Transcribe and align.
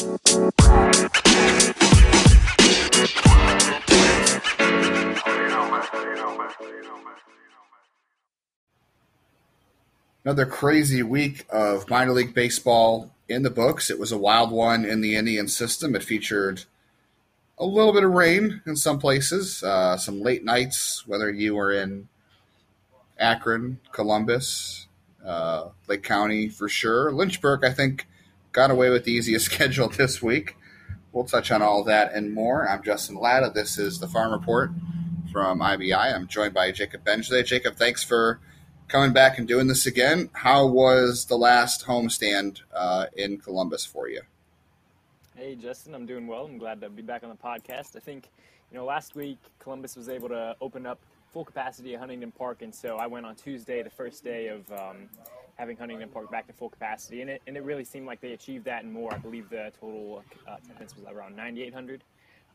Another 0.00 0.16
crazy 10.46 11.02
week 11.02 11.44
of 11.50 11.90
minor 11.90 12.12
league 12.12 12.34
baseball 12.34 13.10
in 13.28 13.42
the 13.42 13.50
books. 13.50 13.90
It 13.90 13.98
was 13.98 14.10
a 14.10 14.16
wild 14.16 14.50
one 14.50 14.86
in 14.86 15.02
the 15.02 15.16
Indian 15.16 15.48
system. 15.48 15.94
It 15.94 16.02
featured 16.02 16.64
a 17.58 17.66
little 17.66 17.92
bit 17.92 18.04
of 18.04 18.12
rain 18.12 18.62
in 18.64 18.76
some 18.76 18.98
places, 18.98 19.62
uh, 19.62 19.98
some 19.98 20.22
late 20.22 20.44
nights, 20.44 21.06
whether 21.06 21.30
you 21.30 21.56
were 21.56 21.72
in 21.72 22.08
Akron, 23.18 23.80
Columbus, 23.92 24.86
uh, 25.22 25.68
Lake 25.88 26.02
County 26.02 26.48
for 26.48 26.70
sure. 26.70 27.12
Lynchburg, 27.12 27.66
I 27.66 27.70
think, 27.70 28.06
got 28.52 28.70
away 28.70 28.90
with 28.90 29.04
the 29.04 29.12
easiest 29.12 29.46
schedule 29.52 29.88
this 29.88 30.22
week. 30.22 30.56
We'll 31.12 31.24
touch 31.24 31.50
on 31.50 31.62
all 31.62 31.84
that 31.84 32.12
and 32.12 32.32
more. 32.32 32.68
I'm 32.68 32.82
Justin 32.82 33.16
Latta. 33.16 33.50
This 33.50 33.78
is 33.78 33.98
the 33.98 34.06
Farm 34.06 34.32
Report 34.32 34.70
from 35.32 35.60
IBI. 35.60 36.14
I'm 36.14 36.26
joined 36.28 36.54
by 36.54 36.70
Jacob 36.70 37.04
Benj 37.04 37.28
today. 37.28 37.42
Jacob, 37.42 37.76
thanks 37.76 38.04
for 38.04 38.40
coming 38.88 39.12
back 39.12 39.38
and 39.38 39.46
doing 39.46 39.66
this 39.66 39.86
again. 39.86 40.30
How 40.32 40.66
was 40.66 41.26
the 41.26 41.36
last 41.36 41.86
homestand 41.86 42.60
uh, 42.74 43.06
in 43.16 43.38
Columbus 43.38 43.84
for 43.84 44.08
you? 44.08 44.22
Hey, 45.36 45.54
Justin, 45.54 45.94
I'm 45.94 46.06
doing 46.06 46.26
well. 46.26 46.44
I'm 46.44 46.58
glad 46.58 46.80
to 46.82 46.90
be 46.90 47.02
back 47.02 47.24
on 47.24 47.30
the 47.30 47.36
podcast. 47.36 47.96
I 47.96 48.00
think, 48.00 48.28
you 48.70 48.78
know, 48.78 48.84
last 48.84 49.14
week 49.14 49.38
Columbus 49.58 49.96
was 49.96 50.08
able 50.08 50.28
to 50.28 50.54
open 50.60 50.86
up 50.86 51.00
full 51.32 51.44
capacity 51.44 51.94
at 51.94 52.00
Huntington 52.00 52.32
Park, 52.32 52.62
and 52.62 52.74
so 52.74 52.96
I 52.96 53.06
went 53.06 53.24
on 53.24 53.36
Tuesday, 53.36 53.82
the 53.82 53.90
first 53.90 54.24
day 54.24 54.48
of 54.48 54.70
um, 54.72 55.08
having 55.60 55.76
Huntington 55.76 56.08
Park 56.08 56.30
back 56.30 56.46
to 56.46 56.54
full 56.54 56.70
capacity, 56.70 57.20
and 57.20 57.28
it, 57.28 57.42
and 57.46 57.54
it 57.54 57.62
really 57.62 57.84
seemed 57.84 58.06
like 58.06 58.22
they 58.22 58.32
achieved 58.32 58.64
that 58.64 58.82
and 58.82 58.90
more. 58.90 59.12
I 59.12 59.18
believe 59.18 59.50
the 59.50 59.70
total 59.78 60.24
uh, 60.48 60.56
attendance 60.64 60.96
was 60.96 61.04
around 61.06 61.36
9,800. 61.36 62.02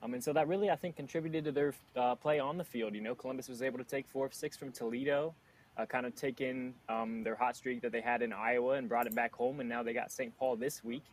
Um, 0.02 0.16
and 0.16 0.23
so 0.23 0.34
that 0.34 0.48
really, 0.48 0.71
I 0.71 0.76
think, 0.76 0.96
contributed 0.96 1.46
to 1.46 1.52
their 1.52 1.74
uh, 1.96 2.15
play 2.15 2.40
on 2.40 2.57
the 2.57 2.63
field. 2.63 2.96
You 2.96 3.02
know, 3.02 3.13
Columbus 3.13 3.48
was 3.48 3.62
able 3.62 3.77
to 3.77 3.84
take 3.84 4.07
four 4.07 4.26
of 4.26 4.34
six 4.34 4.57
from 4.57 4.71
Toledo, 4.71 5.35
uh, 5.77 5.85
kind 5.85 6.07
of 6.07 6.15
taking 6.15 6.74
um, 6.90 7.24
their 7.24 7.35
hot 7.35 7.55
streak 7.55 7.82
that 7.84 7.91
they 7.91 8.02
had 8.02 8.24
in 8.24 8.34
Iowa 8.34 8.74
and 8.74 8.90
brought 8.90 9.05
it 9.05 9.13
back 9.13 9.35
home, 9.35 9.60
and 9.60 9.70
now 9.70 9.84
they 9.84 9.93
got 9.93 10.12
St. 10.12 10.35
Paul 10.40 10.55
this 10.55 10.84
week. 10.84 11.04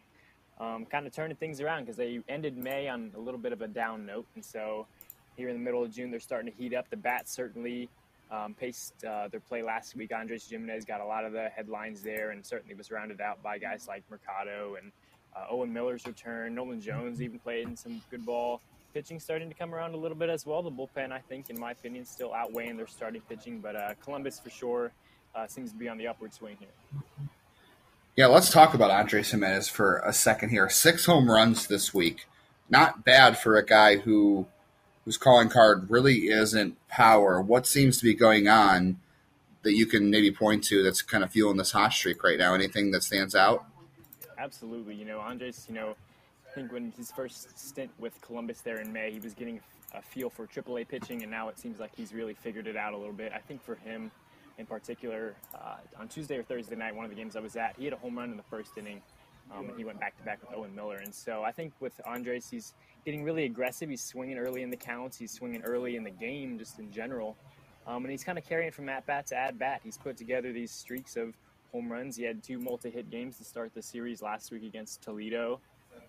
Um, 0.58 0.86
kind 0.86 1.06
of 1.06 1.12
turning 1.12 1.36
things 1.36 1.60
around 1.60 1.82
because 1.82 1.96
they 1.96 2.20
ended 2.26 2.56
May 2.56 2.88
on 2.88 3.10
a 3.16 3.20
little 3.20 3.40
bit 3.40 3.52
of 3.52 3.60
a 3.60 3.68
down 3.68 4.06
note, 4.06 4.26
and 4.34 4.44
so 4.44 4.86
here 5.36 5.48
in 5.48 5.54
the 5.54 5.62
middle 5.62 5.82
of 5.82 5.90
June 5.90 6.10
they're 6.10 6.20
starting 6.20 6.50
to 6.50 6.56
heat 6.56 6.74
up. 6.74 6.88
The 6.88 6.96
bats 6.96 7.32
certainly 7.32 7.90
um, 8.32 8.54
paced 8.54 9.04
uh, 9.04 9.28
their 9.28 9.40
play 9.40 9.62
last 9.62 9.94
week. 9.94 10.10
Andres 10.12 10.48
Gimenez 10.48 10.84
got 10.84 11.00
a 11.00 11.04
lot 11.04 11.24
of 11.24 11.32
the 11.32 11.48
headlines 11.50 12.02
there 12.02 12.30
and 12.30 12.44
certainly 12.44 12.74
was 12.74 12.90
rounded 12.90 13.20
out 13.20 13.42
by 13.42 13.58
guys 13.58 13.86
like 13.86 14.02
Mercado 14.10 14.76
and 14.82 14.90
uh, 15.36 15.46
Owen 15.50 15.72
Miller's 15.72 16.06
return. 16.06 16.54
Nolan 16.54 16.80
Jones 16.80 17.20
even 17.20 17.38
played 17.38 17.68
in 17.68 17.76
some 17.76 18.00
good 18.10 18.24
ball. 18.24 18.60
Pitching 18.94 19.20
starting 19.20 19.48
to 19.48 19.54
come 19.54 19.74
around 19.74 19.94
a 19.94 19.96
little 19.96 20.16
bit 20.16 20.28
as 20.28 20.44
well. 20.44 20.62
The 20.62 20.70
bullpen, 20.70 21.12
I 21.12 21.18
think, 21.20 21.48
in 21.48 21.58
my 21.58 21.70
opinion, 21.70 22.04
still 22.04 22.34
outweighing 22.34 22.76
their 22.76 22.86
starting 22.86 23.22
pitching, 23.22 23.60
but 23.60 23.76
uh, 23.76 23.94
Columbus 24.02 24.38
for 24.38 24.50
sure 24.50 24.92
uh, 25.34 25.46
seems 25.46 25.72
to 25.72 25.78
be 25.78 25.88
on 25.88 25.96
the 25.96 26.06
upward 26.06 26.34
swing 26.34 26.56
here. 26.58 27.02
Yeah, 28.16 28.26
let's 28.26 28.50
talk 28.50 28.74
about 28.74 28.90
Andres 28.90 29.30
Gimenez 29.30 29.68
for 29.68 30.02
a 30.04 30.12
second 30.12 30.50
here. 30.50 30.68
Six 30.68 31.06
home 31.06 31.30
runs 31.30 31.66
this 31.66 31.94
week. 31.94 32.26
Not 32.68 33.04
bad 33.04 33.38
for 33.38 33.56
a 33.56 33.64
guy 33.64 33.96
who 33.96 34.46
whose 35.04 35.16
calling 35.16 35.48
card 35.48 35.90
really 35.90 36.28
isn't 36.28 36.76
power, 36.88 37.40
what 37.40 37.66
seems 37.66 37.98
to 37.98 38.04
be 38.04 38.14
going 38.14 38.48
on 38.48 38.98
that 39.62 39.74
you 39.74 39.86
can 39.86 40.10
maybe 40.10 40.30
point 40.30 40.64
to 40.64 40.82
that's 40.82 41.02
kind 41.02 41.22
of 41.22 41.30
fueling 41.30 41.56
this 41.56 41.72
hot 41.72 41.92
streak 41.92 42.22
right 42.22 42.38
now? 42.38 42.54
Anything 42.54 42.90
that 42.92 43.02
stands 43.02 43.34
out? 43.34 43.64
Absolutely. 44.38 44.94
You 44.94 45.04
know, 45.04 45.20
Andres, 45.20 45.66
you 45.68 45.74
know, 45.74 45.94
I 46.50 46.54
think 46.54 46.72
when 46.72 46.92
his 46.96 47.10
first 47.10 47.58
stint 47.58 47.90
with 47.98 48.20
Columbus 48.20 48.60
there 48.60 48.80
in 48.80 48.92
May, 48.92 49.12
he 49.12 49.20
was 49.20 49.34
getting 49.34 49.60
a 49.94 50.02
feel 50.02 50.30
for 50.30 50.46
AAA 50.46 50.88
pitching, 50.88 51.22
and 51.22 51.30
now 51.30 51.48
it 51.48 51.58
seems 51.58 51.78
like 51.78 51.94
he's 51.94 52.12
really 52.12 52.34
figured 52.34 52.66
it 52.66 52.76
out 52.76 52.92
a 52.92 52.96
little 52.96 53.12
bit. 53.12 53.32
I 53.34 53.38
think 53.38 53.62
for 53.62 53.74
him 53.76 54.10
in 54.58 54.66
particular, 54.66 55.34
uh, 55.54 55.76
on 55.98 56.08
Tuesday 56.08 56.36
or 56.36 56.42
Thursday 56.42 56.76
night, 56.76 56.94
one 56.94 57.04
of 57.04 57.10
the 57.10 57.16
games 57.16 57.36
I 57.36 57.40
was 57.40 57.56
at, 57.56 57.74
he 57.78 57.84
had 57.84 57.94
a 57.94 57.96
home 57.96 58.18
run 58.18 58.30
in 58.30 58.36
the 58.36 58.42
first 58.44 58.76
inning, 58.76 59.02
um, 59.54 59.68
and 59.68 59.78
he 59.78 59.84
went 59.84 60.00
back 60.00 60.16
to 60.16 60.22
back 60.22 60.40
with 60.40 60.56
Owen 60.56 60.74
Miller. 60.74 60.96
And 60.96 61.14
so 61.14 61.42
I 61.42 61.52
think 61.52 61.72
with 61.80 62.00
Andres, 62.06 62.48
he's 62.50 62.74
getting 63.04 63.24
really 63.24 63.44
aggressive. 63.44 63.88
He's 63.88 64.02
swinging 64.02 64.38
early 64.38 64.62
in 64.62 64.70
the 64.70 64.76
counts. 64.76 65.16
He's 65.18 65.32
swinging 65.32 65.62
early 65.62 65.96
in 65.96 66.04
the 66.04 66.10
game, 66.10 66.58
just 66.58 66.78
in 66.78 66.90
general. 66.90 67.36
Um, 67.86 68.04
and 68.04 68.10
he's 68.10 68.24
kind 68.24 68.38
of 68.38 68.44
carrying 68.44 68.70
from 68.70 68.88
at 68.88 69.06
bat 69.06 69.26
to 69.28 69.36
at 69.36 69.58
bat. 69.58 69.80
He's 69.82 69.98
put 69.98 70.16
together 70.16 70.52
these 70.52 70.70
streaks 70.70 71.16
of 71.16 71.34
home 71.72 71.90
runs. 71.90 72.16
He 72.16 72.24
had 72.24 72.42
two 72.42 72.58
multi-hit 72.58 73.10
games 73.10 73.38
to 73.38 73.44
start 73.44 73.74
the 73.74 73.82
series 73.82 74.22
last 74.22 74.52
week 74.52 74.62
against 74.62 75.02
Toledo. 75.02 75.60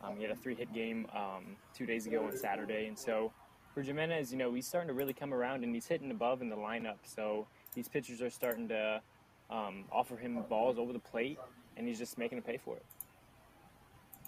Um, 0.04 0.18
he 0.18 0.24
had 0.24 0.31
a 0.31 0.36
three-hit 0.36 0.74
game 0.74 1.08
um, 1.16 1.56
two 1.75 1.86
days 1.86 2.06
ago 2.06 2.25
on 2.25 2.38
Saturday. 2.38 2.88
And 2.88 2.98
so 2.98 3.31
for 3.74 3.81
Gimenez, 3.81 4.31
you 4.31 4.38
know, 4.38 4.54
he's 4.54 4.68
starting 4.68 4.90
to 4.90 4.94
really 4.94 5.14
come 5.14 5.34
around 5.34 5.64
and 5.64 5.74
he's 5.74 5.88
hitting 5.88 6.12
above 6.12 6.42
in 6.42 6.50
the 6.50 6.56
lineup. 6.56 6.98
So 7.04 7.48
these 7.74 7.88
pitchers 7.88 8.22
are 8.22 8.30
starting 8.30 8.68
to 8.68 9.02
um, 9.50 9.86
offer 9.92 10.16
him 10.16 10.44
balls 10.48 10.78
over 10.78 10.94
the 10.94 11.00
plate, 11.00 11.40
and 11.75 11.88
he's 11.88 11.98
just 11.98 12.18
making 12.18 12.40
to 12.40 12.46
pay 12.46 12.58
for 12.58 12.75
it 12.75 12.86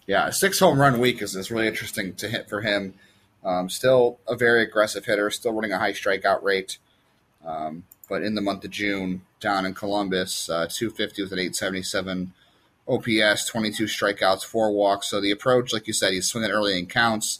yeah, 0.07 0.29
six 0.29 0.59
home 0.59 0.79
run 0.79 0.99
week 0.99 1.21
is, 1.21 1.35
is 1.35 1.51
really 1.51 1.67
interesting 1.67 2.13
to 2.15 2.27
hit 2.27 2.47
for 2.49 2.61
him. 2.61 2.93
Um, 3.43 3.69
still 3.69 4.19
a 4.27 4.35
very 4.35 4.63
aggressive 4.63 5.05
hitter, 5.05 5.29
still 5.29 5.53
running 5.53 5.71
a 5.71 5.77
high 5.77 5.93
strikeout 5.93 6.43
rate. 6.43 6.77
Um, 7.45 7.83
but 8.09 8.23
in 8.23 8.35
the 8.35 8.41
month 8.41 8.63
of 8.63 8.71
June, 8.71 9.21
down 9.39 9.65
in 9.65 9.73
Columbus, 9.73 10.49
uh, 10.49 10.67
250 10.69 11.23
with 11.23 11.31
an 11.31 11.39
877 11.39 12.33
OPS, 12.87 13.45
22 13.45 13.85
strikeouts, 13.85 14.43
four 14.43 14.71
walks. 14.71 15.07
So 15.07 15.19
the 15.19 15.31
approach, 15.31 15.73
like 15.73 15.87
you 15.87 15.93
said, 15.93 16.13
he's 16.13 16.27
swinging 16.27 16.51
early 16.51 16.77
in 16.77 16.85
counts. 16.85 17.39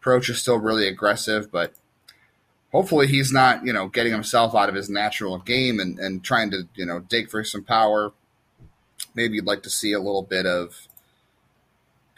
Approach 0.00 0.28
is 0.30 0.40
still 0.40 0.58
really 0.58 0.88
aggressive, 0.88 1.52
but 1.52 1.74
hopefully 2.72 3.06
he's 3.06 3.32
not, 3.32 3.64
you 3.64 3.72
know, 3.72 3.88
getting 3.88 4.12
himself 4.12 4.54
out 4.54 4.70
of 4.70 4.74
his 4.74 4.88
natural 4.88 5.38
game 5.38 5.78
and, 5.78 5.98
and 5.98 6.24
trying 6.24 6.50
to, 6.50 6.68
you 6.74 6.86
know, 6.86 7.00
dig 7.00 7.28
for 7.28 7.44
some 7.44 7.62
power. 7.62 8.12
Maybe 9.14 9.34
you'd 9.34 9.46
like 9.46 9.62
to 9.64 9.70
see 9.70 9.92
a 9.92 9.98
little 9.98 10.22
bit 10.22 10.46
of 10.46 10.88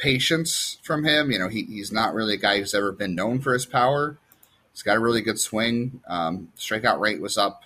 patience 0.03 0.79
from 0.83 1.05
him. 1.05 1.31
You 1.31 1.39
know, 1.39 1.49
he, 1.49 1.63
he's 1.63 1.93
not 1.93 2.13
really 2.13 2.35
a 2.35 2.39
guy 2.39 2.59
who's 2.59 2.75
ever 2.75 2.91
been 2.91 3.15
known 3.15 3.41
for 3.41 3.53
his 3.53 3.65
power. 3.65 4.19
He's 4.73 4.83
got 4.83 4.97
a 4.97 5.01
really 5.01 5.21
good 5.21 5.39
swing. 5.39 6.01
Um, 6.09 6.53
strikeout 6.59 6.99
rate 6.99 7.21
was 7.21 7.39
up 7.39 7.63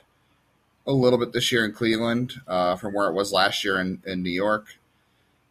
a 0.87 0.93
little 0.93 1.19
bit 1.19 1.33
this 1.33 1.51
year 1.51 1.65
in 1.65 1.73
Cleveland 1.73 2.35
uh, 2.47 2.77
from 2.77 2.93
where 2.93 3.09
it 3.09 3.15
was 3.15 3.33
last 3.33 3.65
year 3.65 3.81
in, 3.81 4.03
in 4.07 4.23
New 4.23 4.31
York. 4.31 4.77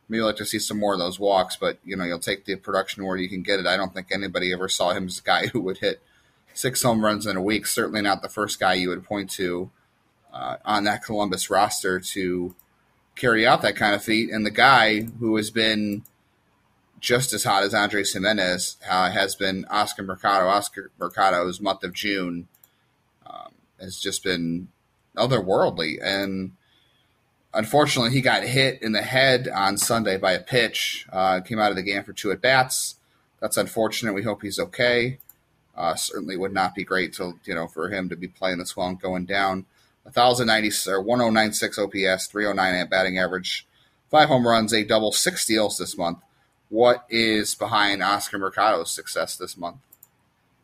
Maybe 0.08 0.22
like 0.22 0.36
to 0.36 0.46
see 0.46 0.60
some 0.60 0.80
more 0.80 0.94
of 0.94 1.00
those 1.00 1.20
walks, 1.20 1.58
but 1.58 1.80
you 1.84 1.96
know 1.96 2.04
you'll 2.04 2.20
take 2.20 2.46
the 2.46 2.56
production 2.56 3.04
where 3.04 3.18
you 3.18 3.28
can 3.28 3.42
get 3.42 3.60
it. 3.60 3.66
I 3.66 3.76
don't 3.76 3.92
think 3.92 4.12
anybody 4.12 4.54
ever 4.54 4.70
saw 4.70 4.92
him 4.92 5.08
as 5.08 5.18
a 5.18 5.24
guy 5.24 5.48
who 5.54 5.62
would 5.62 5.80
hit 5.80 6.00
six 6.54 6.84
home 6.84 7.04
runs 7.04 7.26
in 7.26 7.36
a 7.36 7.42
week. 7.42 7.66
Certainly 7.66 8.04
not 8.04 8.22
the 8.22 8.30
first 8.30 8.60
guy 8.60 8.76
you 8.76 8.90
would 8.90 9.04
point 9.04 9.32
to 9.32 9.72
uh, 10.32 10.58
on 10.64 10.84
that 10.84 11.04
Columbus 11.04 11.50
roster 11.50 12.00
to 12.00 12.54
carry 13.16 13.48
out 13.48 13.64
that 13.64 13.76
kind 13.76 13.96
of 13.96 14.04
feat. 14.04 14.30
And 14.30 14.46
the 14.46 14.52
guy 14.52 15.02
who 15.02 15.36
has 15.38 15.50
been 15.50 16.04
just 17.00 17.34
as 17.34 17.44
hot 17.44 17.64
as 17.64 17.74
Andres 17.74 18.14
Gimenez 18.14 18.78
uh, 18.90 19.12
has 19.12 19.36
been 19.36 19.66
Oscar 19.70 20.04
Mercado. 20.04 20.48
Oscar 20.48 20.92
Mercado's 21.00 21.60
month 21.60 21.84
of 21.84 21.94
June 21.94 22.48
um, 23.26 23.52
has 23.80 24.00
just 24.00 24.24
been 24.24 24.70
otherworldly. 25.16 25.98
And 26.02 26.52
unfortunately, 27.54 28.12
he 28.12 28.22
got 28.22 28.44
hit 28.44 28.82
in 28.82 28.92
the 28.92 29.02
head 29.02 29.48
on 29.48 29.78
Sunday 29.78 30.18
by 30.18 30.34
a 30.34 30.42
pitch. 30.42 31.06
Uh, 31.12 31.42
came 31.42 31.60
out 31.60 31.72
of 31.72 31.76
the 31.76 31.84
game 31.84 32.04
for 32.04 32.14
two 32.14 32.32
at 32.32 32.42
bats. 32.42 32.96
That's 33.40 33.58
unfortunate. 33.58 34.14
We 34.14 34.24
hope 34.24 34.42
he's 34.42 34.60
okay. 34.60 35.20
Uh, 35.76 35.96
certainly 35.96 36.38
would 36.38 36.54
not 36.54 36.74
be 36.74 36.86
great 36.86 37.14
to 37.14 37.38
you 37.44 37.54
know 37.54 37.68
for 37.68 37.90
him 37.90 38.08
to 38.08 38.16
be 38.16 38.30
playing 38.30 38.60
this 38.60 38.78
well 38.78 38.88
and 38.88 39.00
going 39.00 39.26
down. 39.26 39.66
1,090 40.04 40.70
or 40.92 41.02
1096 41.02 41.80
OPS, 41.80 42.28
309 42.28 42.88
batting 42.90 43.18
average, 43.18 43.66
five 44.12 44.30
home 44.30 44.48
runs, 44.48 44.72
a 44.72 44.84
double, 44.84 45.12
six 45.12 45.42
steals 45.42 45.80
this 45.80 45.98
month 45.98 46.20
what 46.70 47.06
is 47.10 47.56
behind 47.56 48.02
Oscar 48.02 48.38
Mercado's 48.38 48.92
success 48.92 49.36
this 49.36 49.58
month. 49.58 49.78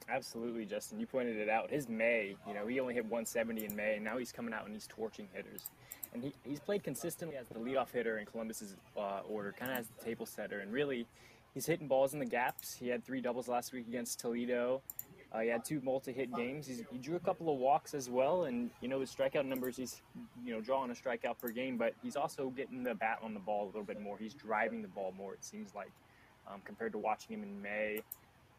Absolutely, 0.10 0.66
Justin. 0.66 1.00
You 1.00 1.06
pointed 1.06 1.38
it 1.38 1.48
out. 1.48 1.70
His 1.70 1.88
May, 1.88 2.36
you 2.46 2.54
know, 2.54 2.68
he 2.68 2.80
only 2.80 2.94
hit 2.94 3.06
170 3.06 3.66
in 3.66 3.76
May, 3.76 3.96
and 3.96 4.04
now 4.04 4.18
he's 4.18 4.32
coming 4.32 4.54
out 4.54 4.66
and 4.66 4.74
he's 4.74 4.88
torching 4.88 5.28
hitters. 5.34 5.70
And 6.14 6.24
he, 6.24 6.34
he's 6.44 6.60
played 6.60 6.84
consistently 6.84 7.38
as 7.38 7.48
the 7.48 7.60
leadoff 7.60 7.92
hitter 7.92 8.18
in 8.18 8.26
Columbus's 8.26 8.76
uh, 8.98 9.22
order, 9.30 9.54
kind 9.58 9.72
of 9.72 9.78
as 9.78 9.88
the 9.88 10.04
table 10.04 10.26
setter. 10.26 10.60
And 10.60 10.74
really, 10.74 11.06
he's 11.54 11.66
hitting 11.66 11.88
balls 11.88 12.14
in 12.14 12.20
the 12.20 12.26
gaps. 12.26 12.76
He 12.76 12.90
had 12.90 13.06
three 13.06 13.22
doubles 13.22 13.48
last 13.48 13.72
week 13.72 13.88
against 13.88 14.20
Toledo. 14.20 14.82
Uh, 15.34 15.40
he 15.40 15.48
had 15.48 15.64
two 15.64 15.80
multi-hit 15.82 16.36
games. 16.36 16.68
He's, 16.68 16.84
he 16.92 16.98
drew 16.98 17.16
a 17.16 17.20
couple 17.20 17.52
of 17.54 17.58
walks 17.58 17.94
as 17.94 18.10
well, 18.10 18.44
and 18.44 18.70
you 18.82 18.90
know 18.90 19.00
his 19.00 19.10
strikeout 19.10 19.46
numbers. 19.46 19.78
He's 19.78 20.02
you 20.44 20.54
know 20.54 20.60
drawing 20.60 20.92
a 20.92 20.94
strikeout 20.94 21.40
per 21.40 21.50
game, 21.50 21.78
but 21.78 21.94
he's 22.04 22.18
also 22.18 22.50
getting 22.50 22.84
the 22.84 22.96
bat 22.96 23.20
on 23.24 23.34
the 23.34 23.40
ball 23.40 23.64
a 23.64 23.68
little 23.68 23.84
bit 23.84 24.02
more. 24.02 24.18
He's 24.18 24.34
driving 24.34 24.82
the 24.82 24.90
ball 24.90 25.14
more. 25.18 25.34
It 25.34 25.46
seems 25.46 25.74
like 25.74 25.92
um, 26.48 26.62
compared 26.66 26.92
to 26.92 26.98
watching 26.98 27.38
him 27.38 27.44
in 27.44 27.62
May, 27.62 28.02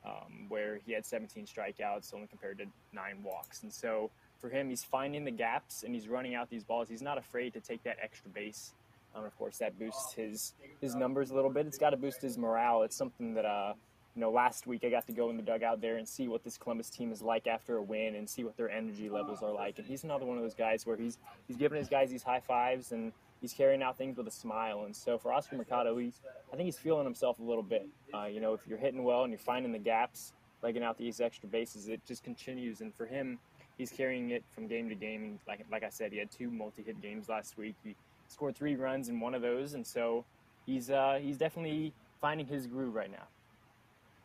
um, 0.06 0.46
where 0.48 0.80
he 0.86 0.92
had 0.92 1.04
17 1.04 1.46
strikeouts, 1.46 2.14
only 2.14 2.26
compared 2.26 2.58
to 2.58 2.64
nine 2.92 3.22
walks. 3.22 3.62
And 3.62 3.72
so 3.72 4.10
for 4.40 4.48
him, 4.48 4.70
he's 4.70 4.82
finding 4.82 5.24
the 5.24 5.30
gaps 5.30 5.82
and 5.82 5.94
he's 5.94 6.08
running 6.08 6.34
out 6.34 6.48
these 6.48 6.64
balls. 6.64 6.88
He's 6.88 7.02
not 7.02 7.18
afraid 7.18 7.52
to 7.54 7.60
take 7.60 7.82
that 7.84 7.98
extra 8.02 8.30
base 8.30 8.72
Um, 9.14 9.24
of 9.24 9.36
course, 9.36 9.58
that 9.58 9.78
boosts 9.78 10.14
his 10.14 10.54
his 10.80 10.94
numbers 10.94 11.30
a 11.30 11.34
little 11.34 11.50
bit. 11.50 11.66
It's 11.66 11.78
got 11.78 11.90
to 11.90 11.98
boost 11.98 12.22
his 12.22 12.38
morale. 12.38 12.82
It's 12.82 12.96
something 12.96 13.34
that 13.34 13.44
uh, 13.44 13.74
you 14.14 14.20
know, 14.20 14.30
last 14.30 14.66
week 14.66 14.84
I 14.84 14.90
got 14.90 15.06
to 15.06 15.12
go 15.12 15.30
in 15.30 15.36
the 15.36 15.42
dugout 15.42 15.80
there 15.80 15.96
and 15.96 16.06
see 16.06 16.28
what 16.28 16.44
this 16.44 16.58
Columbus 16.58 16.90
team 16.90 17.12
is 17.12 17.22
like 17.22 17.46
after 17.46 17.76
a 17.76 17.82
win 17.82 18.14
and 18.14 18.28
see 18.28 18.44
what 18.44 18.56
their 18.56 18.70
energy 18.70 19.08
levels 19.08 19.42
are 19.42 19.50
like. 19.50 19.78
And 19.78 19.86
he's 19.86 20.04
another 20.04 20.26
one 20.26 20.36
of 20.36 20.42
those 20.42 20.54
guys 20.54 20.84
where 20.84 20.96
he's 20.96 21.18
he's 21.48 21.56
giving 21.56 21.78
his 21.78 21.88
guys 21.88 22.10
these 22.10 22.22
high 22.22 22.40
fives 22.40 22.92
and 22.92 23.12
he's 23.40 23.54
carrying 23.54 23.82
out 23.82 23.96
things 23.96 24.18
with 24.18 24.26
a 24.28 24.30
smile. 24.30 24.82
And 24.84 24.94
so 24.94 25.16
for 25.16 25.32
Oscar 25.32 25.56
Mercado, 25.56 25.96
he's 25.96 26.20
I 26.52 26.56
think 26.56 26.66
he's 26.66 26.78
feeling 26.78 27.04
himself 27.04 27.38
a 27.38 27.42
little 27.42 27.62
bit. 27.62 27.88
Uh, 28.12 28.26
you 28.26 28.40
know, 28.40 28.52
if 28.52 28.60
you're 28.66 28.78
hitting 28.78 29.02
well 29.02 29.22
and 29.22 29.32
you're 29.32 29.38
finding 29.38 29.72
the 29.72 29.78
gaps, 29.78 30.34
legging 30.62 30.82
out 30.82 30.98
these 30.98 31.20
extra 31.20 31.48
bases, 31.48 31.88
it 31.88 32.00
just 32.06 32.22
continues. 32.22 32.82
And 32.82 32.94
for 32.94 33.06
him, 33.06 33.38
he's 33.78 33.90
carrying 33.90 34.30
it 34.30 34.44
from 34.54 34.66
game 34.66 34.90
to 34.90 34.94
game. 34.94 35.22
And 35.24 35.38
like 35.48 35.64
like 35.70 35.84
I 35.84 35.88
said, 35.88 36.12
he 36.12 36.18
had 36.18 36.30
two 36.30 36.50
multi-hit 36.50 37.00
games 37.00 37.30
last 37.30 37.56
week. 37.56 37.76
He 37.82 37.96
scored 38.28 38.56
three 38.56 38.76
runs 38.76 39.08
in 39.08 39.20
one 39.20 39.34
of 39.34 39.40
those, 39.40 39.72
and 39.72 39.86
so 39.86 40.24
he's 40.66 40.90
uh, 40.90 41.18
he's 41.20 41.38
definitely 41.38 41.94
finding 42.20 42.46
his 42.46 42.66
groove 42.66 42.94
right 42.94 43.10
now. 43.10 43.26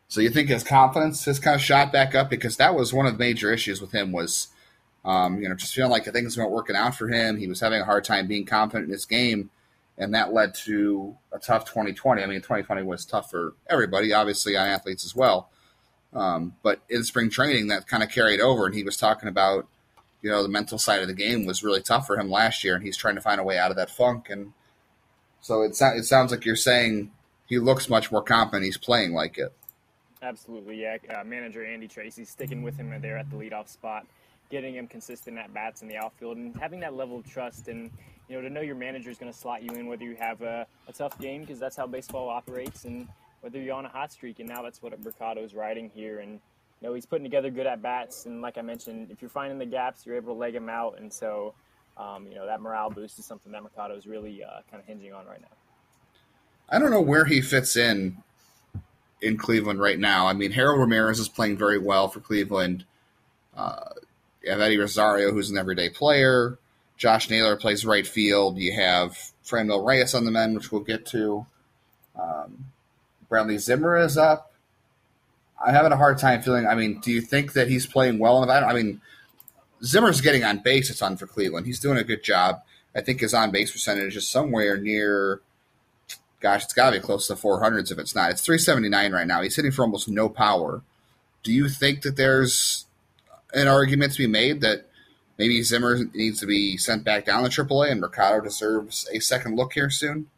So 0.08 0.22
you 0.22 0.30
think 0.30 0.48
his 0.48 0.64
confidence 0.64 1.26
has 1.26 1.38
kind 1.38 1.54
of 1.54 1.60
shot 1.60 1.92
back 1.92 2.14
up 2.14 2.30
because 2.30 2.56
that 2.56 2.74
was 2.74 2.94
one 2.94 3.04
of 3.04 3.12
the 3.12 3.18
major 3.18 3.52
issues 3.52 3.80
with 3.80 3.92
him 3.92 4.10
was, 4.10 4.48
um, 5.04 5.40
you 5.40 5.48
know, 5.48 5.54
just 5.54 5.74
feeling 5.74 5.90
like 5.90 6.06
things 6.06 6.36
weren't 6.36 6.50
working 6.50 6.76
out 6.76 6.94
for 6.94 7.08
him. 7.08 7.36
He 7.36 7.46
was 7.46 7.60
having 7.60 7.82
a 7.82 7.84
hard 7.84 8.04
time 8.04 8.26
being 8.26 8.46
confident 8.46 8.86
in 8.86 8.92
his 8.92 9.04
game, 9.04 9.50
and 9.98 10.14
that 10.14 10.32
led 10.32 10.54
to 10.64 11.14
a 11.30 11.38
tough 11.38 11.66
2020. 11.66 12.22
I 12.22 12.26
mean, 12.26 12.38
2020 12.38 12.82
was 12.84 13.04
tough 13.04 13.30
for 13.30 13.52
everybody, 13.68 14.14
obviously 14.14 14.56
on 14.56 14.66
athletes 14.66 15.04
as 15.04 15.14
well. 15.14 15.50
Um, 16.14 16.54
but 16.62 16.80
in 16.88 17.04
spring 17.04 17.28
training, 17.28 17.68
that 17.68 17.86
kind 17.86 18.02
of 18.02 18.08
carried 18.08 18.40
over, 18.40 18.64
and 18.64 18.74
he 18.74 18.84
was 18.84 18.96
talking 18.96 19.28
about, 19.28 19.68
you 20.22 20.30
know, 20.30 20.42
the 20.42 20.48
mental 20.48 20.78
side 20.78 21.02
of 21.02 21.08
the 21.08 21.14
game 21.14 21.44
was 21.44 21.62
really 21.62 21.82
tough 21.82 22.06
for 22.06 22.18
him 22.18 22.30
last 22.30 22.64
year, 22.64 22.74
and 22.74 22.82
he's 22.82 22.96
trying 22.96 23.16
to 23.16 23.20
find 23.20 23.42
a 23.42 23.44
way 23.44 23.58
out 23.58 23.70
of 23.70 23.76
that 23.76 23.90
funk. 23.90 24.30
And 24.30 24.54
so 25.42 25.60
it, 25.60 25.72
it 25.78 26.04
sounds 26.06 26.30
like 26.30 26.46
you're 26.46 26.56
saying 26.56 27.10
he 27.46 27.58
looks 27.58 27.90
much 27.90 28.10
more 28.10 28.22
confident. 28.22 28.64
He's 28.64 28.78
playing 28.78 29.12
like 29.12 29.36
it. 29.36 29.52
Absolutely, 30.22 30.82
yeah. 30.82 30.96
Uh, 31.14 31.22
manager 31.24 31.64
Andy 31.64 31.86
Tracy 31.86 32.24
sticking 32.24 32.62
with 32.62 32.76
him 32.76 32.92
there 33.00 33.16
at 33.16 33.30
the 33.30 33.36
leadoff 33.36 33.68
spot, 33.68 34.06
getting 34.50 34.74
him 34.74 34.88
consistent 34.88 35.38
at 35.38 35.52
bats 35.54 35.82
in 35.82 35.88
the 35.88 35.96
outfield, 35.96 36.36
and 36.36 36.56
having 36.56 36.80
that 36.80 36.94
level 36.94 37.18
of 37.18 37.26
trust 37.28 37.68
and 37.68 37.90
you 38.28 38.36
know 38.36 38.42
to 38.42 38.50
know 38.50 38.60
your 38.60 38.74
manager 38.74 39.10
is 39.10 39.18
going 39.18 39.32
to 39.32 39.38
slot 39.38 39.62
you 39.62 39.70
in 39.78 39.86
whether 39.86 40.04
you 40.04 40.16
have 40.16 40.42
a, 40.42 40.66
a 40.88 40.92
tough 40.92 41.18
game 41.20 41.42
because 41.42 41.58
that's 41.60 41.76
how 41.76 41.86
baseball 41.86 42.28
operates, 42.28 42.84
and 42.84 43.08
whether 43.42 43.60
you're 43.60 43.74
on 43.74 43.86
a 43.86 43.88
hot 43.88 44.12
streak. 44.12 44.40
And 44.40 44.48
now 44.48 44.62
that's 44.62 44.82
what 44.82 44.98
Mercado 45.02 45.42
is 45.44 45.54
riding 45.54 45.90
here, 45.94 46.18
and 46.18 46.32
you 46.32 46.88
know 46.88 46.94
he's 46.94 47.06
putting 47.06 47.24
together 47.24 47.50
good 47.50 47.66
at 47.66 47.80
bats. 47.80 48.26
And 48.26 48.42
like 48.42 48.58
I 48.58 48.62
mentioned, 48.62 49.12
if 49.12 49.22
you're 49.22 49.30
finding 49.30 49.58
the 49.58 49.66
gaps, 49.66 50.04
you're 50.04 50.16
able 50.16 50.34
to 50.34 50.38
leg 50.38 50.54
him 50.54 50.68
out, 50.68 50.98
and 50.98 51.12
so 51.12 51.54
um, 51.96 52.26
you 52.26 52.34
know 52.34 52.46
that 52.46 52.60
morale 52.60 52.90
boost 52.90 53.20
is 53.20 53.24
something 53.24 53.52
that 53.52 53.62
Mercado 53.62 53.96
is 53.96 54.06
really 54.08 54.42
uh, 54.42 54.62
kind 54.68 54.80
of 54.80 54.86
hinging 54.86 55.12
on 55.12 55.26
right 55.26 55.40
now. 55.40 55.48
I 56.70 56.80
don't 56.80 56.90
know 56.90 57.00
where 57.00 57.24
he 57.24 57.40
fits 57.40 57.76
in 57.76 58.22
in 59.20 59.36
Cleveland 59.36 59.80
right 59.80 59.98
now. 59.98 60.26
I 60.26 60.32
mean, 60.32 60.52
Harold 60.52 60.80
Ramirez 60.80 61.18
is 61.18 61.28
playing 61.28 61.58
very 61.58 61.78
well 61.78 62.08
for 62.08 62.20
Cleveland. 62.20 62.84
Uh, 63.56 63.90
you 64.42 64.50
have 64.50 64.60
Eddie 64.60 64.78
Rosario, 64.78 65.32
who's 65.32 65.50
an 65.50 65.58
everyday 65.58 65.88
player. 65.88 66.58
Josh 66.96 67.30
Naylor 67.30 67.56
plays 67.56 67.84
right 67.84 68.06
field. 68.06 68.58
You 68.58 68.72
have 68.74 69.16
Franmil 69.44 69.84
Reyes 69.84 70.14
on 70.14 70.24
the 70.24 70.30
men, 70.30 70.54
which 70.54 70.72
we'll 70.72 70.82
get 70.82 71.06
to. 71.06 71.46
Um, 72.20 72.66
Bradley 73.28 73.58
Zimmer 73.58 73.96
is 73.96 74.16
up. 74.16 74.52
I'm 75.64 75.74
having 75.74 75.92
a 75.92 75.96
hard 75.96 76.18
time 76.18 76.42
feeling. 76.42 76.66
I 76.66 76.74
mean, 76.74 77.00
do 77.00 77.10
you 77.10 77.20
think 77.20 77.52
that 77.52 77.68
he's 77.68 77.86
playing 77.86 78.18
well 78.18 78.42
enough? 78.42 78.62
I, 78.64 78.70
I 78.70 78.74
mean, 78.74 79.00
Zimmer's 79.82 80.20
getting 80.20 80.44
on 80.44 80.58
base 80.58 80.90
a 80.90 80.96
ton 80.96 81.16
for 81.16 81.26
Cleveland. 81.26 81.66
He's 81.66 81.80
doing 81.80 81.98
a 81.98 82.04
good 82.04 82.22
job. 82.22 82.62
I 82.94 83.00
think 83.00 83.20
his 83.20 83.34
on 83.34 83.50
base 83.50 83.70
percentage 83.70 84.16
is 84.16 84.28
somewhere 84.28 84.76
near 84.76 85.40
gosh, 86.40 86.64
it's 86.64 86.72
got 86.72 86.90
to 86.90 87.00
be 87.00 87.04
close 87.04 87.26
to 87.26 87.34
400s 87.34 87.90
if 87.90 87.98
it's 87.98 88.14
not. 88.14 88.30
It's 88.30 88.42
379 88.42 89.12
right 89.12 89.26
now. 89.26 89.42
He's 89.42 89.56
hitting 89.56 89.72
for 89.72 89.82
almost 89.82 90.08
no 90.08 90.28
power. 90.28 90.82
Do 91.42 91.52
you 91.52 91.68
think 91.68 92.02
that 92.02 92.16
there's 92.16 92.86
an 93.54 93.68
argument 93.68 94.12
to 94.12 94.18
be 94.18 94.26
made 94.26 94.60
that 94.60 94.86
maybe 95.38 95.62
Zimmer 95.62 96.04
needs 96.14 96.40
to 96.40 96.46
be 96.46 96.76
sent 96.76 97.04
back 97.04 97.24
down 97.24 97.48
to 97.48 97.64
AAA 97.64 97.92
and 97.92 98.00
Mercado 98.00 98.40
deserves 98.40 99.08
a 99.12 99.20
second 99.20 99.56
look 99.56 99.72
here 99.72 99.90
soon? 99.90 100.28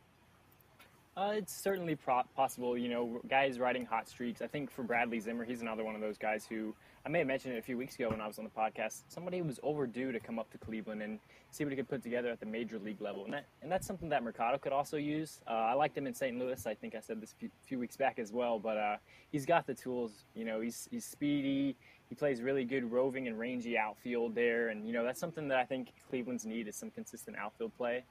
Uh, 1.17 1.33
it's 1.35 1.55
certainly 1.55 1.97
pro- 1.97 2.23
possible. 2.35 2.79
You 2.79 2.89
know, 2.89 3.21
guys 3.29 3.59
riding 3.59 3.85
hot 3.85 4.09
streaks. 4.09 4.41
I 4.41 4.47
think 4.47 4.71
for 4.71 4.83
Bradley 4.83 5.21
Zimmer, 5.21 5.45
he's 5.45 5.61
another 5.61 5.85
one 5.85 5.95
of 5.95 6.01
those 6.01 6.17
guys 6.17 6.47
who 6.49 6.75
I 7.05 7.09
may 7.09 7.19
have 7.19 7.29
mentioned 7.29 7.55
it 7.55 7.59
a 7.59 7.63
few 7.63 7.79
weeks 7.79 7.95
ago 7.95 8.11
when 8.11 8.21
I 8.21 8.27
was 8.27 8.39
on 8.39 8.45
the 8.45 8.51
podcast. 8.51 9.03
Somebody 9.09 9.41
was 9.41 9.59
overdue 9.63 10.13
to 10.13 10.21
come 10.21 10.39
up 10.39 10.51
to 10.51 10.59
Cleveland 10.59 11.01
and 11.01 11.19
see 11.51 11.65
what 11.65 11.71
he 11.71 11.77
could 11.77 11.89
put 11.89 12.03
together 12.03 12.29
at 12.29 12.41
the 12.41 12.47
major 12.47 12.79
league 12.79 13.01
level, 13.01 13.25
and 13.25 13.33
that 13.33 13.47
and 13.63 13.73
that's 13.73 13.87
something 13.87 14.11
that 14.11 14.23
Mercado 14.23 14.59
could 14.59 14.73
also 14.73 14.99
use. 14.99 15.41
Uh, 15.49 15.53
I 15.53 15.73
liked 15.73 15.97
him 15.97 16.07
in 16.07 16.13
St. 16.13 16.39
Louis. 16.39 16.67
I 16.67 16.75
think 16.75 16.95
I 16.95 17.01
said 17.01 17.21
this 17.21 17.33
a 17.33 17.37
few, 17.37 17.51
few 17.63 17.79
weeks 17.79 17.97
back 17.97 18.19
as 18.19 18.33
well. 18.33 18.59
But 18.59 18.77
uh, 18.77 18.97
he's 19.33 19.47
got 19.47 19.67
the 19.67 19.73
tools. 19.73 20.25
You 20.35 20.45
know, 20.45 20.61
he's 20.61 20.89
he's 20.91 21.07
speedy. 21.07 21.75
He 22.11 22.15
plays 22.15 22.43
really 22.43 22.65
good 22.65 22.91
roving 22.91 23.29
and 23.29 23.39
rangy 23.39 23.79
outfield 23.79 24.35
there, 24.35 24.69
and 24.69 24.87
you 24.87 24.93
know 24.93 25.03
that's 25.03 25.21
something 25.21 25.49
that 25.49 25.59
I 25.59 25.65
think 25.65 25.95
Cleveland's 26.11 26.45
need 26.45 26.69
is 26.69 26.77
some 26.77 26.91
consistent 26.91 27.37
outfield 27.39 27.75
play. 27.79 28.05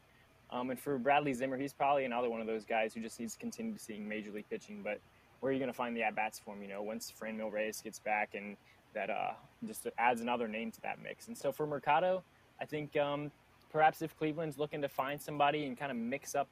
Um, 0.50 0.72
and 0.72 0.80
for 0.80 0.98
Bradley 0.98 1.36
Zimmer, 1.36 1.58
he's 1.58 1.74
probably 1.74 2.06
another 2.06 2.28
one 2.28 2.42
of 2.42 2.48
those 2.48 2.66
guys 2.66 2.96
who 2.96 3.02
just 3.02 3.20
needs 3.20 3.34
to 3.34 3.40
continue 3.40 3.72
to 3.72 3.80
seeing 3.80 4.10
major 4.10 4.32
league 4.32 4.50
pitching. 4.50 4.82
But 4.84 5.00
where 5.40 5.52
are 5.52 5.54
you 5.54 5.60
going 5.60 5.72
to 5.72 5.78
find 5.78 5.96
the 5.96 6.02
at 6.02 6.16
bats 6.16 6.40
for 6.40 6.56
him? 6.56 6.64
You 6.64 6.70
know, 6.70 6.82
once 6.82 7.14
Franmil 7.22 7.52
Reyes 7.52 7.82
gets 7.82 8.00
back 8.00 8.34
and 8.34 8.58
that 8.94 9.10
uh, 9.10 9.32
just 9.66 9.88
adds 9.98 10.22
another 10.22 10.48
name 10.48 10.72
to 10.72 10.82
that 10.82 11.02
mix. 11.02 11.28
And 11.28 11.38
so 11.38 11.52
for 11.52 11.66
Mercado, 11.66 12.24
I 12.60 12.66
think 12.66 12.98
um, 12.98 13.32
perhaps 13.72 14.02
if 14.02 14.18
Cleveland's 14.18 14.58
looking 14.58 14.82
to 14.82 14.90
find 14.90 15.22
somebody 15.22 15.66
and 15.66 15.78
kind 15.78 15.92
of 15.92 15.98
mix 15.98 16.36
up, 16.36 16.48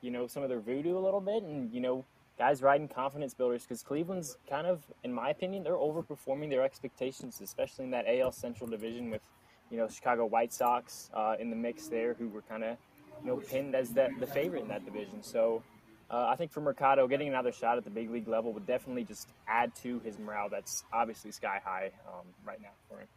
you 0.00 0.10
know, 0.10 0.26
some 0.26 0.42
of 0.42 0.48
their 0.48 0.60
voodoo 0.60 0.98
a 0.98 1.00
little 1.00 1.20
bit, 1.20 1.42
and 1.42 1.72
you 1.72 1.80
know, 1.80 2.04
guys 2.38 2.62
riding 2.62 2.88
confidence 2.88 3.34
builders, 3.34 3.62
because 3.62 3.82
Cleveland's 3.82 4.36
kind 4.48 4.66
of, 4.66 4.82
in 5.04 5.12
my 5.12 5.30
opinion, 5.30 5.62
they're 5.62 5.74
overperforming 5.74 6.50
their 6.50 6.62
expectations, 6.62 7.40
especially 7.40 7.84
in 7.84 7.90
that 7.92 8.04
AL 8.06 8.32
Central 8.32 8.68
division 8.68 9.10
with, 9.10 9.22
you 9.70 9.78
know, 9.78 9.88
Chicago 9.88 10.26
White 10.26 10.52
Sox 10.52 11.10
uh, 11.14 11.36
in 11.40 11.50
the 11.50 11.56
mix 11.56 11.88
there, 11.88 12.14
who 12.14 12.28
were 12.28 12.42
kind 12.42 12.62
of, 12.62 12.76
you 13.22 13.28
know, 13.28 13.36
pinned 13.36 13.74
as 13.74 13.90
the, 13.90 14.08
the 14.20 14.26
favorite 14.26 14.62
in 14.62 14.68
that 14.68 14.84
division. 14.84 15.22
So 15.22 15.62
uh, 16.10 16.28
I 16.28 16.36
think 16.36 16.52
for 16.52 16.60
Mercado, 16.60 17.08
getting 17.08 17.28
another 17.28 17.52
shot 17.52 17.78
at 17.78 17.84
the 17.84 17.90
big 17.90 18.10
league 18.10 18.28
level 18.28 18.52
would 18.52 18.66
definitely 18.66 19.04
just 19.04 19.28
add 19.48 19.74
to 19.76 20.00
his 20.00 20.18
morale. 20.18 20.48
That's 20.48 20.84
obviously 20.92 21.32
sky 21.32 21.60
high 21.64 21.90
um, 22.06 22.26
right 22.44 22.60
now 22.60 22.68
for 22.88 23.00
him. 23.00 23.08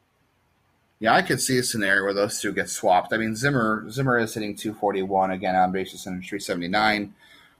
Yeah, 1.00 1.13
I 1.13 1.21
could 1.21 1.39
see 1.39 1.57
a 1.57 1.63
scenario 1.63 2.03
where 2.03 2.13
those 2.13 2.41
two 2.41 2.51
get 2.51 2.68
swapped. 2.69 3.13
I 3.13 3.18
mean, 3.18 3.36
Zimmer 3.36 3.89
Zimmer 3.89 4.18
is 4.18 4.33
hitting 4.33 4.56
241 4.56 5.31
again 5.31 5.56
on 5.56 5.71
bases 5.71 6.06
and 6.06 6.21
379, 6.21 7.13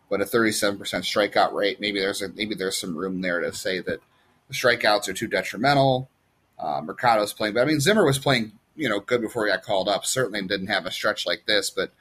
but 0.10 0.20
a 0.20 0.26
37% 0.26 0.78
strikeout 0.78 1.54
rate. 1.54 1.80
Maybe 1.80 2.00
there's 2.00 2.22
a 2.22 2.30
maybe 2.30 2.56
there's 2.56 2.78
some 2.78 2.98
room 2.98 3.22
there 3.22 3.40
to 3.40 3.54
say 3.54 3.80
that 3.80 4.02
the 4.48 4.54
strikeouts 4.54 5.08
are 5.08 5.14
too 5.14 5.28
detrimental. 5.28 6.10
Uh, 6.58 6.82
Mercado's 6.84 7.32
playing, 7.32 7.54
but 7.54 7.62
I 7.62 7.66
mean 7.66 7.80
Zimmer 7.80 8.04
was 8.04 8.20
playing 8.20 8.52
you 8.76 8.90
know 8.90 9.00
good 9.00 9.22
before 9.22 9.46
he 9.46 9.52
got 9.52 9.64
called 9.64 9.88
up. 9.88 10.06
Certainly 10.06 10.42
didn't 10.48 10.68
have 10.68 10.86
a 10.86 10.92
stretch 10.92 11.26
like 11.26 11.46
this, 11.46 11.70
but 11.70 11.94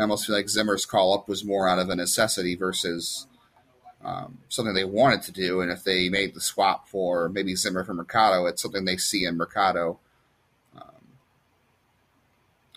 I 0.00 0.04
almost 0.04 0.26
feel 0.26 0.36
like 0.36 0.48
Zimmer's 0.48 0.86
call 0.86 1.14
up 1.14 1.28
was 1.28 1.44
more 1.44 1.68
out 1.68 1.78
of 1.78 1.88
a 1.90 1.96
necessity 1.96 2.54
versus 2.54 3.26
um, 4.04 4.38
something 4.48 4.74
they 4.74 4.84
wanted 4.84 5.22
to 5.22 5.32
do. 5.32 5.60
And 5.60 5.70
if 5.70 5.84
they 5.84 6.08
made 6.08 6.34
the 6.34 6.40
swap 6.40 6.88
for 6.88 7.28
maybe 7.28 7.54
Zimmer 7.54 7.84
for 7.84 7.92
Mercado, 7.92 8.46
it's 8.46 8.62
something 8.62 8.84
they 8.84 8.96
see 8.96 9.24
in 9.24 9.36
Mercado. 9.36 9.98
Um, 10.74 11.18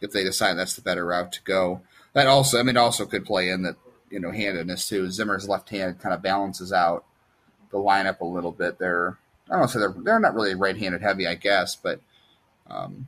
if 0.01 0.11
they 0.11 0.23
decide 0.23 0.55
that's 0.55 0.75
the 0.75 0.81
better 0.81 1.05
route 1.05 1.31
to 1.33 1.43
go, 1.43 1.81
that 2.13 2.27
also, 2.27 2.59
I 2.59 2.63
mean, 2.63 2.77
also 2.77 3.05
could 3.05 3.25
play 3.25 3.49
in 3.49 3.63
that 3.63 3.75
you 4.09 4.19
know 4.19 4.31
handedness 4.31 4.87
too. 4.87 5.09
Zimmer's 5.09 5.49
left 5.49 5.69
hand 5.69 5.99
kind 5.99 6.13
of 6.13 6.21
balances 6.21 6.71
out 6.73 7.05
the 7.71 7.77
lineup 7.77 8.19
a 8.19 8.25
little 8.25 8.51
bit. 8.51 8.77
They're 8.77 9.17
I 9.49 9.57
don't 9.57 9.67
say 9.67 9.79
they're 9.79 9.95
they're 9.97 10.19
not 10.19 10.35
really 10.35 10.55
right 10.55 10.77
handed 10.77 11.01
heavy, 11.01 11.25
I 11.25 11.35
guess, 11.35 11.75
but 11.75 11.99
um, 12.69 13.07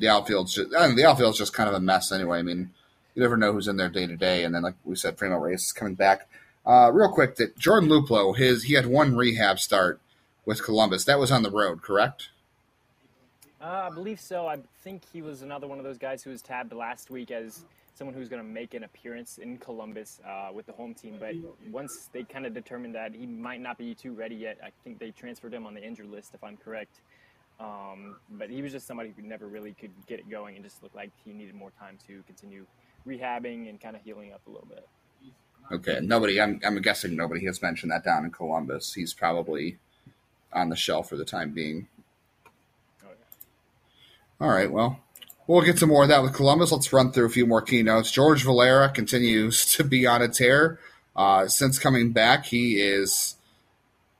the 0.00 0.08
outfield's 0.08 0.54
just 0.54 0.74
I 0.74 0.88
mean, 0.88 0.96
the 0.96 1.04
outfield's 1.04 1.38
just 1.38 1.52
kind 1.52 1.68
of 1.68 1.74
a 1.74 1.80
mess 1.80 2.10
anyway. 2.10 2.38
I 2.38 2.42
mean, 2.42 2.70
you 3.14 3.22
never 3.22 3.36
know 3.36 3.52
who's 3.52 3.68
in 3.68 3.76
there 3.76 3.88
day 3.88 4.06
to 4.06 4.16
day, 4.16 4.44
and 4.44 4.54
then 4.54 4.62
like 4.62 4.74
we 4.84 4.96
said, 4.96 5.16
Franmil 5.16 5.40
Reyes 5.40 5.64
is 5.64 5.72
coming 5.72 5.94
back. 5.94 6.28
Uh, 6.66 6.90
real 6.92 7.08
quick, 7.08 7.36
that 7.36 7.56
Jordan 7.56 7.88
Luplow, 7.88 8.36
his 8.36 8.64
he 8.64 8.74
had 8.74 8.86
one 8.86 9.14
rehab 9.14 9.60
start 9.60 10.00
with 10.44 10.64
Columbus. 10.64 11.04
That 11.04 11.18
was 11.18 11.30
on 11.30 11.42
the 11.42 11.50
road, 11.50 11.82
correct? 11.82 12.30
Uh, 13.60 13.88
I 13.90 13.94
believe 13.94 14.20
so. 14.20 14.46
I 14.46 14.58
think 14.82 15.02
he 15.12 15.20
was 15.20 15.42
another 15.42 15.66
one 15.66 15.78
of 15.78 15.84
those 15.84 15.98
guys 15.98 16.22
who 16.22 16.30
was 16.30 16.40
tabbed 16.40 16.72
last 16.72 17.10
week 17.10 17.30
as 17.30 17.64
someone 17.94 18.14
who's 18.14 18.30
going 18.30 18.42
to 18.42 18.48
make 18.48 18.72
an 18.72 18.84
appearance 18.84 19.36
in 19.36 19.58
Columbus 19.58 20.20
uh, 20.26 20.48
with 20.52 20.64
the 20.64 20.72
home 20.72 20.94
team. 20.94 21.16
But 21.20 21.34
once 21.70 22.08
they 22.12 22.22
kind 22.22 22.46
of 22.46 22.54
determined 22.54 22.94
that 22.94 23.14
he 23.14 23.26
might 23.26 23.60
not 23.60 23.76
be 23.76 23.94
too 23.94 24.12
ready 24.12 24.36
yet, 24.36 24.56
I 24.64 24.70
think 24.82 24.98
they 24.98 25.10
transferred 25.10 25.52
him 25.52 25.66
on 25.66 25.74
the 25.74 25.84
injured 25.84 26.10
list, 26.10 26.32
if 26.34 26.42
I'm 26.42 26.56
correct. 26.56 27.00
Um, 27.60 28.16
but 28.30 28.48
he 28.48 28.62
was 28.62 28.72
just 28.72 28.86
somebody 28.86 29.12
who 29.14 29.22
never 29.22 29.46
really 29.46 29.74
could 29.74 29.90
get 30.06 30.18
it 30.18 30.30
going 30.30 30.56
and 30.56 30.64
just 30.64 30.82
looked 30.82 30.96
like 30.96 31.10
he 31.24 31.32
needed 31.32 31.54
more 31.54 31.70
time 31.78 31.98
to 32.06 32.22
continue 32.26 32.64
rehabbing 33.06 33.68
and 33.68 33.80
kind 33.80 33.94
of 33.94 34.02
healing 34.02 34.32
up 34.32 34.40
a 34.46 34.50
little 34.50 34.66
bit. 34.66 34.88
Okay, 35.70 36.00
nobody. 36.02 36.40
I'm, 36.40 36.60
I'm 36.64 36.80
guessing 36.80 37.14
nobody 37.14 37.44
has 37.46 37.62
mentioned 37.62 37.92
that 37.92 38.02
down 38.02 38.24
in 38.24 38.30
Columbus. 38.30 38.94
He's 38.94 39.12
probably 39.12 39.78
on 40.52 40.70
the 40.70 40.76
shelf 40.76 41.10
for 41.10 41.16
the 41.16 41.24
time 41.24 41.52
being. 41.52 41.86
Oh, 43.04 43.08
yeah. 43.10 44.46
All 44.46 44.52
right. 44.52 44.72
Well, 44.72 44.98
We'll 45.50 45.62
get 45.62 45.78
to 45.78 45.86
more 45.88 46.04
of 46.04 46.08
that 46.10 46.22
with 46.22 46.32
Columbus. 46.32 46.70
Let's 46.70 46.92
run 46.92 47.10
through 47.10 47.26
a 47.26 47.30
few 47.30 47.44
more 47.44 47.60
keynotes. 47.60 48.12
George 48.12 48.44
Valera 48.44 48.88
continues 48.88 49.66
to 49.72 49.82
be 49.82 50.06
on 50.06 50.22
a 50.22 50.28
tear. 50.28 50.78
Uh, 51.16 51.48
since 51.48 51.76
coming 51.76 52.12
back, 52.12 52.46
he 52.46 52.80
is 52.80 53.34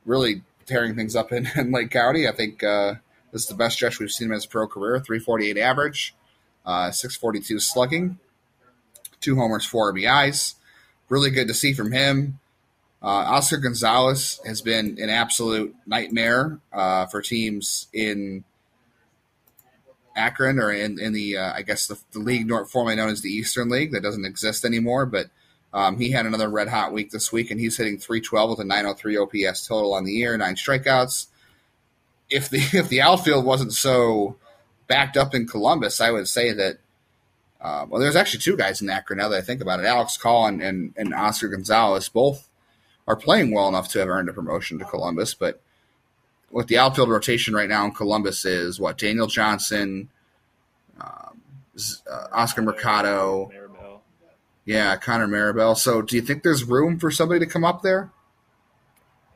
really 0.04 0.42
tearing 0.66 0.97
things 0.97 1.14
up 1.14 1.30
in, 1.30 1.49
in 1.56 1.70
Lake 1.70 1.92
County. 1.92 2.26
I 2.26 2.32
think 2.32 2.64
uh, 2.64 2.94
this 3.33 3.43
is 3.43 3.49
the 3.49 3.55
best 3.55 3.77
stretch 3.77 3.99
we've 3.99 4.11
seen 4.11 4.29
in 4.29 4.35
his 4.35 4.47
pro 4.47 4.67
career 4.67 5.01
348 5.01 5.59
average, 5.59 6.15
uh, 6.67 6.91
642 6.91 7.61
slugging, 7.61 8.19
two 9.21 9.37
homers, 9.37 9.65
four 9.65 9.93
RBIs. 9.93 10.55
Really 11.09 11.31
good 11.31 11.49
to 11.49 11.55
see 11.55 11.73
from 11.73 11.93
him. 11.93 12.39
Uh, 13.03 13.07
Oscar 13.07 13.57
Gonzalez 13.57 14.41
has 14.45 14.61
been 14.61 14.99
an 15.01 15.09
absolute 15.09 15.75
nightmare 15.87 16.61
uh, 16.73 17.07
for 17.07 17.23
teams 17.23 17.89
in 17.93 18.45
Akron 20.15 20.59
or 20.59 20.71
in, 20.71 21.01
in 21.01 21.13
the, 21.13 21.39
uh, 21.39 21.53
I 21.55 21.63
guess, 21.63 21.87
the, 21.87 21.99
the 22.13 22.19
league 22.19 22.51
formerly 22.69 22.97
known 22.97 23.09
as 23.09 23.23
the 23.23 23.31
Eastern 23.31 23.71
League 23.71 23.93
that 23.93 24.03
doesn't 24.03 24.27
exist 24.27 24.65
anymore. 24.65 25.07
But 25.07 25.31
um, 25.73 25.99
he 25.99 26.11
had 26.11 26.27
another 26.27 26.51
red 26.51 26.69
hot 26.69 26.93
week 26.93 27.11
this 27.11 27.33
week, 27.33 27.51
and 27.51 27.59
he's 27.59 27.77
hitting 27.77 27.99
312 27.99 28.51
with 28.51 28.61
a 28.61 28.65
903 28.65 29.17
OPS 29.17 29.67
total 29.67 29.95
on 29.95 30.05
the 30.05 30.13
year, 30.13 30.37
nine 30.37 30.57
strikeouts. 30.57 31.27
If 32.31 32.49
the 32.49 32.59
if 32.73 32.89
the 32.89 33.03
outfield 33.03 33.45
wasn't 33.45 33.73
so 33.73 34.37
backed 34.87 35.17
up 35.17 35.35
in 35.35 35.47
Columbus, 35.47 36.01
I 36.01 36.11
would 36.11 36.29
say 36.29 36.53
that. 36.53 36.79
Uh, 37.63 37.85
well, 37.87 38.01
there's 38.01 38.17
actually 38.17 38.41
two 38.41 38.57
guys 38.57 38.81
in 38.81 38.89
Akron 38.89 39.19
now 39.19 39.29
that 39.29 39.37
I 39.37 39.43
think 39.43 39.61
about 39.61 39.81
it. 39.81 39.85
Alex 39.85 40.17
Call 40.17 40.47
and, 40.47 40.63
and, 40.97 41.13
Oscar 41.13 41.49
Gonzalez 41.49 42.09
both 42.09 42.49
are 43.07 43.17
playing 43.17 43.53
well 43.53 43.69
enough 43.69 43.91
to 43.91 43.99
have 43.99 44.09
earned 44.09 44.31
a 44.31 44.33
promotion 44.33 44.79
to 44.79 44.87
Columbus. 44.87 45.35
But 45.35 45.61
what 46.49 46.69
the 46.69 46.79
outfield 46.79 47.11
rotation 47.11 47.53
right 47.53 47.69
now 47.69 47.85
in 47.85 47.93
Columbus 47.93 48.47
is 48.47 48.81
what 48.81 48.97
Daniel 48.97 49.27
Johnson, 49.27 50.09
um, 50.99 51.43
uh, 52.11 52.29
Oscar 52.33 52.63
Mercado, 52.63 53.51
yeah, 54.65 54.97
Connor 54.97 55.27
Marabell. 55.27 55.77
So, 55.77 56.03
do 56.03 56.17
you 56.17 56.23
think 56.23 56.43
there's 56.43 56.65
room 56.65 56.99
for 56.99 57.11
somebody 57.11 57.41
to 57.41 57.47
come 57.47 57.65
up 57.65 57.83
there? 57.83 58.11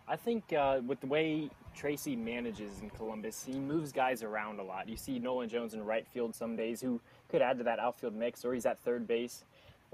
I 0.06 0.16
think 0.16 0.52
uh, 0.52 0.80
with 0.86 1.00
the 1.00 1.06
way 1.06 1.50
Tracy 1.74 2.16
manages 2.16 2.80
in 2.80 2.90
Columbus, 2.90 3.44
he 3.44 3.58
moves 3.58 3.92
guys 3.92 4.22
around 4.22 4.60
a 4.60 4.62
lot. 4.62 4.88
You 4.88 4.96
see 4.96 5.18
Nolan 5.18 5.48
Jones 5.48 5.74
in 5.74 5.84
right 5.84 6.06
field 6.06 6.34
some 6.34 6.56
days, 6.56 6.80
who 6.80 7.00
could 7.28 7.42
add 7.42 7.58
to 7.58 7.64
that 7.64 7.78
outfield 7.78 8.14
mix, 8.14 8.44
or 8.44 8.54
he's 8.54 8.66
at 8.66 8.78
third 8.78 9.06
base 9.06 9.44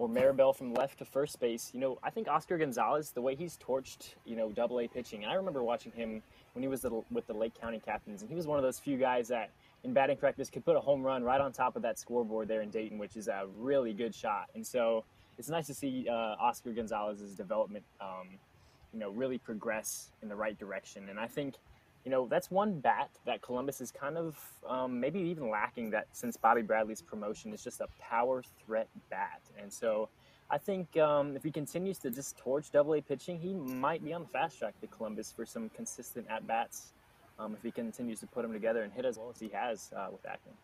or 0.00 0.08
Marabell 0.08 0.56
from 0.56 0.72
left 0.72 0.98
to 0.98 1.04
first 1.04 1.38
base. 1.40 1.72
You 1.74 1.80
know, 1.80 1.98
I 2.02 2.08
think 2.08 2.26
Oscar 2.26 2.56
Gonzalez, 2.56 3.10
the 3.10 3.20
way 3.20 3.34
he's 3.34 3.58
torched, 3.58 4.14
you 4.24 4.34
know, 4.34 4.50
double 4.50 4.80
A 4.80 4.88
pitching, 4.88 5.26
I 5.26 5.34
remember 5.34 5.62
watching 5.62 5.92
him 5.92 6.22
when 6.54 6.62
he 6.62 6.68
was 6.68 6.86
with 7.10 7.26
the 7.26 7.34
Lake 7.34 7.52
County 7.60 7.78
Captains, 7.78 8.22
and 8.22 8.30
he 8.30 8.34
was 8.34 8.46
one 8.46 8.58
of 8.58 8.62
those 8.62 8.78
few 8.78 8.96
guys 8.96 9.28
that 9.28 9.50
in 9.84 9.92
batting 9.92 10.16
practice 10.16 10.48
could 10.48 10.64
put 10.64 10.74
a 10.74 10.80
home 10.80 11.02
run 11.02 11.22
right 11.22 11.40
on 11.40 11.52
top 11.52 11.76
of 11.76 11.82
that 11.82 11.98
scoreboard 11.98 12.48
there 12.48 12.62
in 12.62 12.70
Dayton, 12.70 12.96
which 12.96 13.14
is 13.14 13.28
a 13.28 13.46
really 13.58 13.92
good 13.92 14.14
shot. 14.14 14.48
And 14.54 14.66
so 14.66 15.04
it's 15.36 15.50
nice 15.50 15.66
to 15.66 15.74
see 15.74 16.08
uh, 16.08 16.36
Oscar 16.40 16.72
Gonzalez's 16.72 17.34
development, 17.34 17.84
um, 18.00 18.28
you 18.94 19.00
know, 19.00 19.10
really 19.10 19.36
progress 19.36 20.12
in 20.22 20.30
the 20.30 20.36
right 20.36 20.58
direction. 20.58 21.10
And 21.10 21.20
I 21.20 21.26
think 21.26 21.56
you 22.04 22.10
know, 22.10 22.26
that's 22.26 22.50
one 22.50 22.80
bat 22.80 23.10
that 23.26 23.42
Columbus 23.42 23.80
is 23.80 23.90
kind 23.90 24.16
of 24.16 24.38
um, 24.66 25.00
maybe 25.00 25.20
even 25.20 25.50
lacking 25.50 25.90
that 25.90 26.06
since 26.12 26.36
Bobby 26.36 26.62
Bradley's 26.62 27.02
promotion 27.02 27.52
is 27.52 27.62
just 27.62 27.80
a 27.80 27.88
power 28.00 28.42
threat 28.64 28.88
bat. 29.10 29.40
And 29.60 29.72
so 29.72 30.08
I 30.50 30.58
think 30.58 30.96
um, 30.96 31.36
if 31.36 31.42
he 31.42 31.50
continues 31.50 31.98
to 31.98 32.10
just 32.10 32.38
torch 32.38 32.70
double 32.72 32.94
A 32.94 33.02
pitching, 33.02 33.38
he 33.38 33.54
might 33.54 34.02
be 34.02 34.12
on 34.12 34.22
the 34.22 34.28
fast 34.28 34.58
track 34.58 34.80
to 34.80 34.86
Columbus 34.86 35.32
for 35.32 35.44
some 35.44 35.68
consistent 35.70 36.26
at 36.30 36.46
bats 36.46 36.92
um, 37.38 37.54
if 37.54 37.62
he 37.62 37.70
continues 37.70 38.20
to 38.20 38.26
put 38.26 38.42
them 38.42 38.52
together 38.52 38.82
and 38.82 38.92
hit 38.92 39.04
as 39.04 39.18
well 39.18 39.30
as 39.32 39.38
he 39.38 39.48
has 39.48 39.90
uh, 39.96 40.08
with 40.10 40.24
Akron. 40.24 40.54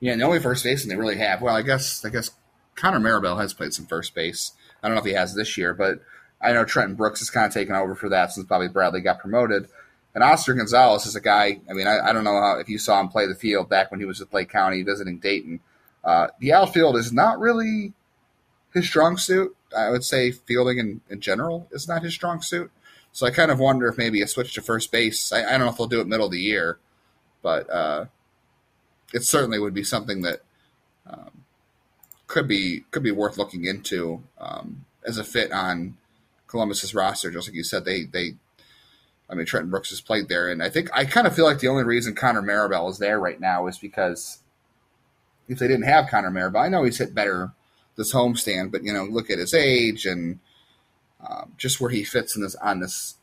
Yeah, 0.00 0.16
the 0.16 0.22
only 0.22 0.40
first 0.40 0.64
baseman 0.64 0.96
they 0.96 1.00
really 1.00 1.18
have. 1.18 1.42
Well, 1.42 1.56
I 1.56 1.62
guess 1.62 2.04
I 2.04 2.08
guess 2.08 2.30
Connor 2.74 3.00
Marabell 3.00 3.40
has 3.40 3.52
played 3.52 3.74
some 3.74 3.86
first 3.86 4.14
base. 4.14 4.52
I 4.82 4.88
don't 4.88 4.94
know 4.94 5.00
if 5.00 5.06
he 5.06 5.12
has 5.12 5.34
this 5.34 5.58
year, 5.58 5.74
but 5.74 6.00
I 6.40 6.52
know 6.52 6.64
Trenton 6.64 6.94
Brooks 6.94 7.18
has 7.18 7.30
kind 7.30 7.46
of 7.46 7.52
taken 7.52 7.74
over 7.74 7.94
for 7.94 8.08
that 8.08 8.32
since 8.32 8.46
Bobby 8.46 8.68
Bradley 8.68 9.00
got 9.00 9.18
promoted. 9.18 9.68
And 10.18 10.24
Oscar 10.24 10.54
Gonzalez 10.54 11.06
is 11.06 11.14
a 11.14 11.20
guy. 11.20 11.60
I 11.70 11.74
mean, 11.74 11.86
I, 11.86 12.08
I 12.08 12.12
don't 12.12 12.24
know 12.24 12.40
how, 12.40 12.58
if 12.58 12.68
you 12.68 12.76
saw 12.76 12.98
him 12.98 13.06
play 13.06 13.28
the 13.28 13.36
field 13.36 13.68
back 13.68 13.92
when 13.92 14.00
he 14.00 14.04
was 14.04 14.18
with 14.18 14.34
Lake 14.34 14.48
County 14.48 14.82
visiting 14.82 15.20
Dayton. 15.20 15.60
Uh, 16.02 16.26
the 16.40 16.52
outfield 16.52 16.96
is 16.96 17.12
not 17.12 17.38
really 17.38 17.92
his 18.74 18.84
strong 18.84 19.16
suit. 19.16 19.54
I 19.76 19.90
would 19.90 20.02
say 20.02 20.32
fielding 20.32 20.78
in, 20.78 21.02
in 21.08 21.20
general 21.20 21.68
is 21.70 21.86
not 21.86 22.02
his 22.02 22.14
strong 22.14 22.42
suit. 22.42 22.72
So 23.12 23.28
I 23.28 23.30
kind 23.30 23.52
of 23.52 23.60
wonder 23.60 23.86
if 23.86 23.96
maybe 23.96 24.20
a 24.20 24.26
switch 24.26 24.54
to 24.54 24.60
first 24.60 24.90
base. 24.90 25.30
I, 25.30 25.44
I 25.44 25.50
don't 25.52 25.60
know 25.60 25.68
if 25.68 25.76
they'll 25.76 25.86
do 25.86 26.00
it 26.00 26.08
middle 26.08 26.26
of 26.26 26.32
the 26.32 26.40
year, 26.40 26.80
but 27.40 27.70
uh, 27.70 28.06
it 29.14 29.22
certainly 29.22 29.60
would 29.60 29.72
be 29.72 29.84
something 29.84 30.22
that 30.22 30.40
um, 31.06 31.44
could 32.26 32.48
be 32.48 32.86
could 32.90 33.04
be 33.04 33.12
worth 33.12 33.38
looking 33.38 33.66
into 33.66 34.24
um, 34.38 34.84
as 35.06 35.16
a 35.16 35.22
fit 35.22 35.52
on 35.52 35.96
Columbus's 36.48 36.92
roster. 36.92 37.30
Just 37.30 37.46
like 37.46 37.54
you 37.54 37.62
said, 37.62 37.84
they 37.84 38.02
they 38.02 38.34
I 39.30 39.34
mean, 39.34 39.46
Trenton 39.46 39.70
Brooks 39.70 39.90
has 39.90 40.00
played 40.00 40.28
there, 40.28 40.48
and 40.50 40.62
I 40.62 40.70
think 40.70 40.88
I 40.94 41.04
kind 41.04 41.26
of 41.26 41.34
feel 41.34 41.44
like 41.44 41.58
the 41.58 41.68
only 41.68 41.84
reason 41.84 42.14
Connor 42.14 42.42
Marabell 42.42 42.90
is 42.90 42.98
there 42.98 43.20
right 43.20 43.40
now 43.40 43.66
is 43.66 43.78
because 43.78 44.38
if 45.48 45.58
they 45.58 45.68
didn't 45.68 45.84
have 45.84 46.08
Connor 46.08 46.30
Marabell, 46.30 46.64
I 46.64 46.68
know 46.68 46.84
he's 46.84 46.98
hit 46.98 47.14
better 47.14 47.52
this 47.96 48.14
homestand, 48.14 48.72
but 48.72 48.82
you 48.84 48.92
know, 48.92 49.04
look 49.04 49.30
at 49.30 49.38
his 49.38 49.52
age 49.52 50.06
and 50.06 50.38
um, 51.26 51.52
just 51.58 51.80
where 51.80 51.90
he 51.90 52.04
fits 52.04 52.36
in 52.36 52.42
this 52.42 52.54
on 52.56 52.80
this 52.80 53.16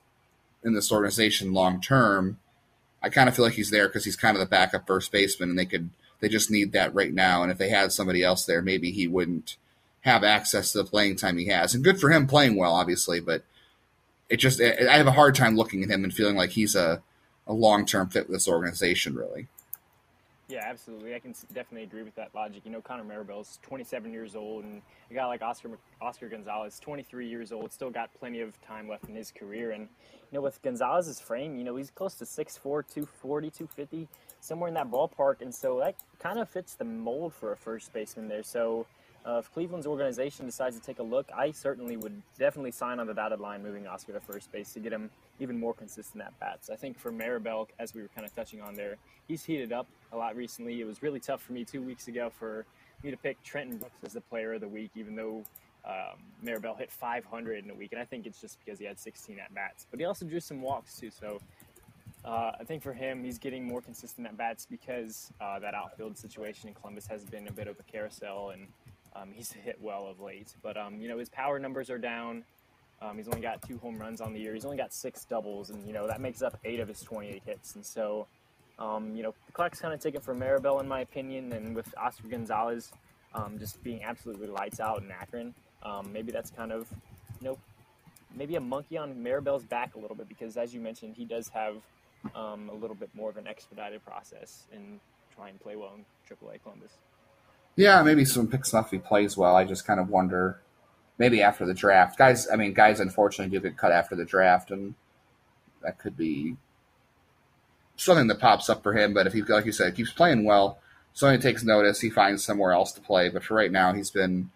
in 0.63 0.73
this 0.73 0.91
organization 0.91 1.53
long 1.53 1.81
term. 1.81 2.39
I 3.01 3.09
kind 3.09 3.29
of 3.29 3.35
feel 3.35 3.45
like 3.45 3.53
he's 3.53 3.71
there 3.71 3.87
because 3.87 4.05
he's 4.05 4.15
kind 4.15 4.35
of 4.35 4.39
the 4.39 4.47
backup 4.47 4.85
first 4.85 5.11
baseman, 5.11 5.49
and 5.49 5.57
they 5.57 5.65
could 5.65 5.89
they 6.19 6.29
just 6.29 6.51
need 6.51 6.71
that 6.73 6.93
right 6.93 7.13
now. 7.13 7.41
And 7.41 7.51
if 7.51 7.57
they 7.57 7.69
had 7.69 7.91
somebody 7.91 8.23
else 8.23 8.45
there, 8.45 8.61
maybe 8.61 8.91
he 8.91 9.07
wouldn't 9.07 9.57
have 10.01 10.23
access 10.23 10.71
to 10.71 10.79
the 10.79 10.83
playing 10.83 11.15
time 11.15 11.37
he 11.37 11.47
has. 11.47 11.73
And 11.73 11.83
good 11.83 11.99
for 11.99 12.11
him 12.11 12.27
playing 12.27 12.55
well, 12.55 12.73
obviously, 12.73 13.19
but 13.19 13.43
it 14.29 14.37
just 14.37 14.61
I 14.61 14.97
have 14.97 15.07
a 15.07 15.11
hard 15.11 15.35
time 15.35 15.55
looking 15.55 15.83
at 15.83 15.89
him 15.89 16.03
and 16.03 16.13
feeling 16.13 16.35
like 16.35 16.51
he's 16.51 16.75
a, 16.75 17.01
a 17.47 17.53
long 17.53 17.85
term 17.85 18.09
fit 18.09 18.27
with 18.27 18.35
this 18.35 18.47
organization. 18.47 19.15
Really. 19.15 19.47
Yeah, 20.47 20.63
absolutely. 20.63 21.15
I 21.15 21.19
can 21.19 21.33
definitely 21.53 21.83
agree 21.83 22.03
with 22.03 22.13
that 22.15 22.29
logic. 22.35 22.61
You 22.65 22.71
know, 22.71 22.81
Connor 22.81 23.03
Marabell's 23.03 23.57
27 23.63 24.13
years 24.13 24.35
old, 24.35 24.63
and 24.63 24.83
a 25.09 25.13
guy 25.13 25.25
like 25.25 25.41
Oscar 25.41 25.71
Oscar 26.01 26.29
Gonzalez, 26.29 26.79
23 26.79 27.27
years 27.27 27.51
old, 27.51 27.71
still 27.73 27.89
got 27.89 28.13
plenty 28.19 28.41
of 28.41 28.59
time 28.61 28.87
left 28.87 29.09
in 29.09 29.15
his 29.15 29.31
career. 29.31 29.71
And 29.71 29.83
you 29.83 30.37
know, 30.37 30.41
with 30.41 30.61
Gonzalez's 30.61 31.19
frame, 31.19 31.57
you 31.57 31.63
know, 31.63 31.75
he's 31.75 31.89
close 31.89 32.13
to 32.15 32.25
6'4", 32.25 32.61
240, 32.61 33.49
250, 33.49 34.07
somewhere 34.39 34.67
in 34.67 34.75
that 34.75 34.91
ballpark, 34.91 35.41
and 35.41 35.53
so 35.53 35.79
that 35.79 35.95
kind 36.19 36.37
of 36.37 36.47
fits 36.47 36.75
the 36.75 36.85
mold 36.85 37.33
for 37.33 37.51
a 37.51 37.57
first 37.57 37.91
baseman 37.91 38.27
there. 38.27 38.43
So 38.43 38.85
uh, 39.25 39.39
if 39.39 39.51
Cleveland's 39.51 39.87
organization 39.87 40.45
decides 40.45 40.77
to 40.77 40.81
take 40.81 40.99
a 40.99 41.03
look, 41.03 41.27
I 41.35 41.51
certainly 41.51 41.97
would 41.97 42.21
definitely 42.37 42.71
sign 42.71 42.99
on 42.99 43.07
the 43.07 43.13
dotted 43.13 43.39
line 43.39 43.63
moving 43.63 43.87
Oscar 43.87 44.13
to 44.13 44.19
first 44.19 44.51
base 44.51 44.71
to 44.73 44.79
get 44.79 44.93
him 44.93 45.09
even 45.39 45.59
more 45.59 45.73
consistent 45.73 46.23
at 46.23 46.39
bats. 46.39 46.69
I 46.69 46.75
think 46.75 46.99
for 46.99 47.11
Marabell, 47.11 47.67
as 47.79 47.93
we 47.95 48.01
were 48.01 48.09
kind 48.09 48.25
of 48.25 48.35
touching 48.35 48.61
on 48.61 48.75
there, 48.75 48.97
he's 49.27 49.43
heated 49.43 49.73
up 49.73 49.87
a 50.11 50.17
lot 50.17 50.35
recently. 50.35 50.79
It 50.79 50.85
was 50.85 51.01
really 51.01 51.19
tough 51.19 51.41
for 51.41 51.53
me 51.53 51.65
two 51.65 51.81
weeks 51.81 52.07
ago 52.07 52.29
for 52.29 52.65
me 53.03 53.09
to 53.09 53.17
pick 53.17 53.41
Trenton 53.43 53.77
Brooks 53.77 53.97
as 54.03 54.13
the 54.13 54.21
player 54.21 54.53
of 54.53 54.61
the 54.61 54.67
week, 54.67 54.91
even 54.95 55.15
though 55.15 55.43
um, 55.85 56.19
Marabell 56.43 56.77
hit 56.77 56.91
500 56.91 57.63
in 57.63 57.71
a 57.71 57.73
week, 57.73 57.93
and 57.93 58.01
I 58.01 58.05
think 58.05 58.25
it's 58.25 58.39
just 58.39 58.59
because 58.63 58.79
he 58.79 58.85
had 58.85 58.99
16 58.99 59.39
at 59.39 59.53
bats. 59.53 59.87
But 59.89 59.99
he 59.99 60.05
also 60.05 60.25
drew 60.25 60.39
some 60.39 60.61
walks 60.61 60.99
too, 60.99 61.09
so 61.09 61.39
uh, 62.23 62.51
I 62.59 62.63
think 62.63 62.81
for 62.81 62.93
him, 62.93 63.23
he's 63.23 63.37
getting 63.37 63.67
more 63.67 63.81
consistent 63.81 64.25
at 64.25 64.35
bats 64.35 64.65
because 64.69 65.31
uh, 65.39 65.59
that 65.59 65.75
outfield 65.75 66.17
situation 66.17 66.69
in 66.69 66.73
Columbus 66.73 67.05
has 67.05 67.23
been 67.23 67.47
a 67.47 67.51
bit 67.51 67.67
of 67.67 67.79
a 67.79 67.83
carousel, 67.83 68.49
and 68.49 68.67
um, 69.15 69.31
he's 69.33 69.51
hit 69.51 69.77
well 69.81 70.07
of 70.07 70.19
late, 70.19 70.53
but 70.61 70.77
um, 70.77 70.99
you 70.99 71.07
know 71.07 71.17
his 71.17 71.29
power 71.29 71.59
numbers 71.59 71.89
are 71.89 71.97
down. 71.97 72.43
Um, 73.01 73.17
he's 73.17 73.27
only 73.27 73.41
got 73.41 73.61
two 73.61 73.77
home 73.77 73.97
runs 73.97 74.21
on 74.21 74.33
the 74.33 74.39
year. 74.39 74.53
He's 74.53 74.65
only 74.65 74.77
got 74.77 74.93
six 74.93 75.25
doubles, 75.25 75.69
and 75.69 75.85
you 75.87 75.93
know 75.93 76.07
that 76.07 76.21
makes 76.21 76.41
up 76.41 76.59
eight 76.65 76.79
of 76.79 76.87
his 76.87 77.01
28 77.01 77.41
hits. 77.45 77.75
And 77.75 77.85
so, 77.85 78.27
um, 78.79 79.15
you 79.15 79.23
know, 79.23 79.33
the 79.45 79.51
clock's 79.51 79.79
kind 79.79 79.93
of 79.93 79.99
taken 79.99 80.21
for 80.21 80.35
Marabell, 80.35 80.81
in 80.81 80.87
my 80.87 81.01
opinion, 81.01 81.51
and 81.53 81.75
with 81.75 81.93
Oscar 81.97 82.27
Gonzalez 82.27 82.91
um, 83.33 83.57
just 83.59 83.83
being 83.83 84.03
absolutely 84.03 84.47
lights 84.47 84.79
out 84.79 85.01
in 85.01 85.11
Akron, 85.11 85.53
um, 85.83 86.11
maybe 86.11 86.31
that's 86.31 86.51
kind 86.51 86.71
of, 86.71 86.87
you 87.41 87.49
know, 87.49 87.57
maybe 88.33 88.55
a 88.55 88.61
monkey 88.61 88.97
on 88.97 89.13
Marabell's 89.15 89.63
back 89.63 89.95
a 89.95 89.99
little 89.99 90.15
bit 90.15 90.29
because, 90.29 90.57
as 90.57 90.73
you 90.73 90.79
mentioned, 90.79 91.15
he 91.15 91.25
does 91.25 91.49
have 91.49 91.75
a 92.33 92.55
little 92.73 92.95
bit 92.95 93.09
more 93.13 93.29
of 93.29 93.37
an 93.37 93.45
expedited 93.45 94.03
process 94.03 94.63
in 94.73 94.99
trying 95.35 95.53
to 95.53 95.59
play 95.59 95.75
well 95.75 95.93
in 95.95 96.05
AAA 96.27 96.61
Columbus. 96.63 96.93
Yeah, 97.75 98.01
maybe 98.03 98.23
some 98.23 98.47
pick 98.47 98.65
stuff 98.65 98.91
he 98.91 98.99
plays 98.99 99.35
well. 99.35 99.55
I 99.55 99.65
just 99.65 99.85
kind 99.85 99.99
of 99.99 100.09
wonder, 100.09 100.61
maybe 101.17 101.41
after 101.41 101.65
the 101.65 101.73
draft, 101.73 102.17
guys. 102.17 102.47
I 102.51 102.55
mean, 102.55 102.73
guys, 102.73 102.99
unfortunately, 102.99 103.55
do 103.55 103.61
get 103.61 103.77
cut 103.77 103.91
after 103.91 104.15
the 104.15 104.25
draft, 104.25 104.71
and 104.71 104.95
that 105.81 105.99
could 105.99 106.15
be 106.15 106.55
something 107.97 108.27
that 108.27 108.39
pops 108.39 108.69
up 108.69 108.81
for 108.81 108.93
him. 108.93 109.13
But 109.13 109.27
if 109.27 109.33
he, 109.33 109.41
like 109.41 109.65
you 109.65 109.73
said, 109.73 109.95
keeps 109.95 110.13
playing 110.13 110.45
well, 110.45 110.79
somebody 111.13 111.41
takes 111.41 111.63
notice, 111.63 111.99
he 111.99 112.09
finds 112.09 112.45
somewhere 112.45 112.71
else 112.71 112.93
to 112.93 113.01
play. 113.01 113.29
But 113.29 113.43
for 113.43 113.55
right 113.55 113.71
now, 113.71 113.93
he's 113.93 114.11
been 114.11 114.51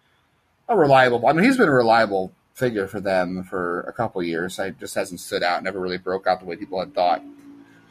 a 0.68 0.76
reliable. 0.76 1.26
I 1.26 1.34
mean, 1.34 1.44
he's 1.44 1.58
been 1.58 1.68
a 1.68 1.74
reliable 1.74 2.32
figure 2.54 2.86
for 2.86 3.00
them 3.00 3.44
for 3.44 3.82
a 3.82 3.92
couple 3.92 4.22
years. 4.22 4.58
I 4.58 4.70
just 4.70 4.94
hasn't 4.94 5.20
stood 5.20 5.42
out, 5.42 5.62
never 5.62 5.78
really 5.80 5.98
broke 5.98 6.26
out 6.26 6.40
the 6.40 6.46
way 6.46 6.56
people 6.56 6.80
had 6.80 6.94
thought. 6.94 7.20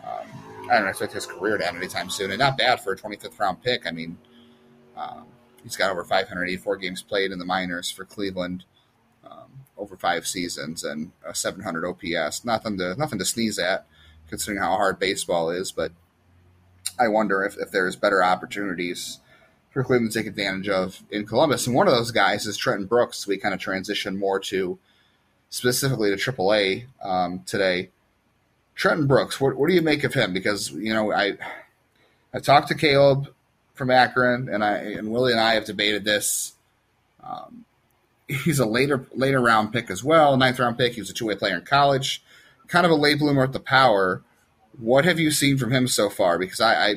Um, 0.04 0.28
I 0.72 0.80
don't 0.80 0.88
expect 0.88 1.14
his 1.14 1.28
career 1.28 1.58
to 1.58 1.68
end 1.68 1.78
anytime 1.78 2.10
soon, 2.10 2.32
and 2.32 2.40
not 2.40 2.58
bad 2.58 2.82
for 2.82 2.94
a 2.94 2.98
25th 2.98 3.40
round 3.40 3.62
pick. 3.62 3.86
I 3.86 3.92
mean 3.92 4.18
Um, 5.00 5.25
he's 5.63 5.77
got 5.77 5.91
over 5.91 6.03
584 6.03 6.77
games 6.77 7.01
played 7.01 7.32
in 7.32 7.39
the 7.39 7.46
minors 7.46 7.89
for 7.89 8.03
Cleveland 8.06 8.65
um, 9.24 9.65
over 9.77 9.96
five 9.96 10.27
seasons 10.27 10.84
and 10.84 11.12
a 11.25 11.34
700 11.34 11.86
OPS. 11.86 12.44
Nothing 12.44 12.77
to 12.77 12.96
nothing 12.96 13.20
to 13.20 13.25
sneeze 13.25 13.58
at, 13.58 13.86
considering 14.27 14.62
how 14.62 14.75
hard 14.75 15.00
baseball 15.00 15.50
is. 15.50 15.72
But 15.72 15.94
I 17.00 17.08
wonder 17.08 17.44
if, 17.44 17.58
if 17.58 17.72
there's 17.72 17.96
better 17.96 18.24
opportunities 18.24 19.20
for 19.72 19.84
Cleveland 19.84 20.12
to 20.12 20.20
take 20.20 20.27
advantage 20.27 20.68
of 20.68 21.03
in 21.10 21.25
Columbus. 21.25 21.65
And 21.65 21.75
one 21.75 21.88
of 21.88 21.94
those 21.94 22.12
guys 22.12 22.46
is 22.46 22.58
Trenton 22.58 22.88
Brooks. 22.88 23.27
We 23.27 23.38
kind 23.38 23.53
of 23.53 23.60
transition 23.60 24.18
more 24.18 24.39
to 24.41 24.79
specifically 25.50 26.15
to 26.15 26.32
AAA 26.32 26.86
um, 27.03 27.44
today. 27.46 27.89
Trenton 28.75 29.08
Brooks, 29.08 29.39
what, 29.39 29.56
what 29.56 29.68
do 29.68 29.75
you 29.75 29.82
make 29.82 30.03
of 30.03 30.13
him? 30.13 30.34
Because 30.34 30.72
you 30.72 30.94
know, 30.94 31.12
I 31.12 31.34
I 32.34 32.39
talked 32.39 32.68
to 32.70 32.75
Caleb 32.75 33.34
from 33.80 33.90
Akron, 33.90 34.50
and 34.50 34.64
I 34.64 34.76
and 34.78 35.10
Willie 35.10 35.32
and 35.32 35.42
I 35.42 35.56
have 35.56 35.66
debated 35.66 36.04
this. 36.04 36.54
Um, 37.24 37.66
he's 38.28 38.60
a 38.60 38.66
later 38.66 39.08
later 39.16 39.42
round 39.42 39.74
pick 39.74 39.90
as 39.90 40.04
well, 40.04 40.38
ninth 40.38 40.60
round 40.60 40.78
pick. 40.78 40.94
He 40.94 41.02
was 41.02 41.10
a 41.10 41.14
two 41.14 41.26
way 41.26 41.36
player 41.36 41.56
in 41.56 41.66
college, 41.66 42.22
kind 42.68 42.86
of 42.86 42.92
a 42.92 42.96
late 42.96 43.18
bloomer 43.18 43.44
at 43.44 43.54
the 43.54 43.60
power. 43.60 44.22
What 44.78 45.06
have 45.06 45.20
you 45.20 45.32
seen 45.32 45.58
from 45.58 45.72
him 45.72 45.88
so 45.88 46.10
far? 46.10 46.38
Because 46.38 46.62
I, 46.62 46.74
I 46.74 46.96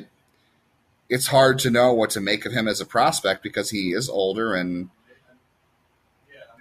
it's 1.09 1.29
hard 1.29 1.59
to 1.61 1.71
know 1.71 1.93
what 1.95 2.11
to 2.11 2.21
make 2.21 2.45
of 2.45 2.53
him 2.53 2.67
as 2.67 2.81
a 2.81 2.87
prospect 2.87 3.43
because 3.43 3.71
he 3.71 3.93
is 3.93 4.09
older 4.09 4.55
and 4.55 4.91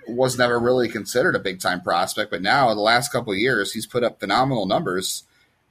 was 0.07 0.37
never 0.37 0.59
really 0.59 0.87
considered 0.87 1.35
a 1.35 1.39
big 1.39 1.59
time 1.59 1.81
prospect. 1.81 2.29
But 2.29 2.41
now, 2.41 2.73
the 2.73 2.79
last 2.79 3.11
couple 3.11 3.33
of 3.33 3.39
years, 3.39 3.73
he's 3.73 3.87
put 3.87 4.03
up 4.03 4.19
phenomenal 4.19 4.65
numbers. 4.65 5.23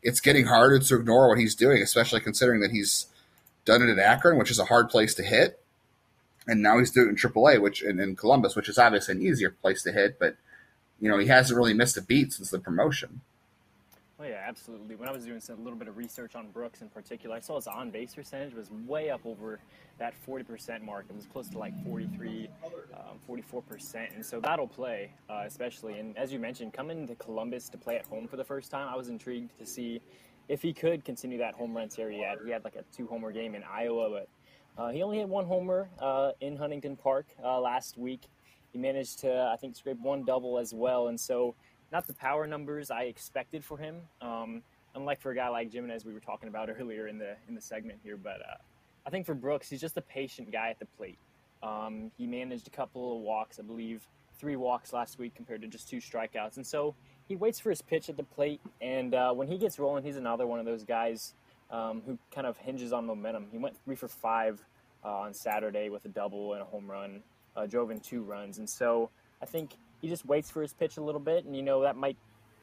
It's 0.02 0.20
getting 0.20 0.46
harder 0.46 0.78
to 0.78 0.96
ignore 0.96 1.28
what 1.28 1.38
he's 1.38 1.54
doing, 1.54 1.82
especially 1.82 2.20
considering 2.20 2.60
that 2.60 2.70
he's 2.70 3.06
done 3.64 3.82
it 3.82 3.90
at 3.90 3.98
Akron, 3.98 4.38
which 4.38 4.50
is 4.50 4.58
a 4.58 4.64
hard 4.66 4.88
place 4.88 5.14
to 5.14 5.22
hit, 5.22 5.60
and 6.46 6.62
now 6.62 6.78
he's 6.78 6.90
doing 6.90 7.08
it 7.08 7.10
in 7.10 7.16
AAA, 7.16 7.60
which 7.60 7.82
in, 7.82 8.00
in 8.00 8.16
Columbus, 8.16 8.56
which 8.56 8.68
is 8.68 8.78
obviously 8.78 9.14
an 9.14 9.22
easier 9.22 9.50
place 9.50 9.82
to 9.82 9.92
hit. 9.92 10.18
But 10.18 10.36
you 11.00 11.08
know, 11.08 11.18
he 11.18 11.26
hasn't 11.28 11.56
really 11.56 11.74
missed 11.74 11.96
a 11.96 12.02
beat 12.02 12.32
since 12.32 12.50
the 12.50 12.58
promotion. 12.58 13.22
Oh 14.22 14.26
yeah, 14.26 14.44
absolutely. 14.46 14.96
When 14.96 15.08
I 15.08 15.12
was 15.12 15.24
doing 15.24 15.40
a 15.48 15.54
little 15.54 15.78
bit 15.78 15.88
of 15.88 15.96
research 15.96 16.34
on 16.34 16.50
Brooks 16.50 16.82
in 16.82 16.90
particular, 16.90 17.36
I 17.36 17.40
saw 17.40 17.56
his 17.56 17.66
on 17.66 17.90
base 17.90 18.14
percentage 18.14 18.52
was 18.52 18.70
way 18.86 19.08
up 19.08 19.24
over 19.24 19.60
that 19.98 20.12
40% 20.28 20.82
mark. 20.82 21.06
It 21.08 21.16
was 21.16 21.24
close 21.24 21.48
to 21.48 21.58
like 21.58 21.72
43, 21.86 22.48
um, 22.92 23.18
44%. 23.26 24.14
And 24.14 24.24
so 24.24 24.38
that'll 24.38 24.68
play, 24.68 25.10
uh, 25.30 25.44
especially. 25.46 25.98
And 25.98 26.18
as 26.18 26.34
you 26.34 26.38
mentioned, 26.38 26.74
coming 26.74 27.06
to 27.06 27.14
Columbus 27.14 27.70
to 27.70 27.78
play 27.78 27.96
at 27.96 28.04
home 28.04 28.28
for 28.28 28.36
the 28.36 28.44
first 28.44 28.70
time, 28.70 28.88
I 28.92 28.96
was 28.96 29.08
intrigued 29.08 29.58
to 29.58 29.64
see 29.64 30.02
if 30.50 30.60
he 30.60 30.72
could 30.72 31.04
continue 31.04 31.38
that 31.38 31.54
home 31.54 31.76
run 31.76 31.88
series 31.88 32.18
he 32.18 32.24
had. 32.24 32.38
He 32.44 32.50
had 32.50 32.64
like 32.64 32.74
a 32.74 32.82
two 32.94 33.06
homer 33.06 33.30
game 33.30 33.54
in 33.54 33.62
Iowa, 33.62 34.10
but 34.10 34.28
uh, 34.76 34.90
he 34.90 35.00
only 35.02 35.18
hit 35.18 35.28
one 35.28 35.46
homer 35.46 35.88
uh, 36.00 36.32
in 36.40 36.56
Huntington 36.56 36.96
Park 36.96 37.26
uh, 37.42 37.60
last 37.60 37.96
week. 37.96 38.22
He 38.72 38.78
managed 38.78 39.20
to, 39.20 39.48
I 39.52 39.56
think, 39.56 39.76
scrape 39.76 40.00
one 40.00 40.24
double 40.24 40.58
as 40.58 40.74
well. 40.74 41.06
And 41.06 41.18
so 41.18 41.54
not 41.92 42.08
the 42.08 42.14
power 42.14 42.48
numbers 42.48 42.90
I 42.90 43.02
expected 43.02 43.64
for 43.64 43.78
him. 43.78 44.00
Um, 44.20 44.62
unlike 44.96 45.20
for 45.20 45.30
a 45.30 45.36
guy 45.36 45.48
like 45.48 45.72
Gimenez, 45.72 46.04
we 46.04 46.12
were 46.12 46.20
talking 46.20 46.48
about 46.48 46.68
earlier 46.80 47.06
in 47.06 47.16
the 47.16 47.36
in 47.48 47.54
the 47.54 47.60
segment 47.60 48.00
here. 48.02 48.16
But 48.16 48.40
uh, 48.40 48.56
I 49.06 49.10
think 49.10 49.26
for 49.26 49.34
Brooks, 49.34 49.70
he's 49.70 49.80
just 49.80 49.96
a 49.96 50.02
patient 50.02 50.50
guy 50.50 50.70
at 50.70 50.80
the 50.80 50.86
plate. 50.86 51.18
Um, 51.62 52.10
he 52.18 52.26
managed 52.26 52.66
a 52.66 52.70
couple 52.70 53.18
of 53.18 53.22
walks, 53.22 53.60
I 53.60 53.62
believe, 53.62 54.04
three 54.36 54.56
walks 54.56 54.92
last 54.92 55.18
week 55.18 55.36
compared 55.36 55.62
to 55.62 55.68
just 55.68 55.88
two 55.88 55.98
strikeouts, 55.98 56.56
and 56.56 56.66
so 56.66 56.96
he 57.30 57.36
waits 57.36 57.60
for 57.60 57.70
his 57.70 57.80
pitch 57.80 58.08
at 58.08 58.16
the 58.16 58.24
plate. 58.24 58.60
And 58.80 59.14
uh, 59.14 59.32
when 59.32 59.46
he 59.46 59.56
gets 59.56 59.78
rolling, 59.78 60.02
he's 60.02 60.16
another 60.16 60.48
one 60.48 60.58
of 60.58 60.66
those 60.66 60.82
guys 60.82 61.34
um, 61.70 62.02
who 62.04 62.18
kind 62.34 62.44
of 62.44 62.56
hinges 62.56 62.92
on 62.92 63.06
momentum. 63.06 63.46
He 63.52 63.56
went 63.56 63.76
three 63.84 63.94
for 63.94 64.08
five 64.08 64.60
uh, 65.04 65.20
on 65.20 65.32
Saturday 65.32 65.90
with 65.90 66.04
a 66.04 66.08
double 66.08 66.54
and 66.54 66.62
a 66.62 66.64
home 66.64 66.90
run, 66.90 67.22
uh, 67.56 67.66
drove 67.66 67.92
in 67.92 68.00
two 68.00 68.22
runs, 68.22 68.58
and 68.58 68.68
so 68.68 69.10
I 69.40 69.46
think 69.46 69.70
he 70.02 70.08
just 70.08 70.26
waits 70.26 70.50
for 70.50 70.60
his 70.60 70.72
pitch 70.72 70.96
a 70.96 71.00
little 71.00 71.20
bit, 71.20 71.44
and 71.44 71.56
you 71.56 71.62
know 71.62 71.82
that 71.82 71.96
might 71.96 72.16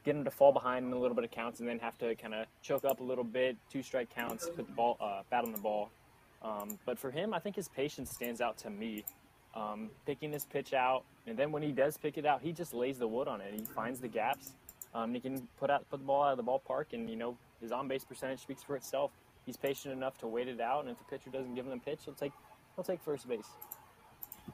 get 0.03 0.15
him 0.17 0.25
to 0.25 0.31
fall 0.31 0.51
behind 0.51 0.85
in 0.85 0.91
a 0.91 0.99
little 0.99 1.15
bit 1.15 1.23
of 1.23 1.31
counts, 1.31 1.61
and 1.61 1.69
then 1.69 1.79
have 1.79 1.97
to 1.99 2.13
kind 2.15 2.33
of 2.33 2.45
choke 2.61 2.83
up 2.83 2.99
a 2.99 3.03
little 3.03 3.23
bit, 3.23 3.55
two 3.71 3.81
strike 3.81 4.13
counts, 4.13 4.49
put 4.53 4.67
the 4.67 4.73
ball, 4.73 4.97
uh, 4.99 5.21
bat 5.31 5.45
on 5.45 5.53
the 5.53 5.61
ball. 5.61 5.89
Um, 6.43 6.77
but 6.85 6.99
for 6.99 7.09
him, 7.09 7.33
I 7.33 7.39
think 7.39 7.55
his 7.55 7.69
patience 7.69 8.11
stands 8.11 8.41
out 8.41 8.57
to 8.59 8.69
me. 8.69 9.05
Um, 9.57 9.89
picking 10.05 10.31
his 10.31 10.45
pitch 10.45 10.73
out, 10.73 11.03
and 11.25 11.35
then 11.35 11.51
when 11.51 11.63
he 11.63 11.71
does 11.71 11.97
pick 11.97 12.19
it 12.19 12.27
out, 12.27 12.41
he 12.43 12.51
just 12.51 12.75
lays 12.75 12.99
the 12.99 13.07
wood 13.07 13.27
on 13.27 13.41
it. 13.41 13.51
He 13.57 13.65
finds 13.65 13.99
the 13.99 14.07
gaps. 14.07 14.53
Um, 14.93 15.15
he 15.15 15.19
can 15.19 15.47
put 15.59 15.71
out 15.71 15.89
put 15.89 15.99
the 15.99 16.05
ball 16.05 16.21
out 16.21 16.37
of 16.37 16.37
the 16.37 16.43
ballpark, 16.43 16.93
and 16.93 17.09
you 17.09 17.15
know 17.15 17.35
his 17.59 17.71
on 17.71 17.87
base 17.87 18.03
percentage 18.03 18.39
speaks 18.39 18.61
for 18.61 18.75
itself. 18.75 19.09
He's 19.47 19.57
patient 19.57 19.95
enough 19.95 20.15
to 20.19 20.27
wait 20.27 20.47
it 20.47 20.61
out, 20.61 20.81
and 20.81 20.91
if 20.91 20.97
the 20.99 21.05
pitcher 21.05 21.31
doesn't 21.31 21.55
give 21.55 21.65
him 21.65 21.71
the 21.71 21.79
pitch, 21.83 22.01
he'll 22.05 22.13
take 22.13 22.33
he'll 22.75 22.83
take 22.83 23.01
first 23.01 23.27
base. 23.27 23.47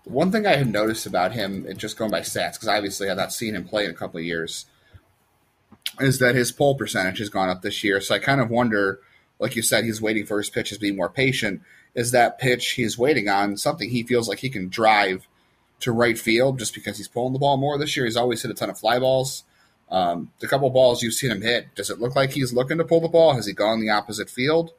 One 0.06 0.32
thing 0.32 0.48
I 0.48 0.56
had 0.56 0.72
noticed 0.72 1.06
about 1.06 1.34
him, 1.34 1.66
and 1.68 1.78
just 1.78 1.98
going 1.98 2.12
by 2.12 2.22
stats, 2.22 2.54
because 2.54 2.70
obviously 2.70 3.10
I've 3.10 3.18
not 3.18 3.34
seen 3.34 3.56
him 3.56 3.66
play 3.66 3.86
in 3.86 3.92
a 3.92 3.96
couple 3.96 4.20
of 4.20 4.26
years, 4.26 4.68
is 6.00 6.20
that 6.20 6.36
his 6.36 6.52
pull 6.52 6.76
percentage 6.76 7.20
has 7.20 7.30
gone 7.30 7.50
up 7.50 7.62
this 7.62 7.84
year. 7.84 8.02
So 8.02 8.16
I 8.16 8.20
kind 8.20 8.42
of 8.42 8.50
wonder, 8.50 9.00
like 9.40 9.56
you 9.56 9.62
said, 9.62 9.84
he's 9.84 10.02
waiting 10.02 10.26
for 10.26 10.38
his 10.38 10.50
pitches, 10.50 10.78
being 10.78 10.96
more 10.96 11.10
patient. 11.10 11.62
Is 11.96 12.12
that 12.12 12.40
pitch 12.40 12.72
he's 12.72 12.98
waiting 12.98 13.30
on 13.30 13.58
something 13.58 13.90
he 13.90 14.04
feels 14.04 14.28
like 14.28 14.40
he 14.40 14.50
can 14.50 14.70
drive 14.70 15.28
to 15.82 15.92
right 15.92 16.18
field 16.18 16.60
just 16.60 16.74
because 16.74 16.98
he's 16.98 17.08
pulling 17.08 17.34
the 17.34 17.40
ball 17.40 17.58
more 17.58 17.78
this 17.78 17.96
year? 17.96 18.06
He's 18.06 18.18
always 18.18 18.42
hit 18.42 18.52
a 18.52 18.54
ton 18.54 18.70
of 18.70 18.80
fly 18.80 19.00
balls. 19.00 19.44
Um, 19.90 20.32
the 20.40 20.48
couple 20.48 20.70
balls 20.72 21.04
you've 21.04 21.14
seen 21.14 21.30
him 21.30 21.42
hit, 21.42 21.76
does 21.76 21.90
it 21.90 22.00
look 22.00 22.16
like 22.16 22.32
he's 22.32 22.52
looking 22.52 22.80
to 22.80 22.84
pull 22.84 23.02
the 23.02 23.08
ball? 23.08 23.36
Has 23.36 23.46
he 23.46 23.54
gone 23.54 23.80
the 23.80 23.90
opposite 23.90 24.30
field? 24.30 24.72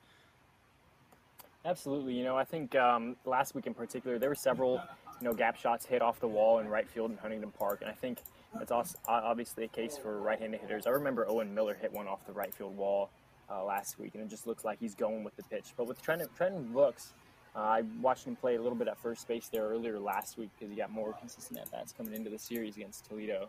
Absolutely. 1.64 2.14
You 2.14 2.24
know, 2.24 2.36
I 2.36 2.44
think 2.44 2.74
um, 2.74 3.16
last 3.24 3.54
week 3.54 3.66
in 3.66 3.74
particular, 3.74 4.18
there 4.18 4.28
were 4.28 4.34
several 4.34 4.82
you 5.20 5.28
know, 5.28 5.32
gap 5.32 5.56
shots 5.56 5.86
hit 5.86 6.02
off 6.02 6.20
the 6.20 6.28
wall 6.28 6.58
in 6.58 6.68
right 6.68 6.88
field 6.88 7.10
in 7.10 7.16
Huntington 7.16 7.52
Park, 7.52 7.80
and 7.82 7.90
I 7.90 7.94
think 7.94 8.18
that's 8.58 8.70
also 8.70 8.98
obviously 9.06 9.64
a 9.64 9.68
case 9.68 9.96
for 9.96 10.20
right-handed 10.20 10.60
hitters. 10.60 10.86
I 10.86 10.90
remember 10.90 11.26
Owen 11.28 11.54
Miller 11.54 11.74
hit 11.74 11.92
one 11.92 12.06
off 12.06 12.26
the 12.26 12.32
right 12.32 12.52
field 12.54 12.76
wall 12.76 13.10
uh, 13.50 13.64
last 13.64 13.98
week, 13.98 14.14
and 14.14 14.22
it 14.22 14.28
just 14.28 14.46
looks 14.46 14.64
like 14.64 14.78
he's 14.80 14.94
going 14.94 15.24
with 15.24 15.36
the 15.36 15.42
pitch. 15.44 15.74
But 15.76 15.86
with 15.86 16.00
Trenton, 16.02 16.28
Trenton 16.36 16.72
Brooks, 16.72 17.12
uh, 17.56 17.60
I 17.60 17.82
watched 18.00 18.26
him 18.26 18.36
play 18.36 18.56
a 18.56 18.62
little 18.62 18.76
bit 18.76 18.88
at 18.88 18.98
first 18.98 19.28
base 19.28 19.48
there 19.48 19.64
earlier 19.64 19.98
last 19.98 20.38
week 20.38 20.50
because 20.58 20.70
he 20.70 20.76
got 20.76 20.90
more 20.90 21.12
consistent 21.12 21.60
at 21.60 21.70
bats 21.70 21.94
coming 21.96 22.14
into 22.14 22.30
the 22.30 22.38
series 22.38 22.76
against 22.76 23.06
Toledo. 23.06 23.48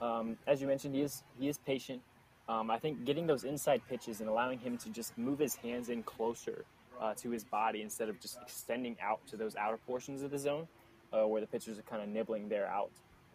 Um, 0.00 0.36
as 0.46 0.60
you 0.60 0.66
mentioned, 0.66 0.94
he 0.94 1.02
is 1.02 1.22
he 1.38 1.48
is 1.48 1.58
patient. 1.58 2.02
Um, 2.48 2.70
I 2.70 2.78
think 2.78 3.04
getting 3.04 3.26
those 3.26 3.44
inside 3.44 3.82
pitches 3.88 4.20
and 4.20 4.28
allowing 4.28 4.58
him 4.58 4.76
to 4.78 4.90
just 4.90 5.16
move 5.18 5.38
his 5.38 5.56
hands 5.56 5.88
in 5.88 6.02
closer 6.02 6.64
uh, 7.00 7.14
to 7.14 7.30
his 7.30 7.44
body 7.44 7.82
instead 7.82 8.08
of 8.08 8.20
just 8.20 8.38
extending 8.42 8.96
out 9.02 9.20
to 9.28 9.36
those 9.36 9.56
outer 9.56 9.78
portions 9.78 10.22
of 10.22 10.30
the 10.30 10.38
zone 10.38 10.68
uh, 11.12 11.26
where 11.26 11.40
the 11.40 11.46
pitchers 11.46 11.78
are 11.78 11.82
kind 11.82 12.02
of 12.02 12.08
nibbling 12.08 12.48
there 12.48 12.68
out. 12.68 12.90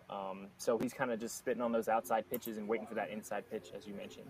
Um, 0.10 0.48
so 0.58 0.78
he's 0.78 0.94
kind 0.94 1.12
of 1.12 1.20
just 1.20 1.38
spitting 1.38 1.62
on 1.62 1.72
those 1.72 1.88
outside 1.88 2.30
pitches 2.30 2.58
and 2.58 2.68
waiting 2.68 2.86
for 2.86 2.96
that 2.96 3.10
inside 3.10 3.50
pitch, 3.50 3.72
as 3.76 3.88
you 3.88 3.94
mentioned, 3.94 4.28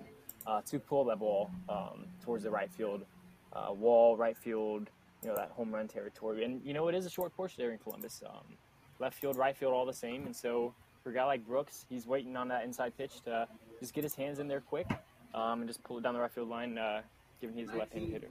uh, 0.48 0.62
to 0.62 0.80
pull 0.80 1.04
ball 1.16 1.50
um, 1.70 2.06
towards 2.24 2.44
the 2.44 2.52
right 2.52 2.72
field 2.72 3.06
uh, 3.54 3.74
wall, 3.74 4.16
right 4.16 4.38
field, 4.38 4.90
you 5.22 5.30
know, 5.30 5.36
that 5.36 5.52
home 5.52 5.74
run 5.74 5.88
territory. 5.88 6.44
And, 6.44 6.62
you 6.66 6.74
know, 6.74 6.88
it 6.88 6.96
is 6.96 7.06
a 7.06 7.10
short 7.10 7.36
porch 7.36 7.56
there 7.58 7.72
in 7.72 7.78
Columbus. 7.78 8.24
Um, 8.26 8.58
left 9.00 9.20
field, 9.20 9.38
right 9.38 9.56
field, 9.56 9.74
all 9.74 9.86
the 9.86 9.94
same. 9.94 10.26
And 10.26 10.36
so 10.36 10.74
for 11.04 11.10
a 11.10 11.14
guy 11.14 11.26
like 11.26 11.46
Brooks, 11.46 11.86
he's 11.90 12.08
waiting 12.08 12.38
on 12.38 12.48
that 12.50 12.64
inside 12.64 12.98
pitch 12.98 13.22
to 13.26 13.48
just 13.80 13.94
get 13.94 14.04
his 14.04 14.16
hands 14.16 14.40
in 14.40 14.48
there 14.48 14.62
quick 14.62 14.88
um, 15.34 15.62
and 15.62 15.68
just 15.68 15.84
pull 15.84 15.98
it 15.98 16.04
down 16.04 16.14
the 16.14 16.20
right 16.20 16.32
field 16.32 16.50
line, 16.50 16.78
uh, 16.78 17.02
given 17.40 17.56
he's 17.56 17.70
a 17.70 17.76
left-handed 17.76 18.12
hitter. 18.12 18.30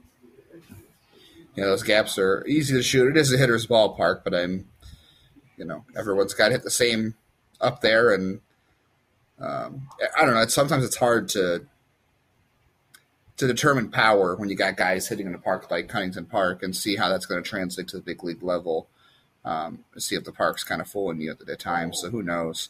You 1.57 1.65
know, 1.65 1.71
those 1.71 1.83
gaps 1.83 2.19
are 2.19 2.45
easy 2.47 2.75
to 2.75 2.83
shoot. 2.83 3.09
It 3.09 3.17
is 3.17 3.33
a 3.33 3.37
hitter's 3.37 3.67
ballpark, 3.67 4.23
but 4.25 4.35
I'm 4.35 4.69
you 5.57 5.65
know 5.65 5.85
everyone's 5.97 6.35
got 6.35 6.47
to 6.47 6.53
hit 6.53 6.63
the 6.63 6.71
same 6.71 7.15
up 7.61 7.81
there, 7.81 8.15
and 8.15 8.41
um, 9.41 9.89
I 10.17 10.25
don't 10.25 10.35
know. 10.35 10.43
It's, 10.43 10.55
sometimes 10.55 10.85
it's 10.85 10.97
hard 10.97 11.29
to 11.31 11.67
to 13.41 13.47
determine 13.47 13.91
power 13.91 14.37
when 14.37 14.49
you 14.49 14.55
got 14.55 14.77
guys 14.77 15.09
hitting 15.09 15.27
in 15.27 15.35
a 15.35 15.39
park 15.39 15.71
like 15.71 15.91
Huntington 15.91 16.27
Park 16.27 16.63
and 16.63 16.77
see 16.77 16.97
how 16.97 17.09
that's 17.09 17.27
going 17.27 17.43
to 17.43 17.49
translate 17.49 17.89
to 17.89 17.97
the 17.97 18.03
big 18.03 18.23
league 18.23 18.43
level. 18.43 18.89
Um, 19.45 19.85
see 19.99 20.15
if 20.15 20.25
the 20.25 20.33
park's 20.33 20.63
kind 20.63 20.81
of 20.81 20.89
full 20.89 21.11
in 21.11 21.21
you 21.21 21.31
at 21.31 21.39
the 21.39 21.57
time. 21.57 21.93
So 21.93 22.11
who 22.11 22.23
knows? 22.23 22.69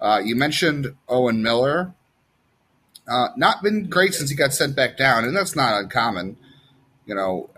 Uh, 0.00 0.20
you 0.24 0.34
mentioned 0.36 0.94
Owen 1.08 1.42
Miller. 1.42 1.94
Uh, 3.08 3.28
not 3.36 3.62
been 3.62 3.88
great 3.88 4.14
since 4.14 4.30
he 4.30 4.36
got 4.36 4.54
sent 4.54 4.76
back 4.76 4.96
down, 4.96 5.24
and 5.24 5.36
that's 5.36 5.56
not 5.56 5.82
uncommon. 5.82 6.36
You 7.04 7.16
know, 7.16 7.50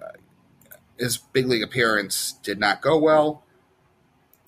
his 0.99 1.19
big 1.19 1.47
league 1.47 1.63
appearance 1.63 2.33
did 2.43 2.59
not 2.59 2.81
go 2.81 2.99
well 2.99 3.45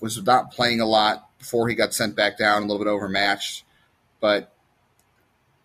was 0.01 0.23
not 0.23 0.53
playing 0.53 0.81
a 0.81 0.87
lot 0.87 1.29
before 1.39 1.69
he 1.69 1.75
got 1.75 1.95
sent 1.95 2.17
back 2.17 2.39
down, 2.39 2.63
a 2.63 2.67
little 2.67 2.83
bit 2.83 2.91
overmatched. 2.91 3.65
But 4.21 4.53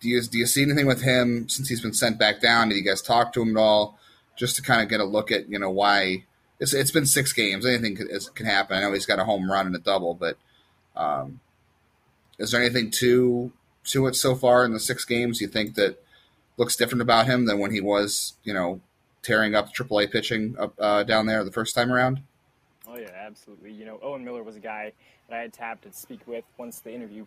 do 0.01 0.09
you 0.09 0.21
do 0.21 0.37
you 0.37 0.47
see 0.47 0.63
anything 0.63 0.87
with 0.87 1.03
him 1.03 1.47
since 1.47 1.69
he's 1.69 1.81
been 1.81 1.93
sent 1.93 2.19
back 2.19 2.41
down? 2.41 2.69
Did 2.69 2.75
you 2.75 2.83
guys 2.83 3.01
talk 3.01 3.31
to 3.33 3.41
him 3.41 3.55
at 3.55 3.61
all, 3.61 3.97
just 4.35 4.55
to 4.57 4.61
kind 4.61 4.81
of 4.81 4.89
get 4.89 4.99
a 4.99 5.05
look 5.05 5.31
at 5.31 5.49
you 5.49 5.59
know 5.59 5.69
why 5.69 6.25
it's 6.59 6.73
it's 6.73 6.91
been 6.91 7.05
six 7.05 7.31
games, 7.33 7.65
anything 7.65 7.95
can, 7.95 8.09
can 8.35 8.45
happen. 8.45 8.77
I 8.77 8.81
know 8.81 8.93
he's 8.93 9.05
got 9.05 9.19
a 9.19 9.25
home 9.25 9.49
run 9.49 9.67
and 9.67 9.75
a 9.75 9.79
double, 9.79 10.13
but 10.13 10.37
um, 10.95 11.39
is 12.37 12.51
there 12.51 12.61
anything 12.61 12.91
to 12.91 13.51
to 13.85 14.07
it 14.07 14.15
so 14.15 14.35
far 14.35 14.65
in 14.65 14.73
the 14.73 14.79
six 14.79 15.05
games 15.05 15.39
you 15.39 15.47
think 15.47 15.75
that 15.75 16.03
looks 16.57 16.75
different 16.75 17.01
about 17.01 17.25
him 17.27 17.45
than 17.45 17.59
when 17.59 17.71
he 17.71 17.81
was 17.81 18.33
you 18.43 18.53
know 18.53 18.81
tearing 19.23 19.53
up 19.55 19.73
AAA 19.73 20.11
pitching 20.11 20.55
up 20.59 20.73
uh, 20.79 21.03
down 21.03 21.27
there 21.27 21.43
the 21.43 21.51
first 21.51 21.75
time 21.75 21.91
around? 21.91 22.21
Oh 22.87 22.97
yeah, 22.97 23.11
absolutely. 23.15 23.71
You 23.71 23.85
know, 23.85 23.99
Owen 24.01 24.23
Miller 24.25 24.43
was 24.43 24.55
a 24.55 24.59
guy 24.59 24.93
that 25.29 25.37
I 25.37 25.41
had 25.41 25.53
tapped 25.53 25.83
to 25.83 25.93
speak 25.93 26.21
with 26.25 26.43
once 26.57 26.79
the 26.79 26.93
interview 26.93 27.25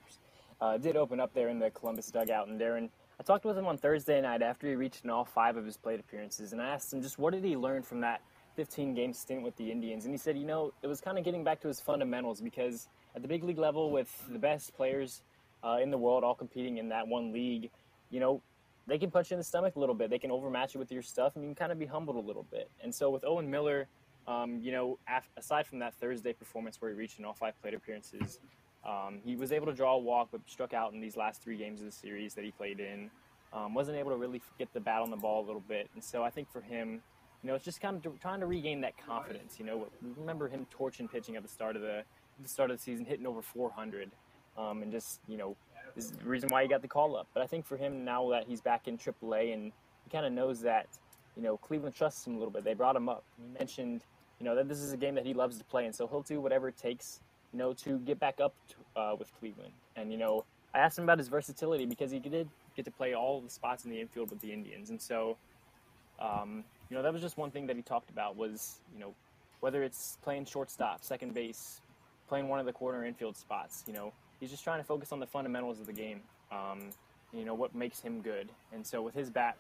uh, 0.61 0.77
did 0.77 0.97
open 0.97 1.21
up 1.21 1.35
there 1.35 1.49
in 1.49 1.59
the 1.59 1.71
Columbus 1.71 2.11
dugout. 2.11 2.49
And 2.49 2.61
Darren, 2.61 2.89
I 3.19 3.23
talked 3.23 3.45
with 3.45 3.57
him 3.57 3.67
on 3.67 3.79
Thursday 3.79 4.21
night 4.21 4.43
after 4.43 4.67
he 4.67 4.75
reached 4.75 5.05
in 5.05 5.11
all 5.11 5.25
five 5.25 5.57
of 5.57 5.65
his 5.65 5.77
plate 5.77 6.01
appearances, 6.01 6.53
and 6.53 6.61
I 6.61 6.69
asked 6.69 6.93
him 6.93 7.03
just 7.03 7.19
what 7.19 7.33
did 7.33 7.45
he 7.45 7.57
learn 7.57 7.83
from 7.83 8.01
that 8.01 8.21
15 8.57 8.95
game 8.95 9.13
stint 9.13 9.43
with 9.43 9.57
the 9.57 9.71
Indians. 9.71 10.05
And 10.05 10.15
he 10.15 10.19
said, 10.19 10.39
you 10.39 10.47
know, 10.47 10.73
it 10.83 10.87
was 10.87 11.01
kind 11.01 11.19
of 11.19 11.25
getting 11.25 11.45
back 11.45 11.61
to 11.63 11.69
his 11.69 11.81
fundamentals 11.81 12.41
because 12.41 12.89
at 13.15 13.23
the 13.23 13.29
big 13.29 13.45
league 13.45 13.59
level, 13.59 13.91
with 13.91 14.11
the 14.31 14.39
best 14.39 14.75
players 14.75 15.23
uh, 15.63 15.79
in 15.83 15.91
the 15.91 15.99
world 15.99 16.25
all 16.25 16.35
competing 16.35 16.79
in 16.79 16.89
that 16.91 17.07
one 17.07 17.33
league, 17.33 17.71
you 18.11 18.21
know, 18.21 18.41
they 18.87 18.99
can 18.99 19.11
punch 19.11 19.31
you 19.31 19.35
in 19.35 19.39
the 19.39 19.45
stomach 19.45 19.77
a 19.77 19.81
little 19.81 19.95
bit. 19.95 20.11
They 20.11 20.19
can 20.19 20.31
overmatch 20.31 20.75
you 20.75 20.81
with 20.81 20.93
your 20.93 21.03
stuff, 21.03 21.37
and 21.37 21.45
you 21.45 21.49
can 21.49 21.55
kind 21.55 21.73
of 21.73 21.79
be 21.79 21.87
humbled 21.87 22.17
a 22.17 22.27
little 22.27 22.47
bit. 22.51 22.71
And 22.83 22.95
so 22.95 23.11
with 23.11 23.25
Owen 23.25 23.51
Miller, 23.51 23.89
um, 24.27 24.59
you 24.61 24.73
know, 24.73 24.99
af- 25.09 25.31
aside 25.37 25.67
from 25.67 25.79
that 25.79 25.95
Thursday 25.95 26.33
performance 26.33 26.81
where 26.81 26.91
he 26.91 26.97
reached 26.97 27.19
in 27.19 27.25
all 27.25 27.33
five 27.33 27.61
plate 27.63 27.75
appearances, 27.75 28.41
um, 28.87 29.21
he 29.25 29.37
was 29.37 29.53
able 29.53 29.67
to 29.67 29.73
draw 29.73 29.95
a 29.95 29.99
walk, 29.99 30.29
but 30.31 30.41
struck 30.47 30.75
out 30.75 30.93
in 30.93 31.01
these 31.01 31.17
last 31.17 31.43
three 31.43 31.57
games 31.57 31.81
of 31.81 31.87
the 31.87 31.93
series 31.93 32.35
that 32.35 32.45
he 32.45 32.51
played 32.51 32.81
in. 32.81 33.11
Um, 33.53 33.73
wasn't 33.73 33.97
able 33.99 34.11
to 34.11 34.17
really 34.17 34.43
get 34.59 34.73
the 34.73 34.81
bat 34.81 35.01
on 35.01 35.11
the 35.11 35.17
ball 35.17 35.45
a 35.45 35.47
little 35.47 35.63
bit, 35.67 35.89
and 35.95 36.03
so 36.03 36.25
I 36.25 36.31
think 36.31 36.51
for 36.51 36.61
him, 36.61 37.01
you 37.43 37.49
know, 37.49 37.55
it's 37.55 37.65
just 37.65 37.81
kind 37.81 38.05
of 38.05 38.21
trying 38.21 38.41
to 38.41 38.47
regain 38.47 38.81
that 38.81 38.95
confidence. 38.97 39.57
You 39.59 39.67
know, 39.67 39.87
remember 40.17 40.49
him 40.49 40.67
torching 40.71 41.07
pitching 41.07 41.37
at 41.37 41.43
the 41.43 41.49
start 41.49 41.77
of 41.77 41.83
the, 41.83 42.03
the 42.43 42.49
start 42.49 42.71
of 42.71 42.79
the 42.79 42.83
season, 42.83 43.05
hitting 43.05 43.27
over 43.27 43.43
400, 43.43 44.11
um, 44.59 44.83
and 44.83 44.91
just 44.91 45.21
you 45.29 45.37
know, 45.37 45.57
is 45.97 46.11
the 46.11 46.25
reason 46.25 46.49
why 46.49 46.63
he 46.63 46.69
got 46.69 46.83
the 46.83 46.89
call 46.89 47.17
up. 47.17 47.29
But 47.33 47.43
I 47.43 47.47
think 47.47 47.65
for 47.65 47.77
him 47.77 48.05
now 48.05 48.29
that 48.31 48.45
he's 48.49 48.61
back 48.61 48.89
in 48.89 48.99
AAA 48.99 49.55
and 49.55 49.73
he 50.05 50.11
kind 50.11 50.27
of 50.27 50.33
knows 50.33 50.61
that, 50.63 50.87
you 51.37 51.43
know, 51.43 51.57
Cleveland 51.57 51.95
trusts 51.95 52.27
him 52.27 52.35
a 52.35 52.39
little 52.39 52.53
bit. 52.53 52.65
They 52.65 52.75
brought 52.75 52.97
him 52.97 53.09
up. 53.09 53.25
He 53.37 53.47
mentioned, 53.59 54.05
you 54.39 54.45
know, 54.45 54.55
that 54.55 54.69
this 54.69 54.79
is 54.79 54.93
a 54.93 54.97
game 54.97 55.15
that 55.15 55.25
he 55.25 55.35
loves 55.35 55.59
to 55.59 55.65
play, 55.65 55.87
and 55.87 55.95
so 55.95 56.07
he'll 56.07 56.23
do 56.23 56.41
whatever 56.41 56.69
it 56.69 56.77
takes, 56.77 57.21
you 57.55 57.59
know, 57.59 57.73
to 57.73 57.99
get 58.01 58.19
back 58.19 58.41
up 58.41 58.53
to, 58.69 59.01
uh, 59.01 59.17
with 59.19 59.31
Cleveland. 59.39 59.73
And 59.97 60.13
you 60.13 60.19
know, 60.19 60.45
I 60.75 60.81
asked 60.81 60.99
him 60.99 61.05
about 61.05 61.19
his 61.19 61.29
versatility 61.29 61.87
because 61.87 62.11
he 62.11 62.19
did 62.19 62.51
get 62.77 62.85
to 62.85 62.91
play 62.91 63.15
all 63.15 63.41
the 63.41 63.49
spots 63.49 63.87
in 63.87 63.91
the 63.91 64.01
infield 64.01 64.29
with 64.31 64.41
the 64.41 64.53
Indians, 64.53 64.91
and 64.91 65.01
so. 65.01 65.37
Um, 66.21 66.63
you 66.91 66.97
know, 66.97 67.03
that 67.03 67.13
was 67.13 67.23
just 67.23 67.37
one 67.37 67.51
thing 67.51 67.67
that 67.67 67.75
he 67.75 67.83
talked 67.83 68.09
about 68.09 68.37
was, 68.37 68.79
you 68.95 69.01
know, 69.01 69.15
whether 69.61 69.83
it's 69.83 70.17
playing 70.23 70.45
shortstop, 70.45 71.03
second 71.03 71.35
base, 71.35 71.81
playing 72.29 72.49
one 72.49 72.61
of 72.61 72.67
the 72.67 72.73
corner 72.73 73.05
infield 73.05 73.37
spots, 73.37 73.83
you 73.87 73.95
know, 73.95 74.13
he's 74.39 74.51
just 74.51 74.63
trying 74.63 74.79
to 74.79 74.85
focus 74.85 75.11
on 75.11 75.21
the 75.21 75.27
fundamentals 75.27 75.81
of 75.81 75.87
the 75.87 75.93
game. 75.93 76.21
Um, 76.53 76.91
you 77.33 77.45
know, 77.45 77.55
what 77.55 77.75
makes 77.75 78.01
him 78.01 78.21
good. 78.21 78.49
And 78.73 78.87
so 78.87 79.03
with 79.03 79.15
his 79.15 79.31
bat 79.31 79.57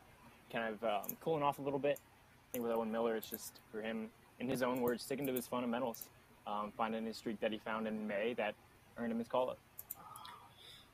kind 0.52 0.74
of 0.74 0.84
um, 0.84 1.16
cooling 1.20 1.42
off 1.42 1.58
a 1.58 1.62
little 1.62 1.78
bit, 1.78 1.98
I 1.98 2.46
think 2.52 2.64
with 2.64 2.72
Owen 2.72 2.92
Miller, 2.92 3.16
it's 3.16 3.28
just 3.28 3.60
for 3.72 3.80
him, 3.80 4.10
in 4.38 4.48
his 4.48 4.62
own 4.62 4.80
words, 4.80 5.02
sticking 5.02 5.26
to 5.26 5.32
his 5.32 5.46
fundamentals, 5.46 6.08
um, 6.46 6.72
finding 6.76 7.06
his 7.06 7.16
streak 7.16 7.40
that 7.40 7.52
he 7.52 7.58
found 7.58 7.86
in 7.86 8.06
May 8.06 8.34
that 8.34 8.54
earned 8.98 9.12
him 9.12 9.18
his 9.18 9.28
call 9.28 9.50
up. 9.50 9.58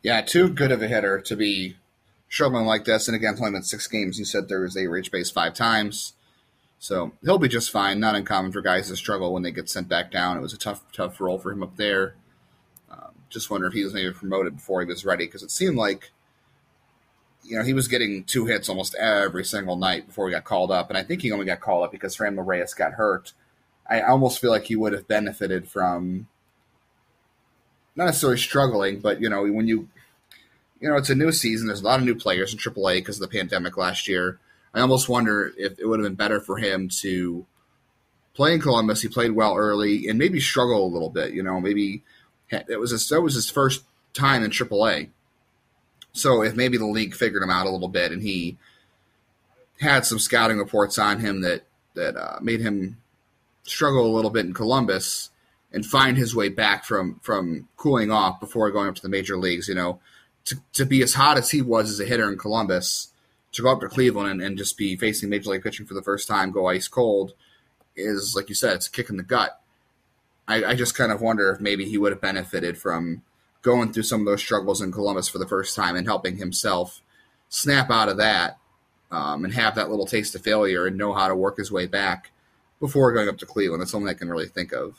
Yeah, 0.02 0.22
too 0.22 0.48
good 0.48 0.72
of 0.72 0.82
a 0.82 0.88
hitter 0.88 1.20
to 1.20 1.36
be 1.36 1.76
struggling 2.28 2.64
like 2.64 2.84
this. 2.84 3.06
And 3.08 3.14
again, 3.14 3.36
playing 3.36 3.54
in 3.54 3.62
six 3.62 3.86
games, 3.86 4.18
you 4.18 4.24
said 4.24 4.48
there 4.48 4.60
was 4.60 4.76
a 4.76 4.86
reach 4.86 5.10
base 5.10 5.30
five 5.30 5.54
times. 5.54 6.14
So 6.78 7.12
he'll 7.22 7.38
be 7.38 7.48
just 7.48 7.70
fine. 7.70 8.00
Not 8.00 8.14
uncommon 8.14 8.52
for 8.52 8.62
guys 8.62 8.88
to 8.88 8.96
struggle 8.96 9.34
when 9.34 9.42
they 9.42 9.50
get 9.50 9.68
sent 9.68 9.88
back 9.88 10.10
down. 10.10 10.38
It 10.38 10.40
was 10.40 10.54
a 10.54 10.58
tough, 10.58 10.82
tough 10.92 11.20
role 11.20 11.38
for 11.38 11.52
him 11.52 11.62
up 11.62 11.76
there. 11.76 12.14
Um, 12.90 13.12
just 13.28 13.50
wonder 13.50 13.66
if 13.66 13.74
he 13.74 13.84
was 13.84 13.92
maybe 13.92 14.10
promoted 14.12 14.56
before 14.56 14.80
he 14.80 14.86
was 14.86 15.04
ready 15.04 15.26
because 15.26 15.42
it 15.42 15.50
seemed 15.50 15.76
like, 15.76 16.10
you 17.42 17.58
know, 17.58 17.64
he 17.64 17.74
was 17.74 17.86
getting 17.86 18.24
two 18.24 18.46
hits 18.46 18.70
almost 18.70 18.94
every 18.94 19.44
single 19.44 19.76
night 19.76 20.06
before 20.06 20.26
he 20.26 20.32
got 20.32 20.44
called 20.44 20.70
up. 20.70 20.88
And 20.88 20.96
I 20.96 21.02
think 21.02 21.20
he 21.20 21.32
only 21.32 21.44
got 21.44 21.60
called 21.60 21.84
up 21.84 21.92
because 21.92 22.16
Franmil 22.16 22.46
Reyes 22.46 22.72
got 22.72 22.92
hurt. 22.92 23.34
I 23.90 24.02
almost 24.02 24.40
feel 24.40 24.50
like 24.50 24.64
he 24.64 24.76
would 24.76 24.92
have 24.92 25.08
benefited 25.08 25.68
from 25.68 26.28
not 27.96 28.04
necessarily 28.06 28.38
struggling, 28.38 29.00
but, 29.00 29.20
you 29.20 29.28
know, 29.28 29.42
when 29.42 29.66
you, 29.66 29.88
you 30.80 30.88
know, 30.88 30.96
it's 30.96 31.10
a 31.10 31.14
new 31.14 31.32
season. 31.32 31.66
There's 31.66 31.82
a 31.82 31.84
lot 31.84 31.98
of 31.98 32.06
new 32.06 32.14
players 32.14 32.52
in 32.52 32.58
AAA 32.58 32.98
because 32.98 33.20
of 33.20 33.28
the 33.28 33.36
pandemic 33.36 33.76
last 33.76 34.06
year 34.06 34.38
I 34.72 34.80
almost 34.80 35.08
wonder 35.08 35.52
if 35.56 35.78
it 35.78 35.86
would 35.86 35.98
have 35.98 36.06
been 36.06 36.14
better 36.14 36.40
for 36.40 36.58
him 36.58 36.88
to 37.00 37.46
play 38.34 38.54
in 38.54 38.60
Columbus. 38.60 39.02
He 39.02 39.08
played 39.08 39.32
well 39.32 39.56
early 39.56 40.08
and 40.08 40.18
maybe 40.18 40.40
struggle 40.40 40.86
a 40.86 40.92
little 40.92 41.10
bit. 41.10 41.32
You 41.32 41.42
know, 41.42 41.60
maybe 41.60 42.02
it 42.50 42.78
was 42.78 42.92
his, 42.92 43.08
that 43.08 43.20
was 43.20 43.34
his 43.34 43.50
first 43.50 43.82
time 44.12 44.44
in 44.44 44.50
AAA. 44.50 45.08
So 46.12 46.42
if 46.42 46.54
maybe 46.54 46.76
the 46.76 46.86
league 46.86 47.14
figured 47.14 47.42
him 47.42 47.50
out 47.50 47.66
a 47.66 47.70
little 47.70 47.88
bit 47.88 48.12
and 48.12 48.22
he 48.22 48.58
had 49.80 50.04
some 50.04 50.18
scouting 50.18 50.58
reports 50.58 50.98
on 50.98 51.20
him 51.20 51.40
that 51.40 51.62
that 51.94 52.16
uh, 52.16 52.38
made 52.40 52.60
him 52.60 52.98
struggle 53.70 54.06
a 54.06 54.14
little 54.14 54.30
bit 54.30 54.46
in 54.46 54.54
Columbus 54.54 55.30
and 55.72 55.86
find 55.86 56.16
his 56.16 56.34
way 56.34 56.48
back 56.48 56.84
from 56.84 57.20
from 57.22 57.68
cooling 57.76 58.10
off 58.10 58.40
before 58.40 58.70
going 58.70 58.88
up 58.88 58.96
to 58.96 59.02
the 59.02 59.08
major 59.08 59.36
leagues. 59.36 59.68
You 59.68 59.74
know, 59.74 60.00
to 60.46 60.56
to 60.74 60.84
be 60.84 61.02
as 61.02 61.14
hot 61.14 61.38
as 61.38 61.50
he 61.50 61.62
was 61.62 61.90
as 61.90 62.00
a 62.00 62.04
hitter 62.04 62.30
in 62.30 62.38
Columbus 62.38 63.12
to 63.52 63.62
go 63.62 63.72
up 63.72 63.80
to 63.80 63.88
Cleveland 63.88 64.30
and, 64.30 64.42
and 64.42 64.58
just 64.58 64.76
be 64.76 64.96
facing 64.96 65.28
major 65.28 65.50
league 65.50 65.62
pitching 65.62 65.86
for 65.86 65.94
the 65.94 66.02
first 66.02 66.28
time, 66.28 66.52
go 66.52 66.68
ice 66.68 66.88
cold, 66.88 67.34
is 67.96 68.34
like 68.36 68.48
you 68.48 68.54
said, 68.54 68.74
it's 68.74 68.86
a 68.86 68.90
kick 68.90 69.10
in 69.10 69.16
the 69.16 69.22
gut. 69.22 69.60
I, 70.46 70.64
I 70.64 70.74
just 70.74 70.96
kind 70.96 71.12
of 71.12 71.20
wonder 71.20 71.50
if 71.52 71.60
maybe 71.60 71.84
he 71.84 71.98
would 71.98 72.12
have 72.12 72.20
benefited 72.20 72.78
from 72.78 73.22
going 73.62 73.92
through 73.92 74.04
some 74.04 74.20
of 74.20 74.26
those 74.26 74.40
struggles 74.40 74.80
in 74.80 74.92
Columbus 74.92 75.28
for 75.28 75.38
the 75.38 75.48
first 75.48 75.76
time 75.76 75.96
and 75.96 76.06
helping 76.06 76.36
himself 76.36 77.02
snap 77.48 77.90
out 77.90 78.08
of 78.08 78.16
that 78.16 78.58
um, 79.10 79.44
and 79.44 79.54
have 79.54 79.74
that 79.74 79.90
little 79.90 80.06
taste 80.06 80.34
of 80.34 80.42
failure 80.42 80.86
and 80.86 80.96
know 80.96 81.12
how 81.12 81.28
to 81.28 81.34
work 81.34 81.56
his 81.56 81.70
way 81.70 81.86
back 81.86 82.30
before 82.80 83.12
going 83.12 83.28
up 83.28 83.38
to 83.38 83.46
Cleveland. 83.46 83.80
That's 83.80 83.90
something 83.90 84.08
I 84.08 84.14
can 84.14 84.28
really 84.28 84.48
think 84.48 84.72
of. 84.72 84.98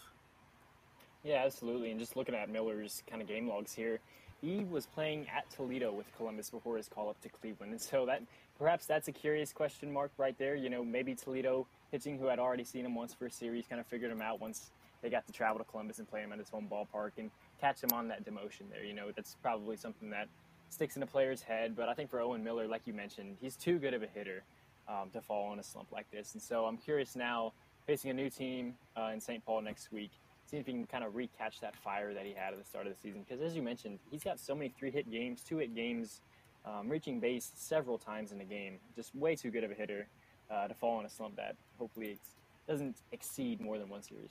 Yeah, 1.23 1.43
absolutely. 1.45 1.91
And 1.91 1.99
just 1.99 2.15
looking 2.15 2.35
at 2.35 2.49
Miller's 2.49 3.03
kind 3.09 3.21
of 3.21 3.27
game 3.27 3.47
logs 3.47 3.73
here, 3.73 3.99
he 4.41 4.63
was 4.63 4.87
playing 4.87 5.27
at 5.35 5.49
Toledo 5.51 5.91
with 5.91 6.05
Columbus 6.17 6.49
before 6.49 6.77
his 6.77 6.87
call 6.87 7.09
up 7.09 7.21
to 7.21 7.29
Cleveland. 7.29 7.71
And 7.71 7.81
so 7.81 8.05
that 8.07 8.23
perhaps 8.57 8.85
that's 8.85 9.07
a 9.07 9.11
curious 9.11 9.53
question 9.53 9.91
mark 9.91 10.11
right 10.17 10.37
there. 10.37 10.55
You 10.55 10.69
know, 10.69 10.83
maybe 10.83 11.13
Toledo 11.13 11.67
pitching 11.91 12.17
who 12.17 12.25
had 12.25 12.39
already 12.39 12.63
seen 12.63 12.85
him 12.85 12.95
once 12.95 13.13
for 13.13 13.25
a 13.27 13.31
series 13.31 13.65
kind 13.67 13.79
of 13.79 13.85
figured 13.85 14.11
him 14.11 14.21
out 14.21 14.39
once 14.39 14.71
they 15.01 15.09
got 15.09 15.25
to 15.27 15.33
travel 15.33 15.59
to 15.59 15.65
Columbus 15.65 15.99
and 15.99 16.09
play 16.09 16.21
him 16.21 16.31
at 16.31 16.39
his 16.39 16.49
home 16.49 16.67
ballpark 16.71 17.11
and 17.17 17.29
catch 17.59 17.83
him 17.83 17.91
on 17.93 18.07
that 18.07 18.23
demotion 18.23 18.69
there. 18.71 18.83
You 18.83 18.93
know, 18.93 19.11
that's 19.15 19.35
probably 19.41 19.75
something 19.75 20.09
that 20.11 20.27
sticks 20.69 20.95
in 20.95 21.03
a 21.03 21.07
player's 21.07 21.41
head. 21.41 21.75
But 21.75 21.89
I 21.89 21.93
think 21.93 22.09
for 22.09 22.19
Owen 22.21 22.43
Miller, 22.43 22.67
like 22.67 22.81
you 22.85 22.93
mentioned, 22.93 23.37
he's 23.41 23.55
too 23.55 23.77
good 23.77 23.93
of 23.93 24.03
a 24.03 24.07
hitter 24.07 24.43
um, 24.87 25.09
to 25.13 25.21
fall 25.21 25.53
in 25.53 25.59
a 25.59 25.63
slump 25.63 25.91
like 25.91 26.09
this. 26.11 26.33
And 26.33 26.41
so 26.41 26.65
I'm 26.65 26.77
curious 26.77 27.15
now, 27.15 27.53
facing 27.91 28.09
a 28.09 28.13
new 28.13 28.29
team 28.29 28.73
uh, 28.95 29.11
in 29.13 29.19
St. 29.19 29.45
Paul 29.45 29.61
next 29.61 29.91
week, 29.91 30.11
see 30.49 30.55
if 30.55 30.65
he 30.65 30.71
can 30.71 30.85
kind 30.85 31.03
of 31.03 31.11
recatch 31.11 31.59
that 31.59 31.75
fire 31.75 32.13
that 32.13 32.25
he 32.25 32.33
had 32.33 32.53
at 32.53 32.57
the 32.57 32.63
start 32.63 32.87
of 32.87 32.93
the 32.93 32.99
season. 33.01 33.25
Because 33.27 33.43
as 33.43 33.53
you 33.53 33.61
mentioned, 33.61 33.99
he's 34.09 34.23
got 34.23 34.39
so 34.39 34.55
many 34.55 34.69
three-hit 34.69 35.11
games, 35.11 35.41
two-hit 35.41 35.75
games, 35.75 36.21
um, 36.65 36.87
reaching 36.87 37.19
base 37.19 37.51
several 37.55 37.97
times 37.97 38.31
in 38.31 38.39
a 38.39 38.45
game. 38.45 38.77
Just 38.95 39.13
way 39.13 39.35
too 39.35 39.51
good 39.51 39.65
of 39.65 39.71
a 39.71 39.73
hitter 39.73 40.07
uh, 40.49 40.69
to 40.69 40.73
fall 40.73 41.01
in 41.01 41.05
a 41.05 41.09
slump 41.09 41.35
that 41.35 41.57
hopefully 41.77 42.17
doesn't 42.65 42.95
exceed 43.11 43.59
more 43.59 43.77
than 43.77 43.89
one 43.89 44.01
series. 44.01 44.29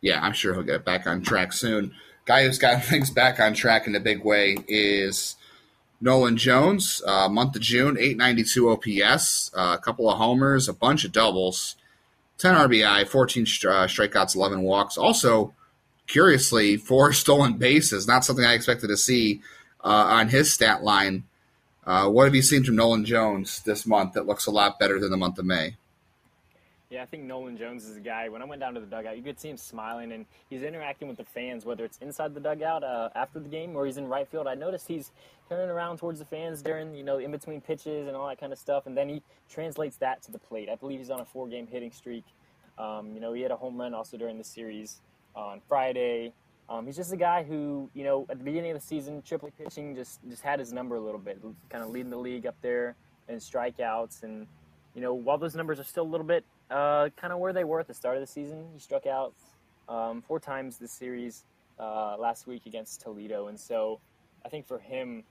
Yeah, 0.00 0.20
I'm 0.22 0.32
sure 0.32 0.54
he'll 0.54 0.62
get 0.62 0.84
back 0.84 1.08
on 1.08 1.22
track 1.22 1.52
soon. 1.52 1.92
Guy 2.24 2.44
who's 2.44 2.58
got 2.58 2.84
things 2.84 3.10
back 3.10 3.40
on 3.40 3.52
track 3.52 3.88
in 3.88 3.96
a 3.96 4.00
big 4.00 4.22
way 4.24 4.58
is 4.68 5.34
Nolan 6.00 6.36
Jones. 6.36 7.02
Uh, 7.04 7.28
month 7.28 7.56
of 7.56 7.62
June, 7.62 7.98
892 7.98 8.70
OPS, 8.70 9.50
uh, 9.56 9.76
a 9.76 9.82
couple 9.82 10.08
of 10.08 10.18
homers, 10.18 10.68
a 10.68 10.72
bunch 10.72 11.04
of 11.04 11.10
doubles. 11.10 11.74
10 12.40 12.54
RBI, 12.54 13.06
14 13.06 13.42
uh, 13.42 13.46
strikeouts, 13.86 14.34
11 14.34 14.62
walks. 14.62 14.96
Also, 14.96 15.54
curiously, 16.06 16.78
four 16.78 17.12
stolen 17.12 17.58
bases. 17.58 18.08
Not 18.08 18.24
something 18.24 18.44
I 18.44 18.54
expected 18.54 18.88
to 18.88 18.96
see 18.96 19.42
uh, 19.84 19.88
on 19.88 20.28
his 20.30 20.52
stat 20.52 20.82
line. 20.82 21.24
Uh, 21.86 22.08
what 22.08 22.24
have 22.24 22.34
you 22.34 22.42
seen 22.42 22.64
from 22.64 22.76
Nolan 22.76 23.04
Jones 23.04 23.62
this 23.62 23.86
month 23.86 24.14
that 24.14 24.26
looks 24.26 24.46
a 24.46 24.50
lot 24.50 24.78
better 24.78 24.98
than 24.98 25.10
the 25.10 25.16
month 25.16 25.38
of 25.38 25.44
May? 25.44 25.76
Yeah, 26.88 27.02
I 27.02 27.06
think 27.06 27.24
Nolan 27.24 27.56
Jones 27.56 27.84
is 27.84 27.96
a 27.96 28.00
guy. 28.00 28.28
When 28.28 28.42
I 28.42 28.44
went 28.46 28.60
down 28.60 28.74
to 28.74 28.80
the 28.80 28.86
dugout, 28.86 29.16
you 29.16 29.22
could 29.22 29.38
see 29.38 29.48
him 29.48 29.56
smiling 29.56 30.10
and 30.10 30.26
he's 30.48 30.62
interacting 30.62 31.08
with 31.08 31.18
the 31.18 31.24
fans, 31.24 31.64
whether 31.64 31.84
it's 31.84 31.98
inside 31.98 32.34
the 32.34 32.40
dugout 32.40 32.82
uh, 32.82 33.10
after 33.14 33.38
the 33.38 33.48
game 33.48 33.76
or 33.76 33.86
he's 33.86 33.96
in 33.96 34.08
right 34.08 34.26
field. 34.26 34.48
I 34.48 34.54
noticed 34.54 34.88
he's 34.88 35.12
turning 35.50 35.68
around 35.68 35.98
towards 35.98 36.20
the 36.20 36.24
fans 36.24 36.62
during, 36.62 36.94
you 36.94 37.02
know, 37.02 37.18
in 37.18 37.30
between 37.30 37.60
pitches 37.60 38.06
and 38.06 38.16
all 38.16 38.28
that 38.28 38.38
kind 38.40 38.52
of 38.52 38.58
stuff, 38.58 38.86
and 38.86 38.96
then 38.96 39.08
he 39.08 39.22
translates 39.50 39.96
that 39.96 40.22
to 40.22 40.30
the 40.30 40.38
plate. 40.38 40.68
I 40.70 40.76
believe 40.76 40.98
he's 40.98 41.10
on 41.10 41.20
a 41.20 41.24
four-game 41.24 41.66
hitting 41.66 41.90
streak. 41.90 42.24
Um, 42.78 43.12
you 43.12 43.20
know, 43.20 43.32
he 43.32 43.42
had 43.42 43.50
a 43.50 43.56
home 43.56 43.78
run 43.78 43.92
also 43.92 44.16
during 44.16 44.38
the 44.38 44.44
series 44.44 45.00
on 45.34 45.60
Friday. 45.68 46.32
Um, 46.68 46.86
he's 46.86 46.96
just 46.96 47.12
a 47.12 47.16
guy 47.16 47.42
who, 47.42 47.90
you 47.94 48.04
know, 48.04 48.26
at 48.30 48.38
the 48.38 48.44
beginning 48.44 48.70
of 48.70 48.80
the 48.80 48.86
season, 48.86 49.22
triple 49.22 49.50
pitching 49.58 49.94
just 49.94 50.20
just 50.28 50.42
had 50.42 50.60
his 50.60 50.72
number 50.72 50.94
a 50.94 51.00
little 51.00 51.18
bit, 51.18 51.42
kind 51.68 51.82
of 51.82 51.90
leading 51.90 52.10
the 52.10 52.16
league 52.16 52.46
up 52.46 52.54
there 52.62 52.94
in 53.28 53.36
strikeouts. 53.36 54.22
And 54.22 54.46
you 54.94 55.02
know, 55.02 55.12
while 55.12 55.36
those 55.36 55.56
numbers 55.56 55.80
are 55.80 55.84
still 55.84 56.04
a 56.04 56.12
little 56.12 56.26
bit 56.26 56.44
uh, 56.70 57.08
kind 57.16 57.32
of 57.32 57.38
where 57.38 57.52
they 57.52 57.64
were 57.64 57.80
at 57.80 57.88
the 57.88 57.94
start 57.94 58.16
of 58.16 58.20
the 58.20 58.26
season. 58.26 58.64
He 58.72 58.78
struck 58.78 59.06
out 59.06 59.34
um, 59.88 60.22
four 60.22 60.38
times 60.38 60.78
this 60.78 60.92
series 60.92 61.44
uh, 61.78 62.16
last 62.18 62.46
week 62.46 62.66
against 62.66 63.00
Toledo, 63.00 63.48
and 63.48 63.58
so 63.58 64.00
I 64.44 64.48
think 64.48 64.66
for 64.66 64.78
him, 64.78 65.24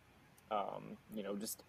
um, 0.51 0.97
you 1.13 1.23
know, 1.23 1.35
just 1.35 1.63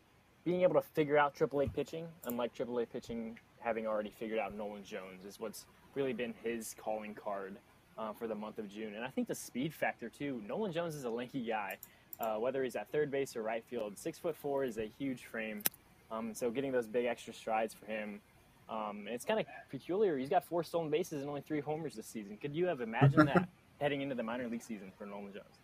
being 0.45 0.63
able 0.63 0.75
to 0.75 0.83
figure 0.83 1.19
out 1.19 1.35
AAA 1.35 1.73
pitching, 1.75 2.07
unlike 2.25 2.55
AAA 2.55 2.89
pitching 2.91 3.39
having 3.61 3.87
already 3.87 4.11
figured 4.11 4.39
out 4.39 4.55
Nolan 4.57 4.83
Jones 4.85 5.25
is 5.25 5.39
what's 5.39 5.67
really 5.95 6.13
been 6.13 6.35
his 6.43 6.75
calling 6.79 7.15
card 7.15 7.57
uh, 7.99 8.13
for 8.13 8.27
the 8.27 8.35
month 8.35 8.59
of 8.59 8.69
June. 8.69 8.95
And 8.95 9.05
I 9.05 9.09
think 9.09 9.29
the 9.29 9.35
speed 9.35 9.75
factor 9.75 10.09
too. 10.09 10.43
Nolan 10.49 10.73
Jones 10.73 10.95
is 10.95 11.05
a 11.05 11.11
lanky 11.11 11.45
guy, 11.45 11.77
uh, 12.19 12.37
whether 12.37 12.65
he's 12.65 12.77
at 12.77 12.91
third 12.91 13.11
base 13.11 13.37
or 13.37 13.43
right 13.43 13.63
field. 13.65 13.99
Six 13.99 14.19
foot 14.19 14.37
four 14.37 14.65
is 14.65 14.79
a 14.79 14.91
huge 14.99 15.27
frame, 15.27 15.63
um, 16.11 16.35
so 16.35 16.51
getting 16.51 16.73
those 16.73 16.87
big 16.87 17.07
extra 17.07 17.35
strides 17.35 17.75
for 17.75 17.87
him. 17.87 18.21
Um, 18.69 19.07
it's 19.09 19.25
kind 19.25 19.41
of 19.41 19.47
peculiar. 19.71 20.17
He's 20.17 20.29
got 20.29 20.45
four 20.45 20.63
stolen 20.63 20.91
bases 20.91 21.21
and 21.21 21.29
only 21.29 21.41
three 21.41 21.61
homers 21.61 21.95
this 21.95 22.07
season. 22.07 22.39
Could 22.41 22.55
you 22.55 22.67
have 22.67 22.81
imagined 22.81 23.29
that 23.29 23.49
heading 23.81 24.01
into 24.01 24.15
the 24.15 24.23
minor 24.23 24.49
league 24.49 24.63
season 24.63 24.93
for 24.97 25.07
Nolan 25.07 25.33
Jones? 25.33 25.60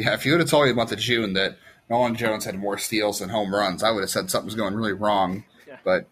Yeah, 0.00 0.14
if 0.14 0.24
you 0.24 0.32
would 0.32 0.40
have 0.40 0.50
told 0.50 0.66
me 0.66 0.72
about 0.72 0.88
the 0.88 0.96
June 0.96 1.34
that 1.34 1.56
Nolan 1.88 2.14
Jones 2.14 2.44
had 2.44 2.58
more 2.58 2.78
steals 2.78 3.18
than 3.18 3.28
home 3.28 3.54
runs, 3.54 3.82
I 3.82 3.90
would 3.90 4.00
have 4.00 4.10
said 4.10 4.30
something's 4.30 4.54
going 4.54 4.74
really 4.74 4.92
wrong. 4.92 5.44
Yeah. 5.66 5.78
But 5.84 6.06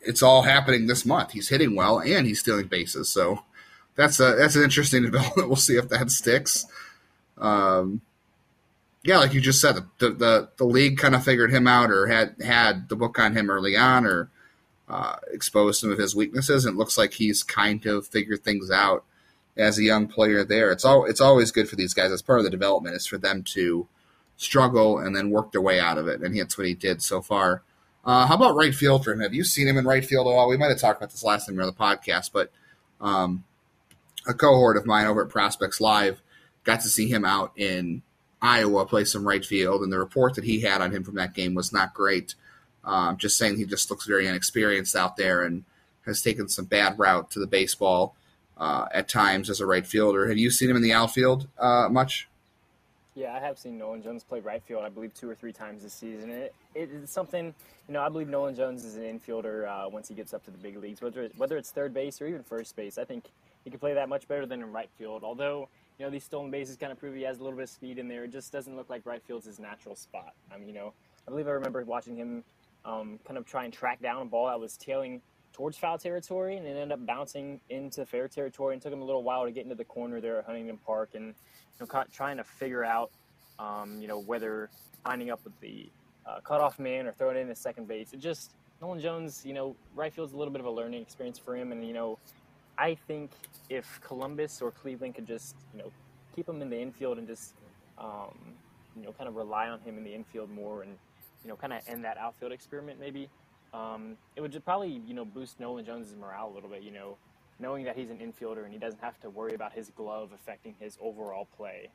it's 0.00 0.22
all 0.22 0.42
happening 0.42 0.86
this 0.86 1.04
month. 1.04 1.32
He's 1.32 1.48
hitting 1.48 1.76
well 1.76 2.00
and 2.00 2.26
he's 2.26 2.40
stealing 2.40 2.66
bases, 2.66 3.08
so 3.08 3.44
that's 3.96 4.20
a 4.20 4.34
that's 4.36 4.56
an 4.56 4.64
interesting 4.64 5.02
development. 5.10 5.48
We'll 5.48 5.56
see 5.56 5.76
if 5.76 5.88
that 5.90 6.10
sticks. 6.10 6.66
Um, 7.38 8.00
yeah, 9.04 9.18
like 9.18 9.34
you 9.34 9.40
just 9.40 9.60
said, 9.60 9.76
the, 9.98 10.10
the 10.10 10.48
the 10.56 10.64
league 10.64 10.98
kind 10.98 11.14
of 11.14 11.24
figured 11.24 11.52
him 11.52 11.66
out 11.66 11.90
or 11.90 12.06
had 12.06 12.36
had 12.42 12.88
the 12.88 12.96
book 12.96 13.18
on 13.18 13.36
him 13.36 13.50
early 13.50 13.76
on 13.76 14.06
or 14.06 14.30
uh, 14.88 15.16
exposed 15.32 15.80
some 15.80 15.90
of 15.90 15.98
his 15.98 16.14
weaknesses. 16.14 16.64
And 16.64 16.74
it 16.74 16.78
looks 16.78 16.96
like 16.96 17.14
he's 17.14 17.42
kind 17.42 17.84
of 17.86 18.06
figured 18.06 18.42
things 18.42 18.70
out 18.70 19.04
as 19.56 19.78
a 19.78 19.82
young 19.82 20.06
player 20.06 20.44
there. 20.44 20.70
It's 20.70 20.84
all 20.84 21.04
it's 21.04 21.20
always 21.20 21.52
good 21.52 21.68
for 21.68 21.76
these 21.76 21.94
guys 21.94 22.12
as 22.12 22.22
part 22.22 22.38
of 22.38 22.44
the 22.44 22.50
development 22.50 22.96
is 22.96 23.06
for 23.06 23.18
them 23.18 23.42
to 23.54 23.86
struggle 24.36 24.98
and 24.98 25.14
then 25.14 25.30
work 25.30 25.52
their 25.52 25.60
way 25.60 25.78
out 25.78 25.98
of 25.98 26.08
it. 26.08 26.20
And 26.20 26.36
that's 26.36 26.58
what 26.58 26.66
he 26.66 26.74
did 26.74 27.02
so 27.02 27.22
far. 27.22 27.62
Uh, 28.04 28.26
how 28.26 28.34
about 28.34 28.56
right 28.56 28.74
field 28.74 29.04
for 29.04 29.12
him? 29.12 29.20
Have 29.20 29.32
you 29.32 29.44
seen 29.44 29.66
him 29.66 29.78
in 29.78 29.86
right 29.86 30.04
field 30.04 30.26
at 30.26 30.30
all? 30.30 30.48
We 30.48 30.58
might 30.58 30.68
have 30.68 30.78
talked 30.78 31.00
about 31.00 31.10
this 31.10 31.24
last 31.24 31.46
time 31.46 31.54
we 31.54 31.58
were 31.58 31.68
on 31.68 31.74
the 31.76 31.80
podcast, 31.80 32.30
but 32.32 32.50
um, 33.00 33.44
a 34.26 34.34
cohort 34.34 34.76
of 34.76 34.84
mine 34.84 35.06
over 35.06 35.24
at 35.24 35.30
Prospects 35.30 35.80
Live 35.80 36.20
got 36.64 36.80
to 36.80 36.88
see 36.88 37.08
him 37.08 37.24
out 37.24 37.52
in 37.56 38.02
Iowa 38.42 38.84
play 38.84 39.04
some 39.04 39.26
right 39.26 39.44
field, 39.44 39.82
and 39.82 39.90
the 39.90 39.98
report 39.98 40.34
that 40.34 40.44
he 40.44 40.60
had 40.60 40.82
on 40.82 40.92
him 40.92 41.02
from 41.02 41.14
that 41.14 41.34
game 41.34 41.54
was 41.54 41.72
not 41.72 41.94
great. 41.94 42.34
Um, 42.84 43.16
just 43.16 43.38
saying 43.38 43.56
he 43.56 43.64
just 43.64 43.90
looks 43.90 44.06
very 44.06 44.26
inexperienced 44.26 44.94
out 44.94 45.16
there 45.16 45.42
and 45.42 45.64
has 46.04 46.20
taken 46.20 46.48
some 46.48 46.66
bad 46.66 46.98
route 46.98 47.30
to 47.30 47.38
the 47.38 47.46
baseball 47.46 48.14
uh, 48.56 48.86
at 48.92 49.08
times 49.08 49.50
as 49.50 49.60
a 49.60 49.66
right 49.66 49.86
fielder. 49.86 50.28
Have 50.28 50.38
you 50.38 50.50
seen 50.50 50.70
him 50.70 50.76
in 50.76 50.82
the 50.82 50.92
outfield 50.92 51.48
uh, 51.58 51.88
much? 51.90 52.28
Yeah, 53.14 53.32
I 53.32 53.38
have 53.38 53.58
seen 53.58 53.78
Nolan 53.78 54.02
Jones 54.02 54.24
play 54.24 54.40
right 54.40 54.62
field. 54.62 54.84
I 54.84 54.88
believe 54.88 55.14
two 55.14 55.30
or 55.30 55.36
three 55.36 55.52
times 55.52 55.84
this 55.84 55.92
season. 55.92 56.30
It, 56.30 56.54
it 56.74 56.90
is 56.90 57.10
something, 57.10 57.54
you 57.86 57.94
know. 57.94 58.02
I 58.02 58.08
believe 58.08 58.28
Nolan 58.28 58.56
Jones 58.56 58.84
is 58.84 58.96
an 58.96 59.02
infielder 59.02 59.68
uh, 59.68 59.88
once 59.88 60.08
he 60.08 60.14
gets 60.14 60.34
up 60.34 60.44
to 60.46 60.50
the 60.50 60.58
big 60.58 60.76
leagues, 60.76 61.00
whether 61.00 61.28
whether 61.36 61.56
it's 61.56 61.70
third 61.70 61.94
base 61.94 62.20
or 62.20 62.26
even 62.26 62.42
first 62.42 62.74
base. 62.74 62.98
I 62.98 63.04
think 63.04 63.26
he 63.62 63.70
can 63.70 63.78
play 63.78 63.94
that 63.94 64.08
much 64.08 64.26
better 64.26 64.46
than 64.46 64.62
in 64.62 64.72
right 64.72 64.90
field. 64.98 65.22
Although 65.22 65.68
you 65.96 66.04
know 66.04 66.10
these 66.10 66.24
stolen 66.24 66.50
bases 66.50 66.76
kind 66.76 66.90
of 66.90 66.98
prove 66.98 67.14
he 67.14 67.22
has 67.22 67.38
a 67.38 67.42
little 67.44 67.56
bit 67.56 67.64
of 67.64 67.70
speed 67.70 67.98
in 68.00 68.08
there. 68.08 68.24
It 68.24 68.32
just 68.32 68.50
doesn't 68.50 68.74
look 68.74 68.90
like 68.90 69.06
right 69.06 69.22
field's 69.22 69.46
his 69.46 69.60
natural 69.60 69.94
spot. 69.94 70.34
I 70.52 70.58
mean, 70.58 70.66
you 70.66 70.74
know, 70.74 70.92
I 71.28 71.30
believe 71.30 71.46
I 71.46 71.52
remember 71.52 71.84
watching 71.84 72.16
him 72.16 72.42
um, 72.84 73.20
kind 73.24 73.38
of 73.38 73.46
try 73.46 73.62
and 73.62 73.72
track 73.72 74.02
down 74.02 74.22
a 74.22 74.24
ball 74.24 74.48
that 74.48 74.58
was 74.58 74.76
tailing 74.76 75.22
towards 75.54 75.78
foul 75.78 75.96
territory 75.96 76.56
and 76.56 76.66
ended 76.66 76.92
up 76.92 77.06
bouncing 77.06 77.60
into 77.70 78.04
fair 78.04 78.28
territory 78.28 78.74
and 78.74 78.82
took 78.82 78.92
him 78.92 79.00
a 79.00 79.04
little 79.04 79.22
while 79.22 79.44
to 79.44 79.52
get 79.52 79.62
into 79.62 79.76
the 79.76 79.84
corner 79.84 80.20
there 80.20 80.40
at 80.40 80.44
Huntington 80.44 80.78
Park 80.84 81.10
and 81.14 81.26
you 81.26 81.86
know, 81.86 82.04
trying 82.12 82.36
to 82.36 82.44
figure 82.44 82.84
out, 82.84 83.10
um, 83.58 84.00
you 84.00 84.08
know, 84.08 84.20
whether 84.20 84.68
lining 85.06 85.30
up 85.30 85.40
with 85.44 85.58
the 85.60 85.88
uh, 86.26 86.40
cutoff 86.40 86.78
man 86.78 87.06
or 87.06 87.12
throwing 87.12 87.36
it 87.36 87.40
in 87.40 87.50
at 87.50 87.56
second 87.56 87.86
base. 87.86 88.12
It 88.12 88.20
just 88.20 88.50
Nolan 88.80 89.00
Jones, 89.00 89.42
you 89.46 89.54
know, 89.54 89.76
right 89.94 90.12
field's 90.12 90.32
a 90.32 90.36
little 90.36 90.52
bit 90.52 90.60
of 90.60 90.66
a 90.66 90.70
learning 90.70 91.00
experience 91.00 91.38
for 91.38 91.56
him, 91.56 91.70
and 91.70 91.86
you 91.86 91.92
know, 91.92 92.18
I 92.76 92.96
think 93.06 93.30
if 93.70 94.00
Columbus 94.02 94.60
or 94.60 94.72
Cleveland 94.72 95.14
could 95.14 95.26
just, 95.26 95.54
you 95.72 95.80
know, 95.80 95.92
keep 96.34 96.48
him 96.48 96.60
in 96.60 96.70
the 96.70 96.80
infield 96.80 97.18
and 97.18 97.26
just, 97.26 97.54
um, 97.98 98.36
you 98.96 99.02
know, 99.02 99.12
kind 99.12 99.28
of 99.28 99.36
rely 99.36 99.68
on 99.68 99.80
him 99.80 99.96
in 99.96 100.04
the 100.04 100.12
infield 100.12 100.50
more 100.50 100.82
and, 100.82 100.92
you 101.44 101.48
know, 101.48 101.56
kind 101.56 101.72
of 101.72 101.80
end 101.86 102.04
that 102.04 102.16
outfield 102.18 102.52
experiment 102.52 102.98
maybe 102.98 103.28
um, 103.74 104.16
it 104.36 104.40
would 104.40 104.64
probably 104.64 105.02
you 105.06 105.14
know 105.14 105.24
boost 105.24 105.58
Nolan 105.58 105.84
Jones's 105.84 106.16
morale 106.16 106.50
a 106.50 106.54
little 106.54 106.70
bit. 106.70 106.82
You 106.82 106.92
know, 106.92 107.16
knowing 107.58 107.84
that 107.84 107.96
he's 107.96 108.10
an 108.10 108.18
infielder 108.18 108.64
and 108.64 108.72
he 108.72 108.78
doesn't 108.78 109.02
have 109.02 109.20
to 109.20 109.30
worry 109.30 109.54
about 109.54 109.72
his 109.72 109.90
glove 109.90 110.30
affecting 110.34 110.74
his 110.78 110.96
overall 111.00 111.48
play. 111.56 111.90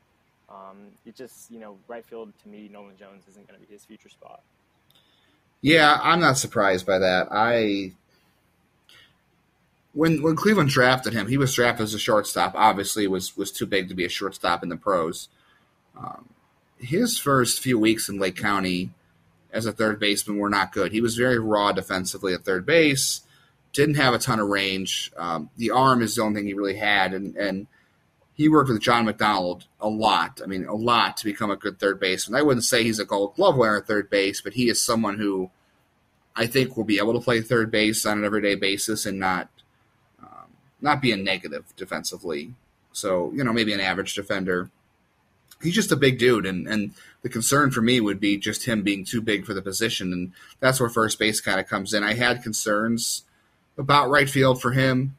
Um, 0.48 0.88
it 1.06 1.16
just 1.16 1.50
you 1.50 1.58
know 1.58 1.78
right 1.88 2.04
field 2.04 2.32
to 2.42 2.48
me, 2.48 2.68
Nolan 2.70 2.96
Jones 2.98 3.24
isn't 3.28 3.48
going 3.48 3.58
to 3.58 3.66
be 3.66 3.72
his 3.72 3.84
future 3.84 4.08
spot. 4.08 4.42
Yeah, 5.62 5.98
I'm 6.02 6.20
not 6.20 6.38
surprised 6.38 6.86
by 6.86 6.98
that. 6.98 7.28
I 7.30 7.92
when 9.92 10.22
when 10.22 10.36
Cleveland 10.36 10.70
drafted 10.70 11.12
him, 11.12 11.28
he 11.28 11.38
was 11.38 11.54
drafted 11.54 11.84
as 11.84 11.94
a 11.94 11.98
shortstop. 11.98 12.52
Obviously, 12.54 13.06
was 13.06 13.36
was 13.36 13.50
too 13.50 13.66
big 13.66 13.88
to 13.88 13.94
be 13.94 14.04
a 14.04 14.08
shortstop 14.08 14.62
in 14.62 14.68
the 14.68 14.76
pros. 14.76 15.28
Um, 15.96 16.28
his 16.78 17.18
first 17.18 17.60
few 17.60 17.78
weeks 17.78 18.08
in 18.08 18.18
Lake 18.18 18.36
County, 18.36 18.90
as 19.52 19.66
a 19.66 19.72
third 19.72 19.98
baseman 19.98 20.38
were 20.38 20.50
not 20.50 20.72
good. 20.72 20.92
He 20.92 21.00
was 21.00 21.16
very 21.16 21.38
raw 21.38 21.72
defensively 21.72 22.34
at 22.34 22.44
third 22.44 22.66
base, 22.66 23.22
didn't 23.72 23.96
have 23.96 24.14
a 24.14 24.18
ton 24.18 24.40
of 24.40 24.48
range. 24.48 25.12
Um, 25.16 25.50
the 25.56 25.70
arm 25.70 26.02
is 26.02 26.14
the 26.14 26.22
only 26.22 26.40
thing 26.40 26.46
he 26.46 26.54
really 26.54 26.76
had, 26.76 27.12
and, 27.12 27.36
and 27.36 27.66
he 28.34 28.48
worked 28.48 28.70
with 28.70 28.80
John 28.80 29.04
McDonald 29.04 29.66
a 29.80 29.88
lot. 29.88 30.40
I 30.42 30.46
mean, 30.46 30.64
a 30.64 30.74
lot 30.74 31.16
to 31.18 31.24
become 31.24 31.50
a 31.50 31.56
good 31.56 31.78
third 31.78 32.00
baseman. 32.00 32.38
I 32.38 32.42
wouldn't 32.42 32.64
say 32.64 32.82
he's 32.82 32.98
a 32.98 33.04
Gold 33.04 33.34
Glove 33.34 33.56
winner 33.56 33.76
at 33.76 33.86
third 33.86 34.08
base, 34.08 34.40
but 34.40 34.54
he 34.54 34.68
is 34.68 34.80
someone 34.80 35.18
who 35.18 35.50
I 36.34 36.46
think 36.46 36.76
will 36.76 36.84
be 36.84 36.98
able 36.98 37.12
to 37.12 37.20
play 37.20 37.40
third 37.40 37.70
base 37.70 38.06
on 38.06 38.18
an 38.18 38.24
everyday 38.24 38.54
basis 38.54 39.04
and 39.04 39.18
not 39.18 39.48
um, 40.22 40.54
not 40.80 41.02
be 41.02 41.12
a 41.12 41.16
negative 41.16 41.64
defensively. 41.76 42.54
So 42.92 43.32
you 43.34 43.44
know, 43.44 43.52
maybe 43.52 43.72
an 43.72 43.80
average 43.80 44.14
defender 44.14 44.70
he's 45.62 45.74
just 45.74 45.92
a 45.92 45.96
big 45.96 46.18
dude, 46.18 46.46
and 46.46 46.66
and 46.66 46.92
the 47.22 47.28
concern 47.28 47.70
for 47.70 47.82
me 47.82 48.00
would 48.00 48.20
be 48.20 48.36
just 48.36 48.66
him 48.66 48.82
being 48.82 49.04
too 49.04 49.20
big 49.20 49.44
for 49.44 49.54
the 49.54 49.62
position, 49.62 50.12
and 50.12 50.32
that's 50.58 50.80
where 50.80 50.88
first 50.88 51.18
base 51.18 51.40
kind 51.40 51.60
of 51.60 51.68
comes 51.68 51.92
in. 51.92 52.02
I 52.02 52.14
had 52.14 52.42
concerns 52.42 53.24
about 53.76 54.10
right 54.10 54.28
field 54.28 54.60
for 54.60 54.72
him. 54.72 55.16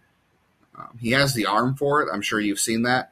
Um, 0.78 0.98
he 1.00 1.12
has 1.12 1.34
the 1.34 1.46
arm 1.46 1.76
for 1.76 2.02
it. 2.02 2.10
I'm 2.12 2.22
sure 2.22 2.40
you've 2.40 2.60
seen 2.60 2.84
that. 2.84 3.12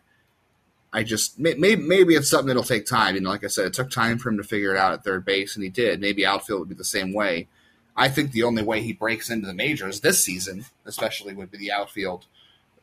I 0.92 1.04
just 1.04 1.38
maybe 1.38 1.76
maybe 1.76 2.16
it's 2.16 2.30
something 2.30 2.48
that'll 2.48 2.64
take 2.64 2.88
time. 2.88 3.16
You 3.16 3.22
know, 3.22 3.30
like 3.30 3.44
I 3.44 3.48
said, 3.48 3.66
it 3.66 3.74
took 3.74 3.92
time 3.92 4.18
for 4.18 4.30
him 4.30 4.38
to 4.38 4.44
figure 4.44 4.74
it 4.74 4.78
out 4.78 4.94
at 4.94 5.04
third 5.04 5.24
base, 5.24 5.56
and 5.56 5.64
he 5.64 5.70
did. 5.70 6.02
Maybe 6.02 6.26
outfield 6.26 6.62
would 6.62 6.70
be 6.70 6.76
the 6.76 6.84
same 6.84 7.14
way. 7.14 7.48
I 7.96 8.08
think 8.08 8.32
the 8.32 8.44
only 8.44 8.64
way 8.64 8.82
he 8.82 8.94
breaks 8.94 9.30
into 9.30 9.46
the 9.46 9.54
majors 9.54 10.00
this 10.00 10.24
season, 10.24 10.66
especially, 10.86 11.34
would 11.34 11.52
be 11.52 11.58
the 11.58 11.72
outfield. 11.72 12.26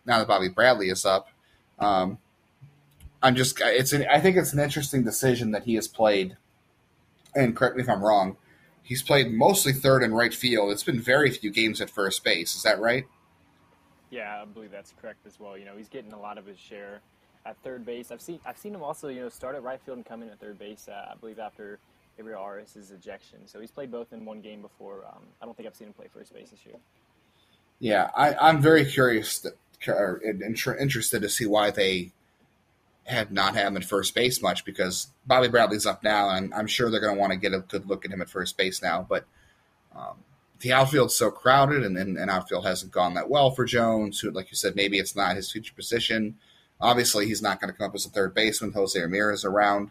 Now 0.05 0.19
that 0.19 0.29
Bobby 0.29 0.49
Bradley 0.49 0.89
is 0.89 1.05
up, 1.05 1.31
um, 1.79 2.19
I'm 3.23 3.35
just 3.35 3.61
it's 3.61 3.93
an, 3.93 4.07
I 4.11 4.21
think 4.21 4.37
it's 4.37 4.53
an 4.53 4.61
interesting 4.61 5.03
decision 5.03 5.51
that 5.53 5.65
he 5.65 5.75
has 5.75 5.89
played. 5.89 6.37
And 7.35 7.55
correct 7.55 7.77
me 7.77 7.83
if 7.83 7.89
I'm 7.89 8.03
wrong. 8.03 8.37
He's 8.83 9.03
played 9.03 9.33
mostly 9.33 9.73
third 9.73 10.03
and 10.03 10.17
right 10.17 10.33
field. 10.33 10.71
It's 10.71 10.85
been 10.85 11.01
very 11.01 11.31
few 11.31 11.51
games 11.51 11.81
at 11.81 11.91
first 11.91 12.23
base. 12.23 12.55
Is 12.55 12.63
that 12.63 12.79
right? 12.79 13.05
Yeah, 14.11 14.43
I 14.43 14.45
believe 14.45 14.71
that's 14.71 14.95
correct 15.01 15.27
as 15.27 15.41
well. 15.41 15.59
You 15.59 15.65
know, 15.65 15.77
he's 15.77 15.89
getting 15.89 16.13
a 16.13 16.21
lot 16.21 16.39
of 16.39 16.47
his 16.47 16.59
share 16.59 17.01
at 17.45 17.57
third 17.63 17.85
base. 17.85 18.11
I've 18.11 18.21
seen 18.21 18.41
I've 18.47 18.59
seen 18.59 18.75
him 18.75 18.83
also, 18.83 19.09
you 19.09 19.21
know, 19.21 19.29
start 19.29 19.57
at 19.57 19.63
right 19.63 19.81
field 19.81 19.99
and 19.99 20.07
come 20.07 20.23
in 20.23 20.31
at 20.31 20.39
third 20.39 20.59
base. 20.59 20.89
Uh, 20.89 21.11
I 21.13 21.15
believe 21.17 21.39
after 21.39 21.79
Gabriel 22.17 22.41
Arias' 22.41 22.91
ejection. 22.91 23.41
So 23.47 23.61
he's 23.61 23.71
played 23.71 23.91
both 23.91 24.13
in 24.13 24.25
one 24.25 24.41
game 24.41 24.63
before. 24.63 25.05
Um, 25.07 25.23
I 25.41 25.45
don't 25.45 25.57
think 25.57 25.69
I've 25.69 25.77
seen 25.77 25.89
him 25.89 25.95
play 25.95 26.07
first 26.13 26.33
base 26.33 26.51
this 26.51 26.65
year. 26.65 26.77
Yeah, 27.79 28.11
I, 28.17 28.49
am 28.49 28.63
very 28.63 28.87
curious 28.87 29.39
that, 29.41 29.55
or 29.87 30.23
interested 30.23 31.21
to 31.23 31.29
see 31.29 31.47
why 31.47 31.71
they 31.71 32.13
had 33.07 33.33
not 33.33 33.55
had 33.55 33.69
him 33.69 33.77
at 33.77 33.85
first 33.85 34.15
base 34.15 34.43
much 34.43 34.65
because 34.65 35.09
Bobby 35.27 35.49
Bradley's 35.49 35.87
up 35.87 36.03
now, 36.03 36.31
and 36.31 36.53
I'm 36.53 36.67
sure 36.67 36.91
they're 36.91 37.01
going 37.01 37.15
to 37.15 37.21
want 37.21 37.33
to 37.33 37.39
get 37.39 37.55
a 37.55 37.61
good 37.61 37.87
look 37.87 38.05
at 38.05 38.11
him 38.11 38.21
at 38.21 38.29
first 38.29 38.57
base 38.57 38.83
now. 38.83 39.07
But 39.09 39.25
um, 39.95 40.25
the 40.61 40.73
outfield's 40.73 41.17
so 41.17 41.31
crowded, 41.31 41.85
and, 41.85 41.97
and, 41.97 42.19
and, 42.19 42.31
outfield 42.31 42.67
hasn't 42.67 42.93
gone 42.93 43.15
that 43.15 43.31
well 43.31 43.51
for 43.51 43.65
Jones, 43.65 44.21
who, 44.21 44.31
like 44.31 44.51
you 44.51 44.57
said, 44.57 44.75
maybe 44.75 44.99
it's 44.99 45.15
not 45.15 45.37
his 45.37 45.51
future 45.51 45.75
position. 45.75 46.37
Obviously, 46.81 47.27
he's 47.27 47.43
not 47.43 47.61
going 47.61 47.73
to 47.73 47.79
come 47.79 47.89
up 47.89 47.95
as 47.95 48.07
a 48.07 48.11
third 48.11 48.35
baseman. 48.35 48.73
Jose 48.73 49.01
Ramirez 49.01 49.45
around. 49.45 49.91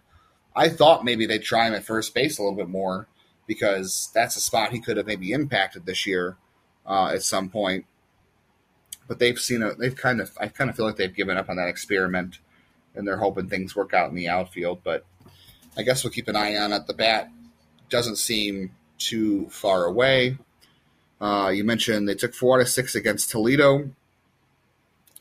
I 0.56 0.69
thought 0.69 1.06
maybe 1.06 1.25
they'd 1.25 1.41
try 1.41 1.67
him 1.67 1.73
at 1.73 1.86
first 1.86 2.13
base 2.13 2.38
a 2.38 2.43
little 2.43 2.58
bit 2.58 2.69
more 2.69 3.08
because 3.47 4.10
that's 4.13 4.36
a 4.36 4.41
spot 4.41 4.71
he 4.71 4.80
could 4.80 4.97
have 4.97 5.08
maybe 5.08 5.32
impacted 5.32 5.86
this 5.86 6.06
year 6.06 6.38
uh, 6.86 7.08
at 7.08 7.23
some 7.23 7.49
point. 7.49 7.86
But 9.08 9.19
they've 9.19 9.39
seen 9.39 9.63
a, 9.63 9.73
they've 9.75 9.95
kind 9.95 10.19
of, 10.19 10.32
I 10.39 10.47
kind 10.47 10.69
of 10.69 10.75
feel 10.75 10.86
like 10.86 10.97
they've 10.97 11.13
given 11.13 11.38
up 11.38 11.49
on 11.49 11.58
that 11.58 11.67
experiment 11.67 12.39
and 12.95 13.08
they're 13.08 13.17
hoping 13.17 13.47
things 13.47 13.75
work 13.75 13.93
out 13.93 14.10
in 14.10 14.15
the 14.15 14.29
outfield. 14.29 14.81
But 14.84 15.05
I 15.77 15.84
guess 15.84 16.03
we'll 16.03 16.13
keep 16.13 16.27
an 16.27 16.36
eye 16.36 16.55
on 16.55 16.73
it. 16.73 16.88
The 16.88 16.93
bat 16.93 17.29
doesn't 17.89 18.17
seem 18.17 18.71
too 18.97 19.47
far 19.49 19.86
away. 19.86 20.38
Uh, 21.19 21.51
you 21.53 21.63
mentioned 21.63 22.08
they 22.08 22.15
took 22.15 22.34
four 22.34 22.58
out 22.58 22.62
of 22.62 22.69
six 22.69 22.95
against 22.95 23.29
Toledo. 23.29 23.89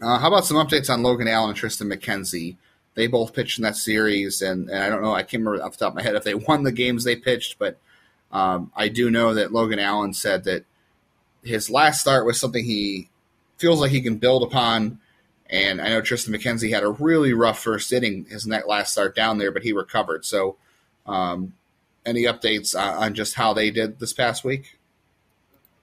Uh, 0.01 0.19
how 0.19 0.29
about 0.29 0.45
some 0.45 0.57
updates 0.57 0.91
on 0.91 1.03
Logan 1.03 1.29
Allen 1.29 1.51
and 1.51 1.59
Triston 1.59 1.93
McKenzie? 1.93 2.57
They 2.95 3.07
both 3.07 3.35
pitched 3.35 3.59
in 3.59 3.63
that 3.63 3.77
series, 3.77 4.43
and, 4.43 4.69
and 4.69 4.83
I 4.83 4.89
don't 4.89 5.03
know, 5.03 5.15
I 5.15 5.23
can't 5.23 5.45
remember 5.45 5.65
off 5.65 5.73
the 5.73 5.85
top 5.85 5.93
of 5.93 5.97
my 5.97 6.03
head 6.03 6.15
if 6.15 6.25
they 6.25 6.35
won 6.35 6.63
the 6.63 6.73
games 6.73 7.05
they 7.05 7.17
pitched, 7.17 7.59
but 7.59 7.79
um, 8.33 8.73
I 8.77 8.89
do 8.89 9.11
know 9.11 9.35
that 9.35 9.53
Logan 9.53 9.79
Allen 9.79 10.13
said 10.13 10.45
that 10.45 10.65
his 11.45 11.71
last 11.71 12.01
start 12.01 12.27
was 12.27 12.39
something 12.39 12.65
he 12.65 13.09
feels 13.59 13.81
like 13.81 13.91
he 13.91 14.01
can 14.01 14.17
build 14.17 14.43
upon. 14.43 14.99
And 15.55 15.81
I 15.81 15.89
know 15.91 16.03
Triston 16.03 16.35
McKenzie 16.35 16.71
had 16.75 16.83
a 16.83 16.91
really 16.91 17.33
rough 17.33 17.63
first 17.63 17.93
inning 17.93 18.25
his 18.25 18.45
net 18.45 18.67
last 18.67 18.91
start 18.91 19.15
down 19.15 19.39
there, 19.39 19.53
but 19.53 19.63
he 19.63 19.73
recovered. 19.73 20.25
So, 20.25 20.57
um, 21.07 21.53
any 22.05 22.25
updates 22.25 22.77
on 22.77 23.15
just 23.15 23.35
how 23.35 23.55
they 23.55 23.71
did 23.71 24.01
this 24.01 24.13
past 24.13 24.43
week? 24.43 24.81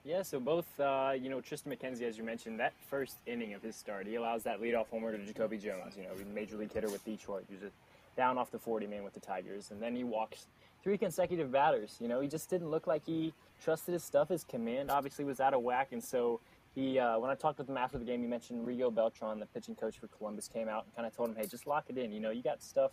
Yeah, 0.04 0.20
so 0.22 0.38
both, 0.38 0.66
uh, 0.78 1.14
you 1.18 1.30
know, 1.30 1.38
Triston 1.38 1.68
McKenzie, 1.68 2.02
as 2.02 2.18
you 2.18 2.22
mentioned, 2.22 2.60
that 2.60 2.74
first 2.90 3.16
inning 3.24 3.54
of 3.54 3.62
his 3.62 3.74
start, 3.74 4.06
he 4.06 4.16
allows 4.16 4.42
that 4.42 4.60
leadoff 4.60 4.88
homer 4.88 5.16
to 5.16 5.24
Jacoby 5.24 5.56
Jones, 5.56 5.94
you 5.96 6.02
know, 6.02 6.10
major 6.34 6.56
league 6.56 6.72
hitter 6.72 6.90
with 6.90 7.02
Detroit, 7.06 7.46
who's 7.48 7.70
down 8.14 8.36
off 8.36 8.50
the 8.50 8.58
40 8.58 8.86
man 8.88 9.04
with 9.04 9.14
the 9.14 9.20
Tigers. 9.20 9.70
And 9.70 9.80
then 9.80 9.96
he 9.96 10.04
walks 10.04 10.48
three 10.84 10.98
consecutive 10.98 11.50
batters. 11.50 11.96
You 11.98 12.08
know, 12.08 12.20
he 12.20 12.28
just 12.28 12.50
didn't 12.50 12.68
look 12.68 12.86
like 12.86 13.06
he 13.06 13.32
trusted 13.64 13.94
his 13.94 14.04
stuff. 14.04 14.28
His 14.28 14.44
command 14.44 14.90
obviously 14.90 15.24
was 15.24 15.40
out 15.40 15.54
of 15.54 15.62
whack. 15.62 15.88
And 15.92 16.04
so 16.04 16.40
he, 16.74 16.98
uh, 16.98 17.18
when 17.18 17.30
I 17.30 17.34
talked 17.34 17.58
with 17.58 17.68
him 17.68 17.76
after 17.76 17.98
the 17.98 18.04
game, 18.04 18.22
he 18.22 18.26
mentioned 18.26 18.66
Rigo 18.66 18.94
Beltran, 18.94 19.38
the 19.38 19.46
pitching 19.46 19.74
coach 19.74 19.98
for 19.98 20.08
Columbus, 20.08 20.48
came 20.48 20.68
out 20.68 20.84
and 20.84 20.94
kind 20.94 21.06
of 21.06 21.14
told 21.14 21.30
him, 21.30 21.36
hey, 21.36 21.46
just 21.46 21.66
lock 21.66 21.84
it 21.88 21.98
in. 21.98 22.12
You 22.12 22.20
know, 22.20 22.30
you 22.30 22.42
got 22.42 22.62
stuff 22.62 22.92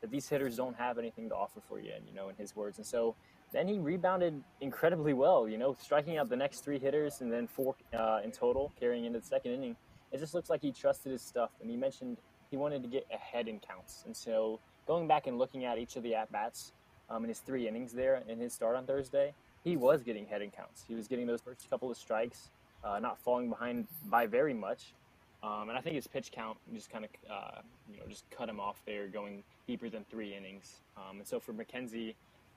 that 0.00 0.10
these 0.10 0.28
hitters 0.28 0.56
don't 0.56 0.76
have 0.76 0.98
anything 0.98 1.28
to 1.30 1.34
offer 1.34 1.60
for 1.66 1.78
you, 1.78 1.92
and, 1.96 2.06
you 2.06 2.14
know, 2.14 2.28
in 2.28 2.36
his 2.36 2.54
words. 2.54 2.78
And 2.78 2.86
so 2.86 3.14
then 3.52 3.68
he 3.68 3.78
rebounded 3.78 4.42
incredibly 4.60 5.14
well, 5.14 5.48
you 5.48 5.56
know, 5.56 5.76
striking 5.80 6.18
out 6.18 6.28
the 6.28 6.36
next 6.36 6.60
three 6.64 6.78
hitters 6.78 7.20
and 7.20 7.32
then 7.32 7.46
four 7.46 7.76
uh, 7.96 8.20
in 8.22 8.32
total, 8.32 8.72
carrying 8.78 9.04
into 9.04 9.20
the 9.20 9.26
second 9.26 9.52
inning. 9.52 9.76
It 10.12 10.18
just 10.18 10.34
looks 10.34 10.50
like 10.50 10.60
he 10.60 10.72
trusted 10.72 11.12
his 11.12 11.22
stuff. 11.22 11.50
And 11.60 11.70
he 11.70 11.76
mentioned 11.76 12.18
he 12.50 12.56
wanted 12.56 12.82
to 12.82 12.88
get 12.88 13.06
ahead 13.12 13.48
in 13.48 13.60
counts. 13.60 14.02
And 14.06 14.16
so 14.16 14.60
going 14.86 15.06
back 15.06 15.26
and 15.26 15.38
looking 15.38 15.64
at 15.64 15.78
each 15.78 15.96
of 15.96 16.02
the 16.02 16.14
at 16.14 16.30
bats 16.30 16.72
um, 17.08 17.22
in 17.24 17.28
his 17.28 17.38
three 17.38 17.66
innings 17.68 17.92
there 17.92 18.22
in 18.28 18.38
his 18.38 18.52
start 18.52 18.76
on 18.76 18.86
Thursday, 18.86 19.32
he 19.62 19.76
was 19.76 20.02
getting 20.02 20.26
head 20.26 20.42
in 20.42 20.50
counts. 20.50 20.84
He 20.86 20.94
was 20.94 21.08
getting 21.08 21.26
those 21.26 21.40
first 21.40 21.68
couple 21.70 21.90
of 21.90 21.96
strikes, 21.96 22.50
uh, 22.84 22.98
not 22.98 23.18
falling 23.18 23.48
behind 23.48 23.86
by 24.06 24.26
very 24.26 24.54
much. 24.54 24.92
Um, 25.42 25.68
and 25.68 25.76
I 25.76 25.80
think 25.80 25.94
his 25.96 26.06
pitch 26.06 26.32
count 26.32 26.56
just 26.72 26.90
kind 26.90 27.04
of, 27.04 27.10
uh, 27.30 27.60
you 27.92 27.98
know, 27.98 28.04
just 28.08 28.24
cut 28.30 28.48
him 28.48 28.60
off 28.60 28.80
there, 28.86 29.08
going 29.08 29.42
deeper 29.66 29.90
than 29.90 30.04
three 30.10 30.34
innings. 30.34 30.80
Um, 30.96 31.18
and 31.18 31.26
so 31.26 31.38
for 31.38 31.52
McKenzie, 31.52 32.14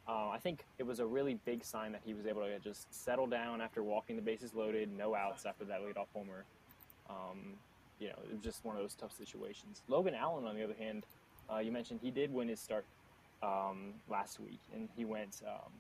uh, 0.08 0.30
I 0.30 0.38
think 0.38 0.64
it 0.80 0.86
was 0.86 1.00
a 1.00 1.06
really 1.06 1.38
big 1.46 1.66
sign 1.66 1.92
that 1.92 2.02
he 2.06 2.14
was 2.14 2.26
able 2.26 2.44
to 2.44 2.60
just 2.60 2.94
settle 2.94 3.28
down 3.28 3.60
after 3.60 3.84
walking 3.84 4.16
the 4.16 4.22
bases 4.22 4.54
loaded, 4.54 4.90
no 4.98 5.16
outs 5.16 5.46
after 5.46 5.66
that 5.66 5.82
leadoff 5.82 6.08
homer. 6.14 6.46
Um, 7.10 7.56
you 8.00 8.08
know, 8.08 8.16
it 8.24 8.32
was 8.32 8.42
just 8.42 8.64
one 8.64 8.78
of 8.78 8.82
those 8.82 8.94
tough 8.94 9.12
situations. 9.18 9.82
Logan 9.90 10.16
Allen, 10.16 10.46
on 10.46 10.56
the 10.56 10.64
other 10.64 10.76
hand, 10.80 11.04
uh, 11.52 11.58
you 11.58 11.72
mentioned 11.72 12.00
he 12.02 12.12
did 12.12 12.34
win 12.34 12.48
his 12.48 12.60
start 12.60 12.86
um, 13.44 13.94
last 14.10 14.40
week, 14.40 14.60
and 14.74 14.88
he 14.96 15.04
went 15.04 15.42
um, 15.46 15.72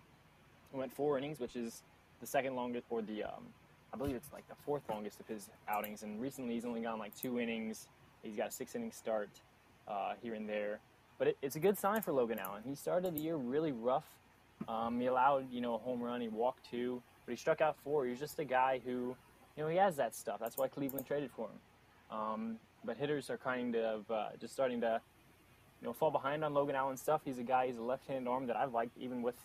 went 0.73 0.91
four 0.91 1.17
innings, 1.17 1.39
which 1.39 1.55
is 1.55 1.83
the 2.19 2.27
second 2.27 2.55
longest, 2.55 2.85
or 2.89 3.01
the 3.01 3.23
um, 3.23 3.43
I 3.93 3.97
believe 3.97 4.15
it's 4.15 4.31
like 4.33 4.47
the 4.47 4.55
fourth 4.55 4.83
longest 4.89 5.19
of 5.19 5.27
his 5.27 5.49
outings. 5.67 6.03
And 6.03 6.21
recently, 6.21 6.55
he's 6.55 6.65
only 6.65 6.81
gone 6.81 6.99
like 6.99 7.15
two 7.15 7.39
innings. 7.39 7.87
He's 8.23 8.35
got 8.35 8.49
a 8.49 8.51
six 8.51 8.75
inning 8.75 8.91
start 8.91 9.29
uh, 9.87 10.13
here 10.21 10.33
and 10.33 10.47
there. 10.47 10.79
But 11.17 11.29
it, 11.29 11.37
it's 11.41 11.55
a 11.55 11.59
good 11.59 11.77
sign 11.77 12.01
for 12.01 12.11
Logan 12.11 12.39
Allen. 12.39 12.63
He 12.65 12.75
started 12.75 13.15
the 13.15 13.21
year 13.21 13.35
really 13.35 13.71
rough. 13.71 14.05
Um, 14.67 14.99
he 14.99 15.07
allowed, 15.07 15.51
you 15.51 15.61
know, 15.61 15.75
a 15.75 15.77
home 15.77 16.01
run. 16.01 16.21
He 16.21 16.27
walked 16.27 16.69
two, 16.69 17.01
but 17.25 17.31
he 17.31 17.37
struck 17.37 17.61
out 17.61 17.75
four. 17.83 18.05
He's 18.05 18.19
just 18.19 18.39
a 18.39 18.45
guy 18.45 18.81
who, 18.83 19.15
you 19.55 19.63
know, 19.63 19.67
he 19.67 19.77
has 19.77 19.95
that 19.95 20.15
stuff. 20.15 20.39
That's 20.39 20.57
why 20.57 20.67
Cleveland 20.67 21.05
traded 21.05 21.31
for 21.31 21.47
him. 21.47 22.17
Um, 22.17 22.55
but 22.83 22.97
hitters 22.97 23.29
are 23.29 23.37
kind 23.37 23.75
of 23.75 24.09
uh, 24.11 24.29
just 24.39 24.53
starting 24.53 24.81
to, 24.81 25.01
you 25.81 25.87
know, 25.87 25.93
fall 25.93 26.11
behind 26.11 26.43
on 26.43 26.53
Logan 26.53 26.75
Allen's 26.75 27.01
stuff. 27.01 27.21
He's 27.23 27.37
a 27.37 27.43
guy. 27.43 27.67
He's 27.67 27.77
a 27.77 27.81
left-handed 27.81 28.27
arm 28.29 28.47
that 28.47 28.55
I've 28.55 28.73
liked 28.73 28.97
even 28.97 29.21
with 29.21 29.35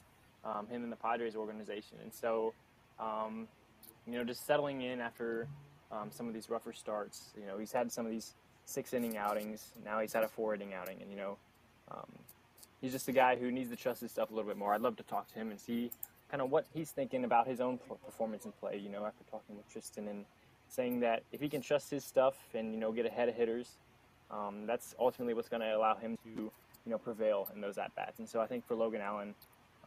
um, 0.44 0.66
him 0.66 0.82
in 0.84 0.90
the 0.90 0.96
Padres 0.96 1.36
organization. 1.36 1.98
And 2.02 2.12
so, 2.12 2.54
um, 2.98 3.48
you 4.06 4.12
know, 4.12 4.24
just 4.24 4.46
settling 4.46 4.82
in 4.82 5.00
after 5.00 5.48
um, 5.90 6.10
some 6.10 6.26
of 6.28 6.34
these 6.34 6.48
rougher 6.48 6.72
starts. 6.72 7.32
You 7.38 7.46
know, 7.46 7.58
he's 7.58 7.72
had 7.72 7.92
some 7.92 8.06
of 8.06 8.12
these 8.12 8.34
six-inning 8.64 9.16
outings. 9.16 9.72
Now 9.84 10.00
he's 10.00 10.12
had 10.12 10.24
a 10.24 10.28
four-inning 10.28 10.74
outing, 10.74 11.00
and 11.00 11.10
you 11.10 11.16
know 11.16 11.36
um, 11.90 12.10
he's 12.80 12.92
just 12.92 13.08
a 13.08 13.12
guy 13.12 13.36
who 13.36 13.50
needs 13.50 13.70
to 13.70 13.76
trust 13.76 14.00
his 14.00 14.10
stuff 14.10 14.30
a 14.30 14.34
little 14.34 14.48
bit 14.48 14.56
more. 14.56 14.74
I'd 14.74 14.80
love 14.80 14.96
to 14.96 15.02
talk 15.02 15.28
to 15.28 15.34
him 15.34 15.50
and 15.50 15.60
see 15.60 15.90
kind 16.30 16.40
of 16.40 16.50
what 16.50 16.66
he's 16.72 16.90
thinking 16.90 17.24
about 17.24 17.46
his 17.46 17.60
own 17.60 17.78
performance 18.04 18.44
and 18.44 18.56
play. 18.58 18.78
You 18.78 18.88
know, 18.88 19.04
after 19.04 19.24
talking 19.30 19.56
with 19.56 19.68
Triston 19.72 20.08
and 20.08 20.24
saying 20.68 21.00
that 21.00 21.22
if 21.32 21.40
he 21.40 21.48
can 21.48 21.60
trust 21.60 21.90
his 21.90 22.04
stuff 22.04 22.36
and 22.54 22.72
you 22.72 22.80
know 22.80 22.92
get 22.92 23.06
ahead 23.06 23.28
of 23.28 23.34
hitters, 23.34 23.78
um, 24.30 24.66
that's 24.66 24.94
ultimately 24.98 25.34
what's 25.34 25.48
going 25.48 25.60
to 25.60 25.76
allow 25.76 25.94
him 25.94 26.16
to 26.24 26.30
you 26.30 26.52
know 26.86 26.98
prevail 26.98 27.48
in 27.54 27.60
those 27.60 27.78
at 27.78 27.94
bats. 27.94 28.18
And 28.18 28.28
so 28.28 28.40
I 28.40 28.46
think 28.46 28.66
for 28.66 28.74
Logan 28.74 29.00
Allen, 29.00 29.34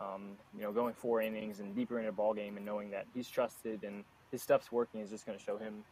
um, 0.01 0.31
you 0.55 0.62
know, 0.62 0.71
going 0.71 0.93
four 0.93 1.21
innings 1.21 1.60
and 1.60 1.75
deeper 1.75 1.99
in 1.99 2.08
a 2.08 2.12
ball 2.12 2.34
game 2.34 2.58
and 2.58 2.65
knowing 2.65 2.91
that 2.91 3.05
he's 3.13 3.29
trusted 3.29 3.84
and 3.84 4.03
his 4.31 4.41
stuff's 4.41 4.71
working 4.71 5.01
is 5.01 5.10
just 5.10 5.25
going 5.25 5.38
to 5.38 5.43
show 5.43 5.58
him 5.58 5.84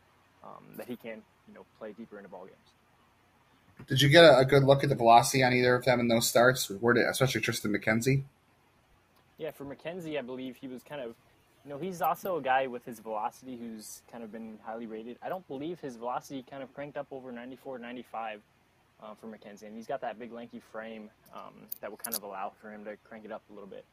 um, 0.43 0.63
that 0.77 0.87
he 0.87 0.95
can 0.95 1.21
you 1.47 1.53
know 1.53 1.65
play 1.79 1.93
deeper 1.93 2.17
into 2.17 2.29
ball 2.29 2.45
games. 2.45 3.87
Did 3.87 4.01
you 4.01 4.09
get 4.09 4.23
a, 4.23 4.37
a, 4.37 4.45
good 4.45 4.63
look 4.63 4.83
at 4.83 4.89
the 4.89 4.95
velocity 4.95 5.43
on 5.43 5.51
either 5.53 5.75
of 5.75 5.83
them 5.85 5.99
in 5.99 6.07
those 6.07 6.27
starts? 6.27 6.69
Where 6.69 6.93
did, 6.93 7.05
especially 7.07 7.41
Triston 7.41 7.75
McKenzie? 7.75 8.23
Yeah, 9.37 9.51
for 9.51 9.65
McKenzie, 9.65 10.17
I 10.17 10.21
believe 10.21 10.55
he 10.55 10.67
was 10.67 10.83
kind 10.83 11.01
of, 11.01 11.15
you 11.65 11.69
know, 11.69 11.79
he's 11.79 12.01
also 12.01 12.37
a 12.37 12.41
guy 12.41 12.67
with 12.67 12.85
his 12.85 12.99
velocity 12.99 13.57
who's 13.57 14.03
kind 14.11 14.23
of 14.23 14.31
been 14.31 14.59
highly 14.63 14.85
rated. 14.85 15.17
I 15.23 15.29
don't 15.29 15.45
believe 15.47 15.79
his 15.79 15.95
velocity 15.95 16.45
kind 16.49 16.61
of 16.61 16.73
cranked 16.73 16.97
up 16.97 17.07
over 17.11 17.31
94, 17.31 17.79
95 17.79 18.41
uh, 19.01 19.15
for 19.15 19.27
McKenzie, 19.27 19.63
and 19.63 19.75
he's 19.75 19.87
got 19.87 20.01
that 20.01 20.19
big 20.19 20.31
lanky 20.31 20.61
frame 20.71 21.09
um, 21.33 21.53
that 21.81 21.89
will 21.89 21.97
kind 21.97 22.15
of 22.15 22.23
allow 22.23 22.53
for 22.61 22.71
him 22.71 22.85
to 22.85 22.95
crank 23.03 23.25
it 23.25 23.31
up 23.31 23.41
a 23.49 23.53
little 23.53 23.67
bit. 23.67 23.85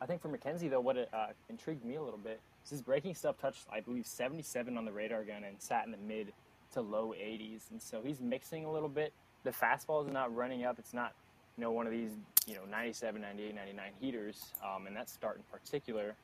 I 0.00 0.06
think 0.06 0.22
for 0.22 0.28
McKenzie, 0.28 0.70
though, 0.70 0.80
what 0.80 0.96
it, 0.96 1.08
uh, 1.12 1.28
intrigued 1.48 1.84
me 1.84 1.96
a 1.96 2.02
little 2.02 2.18
bit 2.18 2.40
is 2.64 2.70
his 2.70 2.82
breaking 2.82 3.14
stuff 3.14 3.36
touched, 3.38 3.66
I 3.72 3.80
believe, 3.80 4.06
77 4.06 4.76
on 4.78 4.84
the 4.84 4.92
radar 4.92 5.24
gun 5.24 5.44
and 5.44 5.60
sat 5.60 5.84
in 5.86 5.90
the 5.90 5.98
mid 5.98 6.32
to 6.74 6.80
low 6.80 7.14
80s. 7.18 7.70
And 7.70 7.82
so 7.82 8.00
he's 8.04 8.20
mixing 8.20 8.64
a 8.64 8.70
little 8.70 8.88
bit. 8.88 9.12
The 9.44 9.50
fastball 9.50 10.06
is 10.06 10.12
not 10.12 10.34
running 10.34 10.64
up. 10.64 10.78
It's 10.78 10.94
not, 10.94 11.14
you 11.56 11.62
know, 11.62 11.72
one 11.72 11.86
of 11.86 11.92
these, 11.92 12.12
you 12.46 12.54
know, 12.54 12.64
97, 12.70 13.20
98, 13.20 13.54
99 13.54 13.92
heaters. 14.00 14.52
Um, 14.64 14.86
and 14.86 14.94
that 14.96 15.08
start 15.08 15.36
in 15.36 15.42
particular, 15.50 16.14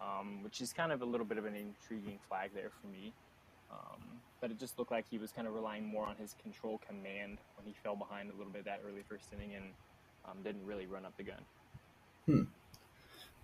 um, 0.00 0.42
which 0.42 0.60
is 0.60 0.72
kind 0.72 0.92
of 0.92 1.00
a 1.00 1.06
little 1.06 1.26
bit 1.26 1.38
of 1.38 1.46
an 1.46 1.54
intriguing 1.54 2.18
flag 2.28 2.50
there 2.54 2.70
for 2.82 2.88
me. 2.88 3.12
Um, 3.70 4.02
but 4.40 4.50
it 4.50 4.58
just 4.58 4.78
looked 4.78 4.90
like 4.90 5.06
he 5.10 5.18
was 5.18 5.32
kind 5.32 5.48
of 5.48 5.54
relying 5.54 5.86
more 5.86 6.06
on 6.06 6.16
his 6.16 6.36
control 6.42 6.80
command 6.86 7.38
when 7.56 7.66
he 7.66 7.72
fell 7.82 7.96
behind 7.96 8.30
a 8.30 8.36
little 8.36 8.52
bit 8.52 8.64
that 8.66 8.82
early 8.86 9.02
first 9.08 9.32
inning 9.32 9.54
and 9.54 9.64
um, 10.26 10.42
didn't 10.44 10.64
really 10.66 10.86
run 10.86 11.04
up 11.04 11.16
the 11.16 11.22
gun. 11.22 11.40
Hmm. 12.26 12.42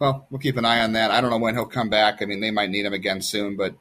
Well, 0.02 0.26
we'll 0.30 0.40
keep 0.40 0.56
an 0.56 0.64
eye 0.64 0.80
on 0.80 0.94
that. 0.94 1.12
I 1.12 1.20
don't 1.20 1.30
know 1.30 1.38
when 1.38 1.54
he'll 1.54 1.64
come 1.64 1.88
back. 1.88 2.20
I 2.20 2.24
mean, 2.24 2.40
they 2.40 2.50
might 2.50 2.70
need 2.70 2.84
him 2.84 2.92
again 2.92 3.22
soon, 3.22 3.54
but 3.54 3.76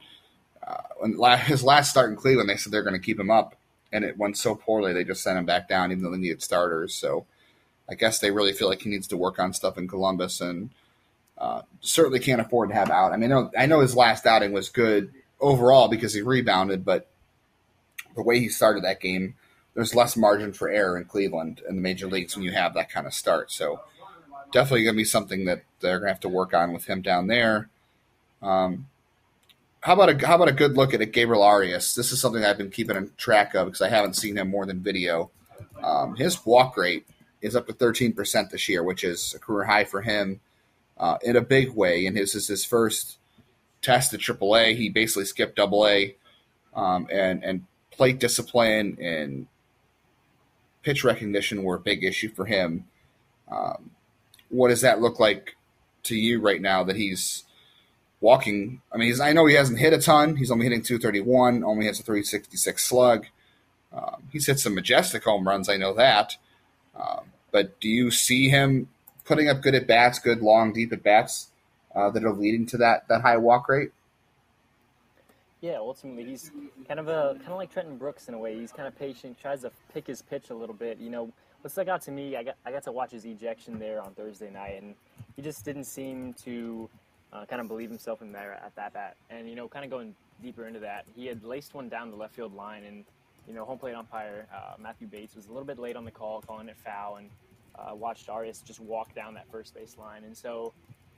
uh, 0.62 0.84
when 1.00 1.18
his 1.40 1.64
last 1.64 1.90
start 1.90 2.12
in 2.12 2.16
Cleveland, 2.16 2.48
they 2.48 2.58
said 2.58 2.72
they're 2.72 2.84
going 2.84 2.94
to 2.94 3.00
keep 3.00 3.20
him 3.20 3.32
up, 3.32 3.56
and 3.92 4.06
it 4.06 4.20
went 4.20 4.38
so 4.38 4.54
poorly 4.54 4.94
they 4.94 5.04
just 5.04 5.24
sent 5.24 5.40
him 5.40 5.48
back 5.48 5.68
down, 5.68 5.92
even 5.92 6.04
though 6.04 6.12
they 6.12 6.20
needed 6.20 6.44
starters. 6.44 6.94
So 6.94 7.26
I 7.90 7.96
guess 7.96 8.20
they 8.20 8.30
really 8.30 8.54
feel 8.54 8.70
like 8.70 8.84
he 8.84 8.90
needs 8.92 9.08
to 9.08 9.18
work 9.18 9.40
on 9.40 9.52
stuff 9.52 9.80
in 9.80 9.88
Columbus, 9.88 10.42
and 10.42 10.70
uh, 11.40 11.64
certainly 11.80 12.20
can't 12.20 12.40
afford 12.40 12.70
to 12.70 12.76
have 12.76 12.92
out. 12.92 13.14
I 13.14 13.18
mean, 13.18 13.32
I 13.32 13.36
know, 13.36 13.52
I 13.58 13.66
know 13.66 13.80
his 13.80 13.96
last 13.96 14.28
outing 14.28 14.52
was 14.52 14.70
good 14.70 15.12
overall 15.40 15.88
because 15.88 16.14
he 16.14 16.22
rebounded, 16.22 16.86
but 16.86 17.10
the 18.14 18.22
way 18.22 18.38
he 18.38 18.48
started 18.48 18.84
that 18.84 19.02
game, 19.02 19.34
there's 19.74 19.96
less 19.96 20.16
margin 20.16 20.54
for 20.54 20.70
error 20.70 21.00
in 21.00 21.06
Cleveland 21.06 21.64
in 21.68 21.78
the 21.78 21.82
major 21.82 22.06
leagues 22.06 22.36
when 22.36 22.46
you 22.46 22.52
have 22.52 22.76
that 22.76 22.92
kind 22.92 23.08
of 23.08 23.14
start. 23.16 23.52
So 23.52 23.80
definitely 24.52 24.84
going 24.84 24.96
to 24.96 24.98
be 24.98 25.06
something 25.06 25.46
that 25.46 25.64
they're 25.80 26.00
going 26.00 26.08
to 26.08 26.14
have 26.14 26.20
to 26.22 26.30
work 26.30 26.54
on 26.54 26.74
with 26.74 26.86
him 26.86 27.02
down 27.02 27.28
there. 27.28 27.70
Um, 28.42 28.88
how 29.82 29.94
about 29.94 30.10
a 30.10 30.28
how 30.28 30.36
about 30.36 30.48
a 30.48 30.54
good 30.54 30.78
look 30.78 30.94
at 30.94 31.12
Gabriel 31.12 31.44
Arias? 31.44 31.96
This 31.96 32.12
is 32.12 32.22
something 32.22 32.44
I've 32.44 32.58
been 32.58 32.70
keeping 32.70 33.12
track 33.18 33.56
of 33.56 33.66
because 33.66 33.82
I 33.82 33.90
haven't 33.90 34.16
seen 34.16 34.38
him 34.38 34.50
more 34.50 34.66
than 34.66 34.80
video. 34.80 35.32
Um, 35.84 36.16
his 36.16 36.46
walk 36.46 36.78
rate 36.78 37.08
is 37.42 37.56
up 37.56 37.66
to 37.68 37.74
13% 37.74 38.52
this 38.52 38.70
year, 38.70 38.84
which 38.84 39.04
is 39.04 39.34
a 39.34 39.40
career 39.40 39.66
high 39.66 39.86
for 39.86 40.02
him 40.02 40.40
uh, 41.00 41.18
in 41.24 41.36
a 41.36 41.42
big 41.42 41.72
way. 41.72 42.06
And 42.06 42.16
his 42.16 42.36
is 42.36 42.48
his 42.48 42.64
first 42.64 43.18
test 43.82 44.14
at 44.14 44.20
AAA. 44.20 44.76
He 44.76 44.90
basically 44.90 45.26
skipped 45.26 45.60
AA, 45.60 46.14
um, 46.76 47.08
and 47.12 47.44
and 47.44 47.66
plate 47.90 48.20
discipline 48.20 48.98
and 49.02 49.48
pitch 50.84 51.04
recognition 51.04 51.64
were 51.64 51.76
a 51.76 51.80
big 51.80 52.04
issue 52.04 52.30
for 52.30 52.46
him. 52.46 52.86
Um, 53.52 53.92
what 54.52 54.68
does 54.70 54.82
that 54.82 55.02
look 55.02 55.20
like 55.20 55.56
to 56.04 56.16
you 56.16 56.40
right 56.40 56.62
now 56.62 56.84
that 56.84 56.96
he's 56.96 57.44
walking. 58.22 58.82
I 58.94 58.98
mean, 58.98 59.20
I 59.20 59.34
know 59.34 59.48
he 59.48 59.56
hasn't 59.56 59.80
hit 59.80 59.94
a 59.94 60.00
ton. 60.00 60.38
He's 60.38 60.52
only 60.52 60.66
hitting 60.66 60.84
231, 60.84 61.64
only 61.64 61.86
hits 61.86 62.00
a 62.00 62.04
366 62.04 62.86
slug. 62.86 63.26
Um, 63.92 64.24
he's 64.32 64.48
hit 64.48 64.60
some 64.60 64.76
majestic 64.76 65.24
home 65.24 65.48
runs. 65.48 65.68
I 65.68 65.78
know 65.78 65.94
that. 65.96 66.38
Um, 66.96 67.32
but 67.52 67.80
do 67.82 67.90
you 67.90 68.12
see 68.12 68.48
him 68.48 68.88
putting 69.26 69.50
up 69.50 69.62
good 69.62 69.76
at 69.76 69.88
bats, 69.88 70.20
good 70.20 70.42
long, 70.42 70.72
deep 70.72 70.94
at 70.94 71.04
bats 71.04 71.48
uh, 71.94 72.10
that 72.12 72.24
are 72.24 72.32
leading 72.32 72.66
to 72.68 72.78
that 72.78 73.08
that 73.10 73.22
high 73.22 73.38
walk 73.38 73.68
rate? 73.68 73.92
Yeah, 75.60 75.78
ultimately 75.78 76.24
he's 76.24 76.52
kind 76.88 77.00
of 77.00 77.08
a 77.08 77.36
kind 77.40 77.52
of 77.52 77.58
like 77.58 77.72
Trenton 77.72 77.98
Brooks 77.98 78.28
in 78.28 78.34
a 78.34 78.38
way. 78.38 78.58
He's 78.58 78.72
kind 78.72 78.88
of 78.88 78.98
patient, 78.98 79.40
tries 79.40 79.62
to 79.62 79.72
pick 79.94 80.08
his 80.08 80.22
pitch 80.22 80.50
a 80.50 80.56
little 80.56 80.76
bit. 80.76 80.98
You 81.00 81.10
know, 81.10 81.32
what 81.62 81.72
stuck 81.72 81.88
out 81.88 82.02
to 82.04 82.12
me, 82.12 82.36
I 82.36 82.44
got 82.44 82.56
I 82.66 82.72
got 82.72 82.84
to 82.84 82.92
watch 82.92 83.12
his 83.12 83.26
ejection 83.26 83.80
there 83.80 84.02
on 84.02 84.14
Thursday 84.14 84.50
night, 84.50 84.82
and 84.82 84.96
he 85.36 85.42
just 85.42 85.64
didn't 85.64 85.86
seem 85.86 86.34
to 86.46 86.90
uh, 87.32 87.46
kind 87.46 87.62
of 87.62 87.68
believe 87.68 87.90
himself 87.90 88.22
in 88.22 88.32
there 88.32 88.54
at 88.54 88.76
that 88.76 88.94
bat. 88.94 89.16
And 89.30 89.50
you 89.50 89.56
know, 89.56 89.68
kind 89.68 89.86
of 89.86 89.92
going 89.92 90.16
deeper 90.42 90.68
into 90.68 90.80
that, 90.80 91.06
he 91.16 91.28
had 91.28 91.44
laced 91.44 91.74
one 91.74 91.88
down 91.90 92.10
the 92.10 92.18
left 92.18 92.36
field 92.36 92.56
line, 92.56 92.84
and 92.84 93.06
you 93.48 93.54
know, 93.54 93.66
home 93.66 93.78
plate 93.78 93.96
umpire 93.96 94.48
uh, 94.54 94.74
Matthew 94.80 95.08
Bates 95.08 95.36
was 95.36 95.48
a 95.48 95.50
little 95.50 95.66
bit 95.66 95.80
late 95.80 95.96
on 95.96 96.06
the 96.06 96.12
call, 96.12 96.42
calling 96.42 96.68
it 96.70 96.78
foul, 96.78 97.18
and 97.18 97.30
uh, 97.76 97.96
watched 97.96 98.30
Arias 98.30 98.62
just 98.66 98.80
walk 98.80 99.14
down 99.16 99.34
that 99.36 99.50
first 99.52 99.74
base 99.74 99.98
line. 99.98 100.24
And 100.24 100.36
so, 100.36 100.74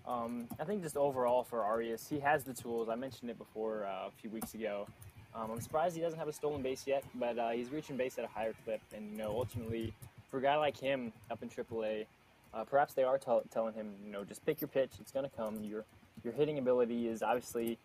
um, 0.07 0.47
I 0.59 0.63
think 0.65 0.83
just 0.83 0.97
overall 0.97 1.43
for 1.43 1.63
Arias, 1.63 2.07
he 2.09 2.19
has 2.19 2.43
the 2.43 2.53
tools. 2.53 2.89
I 2.89 2.95
mentioned 2.95 3.29
it 3.29 3.37
before 3.37 3.85
uh, 3.85 4.07
a 4.07 4.11
few 4.21 4.29
weeks 4.29 4.53
ago. 4.53 4.87
Um, 5.35 5.49
I'm 5.51 5.61
surprised 5.61 5.95
he 5.95 6.01
doesn't 6.01 6.19
have 6.19 6.27
a 6.27 6.33
stolen 6.33 6.61
base 6.61 6.83
yet, 6.85 7.03
but 7.15 7.39
uh, 7.39 7.49
he's 7.49 7.71
reaching 7.71 7.97
base 7.97 8.19
at 8.19 8.25
a 8.25 8.27
higher 8.27 8.53
clip. 8.65 8.81
And 8.95 9.11
you 9.11 9.17
know, 9.17 9.29
ultimately, 9.31 9.93
for 10.33 10.39
a 10.39 10.41
guy 10.41 10.55
like 10.55 10.75
him 10.75 11.13
up 11.29 11.43
in 11.43 11.49
AAA, 11.49 12.07
uh, 12.55 12.63
perhaps 12.63 12.95
they 12.95 13.03
are 13.03 13.19
t- 13.19 13.47
telling 13.51 13.75
him, 13.75 13.93
you 14.03 14.11
know, 14.11 14.23
just 14.23 14.43
pick 14.43 14.59
your 14.59 14.67
pitch. 14.67 14.89
It's 14.99 15.11
going 15.11 15.29
to 15.29 15.37
come. 15.37 15.63
Your 15.63 15.85
your 16.23 16.33
hitting 16.33 16.57
ability 16.57 17.07
is 17.07 17.21
obviously 17.21 17.77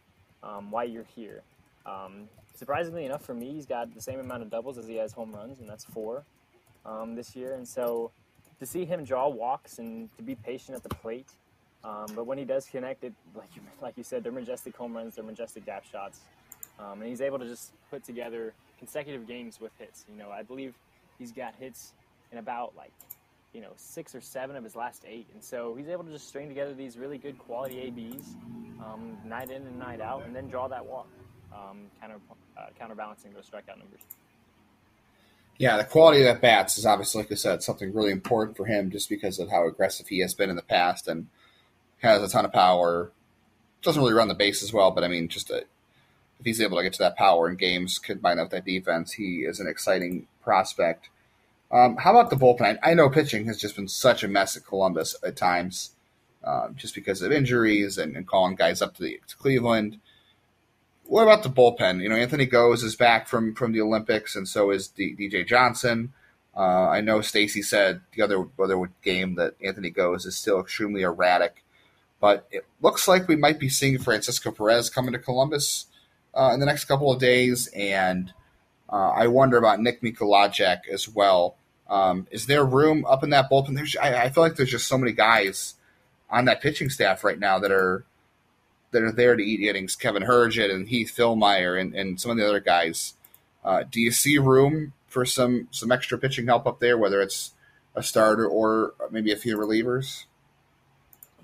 um, 0.42 0.70
why 0.70 0.84
you're 0.84 1.04
here. 1.14 1.42
Um, 1.84 2.26
surprisingly 2.54 3.04
enough, 3.04 3.22
for 3.22 3.34
me, 3.34 3.52
he's 3.52 3.66
got 3.66 3.94
the 3.94 4.00
same 4.00 4.18
amount 4.18 4.42
of 4.44 4.50
doubles 4.50 4.78
as 4.78 4.86
he 4.86 4.96
has 4.96 5.12
home 5.12 5.30
runs, 5.30 5.60
and 5.60 5.68
that's 5.68 5.84
four 5.84 6.24
um, 6.86 7.14
this 7.16 7.36
year. 7.36 7.52
And 7.52 7.68
so, 7.68 8.12
to 8.60 8.64
see 8.64 8.86
him 8.86 9.04
draw 9.04 9.28
walks 9.28 9.78
and 9.78 10.08
to 10.16 10.22
be 10.22 10.34
patient 10.34 10.74
at 10.74 10.82
the 10.82 10.88
plate, 10.88 11.28
um, 11.84 12.06
but 12.14 12.26
when 12.26 12.38
he 12.38 12.46
does 12.46 12.64
connect 12.64 13.04
it, 13.04 13.12
like 13.34 13.50
you 13.56 13.62
like 13.82 13.98
you 13.98 14.04
said, 14.04 14.24
they're 14.24 14.32
majestic 14.32 14.74
home 14.74 14.96
runs, 14.96 15.16
they're 15.16 15.24
majestic 15.24 15.66
gap 15.66 15.84
shots, 15.84 16.20
um, 16.78 17.02
and 17.02 17.10
he's 17.10 17.20
able 17.20 17.38
to 17.38 17.46
just 17.46 17.72
put 17.90 18.04
together 18.04 18.54
consecutive 18.78 19.28
games 19.28 19.60
with 19.60 19.72
hits. 19.78 20.06
You 20.10 20.16
know, 20.16 20.30
I 20.30 20.42
believe 20.42 20.72
he's 21.18 21.30
got 21.30 21.52
hits 21.60 21.92
in 22.32 22.38
about 22.38 22.74
like 22.76 22.92
you 23.52 23.60
know 23.60 23.72
six 23.76 24.14
or 24.14 24.20
seven 24.20 24.56
of 24.56 24.64
his 24.64 24.76
last 24.76 25.04
eight, 25.06 25.26
and 25.32 25.42
so 25.42 25.74
he's 25.74 25.88
able 25.88 26.04
to 26.04 26.10
just 26.10 26.28
string 26.28 26.48
together 26.48 26.74
these 26.74 26.96
really 26.96 27.18
good 27.18 27.38
quality 27.38 27.80
ABs 27.80 28.36
um, 28.84 29.16
night 29.24 29.50
in 29.50 29.66
and 29.66 29.78
night 29.78 30.00
out, 30.00 30.24
and 30.24 30.34
then 30.34 30.48
draw 30.48 30.68
that 30.68 30.84
walk, 30.84 31.08
um, 31.52 31.86
counter 32.00 32.20
uh, 32.56 32.66
counterbalancing 32.78 33.32
those 33.32 33.48
strikeout 33.48 33.78
numbers. 33.78 34.00
Yeah, 35.58 35.76
the 35.76 35.84
quality 35.84 36.20
of 36.20 36.26
that 36.26 36.40
bats 36.40 36.78
is 36.78 36.86
obviously, 36.86 37.22
like 37.22 37.32
I 37.32 37.34
said, 37.34 37.64
something 37.64 37.92
really 37.92 38.12
important 38.12 38.56
for 38.56 38.66
him, 38.66 38.90
just 38.90 39.08
because 39.08 39.40
of 39.40 39.50
how 39.50 39.66
aggressive 39.66 40.06
he 40.06 40.20
has 40.20 40.32
been 40.32 40.50
in 40.50 40.56
the 40.56 40.62
past, 40.62 41.08
and 41.08 41.26
has 41.98 42.22
a 42.22 42.28
ton 42.28 42.44
of 42.44 42.52
power. 42.52 43.10
Doesn't 43.82 44.00
really 44.00 44.14
run 44.14 44.28
the 44.28 44.34
base 44.34 44.62
as 44.62 44.72
well, 44.72 44.92
but 44.92 45.02
I 45.02 45.08
mean, 45.08 45.28
just 45.28 45.50
a, 45.50 45.64
if 46.38 46.44
he's 46.44 46.60
able 46.60 46.76
to 46.76 46.82
get 46.84 46.92
to 46.94 46.98
that 47.00 47.16
power 47.16 47.48
in 47.48 47.56
games 47.56 47.98
combined 47.98 48.40
with 48.40 48.50
that 48.50 48.64
defense, 48.64 49.12
he 49.12 49.38
is 49.38 49.58
an 49.58 49.66
exciting 49.66 50.28
prospect. 50.42 51.10
Um, 51.70 51.96
how 51.96 52.10
about 52.10 52.30
the 52.30 52.36
bullpen? 52.36 52.78
I, 52.82 52.94
know 52.94 53.10
pitching 53.10 53.46
has 53.46 53.58
just 53.58 53.76
been 53.76 53.88
such 53.88 54.24
a 54.24 54.28
mess 54.28 54.56
at 54.56 54.64
Columbus 54.64 55.14
at 55.22 55.36
times, 55.36 55.90
uh, 56.42 56.68
just 56.74 56.94
because 56.94 57.20
of 57.20 57.30
injuries 57.30 57.98
and, 57.98 58.16
and, 58.16 58.26
calling 58.26 58.54
guys 58.54 58.80
up 58.80 58.94
to, 58.94 59.02
the, 59.02 59.20
to 59.26 59.36
Cleveland. 59.36 60.00
What 61.04 61.24
about 61.24 61.42
the 61.42 61.50
bullpen? 61.50 62.02
You 62.02 62.08
know, 62.08 62.16
Anthony 62.16 62.46
Gose 62.46 62.82
is 62.82 62.96
back 62.96 63.28
from 63.28 63.54
from 63.54 63.72
the 63.72 63.80
Olympics, 63.80 64.34
and 64.34 64.48
so 64.48 64.70
is 64.70 64.88
D, 64.88 65.14
DJ 65.18 65.46
Johnson. 65.46 66.12
Uh, 66.56 66.88
I 66.88 67.00
know 67.00 67.20
Stacy 67.20 67.62
said 67.62 68.00
the 68.14 68.22
other 68.22 68.46
other 68.58 68.90
game 69.02 69.34
that 69.36 69.54
Anthony 69.62 69.90
Gose 69.90 70.26
is 70.26 70.36
still 70.36 70.60
extremely 70.60 71.02
erratic, 71.02 71.64
but 72.20 72.46
it 72.50 72.66
looks 72.80 73.06
like 73.06 73.28
we 73.28 73.36
might 73.36 73.60
be 73.60 73.68
seeing 73.68 73.98
Francisco 73.98 74.50
Perez 74.50 74.90
coming 74.90 75.12
to 75.12 75.18
Columbus 75.18 75.86
uh, 76.34 76.50
in 76.52 76.60
the 76.60 76.66
next 76.66 76.86
couple 76.86 77.12
of 77.12 77.20
days, 77.20 77.68
and 77.68 78.32
uh, 78.90 79.10
I 79.10 79.26
wonder 79.26 79.56
about 79.58 79.80
Nick 79.80 80.02
Mikolajchak 80.02 80.88
as 80.92 81.08
well. 81.08 81.57
Um, 81.88 82.26
is 82.30 82.46
there 82.46 82.64
room 82.64 83.04
up 83.06 83.24
in 83.24 83.30
that 83.30 83.50
bullpen? 83.50 83.74
There's, 83.74 83.96
I, 83.96 84.24
I, 84.24 84.30
feel 84.30 84.42
like 84.42 84.56
there's 84.56 84.70
just 84.70 84.88
so 84.88 84.98
many 84.98 85.12
guys 85.12 85.74
on 86.28 86.44
that 86.44 86.60
pitching 86.60 86.90
staff 86.90 87.24
right 87.24 87.38
now 87.38 87.58
that 87.58 87.72
are 87.72 88.04
that 88.90 89.02
are 89.02 89.12
there 89.12 89.36
to 89.36 89.42
eat 89.42 89.66
innings. 89.66 89.96
Kevin 89.96 90.22
Herget 90.22 90.70
and 90.72 90.88
Heath 90.88 91.14
Fillmyer 91.16 91.80
and, 91.80 91.94
and 91.94 92.20
some 92.20 92.30
of 92.30 92.36
the 92.36 92.46
other 92.46 92.60
guys. 92.60 93.14
Uh, 93.64 93.84
do 93.90 94.00
you 94.00 94.10
see 94.10 94.38
room 94.38 94.92
for 95.06 95.24
some 95.24 95.68
some 95.70 95.90
extra 95.90 96.18
pitching 96.18 96.46
help 96.46 96.66
up 96.66 96.78
there, 96.78 96.98
whether 96.98 97.20
it's 97.20 97.52
a 97.94 98.02
starter 98.02 98.46
or 98.46 98.94
maybe 99.10 99.32
a 99.32 99.36
few 99.36 99.56
relievers? 99.56 100.24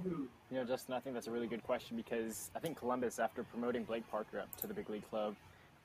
You 0.04 0.60
know, 0.60 0.64
Justin, 0.64 0.94
I 0.94 1.00
think 1.00 1.14
that's 1.14 1.26
a 1.26 1.30
really 1.30 1.46
good 1.46 1.64
question 1.64 1.96
because 1.96 2.50
I 2.54 2.58
think 2.60 2.78
Columbus, 2.78 3.18
after 3.18 3.42
promoting 3.42 3.84
Blake 3.84 4.08
Parker 4.10 4.38
up 4.40 4.54
to 4.60 4.66
the 4.66 4.74
big 4.74 4.88
league 4.88 5.08
club, 5.10 5.34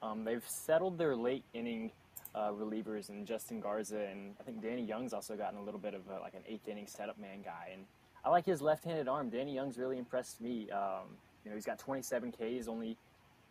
um, 0.04 0.24
they've 0.24 0.48
settled 0.48 0.98
their 0.98 1.16
late 1.16 1.44
inning 1.54 1.92
uh, 2.40 2.52
relievers 2.52 3.10
and 3.10 3.28
Justin 3.28 3.60
Garza 3.60 4.00
and 4.12 4.34
I 4.40 4.44
think 4.44 4.62
Danny 4.62 4.84
Young's 4.84 5.14
also 5.14 5.36
gotten 5.36 5.60
a 5.60 5.64
little 5.64 5.80
bit 5.80 5.94
of 5.94 6.02
a, 6.10 6.20
like 6.22 6.34
an 6.34 6.44
eighth 6.48 6.68
inning 6.68 6.88
setup 6.88 7.20
man 7.20 7.42
guy 7.44 7.72
and 7.74 7.84
I 8.24 8.30
like 8.30 8.46
his 8.46 8.62
left-handed 8.62 9.08
arm. 9.08 9.30
Danny 9.30 9.54
Young's 9.54 9.78
really 9.78 9.98
impressed 9.98 10.42
me. 10.42 10.70
Um, 10.72 11.08
you 11.44 11.52
know, 11.52 11.56
he's 11.56 11.66
got 11.66 11.80
27 11.80 12.34
Ks, 12.34 12.68
only 12.68 12.98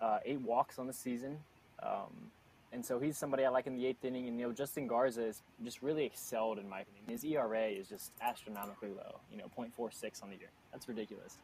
uh, 0.00 0.18
eight 0.24 0.40
walks 0.40 0.78
on 0.78 0.86
the 0.86 0.92
season, 0.92 1.38
um, 1.82 2.30
and 2.72 2.84
so 2.84 2.98
he's 2.98 3.16
somebody 3.16 3.44
I 3.44 3.48
like 3.48 3.66
in 3.66 3.74
the 3.74 3.86
eighth 3.86 4.04
inning. 4.04 4.28
And 4.28 4.38
you 4.38 4.46
know, 4.46 4.52
Justin 4.52 4.86
Garza 4.86 5.22
has 5.22 5.42
just 5.64 5.82
really 5.82 6.04
excelled 6.04 6.58
in 6.58 6.68
my 6.68 6.80
opinion. 6.80 7.04
His 7.08 7.24
ERA 7.24 7.66
is 7.66 7.88
just 7.88 8.12
astronomically 8.20 8.90
low. 8.90 9.20
You 9.32 9.38
know, 9.38 9.50
0.46 9.58 10.22
on 10.22 10.30
the 10.30 10.36
year. 10.36 10.50
That's 10.70 10.86
ridiculous. 10.86 11.38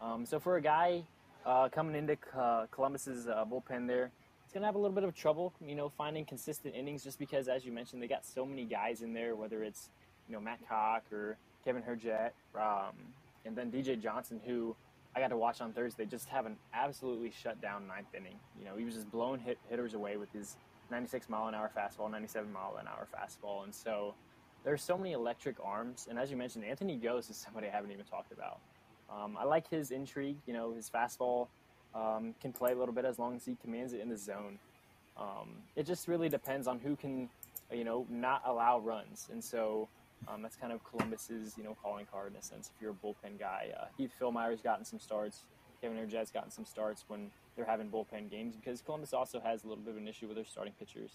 Um, 0.00 0.26
so 0.26 0.38
for 0.38 0.56
a 0.56 0.60
guy 0.60 1.02
uh, 1.46 1.68
coming 1.70 1.96
into 1.96 2.18
uh, 2.38 2.66
Columbus's 2.70 3.28
uh, 3.28 3.44
bullpen 3.50 3.86
there, 3.86 4.10
it's 4.48 4.54
going 4.54 4.62
to 4.62 4.66
have 4.66 4.76
a 4.76 4.78
little 4.78 4.94
bit 4.94 5.04
of 5.04 5.14
trouble, 5.14 5.52
you 5.60 5.74
know, 5.74 5.90
finding 5.90 6.24
consistent 6.24 6.74
innings 6.74 7.04
just 7.04 7.18
because, 7.18 7.48
as 7.48 7.66
you 7.66 7.70
mentioned, 7.70 8.02
they 8.02 8.08
got 8.08 8.24
so 8.24 8.46
many 8.46 8.64
guys 8.64 9.02
in 9.02 9.12
there, 9.12 9.36
whether 9.36 9.62
it's, 9.62 9.90
you 10.26 10.34
know, 10.34 10.40
Matt 10.40 10.58
Cock 10.66 11.02
or 11.12 11.36
Kevin 11.66 11.82
Herget, 11.82 12.30
um, 12.54 12.94
and 13.44 13.54
then 13.54 13.70
DJ 13.70 14.00
Johnson, 14.00 14.40
who 14.46 14.74
I 15.14 15.20
got 15.20 15.28
to 15.28 15.36
watch 15.36 15.60
on 15.60 15.74
Thursday, 15.74 16.06
just 16.06 16.30
have 16.30 16.46
an 16.46 16.56
absolutely 16.72 17.30
shut 17.30 17.60
down 17.60 17.86
ninth 17.86 18.14
inning. 18.14 18.36
You 18.58 18.64
know, 18.64 18.74
he 18.74 18.86
was 18.86 18.94
just 18.94 19.10
blowing 19.10 19.38
hit, 19.38 19.58
hitters 19.68 19.92
away 19.92 20.16
with 20.16 20.32
his 20.32 20.56
96 20.90 21.28
mile 21.28 21.48
an 21.48 21.54
hour 21.54 21.70
fastball, 21.76 22.10
97 22.10 22.50
mile 22.50 22.78
an 22.80 22.88
hour 22.88 23.06
fastball. 23.14 23.64
And 23.64 23.74
so 23.74 24.14
there's 24.64 24.82
so 24.82 24.96
many 24.96 25.12
electric 25.12 25.56
arms. 25.62 26.06
And 26.08 26.18
as 26.18 26.30
you 26.30 26.38
mentioned, 26.38 26.64
Anthony 26.64 26.98
Gose 26.98 27.30
is 27.30 27.36
somebody 27.36 27.68
I 27.68 27.70
haven't 27.70 27.92
even 27.92 28.06
talked 28.06 28.32
about. 28.32 28.60
Um, 29.14 29.36
I 29.38 29.44
like 29.44 29.68
his 29.68 29.90
intrigue. 29.90 30.38
You 30.46 30.54
know, 30.54 30.72
his 30.72 30.88
fastball 30.88 31.48
um, 31.98 32.34
can 32.40 32.52
play 32.52 32.72
a 32.72 32.76
little 32.76 32.94
bit 32.94 33.04
as 33.04 33.18
long 33.18 33.36
as 33.36 33.44
he 33.44 33.56
commands 33.60 33.92
it 33.92 34.00
in 34.00 34.08
the 34.08 34.16
zone. 34.16 34.58
Um, 35.16 35.56
it 35.74 35.84
just 35.84 36.06
really 36.06 36.28
depends 36.28 36.66
on 36.66 36.78
who 36.78 36.94
can, 36.94 37.28
you 37.72 37.84
know, 37.84 38.06
not 38.08 38.42
allow 38.46 38.78
runs. 38.78 39.28
And 39.32 39.42
so 39.42 39.88
um, 40.28 40.42
that's 40.42 40.56
kind 40.56 40.72
of 40.72 40.80
Columbus's, 40.84 41.56
you 41.56 41.64
know, 41.64 41.76
calling 41.82 42.06
card 42.10 42.32
in 42.32 42.38
a 42.38 42.42
sense. 42.42 42.70
If 42.74 42.80
you're 42.80 42.92
a 42.92 43.06
bullpen 43.06 43.38
guy, 43.38 43.68
uh, 43.78 43.86
Heath 43.96 44.12
Fillmyer's 44.20 44.60
gotten 44.60 44.84
some 44.84 45.00
starts. 45.00 45.42
Kevin 45.80 45.98
Herget's 45.98 46.30
gotten 46.30 46.50
some 46.50 46.64
starts 46.64 47.04
when 47.08 47.30
they're 47.56 47.64
having 47.64 47.88
bullpen 47.88 48.30
games 48.30 48.54
because 48.56 48.80
Columbus 48.80 49.12
also 49.12 49.40
has 49.40 49.64
a 49.64 49.68
little 49.68 49.82
bit 49.82 49.92
of 49.92 49.96
an 49.96 50.08
issue 50.08 50.26
with 50.26 50.36
their 50.36 50.44
starting 50.44 50.72
pitchers. 50.78 51.10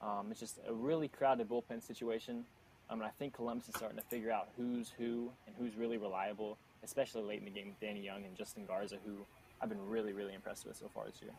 Um, 0.00 0.28
it's 0.30 0.40
just 0.40 0.58
a 0.66 0.72
really 0.72 1.08
crowded 1.08 1.48
bullpen 1.48 1.82
situation. 1.82 2.44
Um, 2.90 3.00
and 3.00 3.08
I 3.08 3.12
think 3.18 3.34
Columbus 3.34 3.68
is 3.68 3.74
starting 3.76 3.98
to 3.98 4.04
figure 4.04 4.30
out 4.30 4.48
who's 4.56 4.92
who 4.96 5.30
and 5.46 5.54
who's 5.58 5.76
really 5.76 5.98
reliable, 5.98 6.56
especially 6.82 7.22
late 7.22 7.38
in 7.38 7.44
the 7.44 7.50
game 7.50 7.68
with 7.68 7.80
Danny 7.80 8.00
Young 8.00 8.24
and 8.24 8.34
Justin 8.36 8.64
Garza, 8.66 8.96
who 9.04 9.26
I've 9.60 9.68
been 9.68 9.88
really, 9.88 10.12
really 10.12 10.34
impressed 10.34 10.66
with 10.66 10.76
so 10.76 10.90
far 10.94 11.06
this 11.06 11.20
year. 11.22 11.32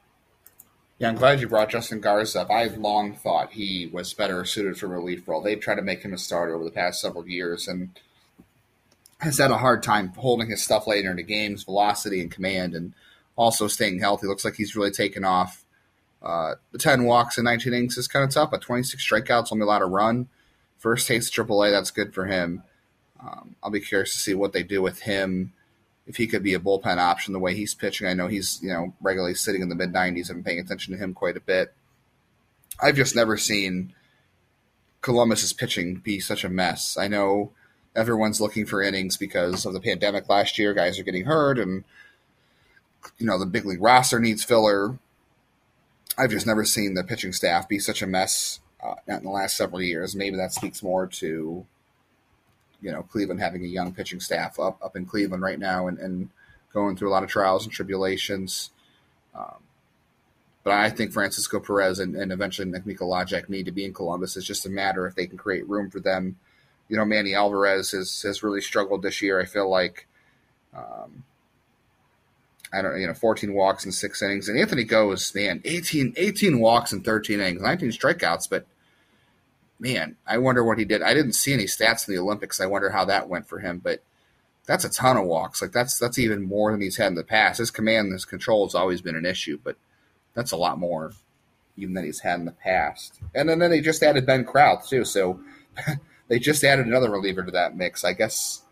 Yeah, 1.00 1.08
I'm 1.08 1.16
glad 1.16 1.40
you 1.40 1.48
brought 1.48 1.70
Justin 1.70 2.02
Garza 2.02 2.42
up. 2.42 2.52
I've 2.52 2.78
long 2.78 3.16
thought 3.16 3.54
he 3.54 3.90
was 3.92 4.14
better 4.14 4.44
suited 4.44 4.78
for 4.78 4.88
relief 4.88 5.26
role. 5.28 5.42
They've 5.42 5.60
tried 5.60 5.76
to 5.76 5.82
make 5.82 6.04
him 6.04 6.14
a 6.14 6.18
starter 6.18 6.54
over 6.54 6.66
the 6.66 6.72
past 6.72 7.00
several 7.00 7.28
years 7.28 7.70
and 7.70 7.98
has 9.20 9.38
had 9.38 9.52
a 9.52 9.58
hard 9.58 9.82
time 9.82 10.10
holding 10.10 10.50
his 10.50 10.62
stuff 10.62 10.88
later 10.88 11.12
into 11.12 11.24
games, 11.24 11.64
velocity 11.64 12.20
and 12.20 12.30
command, 12.30 12.76
and 12.76 12.94
also 13.38 13.68
staying 13.68 14.00
healthy. 14.00 14.28
Looks 14.28 14.44
like 14.44 14.56
he's 14.56 14.76
really 14.76 14.92
taken 14.92 15.24
off. 15.24 15.64
Uh, 16.22 16.56
the 16.74 16.78
10 16.78 17.06
walks 17.06 17.38
in 17.38 17.46
19 17.46 17.74
innings 17.74 17.98
is 17.98 18.10
kind 18.10 18.26
of 18.26 18.32
tough, 18.32 18.52
but 18.52 18.62
26 18.62 19.02
strikeouts, 19.02 19.54
only 19.54 19.64
allowed 19.64 19.82
a 19.82 19.86
run. 19.86 20.28
First 20.78 21.08
taste 21.08 21.34
AAA, 21.34 21.72
that's 21.72 21.92
good 21.92 22.14
for 22.14 22.26
him. 22.26 22.64
Um, 23.22 23.56
I'll 23.64 23.72
be 23.72 23.80
curious 23.80 24.12
to 24.14 24.20
see 24.20 24.34
what 24.34 24.52
they 24.52 24.64
do 24.64 24.82
with 24.82 25.02
him 25.02 25.54
if 26.10 26.18
he 26.18 26.26
could 26.26 26.42
be 26.42 26.56
a 26.56 26.60
bullpen 26.60 26.98
option 26.98 27.34
the 27.34 27.40
way 27.40 27.54
he's 27.54 27.76
pitching. 27.76 28.08
I 28.08 28.16
know 28.16 28.28
he's 28.28 28.60
you 28.64 28.74
know 28.74 28.94
regularly 29.00 29.36
sitting 29.36 29.62
in 29.62 29.70
the 29.70 29.76
mid 29.76 29.94
90s. 29.94 30.30
and 30.30 30.44
paying 30.44 30.60
attention 30.60 30.92
to 30.92 31.02
him 31.02 31.14
quite 31.14 31.38
a 31.38 31.42
bit. 31.42 31.74
I've 32.82 32.96
just 32.96 33.16
never 33.16 33.38
seen 33.38 33.94
Columbus's 35.02 35.54
pitching 35.54 35.98
be 35.98 36.20
such 36.20 36.44
a 36.44 36.50
mess. 36.50 36.98
I 36.98 37.08
know 37.08 37.52
everyone's 37.96 38.42
looking 38.42 38.66
for 38.66 38.82
innings 38.82 39.18
because 39.18 39.66
of 39.66 39.74
the 39.74 39.80
pandemic 39.80 40.28
last 40.28 40.58
year. 40.58 40.74
Guys 40.74 40.98
are 41.00 41.04
getting 41.04 41.26
hurt, 41.26 41.60
and 41.60 41.84
you 43.20 43.28
know 43.28 43.38
the 43.38 43.46
big 43.46 43.66
league 43.66 43.82
roster 43.82 44.20
needs 44.20 44.44
filler. 44.44 44.98
I've 46.18 46.32
just 46.32 46.48
never 46.48 46.66
seen 46.66 46.96
the 46.96 47.04
pitching 47.04 47.34
staff 47.34 47.70
be 47.70 47.78
such 47.78 48.02
a 48.02 48.08
mess 48.08 48.60
uh, 48.84 48.96
in 49.08 49.24
the 49.24 49.30
last 49.30 49.56
several 49.56 49.82
years. 49.82 50.16
Maybe 50.16 50.38
that 50.38 50.54
speaks 50.54 50.82
more 50.82 51.06
to 51.06 51.68
you 52.82 52.92
know 52.92 53.04
Cleveland 53.04 53.42
having 53.42 53.64
a 53.64 53.68
young 53.68 53.94
pitching 53.94 54.20
staff 54.20 54.60
up 54.60 54.80
up 54.84 54.96
in 54.96 55.06
Cleveland 55.06 55.44
right 55.44 55.60
now 55.60 55.88
and, 55.88 55.98
and 56.00 56.30
going 56.74 56.96
through 56.96 57.10
a 57.10 57.12
lot 57.14 57.24
of 57.24 57.30
trials 57.30 57.64
and 57.64 57.74
tribulations. 57.74 58.72
Um, 59.36 59.64
but 60.64 60.74
I 60.74 60.90
think 60.90 61.14
Francisco 61.14 61.60
Perez 61.60 62.00
and, 62.00 62.16
and 62.16 62.32
eventually 62.32 62.70
Nick 62.70 62.86
Mikolajchak 62.86 63.50
need 63.50 63.66
to 63.66 63.72
be 63.72 63.86
in 63.86 63.94
Columbus. 63.94 64.38
It's 64.38 64.46
just 64.46 64.66
a 64.66 64.70
matter 64.70 65.08
if 65.08 65.16
they 65.16 65.26
can 65.26 65.38
create 65.38 65.68
room 65.68 65.90
for 65.90 66.00
them. 66.00 66.38
You 66.90 66.98
know, 66.98 67.06
Manny 67.06 67.34
Alvarez 67.34 67.92
has 67.92 68.22
has 68.22 68.44
really 68.44 68.62
struggled 68.62 69.02
this 69.02 69.22
year. 69.22 69.40
I 69.40 69.46
feel 69.46 69.70
like, 69.70 70.08
um, 70.76 71.24
I 72.74 72.82
don't 72.82 72.92
know, 72.92 72.98
you 72.98 73.08
know 73.08 73.14
14 73.14 73.54
walks 73.54 73.86
in 73.86 73.92
six 73.92 74.22
innings, 74.22 74.50
and 74.50 74.60
Anthony 74.60 74.84
goes 74.84 75.34
man 75.34 75.62
18 75.66 76.14
18 76.18 76.60
walks 76.60 76.92
in 76.94 77.02
13 77.02 77.40
innings, 77.40 77.62
19 77.62 77.90
strikeouts, 77.90 78.50
but 78.50 78.66
man, 79.80 80.18
I 80.28 80.38
wonder 80.38 80.64
what 80.64 80.78
he 80.78 80.86
did. 80.86 81.02
I 81.02 81.14
didn't 81.14 81.34
see 81.34 81.54
any 81.54 81.66
stats 81.66 82.08
in 82.08 82.14
the 82.14 82.22
Olympics. 82.22 82.60
I 82.60 82.66
wonder 82.66 82.90
how 82.90 83.06
that 83.06 83.30
went 83.30 83.48
for 83.48 83.60
him, 83.60 83.80
but 83.80 84.04
that's 84.66 84.84
a 84.84 84.90
ton 84.90 85.18
of 85.18 85.26
walks. 85.26 85.62
Like 85.62 85.72
that's 85.72 85.98
that's 85.98 86.20
even 86.20 86.44
more 86.44 86.72
than 86.72 86.82
he's 86.82 86.98
had 86.98 87.08
in 87.08 87.16
the 87.16 87.24
past. 87.24 87.58
His 87.58 87.72
command, 87.72 88.12
his 88.12 88.26
control 88.26 88.68
has 88.68 88.76
always 88.76 89.02
been 89.02 89.16
an 89.16 89.26
issue, 89.26 89.60
but 89.64 89.78
that's 90.34 90.52
a 90.52 90.58
lot 90.58 90.78
more 90.78 91.14
even 91.76 91.94
than 91.94 92.06
he's 92.06 92.20
had 92.20 92.40
in 92.40 92.46
the 92.46 92.52
past. 92.52 93.20
And 93.34 93.48
then, 93.48 93.60
then 93.60 93.72
they 93.72 93.82
just 93.82 94.04
added 94.04 94.26
Ben 94.26 94.46
Krauth 94.46 94.88
too, 94.88 95.06
so 95.06 95.40
they 96.28 96.40
just 96.40 96.64
added 96.64 96.86
another 96.86 97.10
reliever 97.10 97.44
to 97.44 97.52
that 97.52 97.76
mix. 97.76 98.04
I 98.04 98.14
guess 98.14 98.64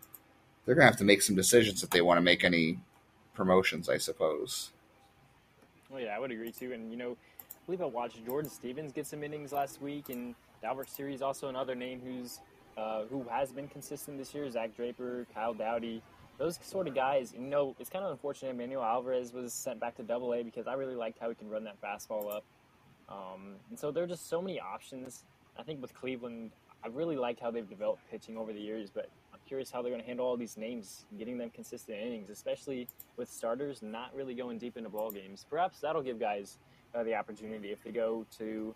they're 0.64 0.74
gonna 0.74 0.86
have 0.86 0.98
to 0.98 1.04
make 1.04 1.22
some 1.22 1.34
decisions 1.34 1.82
if 1.82 1.90
they 1.90 2.02
want 2.02 2.18
to 2.18 2.22
make 2.22 2.44
any 2.44 2.78
promotions, 3.34 3.88
I 3.88 3.98
suppose. 3.98 4.70
Well, 5.88 6.00
yeah, 6.00 6.14
I 6.14 6.18
would 6.18 6.30
agree 6.30 6.52
too. 6.52 6.72
And 6.72 6.90
you 6.90 6.98
know, 6.98 7.12
I 7.12 7.66
believe 7.66 7.80
I 7.80 7.86
watched 7.86 8.24
Jordan 8.26 8.50
Stevens 8.50 8.92
get 8.92 9.06
some 9.06 9.24
innings 9.24 9.52
last 9.52 9.80
week, 9.80 10.10
and 10.10 10.34
Dalbert 10.62 10.88
Siri's 10.88 11.22
also 11.22 11.48
another 11.48 11.74
name 11.74 12.00
who's 12.04 12.40
uh, 12.76 13.04
who 13.10 13.24
has 13.28 13.50
been 13.50 13.68
consistent 13.68 14.18
this 14.18 14.34
year. 14.34 14.48
Zach 14.50 14.74
Draper, 14.76 15.26
Kyle 15.34 15.54
Dowdy, 15.54 16.00
those 16.38 16.58
sort 16.62 16.86
of 16.86 16.94
guys. 16.94 17.34
You 17.34 17.40
know, 17.40 17.74
it's 17.78 17.90
kind 17.90 18.04
of 18.04 18.12
unfortunate 18.12 18.56
Manuel 18.56 18.84
Alvarez 18.84 19.32
was 19.32 19.52
sent 19.52 19.80
back 19.80 19.96
to 19.96 20.02
Double 20.02 20.32
A 20.32 20.42
because 20.42 20.66
I 20.66 20.74
really 20.74 20.94
liked 20.94 21.18
how 21.18 21.28
he 21.28 21.34
can 21.34 21.50
run 21.50 21.64
that 21.64 21.80
fastball 21.82 22.32
up. 22.32 22.44
Um, 23.08 23.56
and 23.70 23.78
so 23.78 23.90
there 23.90 24.04
are 24.04 24.06
just 24.06 24.28
so 24.28 24.40
many 24.40 24.60
options. 24.60 25.24
I 25.58 25.62
think 25.62 25.82
with 25.82 25.92
Cleveland, 25.94 26.52
I 26.84 26.88
really 26.88 27.16
liked 27.16 27.40
how 27.40 27.50
they've 27.50 27.68
developed 27.68 28.02
pitching 28.10 28.36
over 28.36 28.52
the 28.52 28.60
years, 28.60 28.90
but 28.90 29.08
I'm 29.32 29.40
curious 29.46 29.70
how 29.70 29.82
they're 29.82 29.90
going 29.90 30.02
to 30.02 30.06
handle 30.06 30.26
all 30.26 30.36
these 30.36 30.56
names, 30.56 31.06
getting 31.18 31.38
them 31.38 31.50
consistent 31.50 31.98
innings, 31.98 32.30
especially 32.30 32.86
with 33.16 33.28
starters 33.28 33.82
not 33.82 34.14
really 34.14 34.34
going 34.34 34.58
deep 34.58 34.76
into 34.76 34.90
ball 34.90 35.10
games. 35.10 35.44
Perhaps 35.50 35.80
that'll 35.80 36.02
give 36.02 36.20
guys 36.20 36.58
uh, 36.94 37.02
the 37.02 37.14
opportunity 37.14 37.72
if 37.72 37.82
they 37.82 37.90
go 37.90 38.24
to 38.38 38.74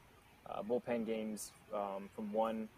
uh, 0.49 0.63
bullpen 0.63 1.07
games 1.07 1.53
um, 1.75 2.09
from 2.15 2.33
one 2.33 2.69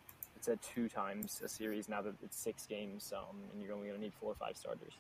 it's 0.44 0.48
at 0.48 0.74
two 0.74 0.90
times 0.90 1.40
a 1.42 1.48
series 1.48 1.88
now 1.88 2.02
that 2.02 2.14
it's 2.22 2.36
six 2.36 2.66
games, 2.66 3.14
um, 3.16 3.36
and 3.52 3.62
you're 3.62 3.72
only 3.72 3.88
going 3.88 3.98
to 3.98 4.04
need 4.04 4.12
four 4.20 4.32
or 4.32 4.34
five 4.34 4.56
starters. 4.56 4.92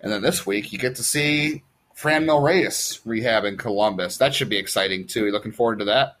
And 0.00 0.10
then 0.10 0.20
this 0.20 0.44
week 0.44 0.72
you 0.72 0.78
get 0.78 0.96
to 0.96 1.04
see 1.04 1.62
Franmil 1.96 2.42
Reyes 2.42 3.00
rehab 3.04 3.44
in 3.44 3.56
Columbus. 3.56 4.16
That 4.18 4.34
should 4.34 4.48
be 4.48 4.56
exciting 4.56 5.06
too. 5.06 5.26
You 5.26 5.32
looking 5.32 5.52
forward 5.52 5.78
to 5.80 5.84
that? 5.84 6.16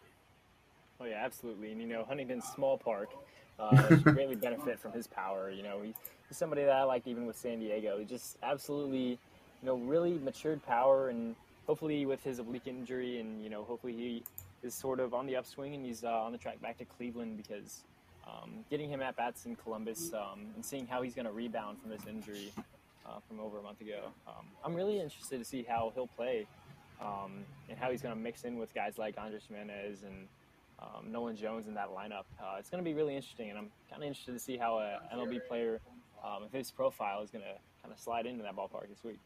Oh 1.00 1.04
yeah, 1.04 1.20
absolutely. 1.24 1.72
And 1.72 1.80
you 1.80 1.88
know, 1.88 2.04
Huntington's 2.04 2.44
small 2.44 2.78
park 2.78 3.10
uh, 3.58 3.88
should 3.88 4.04
greatly 4.04 4.36
benefit 4.36 4.78
from 4.78 4.92
his 4.92 5.08
power. 5.08 5.50
You 5.50 5.64
know, 5.64 5.82
he, 5.82 5.94
he's 6.28 6.38
somebody 6.38 6.62
that 6.62 6.74
I 6.74 6.84
like 6.84 7.08
even 7.08 7.26
with 7.26 7.36
San 7.36 7.58
Diego. 7.58 7.98
He 7.98 8.04
just 8.04 8.36
absolutely, 8.42 9.10
you 9.10 9.64
know, 9.64 9.76
really 9.76 10.12
matured 10.12 10.64
power, 10.64 11.08
and 11.08 11.34
hopefully 11.66 12.06
with 12.06 12.22
his 12.22 12.38
oblique 12.38 12.66
injury, 12.66 13.18
and 13.18 13.42
you 13.42 13.50
know, 13.50 13.64
hopefully 13.64 13.94
he 13.94 14.22
is 14.62 14.74
sort 14.74 15.00
of 15.00 15.14
on 15.14 15.26
the 15.26 15.36
upswing 15.36 15.74
and 15.74 15.84
he's 15.84 16.04
uh, 16.04 16.08
on 16.08 16.32
the 16.32 16.38
track 16.38 16.60
back 16.60 16.78
to 16.78 16.84
Cleveland 16.84 17.36
because 17.36 17.84
um, 18.26 18.64
getting 18.70 18.90
him 18.90 19.00
at 19.00 19.16
bats 19.16 19.46
in 19.46 19.56
Columbus 19.56 20.12
um, 20.12 20.46
and 20.54 20.64
seeing 20.64 20.86
how 20.86 21.02
he's 21.02 21.14
going 21.14 21.26
to 21.26 21.32
rebound 21.32 21.80
from 21.80 21.90
this 21.90 22.06
injury 22.06 22.52
uh, 23.06 23.18
from 23.26 23.40
over 23.40 23.58
a 23.58 23.62
month 23.62 23.80
ago. 23.80 24.10
Um, 24.26 24.46
I'm 24.64 24.74
really 24.74 25.00
interested 25.00 25.38
to 25.38 25.44
see 25.44 25.62
how 25.62 25.92
he'll 25.94 26.08
play 26.08 26.46
um, 27.00 27.44
and 27.68 27.78
how 27.78 27.90
he's 27.90 28.02
going 28.02 28.14
to 28.14 28.20
mix 28.20 28.44
in 28.44 28.58
with 28.58 28.74
guys 28.74 28.98
like 28.98 29.16
Andres 29.18 29.44
Gimenez 29.48 30.02
and 30.02 30.28
um, 30.80 31.10
Nolan 31.10 31.36
Jones 31.36 31.66
in 31.66 31.74
that 31.74 31.88
lineup. 31.88 32.24
Uh, 32.40 32.56
it's 32.58 32.70
going 32.70 32.82
to 32.82 32.88
be 32.88 32.94
really 32.94 33.16
interesting, 33.16 33.50
and 33.50 33.58
I'm 33.58 33.70
kind 33.90 34.02
of 34.02 34.06
interested 34.06 34.32
to 34.32 34.38
see 34.38 34.56
how 34.56 34.78
a 34.78 35.00
MLB 35.14 35.40
player, 35.48 35.80
um, 36.24 36.44
if 36.44 36.52
his 36.52 36.70
profile 36.70 37.22
is 37.22 37.30
going 37.30 37.44
to 37.44 37.54
kind 37.82 37.92
of 37.92 37.98
slide 38.00 38.26
into 38.26 38.42
that 38.42 38.56
ballpark 38.56 38.88
this 38.88 39.02
week. 39.04 39.18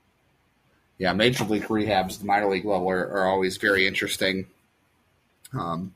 Yeah, 0.98 1.12
major 1.12 1.44
league 1.44 1.64
rehabs, 1.64 2.18
the 2.18 2.26
minor 2.26 2.48
league 2.48 2.64
level 2.64 2.88
are, 2.90 3.08
are 3.08 3.26
always 3.26 3.56
very 3.56 3.86
interesting. 3.86 4.46
Um, 5.54 5.94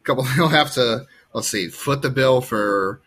a 0.00 0.04
couple, 0.04 0.24
he'll 0.36 0.48
have 0.48 0.72
to 0.74 1.06
let's 1.34 1.48
see, 1.48 1.68
foot 1.68 2.00
the 2.00 2.10
bill 2.10 2.40
for 2.40 3.00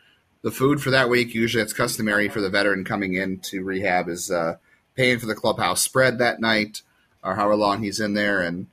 the 0.43 0.51
food 0.51 0.81
for 0.81 0.91
that 0.91 1.09
week. 1.09 1.33
Usually, 1.33 1.63
it's 1.63 1.73
customary 1.73 2.29
for 2.29 2.41
the 2.41 2.49
veteran 2.49 2.83
coming 2.83 3.15
in 3.15 3.39
to 3.39 3.63
rehab 3.63 4.09
is 4.09 4.29
uh, 4.29 4.57
paying 4.95 5.17
for 5.17 5.25
the 5.25 5.35
clubhouse 5.35 5.81
spread 5.81 6.19
that 6.19 6.39
night 6.39 6.83
or 7.23 7.35
however 7.35 7.55
long 7.55 7.81
he's 7.81 7.99
in 7.99 8.13
there, 8.13 8.41
and 8.41 8.67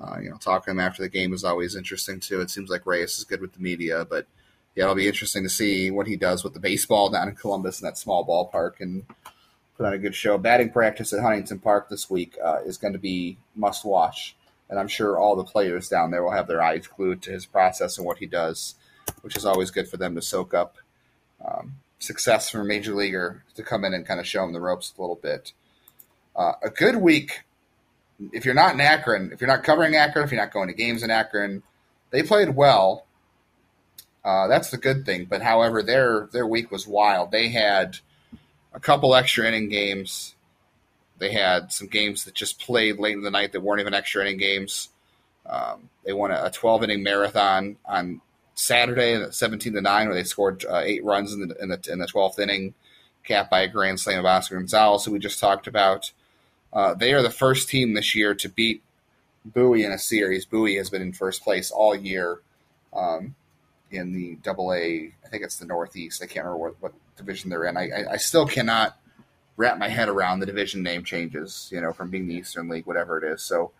uh, 0.00 0.18
you 0.20 0.30
know, 0.30 0.36
talking 0.36 0.64
to 0.64 0.70
him 0.72 0.80
after 0.80 1.02
the 1.02 1.08
game 1.08 1.32
is 1.32 1.44
always 1.44 1.76
interesting 1.76 2.18
too. 2.18 2.40
It 2.40 2.50
seems 2.50 2.70
like 2.70 2.86
Reyes 2.86 3.18
is 3.18 3.24
good 3.24 3.40
with 3.40 3.52
the 3.52 3.60
media, 3.60 4.04
but 4.04 4.26
yeah, 4.74 4.84
it'll 4.84 4.96
be 4.96 5.06
interesting 5.06 5.44
to 5.44 5.48
see 5.48 5.90
what 5.90 6.08
he 6.08 6.16
does 6.16 6.42
with 6.42 6.54
the 6.54 6.60
baseball 6.60 7.10
down 7.10 7.28
in 7.28 7.36
Columbus 7.36 7.80
in 7.80 7.86
that 7.86 7.96
small 7.96 8.26
ballpark 8.26 8.80
and 8.80 9.04
put 9.76 9.86
on 9.86 9.92
a 9.92 9.98
good 9.98 10.14
show. 10.14 10.36
Batting 10.36 10.70
practice 10.70 11.12
at 11.12 11.20
Huntington 11.20 11.60
Park 11.60 11.88
this 11.88 12.10
week 12.10 12.36
uh, 12.44 12.58
is 12.66 12.76
going 12.76 12.92
to 12.92 12.98
be 12.98 13.38
must 13.54 13.84
watch 13.84 14.34
and 14.68 14.78
I'm 14.78 14.88
sure 14.88 15.18
all 15.18 15.36
the 15.36 15.44
players 15.44 15.88
down 15.88 16.10
there 16.10 16.22
will 16.22 16.32
have 16.32 16.48
their 16.48 16.62
eyes 16.62 16.86
glued 16.86 17.22
to 17.22 17.30
his 17.30 17.46
process 17.46 17.98
and 17.98 18.06
what 18.06 18.18
he 18.18 18.26
does, 18.26 18.74
which 19.22 19.36
is 19.36 19.44
always 19.44 19.70
good 19.70 19.88
for 19.88 19.96
them 19.96 20.14
to 20.14 20.22
soak 20.22 20.54
up 20.54 20.76
um, 21.44 21.76
success 21.98 22.50
from 22.50 22.62
a 22.62 22.64
major 22.64 22.94
leaguer 22.94 23.42
to 23.54 23.62
come 23.62 23.84
in 23.84 23.94
and 23.94 24.06
kind 24.06 24.20
of 24.20 24.26
show 24.26 24.42
them 24.42 24.52
the 24.52 24.60
ropes 24.60 24.92
a 24.96 25.00
little 25.00 25.16
bit. 25.16 25.52
Uh, 26.36 26.52
a 26.62 26.70
good 26.70 26.96
week, 26.96 27.42
if 28.32 28.44
you're 28.44 28.54
not 28.54 28.74
in 28.74 28.80
Akron, 28.80 29.30
if 29.32 29.40
you're 29.40 29.48
not 29.48 29.64
covering 29.64 29.96
Akron, 29.96 30.24
if 30.24 30.32
you're 30.32 30.40
not 30.40 30.52
going 30.52 30.68
to 30.68 30.74
games 30.74 31.02
in 31.02 31.10
Akron, 31.10 31.62
they 32.10 32.22
played 32.22 32.56
well. 32.56 33.06
Uh, 34.24 34.48
that's 34.48 34.70
the 34.70 34.78
good 34.78 35.04
thing. 35.04 35.26
But 35.26 35.42
however, 35.42 35.82
their 35.82 36.28
their 36.32 36.46
week 36.46 36.70
was 36.70 36.86
wild. 36.86 37.30
They 37.30 37.48
had 37.48 37.98
a 38.72 38.80
couple 38.80 39.14
extra 39.14 39.46
inning 39.46 39.68
games 39.68 40.33
they 41.18 41.32
had 41.32 41.72
some 41.72 41.88
games 41.88 42.24
that 42.24 42.34
just 42.34 42.60
played 42.60 42.98
late 42.98 43.14
in 43.14 43.22
the 43.22 43.30
night 43.30 43.52
that 43.52 43.60
weren't 43.60 43.80
even 43.80 43.94
extra 43.94 44.22
inning 44.22 44.38
games. 44.38 44.88
Um, 45.46 45.88
they 46.04 46.12
won 46.12 46.30
a 46.30 46.50
12 46.50 46.84
inning 46.84 47.02
marathon 47.02 47.76
on 47.84 48.20
Saturday 48.54 49.14
at 49.14 49.34
17 49.34 49.74
to 49.74 49.80
9, 49.80 50.06
where 50.06 50.14
they 50.14 50.24
scored 50.24 50.64
uh, 50.64 50.78
eight 50.78 51.04
runs 51.04 51.32
in 51.32 51.48
the, 51.48 51.62
in 51.62 51.68
the, 51.68 51.88
in 51.90 51.98
the 51.98 52.06
12th 52.06 52.38
inning, 52.38 52.74
capped 53.24 53.50
by 53.50 53.60
a 53.60 53.68
grand 53.68 54.00
slam 54.00 54.20
of 54.20 54.24
Oscar 54.24 54.56
Gonzalez, 54.56 55.04
who 55.04 55.12
we 55.12 55.18
just 55.18 55.40
talked 55.40 55.66
about. 55.66 56.12
Uh, 56.72 56.94
they 56.94 57.12
are 57.12 57.22
the 57.22 57.30
first 57.30 57.68
team 57.68 57.94
this 57.94 58.14
year 58.14 58.34
to 58.34 58.48
beat 58.48 58.82
Bowie 59.44 59.84
in 59.84 59.92
a 59.92 59.98
series. 59.98 60.44
Bowie 60.44 60.76
has 60.76 60.90
been 60.90 61.02
in 61.02 61.12
first 61.12 61.44
place 61.44 61.70
all 61.70 61.94
year 61.94 62.40
um, 62.92 63.34
in 63.90 64.12
the 64.12 64.36
Double 64.36 64.72
A. 64.72 65.12
I 65.24 65.28
think 65.28 65.44
it's 65.44 65.58
the 65.58 65.66
Northeast. 65.66 66.22
I 66.22 66.26
can't 66.26 66.46
remember 66.46 66.58
what, 66.58 66.82
what 66.82 66.92
division 67.16 67.50
they're 67.50 67.64
in. 67.64 67.76
I, 67.76 67.90
I, 67.90 68.12
I 68.12 68.16
still 68.16 68.46
cannot 68.46 68.96
wrap 69.56 69.78
my 69.78 69.88
head 69.88 70.08
around 70.08 70.40
the 70.40 70.46
division 70.46 70.82
name 70.82 71.04
changes, 71.04 71.68
you 71.72 71.80
know, 71.80 71.92
from 71.92 72.10
being 72.10 72.26
the 72.26 72.34
Eastern 72.34 72.68
League, 72.68 72.86
whatever 72.86 73.18
it 73.18 73.32
is. 73.32 73.42
So 73.42 73.72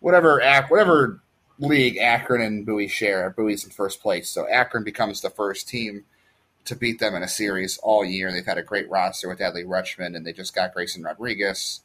whatever 0.00 0.42
whatever 0.68 1.20
league 1.58 1.98
Akron 1.98 2.42
and 2.42 2.66
Bowie 2.66 2.88
share, 2.88 3.30
Bowie's 3.30 3.64
in 3.64 3.70
first 3.70 4.02
place. 4.02 4.28
So 4.28 4.46
Akron 4.48 4.84
becomes 4.84 5.20
the 5.20 5.30
first 5.30 5.68
team 5.68 6.04
to 6.64 6.76
beat 6.76 6.98
them 6.98 7.14
in 7.14 7.22
a 7.22 7.28
series 7.28 7.78
all 7.78 8.04
year. 8.04 8.30
They've 8.32 8.44
had 8.44 8.58
a 8.58 8.62
great 8.62 8.90
roster 8.90 9.28
with 9.28 9.38
Adley 9.38 9.64
Rutschman, 9.64 10.16
and 10.16 10.26
they 10.26 10.32
just 10.32 10.54
got 10.54 10.74
Grayson 10.74 11.02
Rodriguez, 11.02 11.80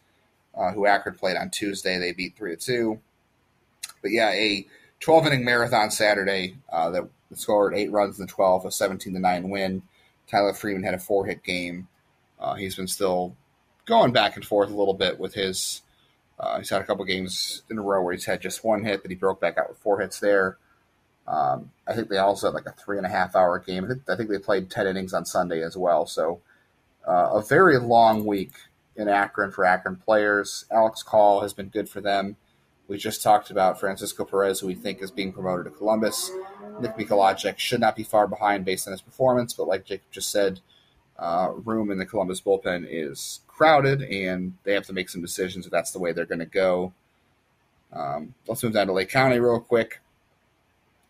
uh, 0.56 0.72
who 0.72 0.86
Akron 0.86 1.16
played 1.16 1.38
on 1.38 1.50
Tuesday. 1.50 1.98
They 1.98 2.12
beat 2.12 2.36
three 2.36 2.56
to 2.56 2.62
two. 2.62 3.00
But 4.02 4.12
yeah, 4.12 4.32
a 4.32 4.68
12 5.00 5.28
inning 5.28 5.46
marathon 5.46 5.92
Saturday 5.92 6.58
uh, 6.72 6.90
that 6.92 7.10
scored 7.34 7.76
eight 7.76 7.92
runs 7.92 8.20
in 8.20 8.26
the 8.26 8.32
12, 8.32 8.66
a 8.66 8.72
17 8.72 9.14
to 9.14 9.20
nine 9.20 9.50
win. 9.50 9.82
Tyler 10.28 10.54
Freeman 10.54 10.84
had 10.84 10.94
a 10.94 11.00
four 11.00 11.26
hit 11.26 11.44
game. 11.44 11.88
Uh, 12.40 12.56
he's 12.56 12.76
been 12.76 12.88
still 12.88 13.36
going 13.86 14.12
back 14.12 14.36
and 14.36 14.46
forth 14.46 14.70
a 14.70 14.76
little 14.76 14.94
bit 14.94 15.20
with 15.20 15.34
his. 15.34 15.82
Uh, 16.40 16.60
he's 16.60 16.70
had 16.70 16.82
a 16.82 16.86
couple 16.86 17.04
games 17.04 17.64
in 17.70 17.78
a 17.78 17.82
row 17.82 18.02
where 18.02 18.14
he's 18.14 18.26
had 18.26 18.42
just 18.42 18.64
one 18.64 18.84
hit, 18.84 19.02
but 19.02 19.10
he 19.10 19.16
broke 19.16 19.42
back 19.42 19.58
out 19.58 19.70
with 19.70 19.78
four 19.80 20.00
hits 20.00 20.20
there. 20.20 20.58
Um, 21.28 21.72
I 21.88 21.94
think 21.94 22.10
they 22.10 22.18
also 22.18 22.48
had 22.48 22.54
like 22.54 22.68
a 22.68 22.72
three 22.72 22.98
and 22.98 23.06
a 23.06 23.10
half 23.10 23.36
hour 23.36 23.60
game. 23.60 23.86
I 23.86 23.88
think, 23.88 24.10
I 24.10 24.16
think 24.16 24.30
they 24.30 24.38
played 24.38 24.70
10 24.70 24.88
innings 24.88 25.14
on 25.14 25.26
Sunday 25.26 25.64
as 25.64 25.76
well. 25.76 26.06
So 26.06 26.42
uh, 27.08 27.32
a 27.34 27.42
very 27.42 27.80
long 27.80 28.26
week 28.26 28.54
in 28.96 29.08
Akron 29.08 29.52
for 29.52 29.66
Akron 29.66 29.96
players. 29.96 30.66
Alex 30.72 31.04
Call 31.04 31.42
has 31.42 31.54
been 31.54 31.68
good 31.68 31.90
for 31.90 32.02
them. 32.02 32.38
We 32.88 32.98
just 32.98 33.22
talked 33.22 33.52
about 33.52 33.80
Francisco 33.80 34.24
Perez, 34.24 34.62
who 34.62 34.68
we 34.68 34.76
think 34.76 35.02
is 35.02 35.12
being 35.12 35.34
promoted 35.34 35.66
to 35.66 35.72
Columbus. 35.72 36.32
Nick 36.80 36.96
Mikolajchak 36.96 37.58
should 37.58 37.82
not 37.82 37.98
be 37.98 38.04
far 38.04 38.28
behind 38.28 38.64
based 38.64 38.88
on 38.88 38.94
his 38.94 39.02
performance, 39.02 39.54
but 39.54 39.68
like 39.68 39.86
Jacob 39.86 40.08
just 40.12 40.32
said, 40.32 40.62
uh, 41.20 41.52
room 41.66 41.92
in 41.92 41.98
the 41.98 42.06
Columbus 42.06 42.42
bullpen 42.42 42.86
is 42.90 43.42
crowded, 43.48 44.04
and 44.04 44.54
they 44.64 44.74
have 44.74 44.86
to 44.86 44.94
make 44.94 45.10
some 45.10 45.22
decisions 45.22 45.66
if 45.66 45.72
that's 45.72 45.92
the 45.92 46.00
way 46.00 46.12
they're 46.12 46.26
going 46.26 46.40
to 46.40 46.46
go. 46.46 46.94
Um, 47.92 48.36
let's 48.48 48.64
move 48.64 48.74
down 48.74 48.88
to 48.88 48.94
Lake 48.94 49.10
County 49.10 49.40
real 49.40 49.60
quick. 49.60 50.00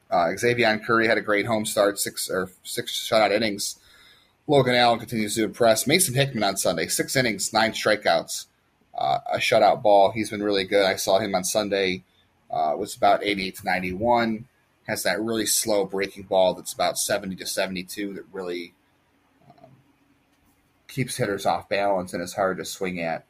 Uh, 0.09 0.27
Xzavion 0.27 0.85
Curry 0.85 1.07
had 1.07 1.17
a 1.17 1.21
great 1.21 1.45
home 1.45 1.65
start, 1.65 1.99
six 1.99 2.29
or 2.29 2.49
six 2.63 2.93
shutout 2.93 3.31
innings. 3.31 3.77
Logan 4.47 4.75
Allen 4.75 4.99
continues 4.99 5.35
to 5.35 5.43
impress. 5.43 5.85
Mason 5.85 6.13
Hickman 6.13 6.43
on 6.43 6.55
Sunday, 6.55 6.87
six 6.87 7.15
innings, 7.17 7.51
nine 7.51 7.71
strikeouts, 7.71 8.45
uh, 8.97 9.19
a 9.33 9.37
shutout 9.37 9.81
ball. 9.81 10.11
He's 10.11 10.29
been 10.29 10.41
really 10.41 10.63
good. 10.63 10.85
I 10.85 10.95
saw 10.95 11.19
him 11.19 11.35
on 11.35 11.43
Sunday. 11.43 12.03
Uh, 12.49 12.73
was 12.77 12.95
about 12.95 13.25
88 13.25 13.55
to 13.57 13.65
91. 13.65 14.45
Has 14.87 15.03
that 15.03 15.19
really 15.21 15.45
slow 15.45 15.83
breaking 15.83 16.23
ball 16.23 16.53
that's 16.53 16.71
about 16.71 16.97
70 16.97 17.35
to 17.35 17.45
72 17.45 18.13
that 18.13 18.23
really 18.31 18.73
keeps 20.87 21.17
hitters 21.17 21.45
off 21.45 21.69
balance 21.69 22.13
and 22.13 22.23
is 22.23 22.33
hard 22.33 22.57
to 22.57 22.65
swing 22.65 23.01
at. 23.01 23.25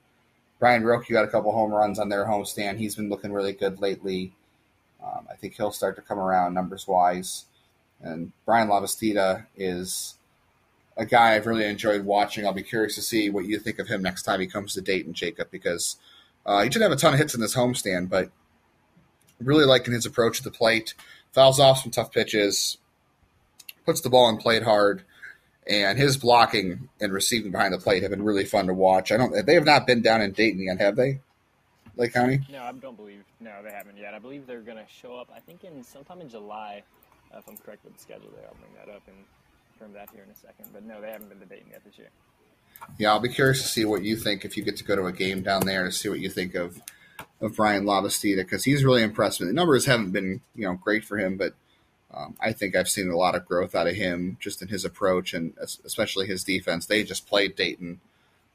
Brayan 0.60 0.84
Rocchio 0.84 1.12
got 1.12 1.26
a 1.26 1.30
couple 1.30 1.51
home 1.51 1.72
runs 1.72 1.99
on 1.99 2.10
their 2.10 2.26
homestand. 2.26 2.78
He's 2.78 2.95
been 2.95 3.10
looking 3.10 3.32
really 3.32 3.53
good 3.53 3.80
lately. 3.80 4.34
Um, 5.03 5.28
I 5.32 5.36
think 5.36 5.55
he'll 5.55 5.72
start 5.72 5.95
to 5.97 6.01
come 6.01 6.20
around 6.20 6.53
numbers 6.53 6.88
wise. 6.88 7.45
And 8.01 8.32
Bryan 8.45 8.68
Lavastida 8.68 9.45
is 9.55 10.16
a 10.95 11.05
guy 11.05 11.36
I've 11.36 11.45
really 11.45 11.66
enjoyed 11.66 12.05
watching. 12.05 12.45
I'll 12.45 12.53
be 12.53 12.64
curious 12.64 12.95
to 12.95 13.01
see 13.01 13.30
what 13.30 13.45
you 13.45 13.60
think 13.60 13.80
of 13.80 13.88
him 13.88 14.01
next 14.01 14.24
time 14.24 14.39
he 14.39 14.47
comes 14.47 14.74
to 14.74 14.82
Dayton, 14.82 15.14
Jacob, 15.14 15.49
because 15.51 15.97
uh, 16.45 16.64
he 16.64 16.70
didn't 16.70 16.84
have 16.84 16.91
a 16.91 16.95
ton 16.95 17.14
of 17.14 17.20
hits 17.20 17.36
in 17.36 17.41
this 17.41 17.55
homestand, 17.55 18.10
but 18.10 18.32
really 19.39 19.66
liking 19.66 19.93
his 19.93 20.05
approach 20.05 20.38
to 20.38 20.43
the 20.43 20.51
plate. 20.51 20.95
Fouls 21.34 21.60
off 21.60 21.82
some 21.82 21.91
tough 21.91 22.12
pitches, 22.12 22.78
puts 23.86 24.01
the 24.01 24.10
ball 24.10 24.30
in 24.30 24.38
plate 24.38 24.64
hard, 24.64 25.03
and 25.70 25.97
his 25.97 26.18
blocking 26.18 26.89
and 26.99 27.13
receiving 27.13 27.51
behind 27.51 27.74
the 27.74 27.78
plate 27.78 28.01
have 28.01 28.11
been 28.11 28.24
really 28.24 28.45
fun 28.45 28.68
to 28.68 28.74
watch. 28.74 29.11
I 29.11 29.18
don't. 29.18 29.45
They 29.45 29.53
have 29.55 29.65
not 29.65 29.88
been 29.88 30.01
down 30.01 30.22
in 30.22 30.32
Dayton 30.32 30.61
yet, 30.61 30.80
have 30.80 30.95
they? 30.95 31.20
Lake 31.95 32.13
County? 32.13 32.41
No, 32.51 32.63
I 32.63 32.72
don't 32.74 32.95
believe. 32.95 33.24
No, 33.39 33.51
they 33.63 33.72
haven't 33.72 33.97
yet. 33.97 34.13
I 34.13 34.20
believe 34.20 34.45
they're 34.45 34.61
going 34.61 34.78
to 34.78 34.86
show 34.88 35.15
up. 35.15 35.30
I 35.36 35.39
think 35.39 35.63
in 35.63 35.84
sometime 35.84 36.22
in 36.22 36.30
July, 36.30 36.84
uh, 37.34 37.39
if 37.39 37.47
I'm 37.47 37.57
correct 37.57 37.84
with 37.84 37.95
the 37.95 38.01
schedule. 38.01 38.30
There, 38.36 38.45
I'll 38.47 38.55
bring 38.55 38.74
that 38.86 38.93
up 38.93 39.01
and 39.07 39.18
confirm 39.72 39.93
that 39.93 40.09
here 40.13 40.24
in 40.24 40.30
a 40.30 40.36
second. 40.36 40.68
But 40.72 40.84
no, 40.84 41.01
they 41.01 41.11
haven't 41.11 41.30
been 41.30 41.39
to 41.39 41.45
Dayton 41.45 41.70
yet 41.72 41.84
this 41.84 41.97
year. 41.97 42.09
Yeah, 42.99 43.11
I'll 43.11 43.20
be 43.20 43.30
curious 43.30 43.61
to 43.63 43.68
see 43.68 43.86
what 43.86 44.03
you 44.03 44.15
think 44.15 44.45
if 44.45 44.55
you 44.55 44.63
get 44.63 44.78
to 44.78 44.84
go 44.84 44.95
to 44.95 45.05
a 45.05 45.11
game 45.11 45.41
down 45.41 45.65
there 45.65 45.84
to 45.86 45.91
see 45.91 46.09
what 46.09 46.20
you 46.20 46.30
think 46.30 46.55
of 46.55 46.82
of 47.41 47.55
Bryan 47.55 47.84
Lavastida 47.84 48.38
because 48.38 48.63
he's 48.63 48.84
really 48.84 49.03
impressed 49.03 49.41
me. 49.41 49.47
The 49.47 49.53
numbers 49.53 49.86
haven't 49.86 50.11
been 50.11 50.41
you 50.55 50.68
know 50.68 50.76
great 50.76 51.03
for 51.03 51.18
him, 51.18 51.38
but 51.38 51.55
um, 52.14 52.36
I 52.39 52.53
think 52.53 52.76
I've 52.76 52.89
seen 52.89 53.10
a 53.10 53.18
lot 53.18 53.36
of 53.36 53.45
growth 53.45 53.76
out 53.76 53.88
of 53.88 53.95
him 53.95 54.38
just 54.39 54.62
in 54.62 54.70
his 54.70 54.86
approach 54.86 55.34
and 55.34 55.53
especially 55.60 56.26
his 56.28 56.43
defense. 56.43 56.86
They 56.86 57.03
just 57.03 57.28
played 57.28 57.55
Dayton 57.55 57.99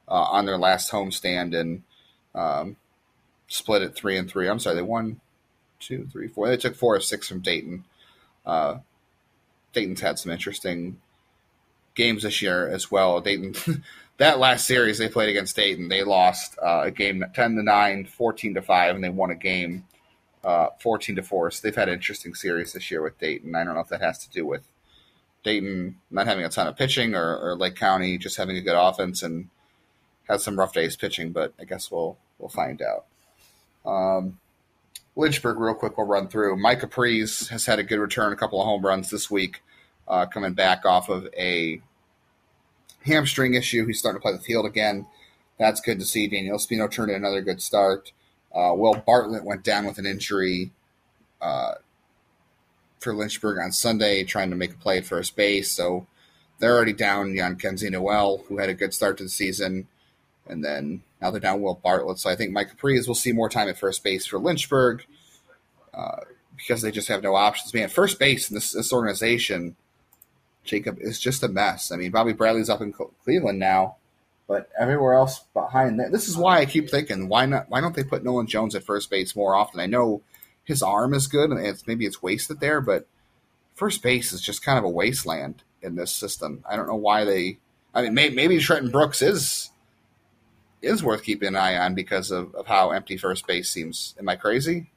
uh, 0.09 0.23
on 0.23 0.47
their 0.47 0.59
last 0.59 0.91
homestand 0.91 1.59
and 1.59 1.83
um, 2.35 2.77
split 3.49 3.83
it 3.83 3.95
three 3.95 4.17
and 4.17 4.29
three. 4.29 4.49
I'm 4.49 4.59
sorry, 4.59 4.77
they 4.77 4.83
won 4.83 5.21
two, 5.79 6.09
three, 6.11 6.29
four. 6.29 6.49
They 6.49 6.57
took 6.57 6.75
four 6.75 6.97
or 6.97 7.01
six 7.01 7.29
from 7.29 7.41
Dayton. 7.41 7.85
Uh, 8.47 8.79
Dayton's 9.73 10.01
had 10.01 10.19
some 10.19 10.33
interesting 10.33 11.01
games 11.95 12.23
this 12.23 12.41
year 12.41 12.69
as 12.69 12.91
well. 12.91 13.21
Dayton, 13.21 13.55
that 14.17 14.39
last 14.39 14.67
series 14.67 14.99
they 14.99 15.09
played 15.09 15.29
against 15.29 15.57
Dayton, 15.57 15.89
they 15.89 16.05
lost 16.05 16.59
uh, 16.63 16.83
a 16.85 16.91
game 16.91 17.25
10 17.35 17.57
to 17.57 17.63
9, 17.63 18.07
14 18.07 18.55
to 18.55 18.63
5, 18.63 18.95
and 18.95 19.05
they 19.05 19.11
won 19.11 19.31
a 19.31 19.35
game 19.35 19.85
uh, 20.45 20.69
14 20.81 21.17
to 21.17 21.23
4. 21.23 21.51
So 21.51 21.61
they've 21.63 21.75
had 21.75 21.89
an 21.89 21.95
interesting 21.95 22.35
series 22.35 22.73
this 22.73 22.91
year 22.91 23.03
with 23.03 23.19
Dayton. 23.19 23.55
I 23.55 23.65
don't 23.65 23.75
know 23.75 23.81
if 23.81 23.89
that 23.89 24.01
has 24.01 24.19
to 24.27 24.31
do 24.31 24.47
with 24.47 24.63
Dayton 25.43 25.97
not 26.11 26.27
having 26.27 26.45
a 26.45 26.49
ton 26.49 26.67
of 26.67 26.77
pitching 26.77 27.15
or, 27.15 27.39
or 27.39 27.57
Lake 27.57 27.77
County 27.77 28.19
just 28.19 28.37
having 28.37 28.57
a 28.57 28.61
good 28.61 28.77
offense 28.77 29.23
and 29.23 29.49
had 30.29 30.41
some 30.41 30.59
rough 30.59 30.73
days 30.73 30.97
pitching, 30.97 31.33
but 31.33 31.53
I 31.61 31.65
guess 31.65 31.91
we'll 31.91 32.17
we'll 32.39 32.49
find 32.49 32.83
out. 32.83 33.07
Um, 33.85 34.39
Lynchburg, 35.17 35.59
real 35.59 35.75
quick, 35.75 35.99
we'll 35.99 36.07
run 36.07 36.29
through. 36.29 36.57
Mike 36.57 36.81
Capriz 36.81 37.49
has 37.49 37.67
had 37.67 37.79
a 37.79 37.83
good 37.83 37.99
return, 37.99 38.33
a 38.33 38.37
couple 38.37 38.61
of 38.61 38.67
home 38.67 38.85
runs 38.85 39.11
this 39.11 39.31
week, 39.31 39.63
uh, 40.09 40.27
coming 40.27 40.55
back 40.55 40.85
off 40.87 41.09
of 41.09 41.29
a 41.37 41.83
hamstring 43.05 43.55
issue. 43.55 43.87
He's 43.87 43.99
starting 43.99 44.21
to 44.21 44.23
play 44.23 44.33
the 44.33 44.39
field 44.39 44.65
again. 44.65 45.07
That's 45.59 45.81
good 45.81 45.99
to 45.99 46.05
see. 46.05 46.29
Daniel 46.29 46.57
Espino 46.57 46.91
turned 46.91 47.11
in 47.11 47.17
another 47.17 47.43
good 47.43 47.61
start. 47.61 48.13
Uh, 48.55 48.75
Will 48.75 48.95
Bartlett 48.95 49.45
went 49.45 49.65
down 49.65 49.87
with 49.87 49.99
an 49.99 50.07
injury 50.07 50.71
uh, 51.41 51.75
for 52.99 53.15
Lynchburg 53.15 53.59
on 53.59 53.73
Sunday, 53.73 54.25
trying 54.25 54.51
to 54.51 54.57
make 54.57 54.73
a 54.73 54.77
play 54.77 54.99
at 54.99 55.07
first 55.07 55.37
base. 55.37 55.71
So 55.71 56.07
they're 56.59 56.75
already 56.75 56.93
down 56.93 57.33
Jhonkensy 57.33 57.91
Noel, 57.91 58.45
who 58.49 58.59
had 58.59 58.69
a 58.69 58.75
good 58.75 58.95
start 58.95 59.17
to 59.19 59.25
the 59.25 59.31
season. 59.31 59.89
And 60.47 60.65
then 60.65 61.03
now 61.21 61.31
they're 61.31 61.41
down 61.41 61.63
Will 61.63 61.81
Bartlett. 61.83 62.19
So 62.19 62.31
I 62.31 62.37
think 62.37 62.53
Mike 62.53 62.77
Capriz 62.77 63.09
will 63.09 63.15
see 63.15 63.33
more 63.33 63.49
time 63.49 63.69
at 63.69 63.79
first 63.79 64.05
base 64.05 64.27
for 64.27 64.39
Lynchburg 64.39 65.05
uh, 65.95 66.21
because 66.57 66.83
they 66.83 66.91
just 66.91 67.09
have 67.09 67.23
no 67.23 67.35
options. 67.35 67.73
Man, 67.73 67.89
first 67.89 68.19
base 68.19 68.51
in 68.51 68.55
this, 68.55 68.73
this 68.73 68.93
organization, 68.93 69.77
Jacob, 70.65 70.99
is 71.01 71.19
just 71.19 71.43
a 71.43 71.49
mess. 71.49 71.91
I 71.91 71.97
mean, 71.97 72.11
Bobby 72.11 72.33
Bradley's 72.33 72.71
up 72.71 72.81
in 72.81 72.93
Cleveland 73.25 73.59
now, 73.59 73.97
but 74.53 74.69
everywhere 74.79 75.15
else 75.15 75.39
behind 75.55 75.99
that. 75.99 76.13
This 76.13 76.29
is 76.29 76.37
why 76.37 76.59
I 76.59 76.67
keep 76.67 76.91
thinking, 76.91 77.27
why 77.27 77.47
not? 77.47 77.71
Why 77.71 77.81
don't 77.81 77.97
they 77.97 78.05
put 78.05 78.23
Nolan 78.23 78.47
Jones 78.47 78.75
at 78.75 78.85
first 78.85 79.09
base 79.09 79.35
more 79.35 79.55
often? 79.55 79.81
I 79.81 79.87
know 79.87 80.21
his 80.63 80.83
arm 80.83 81.15
is 81.15 81.27
good 81.27 81.49
and 81.49 81.59
it's 81.59 81.87
maybe 81.87 82.05
it's 82.05 82.23
wasted 82.23 82.61
there, 82.61 82.83
but 82.83 83.07
first 83.75 84.03
base 84.03 84.31
is 84.31 84.43
just 84.43 84.63
kind 84.63 84.79
of 84.79 84.85
a 84.85 84.91
wasteland 84.91 85.63
in 85.81 85.97
this 85.97 86.13
system. 86.13 86.63
I 86.69 86.77
don't 86.77 86.87
know 86.87 86.97
why 86.97 87.25
they. 87.25 87.61
I 87.95 88.03
mean, 88.03 88.13
maybe, 88.13 88.35
maybe 88.35 88.59
Trenton 88.59 88.91
Brooks 88.91 89.23
is 89.23 89.71
is 90.83 91.03
worth 91.03 91.23
keeping 91.23 91.49
an 91.49 91.57
eye 91.57 91.79
on 91.79 91.95
because 91.95 92.31
of, 92.31 92.55
of 92.55 92.67
how 92.67 92.91
empty 92.91 93.17
first 93.17 93.47
base 93.47 93.71
seems. 93.71 94.15
Am 94.19 94.29
I 94.29 94.37
crazy? 94.37 94.91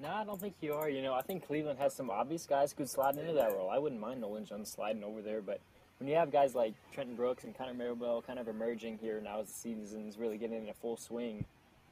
No, 0.00 0.08
I 0.08 0.24
don't 0.24 0.40
think 0.40 0.56
you 0.60 0.74
are. 0.74 0.90
You 0.90 1.02
know, 1.02 1.14
I 1.14 1.22
think 1.22 1.46
Cleveland 1.46 1.78
has 1.78 1.94
some 1.94 2.10
obvious 2.10 2.44
guys 2.44 2.72
who 2.72 2.78
could 2.78 2.90
slide 2.90 3.18
into 3.18 3.34
that 3.34 3.52
role. 3.52 3.70
I 3.70 3.78
wouldn't 3.78 4.00
mind 4.00 4.20
Nolan 4.20 4.44
Jones 4.44 4.68
sliding 4.68 5.04
over 5.04 5.22
there, 5.22 5.42
but 5.42 5.60
when 5.98 6.08
you 6.08 6.16
have 6.16 6.32
guys 6.32 6.54
like 6.54 6.74
Trenton 6.92 7.16
Brooks 7.16 7.44
and 7.44 7.56
Connor 7.56 7.74
Marabell 7.74 8.26
kind 8.26 8.38
of 8.38 8.48
emerging 8.48 8.98
here 8.98 9.20
now 9.22 9.40
as 9.40 9.48
the 9.48 9.54
season's 9.54 10.18
really 10.18 10.36
getting 10.36 10.62
in 10.62 10.68
a 10.68 10.74
full 10.74 10.96
swing, 10.96 11.44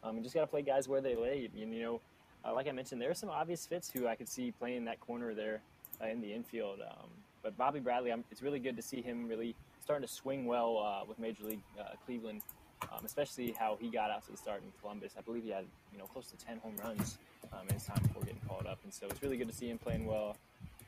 um, 0.03 0.17
you 0.17 0.23
just 0.23 0.35
got 0.35 0.43
to 0.43 0.47
play 0.47 0.63
guys 0.63 0.89
where 0.89 1.01
they 1.01 1.15
lay. 1.15 1.49
And, 1.61 1.73
you 1.73 1.83
know, 1.83 2.01
uh, 2.45 2.53
like 2.53 2.67
I 2.67 2.73
mentioned, 2.73 3.01
there 3.01 3.11
are 3.11 3.15
some 3.15 3.31
obvious 3.31 3.67
fits 3.67 3.91
who 3.91 4.07
I 4.07 4.17
could 4.17 4.29
see 4.29 4.51
playing 4.51 4.85
that 4.87 5.01
corner 5.01 5.35
there 5.35 5.61
uh, 6.03 6.09
in 6.09 6.21
the 6.21 6.33
infield. 6.33 6.81
Um, 6.81 7.09
but 7.43 7.57
Bobby 7.57 7.81
Bradley, 7.81 8.13
I'm, 8.13 8.25
it's 8.31 8.43
really 8.43 8.59
good 8.59 8.77
to 8.77 8.83
see 8.83 9.01
him 9.01 9.29
really 9.29 9.55
starting 9.83 10.07
to 10.07 10.13
swing 10.13 10.47
well 10.47 10.79
uh, 10.79 11.05
with 11.07 11.19
Major 11.19 11.45
League 11.45 11.63
uh, 11.81 11.95
Cleveland 12.05 12.43
um, 12.91 13.05
especially 13.05 13.55
how 13.59 13.77
he 13.81 13.89
got 13.89 14.11
out 14.11 14.25
to 14.27 14.33
the 14.33 14.37
start 14.37 14.63
in 14.63 14.73
Columbus. 14.81 15.13
I 15.17 15.21
believe 15.21 15.45
he 15.45 15.51
had 15.51 15.65
you 15.93 15.99
know 15.99 16.05
close 16.07 16.27
to 16.29 16.37
10 16.37 16.59
home 16.59 16.75
runs 16.83 17.19
um, 17.53 17.69
in 17.69 17.75
his 17.75 17.85
time 17.85 18.03
before 18.03 18.23
getting 18.23 18.41
called 18.49 18.67
up, 18.67 18.79
and 18.85 18.93
so 18.93 19.07
it's 19.09 19.23
really 19.23 19.37
good 19.37 19.49
to 19.49 19.55
see 19.55 19.69
him 19.69 19.79
playing 19.79 20.07
well. 20.07 20.37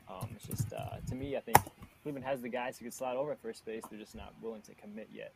Um, 0.09 0.29
it's 0.35 0.47
just 0.47 0.73
uh, 0.73 0.97
to 1.07 1.15
me, 1.15 1.35
I 1.35 1.39
think 1.39 1.57
Cleveland 2.05 2.25
has 2.27 2.39
the 2.39 2.49
guys 2.49 2.77
who 2.77 2.85
could 2.85 2.93
slide 2.93 3.17
over 3.17 3.31
at 3.31 3.41
first 3.41 3.65
base. 3.65 3.81
They're 3.89 3.97
just 3.97 4.13
not 4.13 4.31
willing 4.39 4.61
to 4.61 4.75
commit 4.75 5.09
yet. 5.11 5.33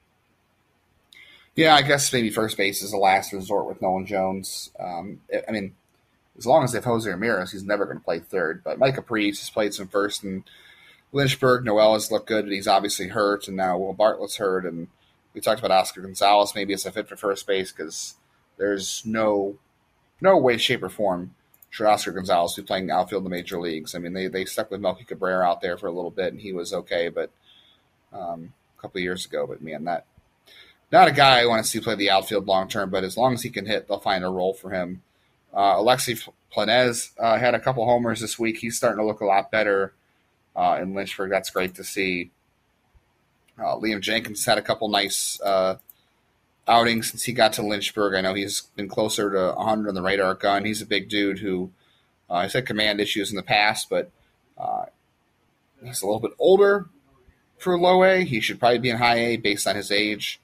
Yeah, 1.56 1.74
I 1.74 1.82
guess 1.82 2.14
maybe 2.14 2.30
first 2.30 2.58
base 2.58 2.84
is 2.84 2.92
the 2.92 2.98
last 2.98 3.34
resort 3.34 3.66
with 3.66 3.82
Nolan 3.82 4.06
Jones. 4.06 4.70
Um, 4.80 5.20
I 5.48 5.52
mean, 5.52 5.74
as 6.38 6.46
long 6.46 6.64
as 6.64 6.72
they 6.72 6.78
have 6.78 6.86
Jose 6.86 7.10
Ramirez, 7.10 7.52
he's 7.52 7.64
never 7.64 7.86
going 7.86 7.98
to 7.98 8.04
play 8.04 8.20
third. 8.20 8.64
But 8.64 8.78
Mike 8.78 8.96
Capriz 8.96 9.40
has 9.40 9.50
played 9.50 9.74
some 9.74 9.88
first, 9.88 10.24
and 10.24 10.44
Lynchburg, 11.12 11.66
Noel 11.66 11.94
has 11.94 12.12
looked 12.12 12.28
good, 12.28 12.46
but 12.46 12.54
he's 12.54 12.68
obviously 12.68 13.08
hurt, 13.08 13.48
and 13.48 13.58
now 13.58 13.76
Will 13.80 13.96
Bartlett's 13.96 14.38
hurt, 14.38 14.64
and 14.64 14.90
we 15.34 15.42
talked 15.42 15.60
about 15.60 15.72
Oscar 15.72 16.04
Gonzalez. 16.04 16.54
Maybe 16.54 16.74
it's 16.74 16.86
a 16.86 16.92
fit 16.92 17.10
for 17.10 17.16
first 17.16 17.48
base 17.48 17.72
because 17.72 18.14
there's 18.58 19.02
no 19.08 19.56
no 20.22 20.38
way, 20.38 20.58
shape, 20.58 20.84
or 20.84 20.90
form 20.90 21.34
Oscar 21.80 22.12
Gonzalez 22.12 22.56
who's 22.56 22.66
playing 22.66 22.90
outfield 22.92 23.22
in 23.22 23.24
the 23.26 23.36
major 23.36 23.60
leagues. 23.60 23.96
I 23.96 24.00
mean, 24.00 24.14
they 24.14 24.28
they 24.28 24.46
stuck 24.46 24.72
with 24.72 24.82
Melky 24.82 25.04
Cabrera 25.04 25.46
out 25.46 25.62
there 25.62 25.78
for 25.78 25.88
a 25.88 25.92
little 25.92 26.12
bit, 26.12 26.34
and 26.34 26.42
he 26.42 26.54
was 26.54 26.74
okay, 26.74 27.10
but 27.10 27.30
um, 28.12 28.54
a 28.78 28.82
couple 28.82 29.02
years 29.02 29.26
ago. 29.26 29.46
But 29.48 29.62
man, 29.62 29.84
that 29.86 30.06
not 30.92 31.08
a 31.08 31.12
guy 31.12 31.42
I 31.42 31.46
want 31.46 31.64
to 31.64 31.70
see 31.70 31.80
play 31.80 31.96
the 31.96 32.10
outfield 32.10 32.48
long 32.48 32.68
term. 32.68 32.90
But 32.90 33.04
as 33.04 33.18
long 33.18 33.34
as 33.34 33.44
he 33.44 33.50
can 33.50 33.66
hit, 33.66 33.88
they'll 33.88 34.00
find 34.00 34.24
a 34.24 34.30
role 34.30 34.54
for 34.54 34.72
him. 34.72 35.02
Uh, 35.54 35.76
Alexfri 35.76 36.28
Planez 36.56 37.12
uh, 37.20 37.38
had 37.38 37.56
a 37.56 37.60
couple 37.60 37.86
homers 37.86 38.20
this 38.22 38.38
week. 38.38 38.58
He's 38.58 38.78
starting 38.78 39.00
to 39.00 39.06
look 39.06 39.22
a 39.22 39.26
lot 39.26 39.52
better 39.52 39.94
uh, 40.56 40.80
in 40.82 40.94
Lynchburg. 40.94 41.32
That's 41.32 41.50
great 41.50 41.76
to 41.76 41.84
see. 41.84 42.32
Uh, 43.58 43.76
Liam 43.76 44.00
Jenkins 44.00 44.46
had 44.46 44.58
a 44.58 44.62
couple 44.62 44.88
nice 44.90 45.40
outings 46.70 47.10
since 47.10 47.24
he 47.24 47.34
got 47.34 47.54
to 47.54 47.64
Lynchburg. 47.64 48.14
I 48.14 48.22
know 48.22 48.34
he's 48.34 48.62
been 48.76 48.88
closer 48.88 49.32
to 49.32 49.56
100 49.56 49.90
on 49.90 49.96
the 49.96 50.02
radar 50.02 50.36
gun. 50.36 50.66
He's 50.66 50.82
a 50.82 50.86
big 50.86 51.10
dude 51.10 51.40
who 51.40 51.72
uh, 52.30 52.42
has 52.42 52.54
had 52.54 52.66
command 52.66 53.02
issues 53.02 53.32
in 53.32 53.36
the 53.36 53.44
past, 53.44 53.90
but 53.90 54.12
uh, 54.58 54.86
he's 55.84 56.02
a 56.02 56.06
little 56.06 56.20
bit 56.20 56.34
older 56.38 56.88
for 57.58 57.78
low 57.78 58.04
A. 58.04 58.24
He 58.24 58.40
should 58.40 58.60
probably 58.60 58.80
be 58.80 58.90
in 58.90 58.98
high 58.98 59.20
A 59.20 59.38
based 59.38 59.68
on 59.68 59.76
his 59.76 59.92
age. 59.92 60.40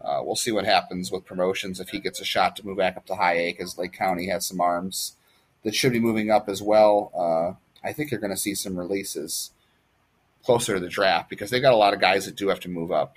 Uh, 0.00 0.20
we'll 0.22 0.36
see 0.36 0.50
what 0.50 0.64
happens 0.64 1.12
with 1.12 1.26
promotions 1.26 1.78
if 1.78 1.90
he 1.90 2.00
gets 2.00 2.20
a 2.20 2.24
shot 2.24 2.56
to 2.56 2.66
move 2.66 2.78
back 2.78 2.96
up 2.96 3.06
to 3.06 3.14
high 3.14 3.34
A 3.34 3.52
because 3.52 3.78
Lake 3.78 3.92
County 3.92 4.28
has 4.28 4.46
some 4.46 4.60
arms 4.60 5.14
that 5.62 5.74
should 5.74 5.92
be 5.92 6.00
moving 6.00 6.30
up 6.30 6.48
as 6.48 6.62
well. 6.62 7.12
Uh, 7.14 7.86
I 7.86 7.92
think 7.92 8.10
you're 8.10 8.20
going 8.20 8.32
to 8.32 8.36
see 8.36 8.54
some 8.54 8.78
releases 8.78 9.50
closer 10.44 10.74
to 10.74 10.80
the 10.80 10.88
draft 10.88 11.28
because 11.28 11.50
they've 11.50 11.62
got 11.62 11.74
a 11.74 11.76
lot 11.76 11.92
of 11.92 12.00
guys 12.00 12.24
that 12.24 12.36
do 12.36 12.48
have 12.48 12.60
to 12.60 12.68
move 12.68 12.90
up 12.90 13.16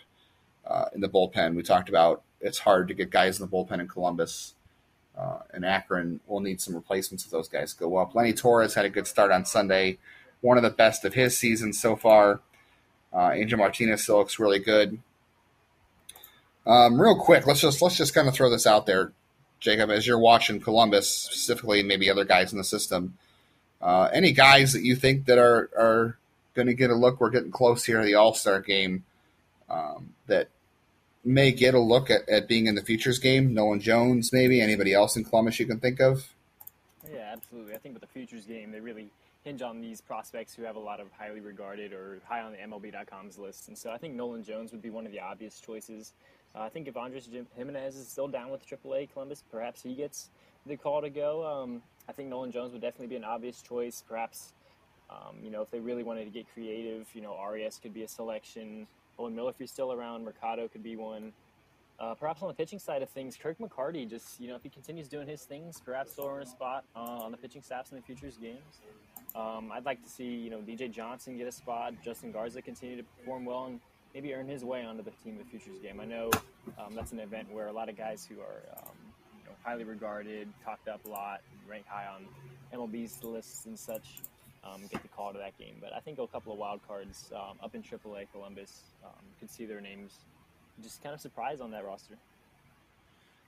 uh, 0.68 0.86
in 0.94 1.02
the 1.02 1.10
bullpen. 1.10 1.56
We 1.56 1.64
talked 1.64 1.90
about 1.90 2.22
it's 2.44 2.60
hard 2.60 2.88
to 2.90 2.94
get 2.94 3.10
guys 3.10 3.40
in 3.40 3.50
the 3.50 3.52
bullpen 3.52 3.80
in 3.80 3.88
Columbus. 3.88 4.54
Uh, 5.18 5.40
and 5.52 5.66
Akron 5.66 6.20
will 6.28 6.40
need 6.40 6.60
some 6.60 6.76
replacements 6.76 7.24
if 7.24 7.32
those 7.32 7.48
guys 7.48 7.74
go 7.74 7.98
up. 7.98 8.14
Lenny 8.14 8.34
Torres 8.34 8.74
had 8.74 8.86
a 8.86 8.90
good 8.90 9.08
start 9.08 9.32
on 9.32 9.46
Sunday, 9.46 9.98
one 10.42 10.58
of 10.58 10.64
the 10.64 10.70
best 10.70 11.06
of 11.06 11.14
his 11.14 11.38
seasons 11.38 11.80
so 11.80 11.96
far. 11.96 12.42
Uh, 13.14 13.32
Angel 13.34 13.58
Martinez 13.58 14.04
still 14.04 14.18
looks 14.18 14.40
really 14.40 14.60
good. 14.60 15.00
Um, 16.66 17.00
real 17.00 17.20
quick, 17.20 17.46
let's 17.46 17.62
just 17.62 17.82
let's 17.82 17.98
just 17.98 18.14
kind 18.16 18.28
of 18.28 18.34
throw 18.34 18.50
this 18.50 18.66
out 18.66 18.86
there, 18.86 19.12
Jacob, 19.60 19.92
as 19.92 20.08
you're 20.08 20.20
watching 20.20 20.60
Columbus 20.60 21.10
specifically, 21.10 21.84
maybe 21.84 22.10
other 22.10 22.26
guys 22.26 22.52
in 22.52 22.58
the 22.58 22.64
system. 22.64 23.18
Uh, 23.82 24.10
any 24.14 24.32
guys 24.32 24.74
that 24.74 24.84
you 24.84 24.96
think 24.96 25.26
that 25.26 25.38
are 25.38 25.70
are 25.78 26.18
going 26.56 26.68
to 26.68 26.74
get 26.74 26.90
a 26.90 26.96
look. 26.96 27.20
We're 27.20 27.30
getting 27.30 27.52
close 27.52 27.84
here 27.84 28.00
to 28.00 28.06
the 28.06 28.16
All 28.16 28.34
Star 28.34 28.62
game. 28.62 29.04
Um, 29.70 30.14
that 30.28 30.50
may 31.24 31.52
get 31.52 31.74
a 31.74 31.80
look 31.80 32.10
at, 32.10 32.28
at 32.30 32.48
being 32.48 32.68
in 32.68 32.76
the 32.76 32.82
futures 32.82 33.20
game? 33.20 33.54
Nolan 33.54 33.80
Jones, 33.80 34.32
maybe 34.34 34.62
anybody 34.62 34.94
else 34.94 35.16
in 35.16 35.24
Columbus 35.24 35.60
you 35.60 35.66
can 35.66 35.80
think 35.80 36.00
of? 36.00 36.30
Yeah, 37.12 37.32
absolutely. 37.34 37.74
I 37.74 37.78
think 37.78 37.96
with 37.96 38.02
the 38.02 38.08
futures 38.08 38.46
game, 38.46 38.72
they 38.72 38.80
really 38.80 39.10
hinge 39.44 39.62
on 39.62 39.82
these 39.82 40.02
prospects 40.02 40.56
who 40.56 40.64
have 40.64 40.76
a 40.76 40.80
lot 40.80 41.00
of 41.00 41.08
highly 41.12 41.42
regarded 41.42 41.94
or 41.94 42.20
high 42.26 42.42
on 42.42 42.52
the 42.52 42.58
MLB.com's 42.58 43.38
list. 43.38 43.68
And 43.68 43.78
so 43.78 43.92
I 43.92 43.98
think 43.98 44.16
Nolan 44.16 44.44
Jones 44.44 44.72
would 44.72 44.82
be 44.82 44.90
one 44.90 45.06
of 45.06 45.12
the 45.12 45.20
obvious 45.20 45.60
choices. 45.60 46.14
Uh, 46.56 46.62
I 46.62 46.70
think 46.70 46.88
if 46.88 46.96
Andres 46.96 47.28
Gimenez 47.58 47.96
is 47.96 48.08
still 48.08 48.28
down 48.28 48.52
with 48.52 48.66
AAA 48.66 49.12
Columbus, 49.12 49.44
perhaps 49.52 49.84
he 49.84 49.96
gets 49.96 50.30
the 50.66 50.78
call 50.78 51.02
to 51.02 51.10
go. 51.10 51.46
Um, 51.46 51.82
I 52.08 52.12
think 52.12 52.30
Nolan 52.30 52.52
Jones 52.52 52.72
would 52.74 52.82
definitely 52.82 53.08
be 53.08 53.16
an 53.16 53.24
obvious 53.24 53.62
choice. 53.62 54.04
Perhaps, 54.08 54.54
um, 55.10 55.38
you 55.44 55.50
know, 55.50 55.62
if 55.62 55.72
they 55.72 55.80
really 55.80 56.04
wanted 56.04 56.26
to 56.26 56.32
get 56.32 56.46
creative, 56.54 57.08
you 57.14 57.22
know, 57.22 57.34
Arias 57.34 57.80
could 57.82 57.94
be 57.94 58.04
a 58.04 58.08
selection. 58.08 58.88
Owen 59.20 59.36
Miller, 59.36 59.52
if 59.52 59.58
he's 59.58 59.72
still 59.72 59.92
around, 59.92 60.24
Mercado 60.24 60.68
could 60.68 60.84
be 60.84 60.96
one. 60.96 61.34
Uh, 62.00 62.16
perhaps 62.16 62.42
on 62.42 62.48
the 62.48 62.54
pitching 62.54 62.80
side 62.80 63.02
of 63.02 63.10
things, 63.10 63.38
Kirk 63.38 63.58
McCarty, 63.60 64.10
just, 64.10 64.40
you 64.40 64.48
know, 64.48 64.56
if 64.56 64.64
he 64.64 64.70
continues 64.70 65.08
doing 65.08 65.28
his 65.28 65.44
things, 65.44 65.82
perhaps 65.86 66.16
he'll 66.16 66.26
earn 66.28 66.42
a 66.42 66.46
spot 66.46 66.84
uh, 66.96 67.00
on 67.00 67.32
the 67.32 67.38
pitching 67.38 67.62
staffs 67.62 67.92
in 67.92 67.98
the 67.98 68.04
futures 68.04 68.38
games. 68.38 68.82
Um, 69.36 69.72
I'd 69.72 69.86
like 69.86 70.04
to 70.04 70.10
see, 70.10 70.26
you 70.26 70.50
know, 70.50 70.58
DJ 70.58 70.92
Johnson 70.92 71.38
get 71.38 71.48
a 71.48 71.52
spot, 71.52 71.94
Justin 72.04 72.32
Garza 72.32 72.62
continue 72.62 72.98
to 72.98 73.04
perform 73.04 73.46
well, 73.46 73.66
and 73.66 73.80
maybe 74.14 74.34
earn 74.34 74.48
his 74.48 74.64
way 74.64 74.84
onto 74.84 75.04
the 75.04 75.12
team 75.24 75.40
of 75.40 75.46
the 75.46 75.50
futures 75.50 75.80
game. 75.80 76.00
I 76.00 76.06
know 76.06 76.30
um, 76.78 76.94
that's 76.96 77.12
an 77.12 77.20
event 77.20 77.52
where 77.52 77.68
a 77.68 77.72
lot 77.72 77.90
of 77.90 77.98
guys 77.98 78.28
who 78.30 78.42
are 78.42 78.62
um, 78.78 78.92
you 79.40 79.46
know, 79.46 79.52
highly 79.64 79.84
regarded, 79.84 80.48
talked 80.64 80.88
up 80.88 81.06
a 81.06 81.10
lot, 81.10 81.42
ranked 81.68 81.88
high 81.88 82.08
on 82.08 82.26
MLB's 82.74 83.24
lists 83.24 83.66
and 83.66 83.78
such, 83.78 84.20
um, 84.64 84.82
get 84.92 85.02
the 85.02 85.08
call 85.10 85.32
to 85.32 85.40
that 85.40 85.58
game. 85.58 85.76
But 85.82 85.94
I 85.94 86.00
think 86.00 86.20
a 86.20 86.28
couple 86.28 86.54
of 86.54 86.60
wild 86.60 86.82
cards 86.88 87.32
um, 87.36 87.58
up 87.64 87.76
in 87.76 87.84
AAA 87.84 88.28
Columbus 88.32 88.82
um, 89.04 89.12
could 89.40 89.50
see 89.50 89.66
their 89.66 89.82
names 89.82 90.14
just 90.82 91.04
kind 91.04 91.14
of 91.14 91.22
surprise 91.22 91.62
on 91.62 91.72
that 91.72 91.86
roster. 91.86 92.16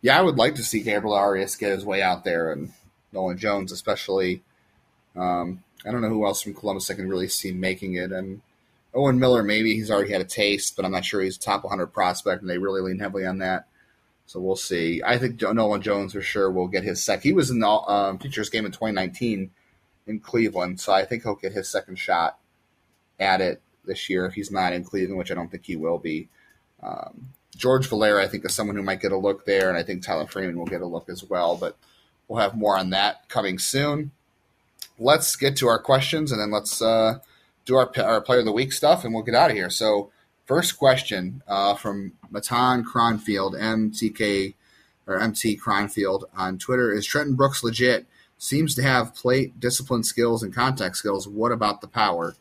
Yeah, 0.01 0.19
I 0.19 0.21
would 0.21 0.35
like 0.35 0.55
to 0.55 0.63
see 0.63 0.81
Gabriel 0.81 1.15
Arias 1.15 1.55
get 1.55 1.71
his 1.71 1.85
way 1.85 2.01
out 2.01 2.23
there, 2.23 2.51
and 2.51 2.71
Nolan 3.11 3.37
Jones 3.37 3.71
especially. 3.71 4.43
Um, 5.15 5.63
I 5.85 5.91
don't 5.91 6.01
know 6.01 6.09
who 6.09 6.25
else 6.25 6.41
from 6.41 6.53
Columbus 6.53 6.91
I 6.91 6.95
can 6.95 7.09
really 7.09 7.27
see 7.27 7.51
making 7.51 7.95
it, 7.95 8.11
and 8.11 8.41
Owen 8.93 9.19
Miller, 9.19 9.43
maybe 9.43 9.75
he's 9.75 9.91
already 9.91 10.11
had 10.11 10.21
a 10.21 10.25
taste, 10.25 10.75
but 10.75 10.85
I'm 10.85 10.91
not 10.91 11.05
sure 11.05 11.21
he's 11.21 11.35
a 11.35 11.39
top 11.39 11.63
100 11.63 11.87
prospect, 11.87 12.41
and 12.41 12.49
they 12.49 12.57
really 12.57 12.81
lean 12.81 12.99
heavily 12.99 13.25
on 13.25 13.39
that. 13.39 13.67
So 14.25 14.39
we'll 14.39 14.55
see. 14.55 15.01
I 15.05 15.17
think 15.19 15.41
Nolan 15.41 15.81
Jones 15.81 16.13
for 16.13 16.21
sure 16.21 16.49
will 16.49 16.67
get 16.67 16.83
his 16.83 17.03
sec. 17.03 17.21
He 17.21 17.33
was 17.33 17.51
in 17.51 17.59
the 17.59 17.67
um, 17.67 18.17
Futures 18.17 18.49
game 18.49 18.65
in 18.65 18.71
2019 18.71 19.51
in 20.07 20.19
Cleveland, 20.19 20.79
so 20.79 20.93
I 20.93 21.05
think 21.05 21.23
he'll 21.23 21.35
get 21.35 21.53
his 21.53 21.69
second 21.69 21.97
shot 21.97 22.37
at 23.19 23.41
it 23.41 23.61
this 23.85 24.09
year 24.09 24.25
if 24.25 24.33
he's 24.33 24.51
not 24.51 24.73
in 24.73 24.83
Cleveland, 24.83 25.17
which 25.17 25.31
I 25.31 25.35
don't 25.35 25.49
think 25.49 25.65
he 25.65 25.75
will 25.75 25.97
be. 25.97 26.29
Um, 26.81 27.29
George 27.55 27.87
Valera, 27.87 28.23
I 28.23 28.27
think, 28.27 28.45
is 28.45 28.53
someone 28.53 28.75
who 28.75 28.83
might 28.83 29.01
get 29.01 29.11
a 29.11 29.17
look 29.17 29.45
there, 29.45 29.69
and 29.69 29.77
I 29.77 29.83
think 29.83 30.03
Tyler 30.03 30.27
Freeman 30.27 30.57
will 30.57 30.65
get 30.65 30.81
a 30.81 30.85
look 30.85 31.09
as 31.09 31.23
well. 31.23 31.55
But 31.55 31.77
we'll 32.27 32.41
have 32.41 32.55
more 32.55 32.77
on 32.77 32.89
that 32.89 33.29
coming 33.29 33.59
soon. 33.59 34.11
Let's 34.99 35.35
get 35.35 35.55
to 35.57 35.67
our 35.67 35.79
questions, 35.79 36.31
and 36.31 36.39
then 36.39 36.51
let's. 36.51 36.81
Uh, 36.81 37.19
do 37.65 37.75
our, 37.75 37.91
our 37.97 38.21
player 38.21 38.39
of 38.39 38.45
the 38.45 38.51
week 38.51 38.71
stuff, 38.71 39.03
and 39.03 39.13
we'll 39.13 39.23
get 39.23 39.35
out 39.35 39.49
of 39.49 39.57
here. 39.57 39.69
So, 39.69 40.11
first 40.45 40.77
question 40.77 41.41
uh, 41.47 41.75
from 41.75 42.13
Matan 42.29 42.85
Cronfield, 42.85 43.59
MTK 43.59 44.53
or 45.07 45.19
MT 45.19 45.57
Cronfield 45.57 46.23
on 46.35 46.57
Twitter 46.57 46.91
is 46.91 47.05
Trenton 47.05 47.35
Brooks 47.35 47.63
legit? 47.63 48.05
Seems 48.45 48.75
to 48.75 48.83
have 48.83 49.15
plate 49.15 49.59
discipline 49.59 50.03
skills 50.03 50.43
and 50.43 50.53
contact 50.53 50.97
skills. 50.97 51.27
What 51.27 51.51
about 51.51 51.81
the 51.81 51.87
power? 51.87 52.35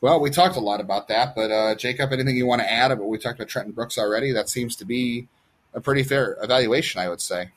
Well, 0.00 0.20
we 0.20 0.30
talked 0.30 0.54
a 0.54 0.60
lot 0.60 0.80
about 0.80 1.08
that, 1.08 1.34
but 1.34 1.50
uh, 1.50 1.74
Jacob, 1.74 2.12
anything 2.12 2.36
you 2.36 2.46
want 2.46 2.62
to 2.62 2.72
add 2.72 2.92
about 2.92 3.08
we 3.08 3.18
talked 3.18 3.40
about 3.40 3.48
Trenton 3.48 3.72
Brooks 3.72 3.98
already? 3.98 4.30
That 4.30 4.48
seems 4.48 4.76
to 4.76 4.84
be 4.84 5.26
a 5.74 5.80
pretty 5.80 6.04
fair 6.04 6.36
evaluation, 6.40 7.00
I 7.00 7.08
would 7.08 7.20
say. 7.20 7.50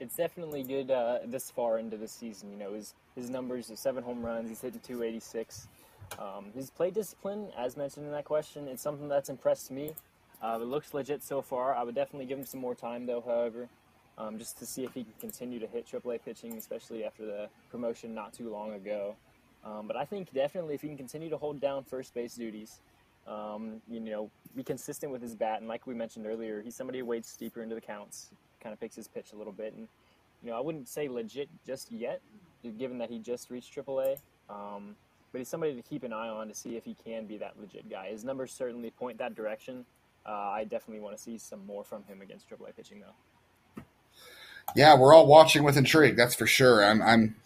It's 0.00 0.16
definitely 0.16 0.62
good 0.62 0.90
uh, 0.90 1.18
this 1.26 1.50
far 1.50 1.78
into 1.78 1.98
the 1.98 2.08
season. 2.08 2.50
You 2.50 2.56
know, 2.56 2.72
his 2.72 2.94
his 3.14 3.28
numbers 3.28 3.70
are 3.70 3.76
seven 3.76 4.02
home 4.02 4.24
runs. 4.24 4.48
He's 4.48 4.62
hitting 4.62 4.80
286. 4.80 5.68
Um, 6.18 6.46
his 6.54 6.70
play 6.70 6.90
discipline, 6.90 7.48
as 7.58 7.76
mentioned 7.76 8.06
in 8.06 8.12
that 8.12 8.24
question, 8.24 8.68
it's 8.68 8.82
something 8.82 9.08
that's 9.08 9.28
impressed 9.28 9.70
me. 9.70 9.92
Uh, 10.42 10.58
it 10.62 10.64
looks 10.64 10.94
legit 10.94 11.22
so 11.22 11.42
far. 11.42 11.74
I 11.74 11.82
would 11.82 11.94
definitely 11.94 12.24
give 12.24 12.38
him 12.38 12.46
some 12.46 12.60
more 12.60 12.74
time, 12.74 13.04
though, 13.04 13.20
however, 13.20 13.68
um, 14.22 14.38
just 14.38 14.58
to 14.58 14.66
see 14.66 14.84
if 14.84 14.94
he 14.94 15.04
can 15.04 15.12
continue 15.20 15.58
to 15.58 15.66
hit 15.66 15.86
AAA 15.86 16.20
pitching, 16.24 16.56
especially 16.56 17.04
after 17.04 17.24
the 17.24 17.48
promotion 17.70 18.14
not 18.14 18.32
too 18.32 18.50
long 18.50 18.74
ago. 18.74 19.14
Um, 19.64 19.86
but 19.86 19.96
I 19.96 20.04
think 20.04 20.32
definitely 20.32 20.74
if 20.74 20.82
he 20.82 20.88
can 20.88 20.96
continue 20.96 21.30
to 21.30 21.36
hold 21.36 21.60
down 21.60 21.84
first 21.84 22.14
base 22.14 22.34
duties, 22.34 22.80
um, 23.26 23.80
you 23.88 24.00
know, 24.00 24.30
be 24.56 24.62
consistent 24.62 25.12
with 25.12 25.22
his 25.22 25.34
bat, 25.34 25.60
and 25.60 25.68
like 25.68 25.86
we 25.86 25.94
mentioned 25.94 26.26
earlier, 26.26 26.60
he's 26.60 26.74
somebody 26.74 26.98
who 26.98 27.04
waits 27.04 27.36
deeper 27.36 27.62
into 27.62 27.74
the 27.74 27.80
counts, 27.80 28.30
kind 28.60 28.72
of 28.72 28.80
picks 28.80 28.96
his 28.96 29.06
pitch 29.06 29.32
a 29.32 29.36
little 29.36 29.52
bit, 29.52 29.72
and 29.74 29.86
you 30.42 30.50
know, 30.50 30.56
I 30.56 30.60
wouldn't 30.60 30.88
say 30.88 31.08
legit 31.08 31.48
just 31.64 31.92
yet, 31.92 32.20
given 32.78 32.98
that 32.98 33.10
he 33.10 33.20
just 33.20 33.50
reached 33.50 33.74
AAA. 33.74 34.18
Um, 34.50 34.96
but 35.30 35.38
he's 35.38 35.48
somebody 35.48 35.74
to 35.74 35.82
keep 35.82 36.02
an 36.02 36.12
eye 36.12 36.28
on 36.28 36.48
to 36.48 36.54
see 36.54 36.76
if 36.76 36.84
he 36.84 36.94
can 36.94 37.26
be 37.26 37.38
that 37.38 37.54
legit 37.58 37.88
guy. 37.88 38.08
His 38.10 38.24
numbers 38.24 38.52
certainly 38.52 38.90
point 38.90 39.18
that 39.18 39.34
direction. 39.34 39.86
Uh, 40.26 40.30
I 40.30 40.64
definitely 40.64 41.00
want 41.00 41.16
to 41.16 41.22
see 41.22 41.38
some 41.38 41.64
more 41.64 41.84
from 41.84 42.04
him 42.04 42.20
against 42.20 42.50
AAA 42.50 42.76
pitching, 42.76 43.00
though. 43.00 43.14
Yeah, 44.74 44.96
we're 44.96 45.14
all 45.14 45.26
watching 45.26 45.62
with 45.62 45.76
intrigue. 45.76 46.16
That's 46.16 46.34
for 46.34 46.46
sure. 46.46 46.84
I'm, 46.84 47.02
I'm 47.02 47.36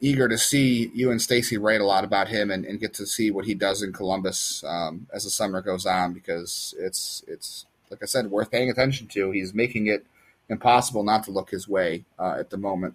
eager 0.00 0.28
to 0.28 0.38
see 0.38 0.90
you 0.94 1.10
and 1.10 1.20
Stacy 1.20 1.56
write 1.56 1.80
a 1.80 1.86
lot 1.86 2.04
about 2.04 2.28
him 2.28 2.50
and, 2.50 2.64
and, 2.64 2.78
get 2.78 2.92
to 2.94 3.06
see 3.06 3.30
what 3.30 3.46
he 3.46 3.54
does 3.54 3.82
in 3.82 3.92
Columbus 3.92 4.62
um, 4.66 5.06
as 5.12 5.24
the 5.24 5.30
summer 5.30 5.62
goes 5.62 5.86
on 5.86 6.12
because 6.12 6.74
it's 6.78 7.24
it's 7.26 7.64
like 7.90 8.02
I 8.02 8.06
said, 8.06 8.30
worth 8.30 8.50
paying 8.50 8.68
attention 8.68 9.06
to. 9.08 9.30
He's 9.30 9.54
making 9.54 9.86
it 9.86 10.04
impossible 10.48 11.02
not 11.02 11.24
to 11.24 11.30
look 11.30 11.50
his 11.50 11.68
way 11.68 12.04
uh, 12.18 12.36
at 12.38 12.50
the 12.50 12.56
moment. 12.56 12.94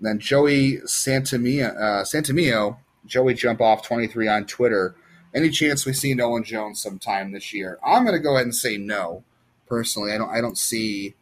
then 0.00 0.18
Joey 0.18 0.78
Santamio, 0.78 1.74
uh, 1.76 2.04
Santamio 2.04 2.78
Joey 3.06 3.34
Jump 3.34 3.60
Off 3.60 3.82
23 3.82 4.28
on 4.28 4.44
Twitter. 4.46 4.94
Any 5.34 5.50
chance 5.50 5.84
we 5.84 5.92
see 5.92 6.14
Nolan 6.14 6.44
Jones 6.44 6.80
sometime 6.80 7.32
this 7.32 7.52
year? 7.52 7.78
I'm 7.84 8.04
going 8.04 8.16
to 8.16 8.22
go 8.22 8.34
ahead 8.34 8.46
and 8.46 8.54
say 8.54 8.76
no. 8.76 9.22
Personally, 9.66 10.12
I 10.12 10.18
don't. 10.18 10.30
I 10.30 10.40
don't 10.40 10.56
see. 10.56 11.14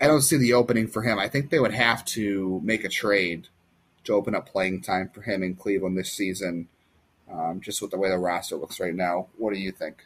I 0.00 0.06
don't 0.06 0.22
see 0.22 0.36
the 0.36 0.54
opening 0.54 0.86
for 0.86 1.02
him. 1.02 1.18
I 1.18 1.28
think 1.28 1.50
they 1.50 1.60
would 1.60 1.74
have 1.74 2.04
to 2.06 2.60
make 2.64 2.84
a 2.84 2.88
trade 2.88 3.48
to 4.04 4.14
open 4.14 4.34
up 4.34 4.48
playing 4.48 4.80
time 4.80 5.10
for 5.12 5.22
him 5.22 5.42
in 5.42 5.54
Cleveland 5.54 5.98
this 5.98 6.12
season. 6.12 6.68
Um, 7.30 7.60
just 7.60 7.80
with 7.80 7.92
the 7.92 7.98
way 7.98 8.08
the 8.08 8.18
roster 8.18 8.56
looks 8.56 8.80
right 8.80 8.94
now. 8.94 9.28
What 9.36 9.54
do 9.54 9.60
you 9.60 9.70
think? 9.70 10.04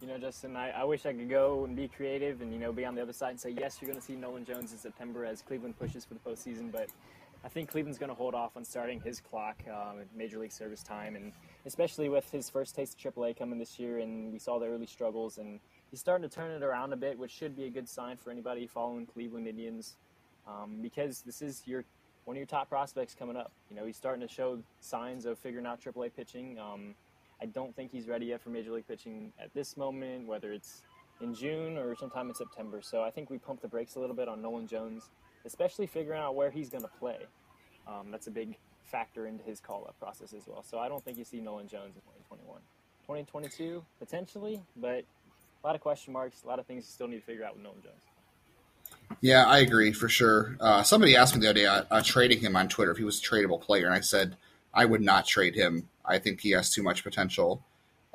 You 0.00 0.08
know, 0.08 0.18
Justin, 0.18 0.56
I, 0.56 0.70
I 0.70 0.84
wish 0.84 1.06
I 1.06 1.12
could 1.12 1.28
go 1.28 1.64
and 1.64 1.76
be 1.76 1.88
creative 1.88 2.40
and, 2.40 2.52
you 2.52 2.58
know, 2.58 2.72
be 2.72 2.84
on 2.84 2.94
the 2.94 3.02
other 3.02 3.12
side 3.12 3.30
and 3.30 3.40
say, 3.40 3.50
yes, 3.50 3.78
you're 3.80 3.88
going 3.88 4.00
to 4.00 4.04
see 4.04 4.14
Nolan 4.14 4.44
Jones 4.44 4.72
in 4.72 4.78
September 4.78 5.24
as 5.24 5.42
Cleveland 5.42 5.78
pushes 5.78 6.04
for 6.04 6.14
the 6.14 6.20
postseason. 6.20 6.72
But 6.72 6.88
I 7.44 7.48
think 7.48 7.70
Cleveland's 7.70 7.98
going 7.98 8.10
to 8.10 8.14
hold 8.14 8.34
off 8.34 8.56
on 8.56 8.64
starting 8.64 9.00
his 9.00 9.20
clock 9.20 9.62
um, 9.68 10.02
Major 10.16 10.38
League 10.38 10.52
service 10.52 10.82
time, 10.82 11.14
and 11.14 11.32
especially 11.66 12.08
with 12.08 12.30
his 12.30 12.50
first 12.50 12.74
taste 12.74 13.04
of 13.04 13.14
AAA 13.14 13.38
coming 13.38 13.58
this 13.58 13.78
year, 13.78 13.98
and 13.98 14.32
we 14.32 14.38
saw 14.38 14.58
the 14.58 14.66
early 14.66 14.86
struggles, 14.86 15.38
and 15.38 15.60
he's 15.90 16.00
starting 16.00 16.28
to 16.28 16.34
turn 16.34 16.50
it 16.50 16.62
around 16.62 16.92
a 16.92 16.96
bit, 16.96 17.18
which 17.18 17.30
should 17.30 17.56
be 17.56 17.64
a 17.64 17.70
good 17.70 17.88
sign 17.88 18.16
for 18.16 18.30
anybody 18.30 18.66
following 18.66 19.06
Cleveland 19.06 19.46
Indians, 19.46 19.96
um, 20.46 20.78
because 20.82 21.22
this 21.22 21.42
is 21.42 21.62
your 21.66 21.84
one 22.24 22.36
of 22.36 22.38
your 22.38 22.46
top 22.46 22.68
prospects 22.68 23.14
coming 23.14 23.36
up. 23.36 23.50
You 23.70 23.76
know, 23.76 23.86
he's 23.86 23.96
starting 23.96 24.26
to 24.26 24.32
show 24.32 24.58
signs 24.80 25.24
of 25.24 25.38
figuring 25.38 25.64
out 25.64 25.80
AAA 25.80 26.14
pitching. 26.14 26.58
Um, 26.58 26.94
I 27.40 27.46
don't 27.46 27.74
think 27.74 27.90
he's 27.90 28.06
ready 28.06 28.26
yet 28.26 28.42
for 28.42 28.50
Major 28.50 28.72
League 28.72 28.86
pitching 28.86 29.32
at 29.40 29.54
this 29.54 29.76
moment, 29.76 30.26
whether 30.26 30.52
it's 30.52 30.82
in 31.22 31.34
June 31.34 31.78
or 31.78 31.96
sometime 31.96 32.28
in 32.28 32.34
September. 32.34 32.80
So 32.82 33.02
I 33.02 33.10
think 33.10 33.30
we 33.30 33.38
pump 33.38 33.62
the 33.62 33.68
brakes 33.68 33.94
a 33.94 34.00
little 34.00 34.14
bit 34.14 34.28
on 34.28 34.42
Nolan 34.42 34.66
Jones 34.66 35.08
especially 35.44 35.86
figuring 35.86 36.20
out 36.20 36.34
where 36.34 36.50
he's 36.50 36.68
going 36.68 36.82
to 36.82 36.90
play. 37.00 37.18
Um, 37.86 38.10
that's 38.10 38.26
a 38.26 38.30
big 38.30 38.56
factor 38.84 39.26
into 39.26 39.42
his 39.44 39.60
call 39.60 39.84
up 39.88 39.98
process 39.98 40.32
as 40.32 40.46
well. 40.46 40.62
So 40.62 40.78
I 40.78 40.88
don't 40.88 41.04
think 41.04 41.18
you 41.18 41.24
see 41.24 41.40
Nolan 41.40 41.68
Jones 41.68 41.96
in 41.96 42.02
2021. 42.02 42.60
2022, 43.02 43.82
potentially, 43.98 44.60
but 44.76 45.04
a 45.62 45.66
lot 45.66 45.74
of 45.74 45.80
question 45.80 46.12
marks, 46.12 46.42
a 46.44 46.46
lot 46.46 46.58
of 46.58 46.66
things 46.66 46.84
you 46.84 46.92
still 46.92 47.08
need 47.08 47.18
to 47.18 47.24
figure 47.24 47.44
out 47.44 47.54
with 47.54 47.62
Nolan 47.62 47.82
Jones. 47.82 48.02
Yeah, 49.20 49.46
I 49.46 49.58
agree 49.58 49.92
for 49.92 50.08
sure. 50.08 50.56
Uh, 50.60 50.82
somebody 50.82 51.16
asked 51.16 51.34
me 51.34 51.40
the 51.40 51.50
other 51.50 51.60
day 51.60 51.66
uh, 51.66 51.84
uh, 51.90 52.02
trading 52.02 52.40
him 52.40 52.56
on 52.56 52.68
Twitter 52.68 52.90
if 52.90 52.98
he 52.98 53.04
was 53.04 53.18
a 53.18 53.22
tradable 53.22 53.60
player, 53.60 53.86
and 53.86 53.94
I 53.94 54.00
said 54.00 54.36
I 54.72 54.84
would 54.84 55.00
not 55.00 55.26
trade 55.26 55.54
him. 55.54 55.88
I 56.04 56.18
think 56.18 56.40
he 56.40 56.50
has 56.50 56.70
too 56.70 56.82
much 56.82 57.02
potential 57.02 57.62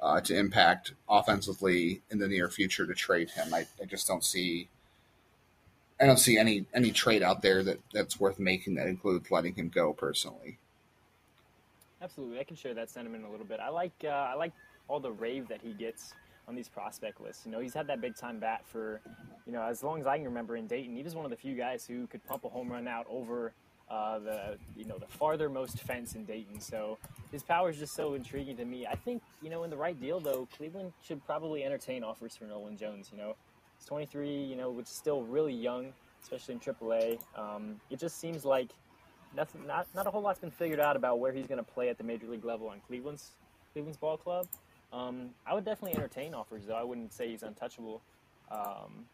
uh, 0.01 0.21
to 0.21 0.37
impact 0.37 0.93
offensively 1.09 2.01
in 2.09 2.19
the 2.19 2.27
near 2.27 2.49
future 2.49 2.85
to 2.85 2.93
trade 2.93 3.31
him. 3.31 3.53
I, 3.53 3.65
I 3.81 3.85
just 3.85 4.07
don't 4.07 4.23
see 4.23 4.69
I 5.99 6.05
don't 6.05 6.17
see 6.17 6.37
any 6.37 6.65
any 6.73 6.91
trade 6.91 7.23
out 7.23 7.41
there 7.41 7.63
that 7.63 7.79
that's 7.93 8.19
worth 8.19 8.39
making 8.39 8.75
that 8.75 8.87
includes 8.87 9.31
letting 9.31 9.55
him 9.55 9.69
go 9.69 9.93
personally. 9.93 10.57
Absolutely, 12.01 12.39
I 12.39 12.43
can 12.43 12.57
share 12.57 12.73
that 12.73 12.89
sentiment 12.89 13.25
a 13.25 13.29
little 13.29 13.45
bit. 13.45 13.59
I 13.59 13.69
like 13.69 13.93
uh, 14.03 14.09
I 14.09 14.33
like 14.33 14.51
all 14.87 14.99
the 14.99 15.11
rave 15.11 15.47
that 15.47 15.61
he 15.61 15.71
gets 15.71 16.13
on 16.47 16.55
these 16.55 16.67
prospect 16.67 17.21
lists. 17.21 17.45
You 17.45 17.51
know, 17.51 17.59
he's 17.59 17.73
had 17.73 17.87
that 17.87 18.01
big 18.01 18.15
time 18.15 18.39
bat 18.39 18.61
for 18.65 19.01
you 19.45 19.53
know 19.53 19.61
as 19.63 19.83
long 19.83 19.99
as 19.99 20.07
I 20.07 20.17
can 20.17 20.25
remember 20.25 20.55
in 20.55 20.67
Dayton. 20.67 20.95
He 20.95 21.03
was 21.03 21.15
one 21.15 21.25
of 21.25 21.31
the 21.31 21.37
few 21.37 21.55
guys 21.55 21.85
who 21.85 22.07
could 22.07 22.23
pump 22.25 22.45
a 22.45 22.49
home 22.49 22.71
run 22.71 22.87
out 22.87 23.05
over 23.09 23.53
uh, 23.89 24.19
the 24.19 24.57
you 24.75 24.85
know 24.85 24.97
the 24.97 25.05
farthermost 25.05 25.79
fence 25.79 26.15
in 26.15 26.25
Dayton. 26.25 26.59
So 26.59 26.97
his 27.31 27.43
power 27.43 27.69
is 27.69 27.77
just 27.77 27.95
so 27.95 28.13
intriguing 28.13 28.57
to 28.57 28.65
me. 28.65 28.85
I 28.85 28.95
think 28.95 29.21
you 29.41 29.49
know 29.49 29.63
in 29.63 29.69
the 29.69 29.77
right 29.77 29.99
deal 29.99 30.19
though, 30.19 30.47
Cleveland 30.57 30.93
should 31.05 31.23
probably 31.25 31.63
entertain 31.63 32.03
offers 32.03 32.35
for 32.35 32.45
Nolan 32.45 32.77
Jones. 32.77 33.09
You 33.11 33.17
know, 33.17 33.35
he's 33.77 33.85
23. 33.85 34.43
You 34.43 34.55
know, 34.55 34.71
which 34.71 34.87
is 34.87 34.93
still 34.93 35.23
really 35.23 35.53
young, 35.53 35.93
especially 36.21 36.55
in 36.55 36.59
AAA. 36.59 37.19
Um, 37.37 37.79
it 37.89 37.99
just 37.99 38.19
seems 38.19 38.45
like 38.45 38.69
nothing, 39.35 39.65
not 39.67 39.87
not 39.95 40.07
a 40.07 40.11
whole 40.11 40.21
lot's 40.21 40.39
been 40.39 40.51
figured 40.51 40.79
out 40.79 40.95
about 40.95 41.19
where 41.19 41.31
he's 41.31 41.47
going 41.47 41.63
to 41.63 41.71
play 41.71 41.89
at 41.89 41.97
the 41.97 42.03
major 42.03 42.27
league 42.27 42.45
level 42.45 42.69
on 42.69 42.79
Cleveland's 42.87 43.31
Cleveland's 43.73 43.97
ball 43.97 44.17
club. 44.17 44.47
Um, 44.93 45.31
I 45.45 45.53
would 45.55 45.65
definitely 45.65 45.97
entertain 45.97 46.33
offers 46.33 46.65
though. 46.67 46.75
I 46.75 46.83
wouldn't 46.83 47.13
say 47.13 47.29
he's 47.29 47.43
untouchable. 47.43 48.01
Um, 48.51 49.05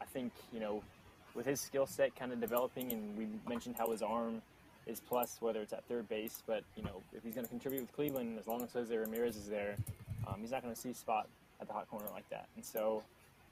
I 0.00 0.04
think 0.04 0.32
you 0.52 0.60
know 0.60 0.82
with 1.34 1.46
his 1.46 1.60
skill 1.60 1.86
set 1.86 2.14
kind 2.14 2.32
of 2.32 2.40
developing, 2.40 2.92
and 2.92 3.16
we 3.16 3.26
mentioned 3.48 3.76
how 3.76 3.90
his 3.90 4.02
arm 4.02 4.42
is 4.86 5.00
plus, 5.00 5.38
whether 5.40 5.60
it's 5.60 5.72
at 5.72 5.84
third 5.88 6.08
base. 6.08 6.42
But 6.46 6.62
you 6.76 6.82
know, 6.82 7.02
if 7.16 7.22
he's 7.24 7.34
going 7.34 7.46
to 7.46 7.50
contribute 7.50 7.80
with 7.80 7.92
Cleveland, 7.92 8.38
as 8.38 8.46
long 8.46 8.62
as 8.62 8.72
Jose 8.72 8.94
Ramirez 8.94 9.36
is 9.36 9.48
there, 9.48 9.76
um, 10.26 10.36
he's 10.40 10.50
not 10.50 10.62
going 10.62 10.74
to 10.74 10.80
see 10.80 10.92
spot 10.92 11.26
at 11.60 11.66
the 11.66 11.72
hot 11.72 11.88
corner 11.88 12.06
like 12.12 12.28
that. 12.30 12.46
And 12.56 12.64
so, 12.64 13.02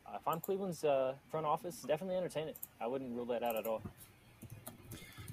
uh, 0.07 0.17
if 0.17 0.29
I'm 0.29 0.41
Cleveland's 0.41 0.85
uh, 0.85 1.15
front 1.31 1.47
office, 1.47 1.83
definitely 1.87 2.17
entertain 2.17 2.49
it. 2.49 2.57
I 2.81 2.87
wouldn't 2.87 3.15
rule 3.17 3.27
that 3.27 3.43
out 3.43 3.57
at 3.57 3.67
all. 3.67 3.83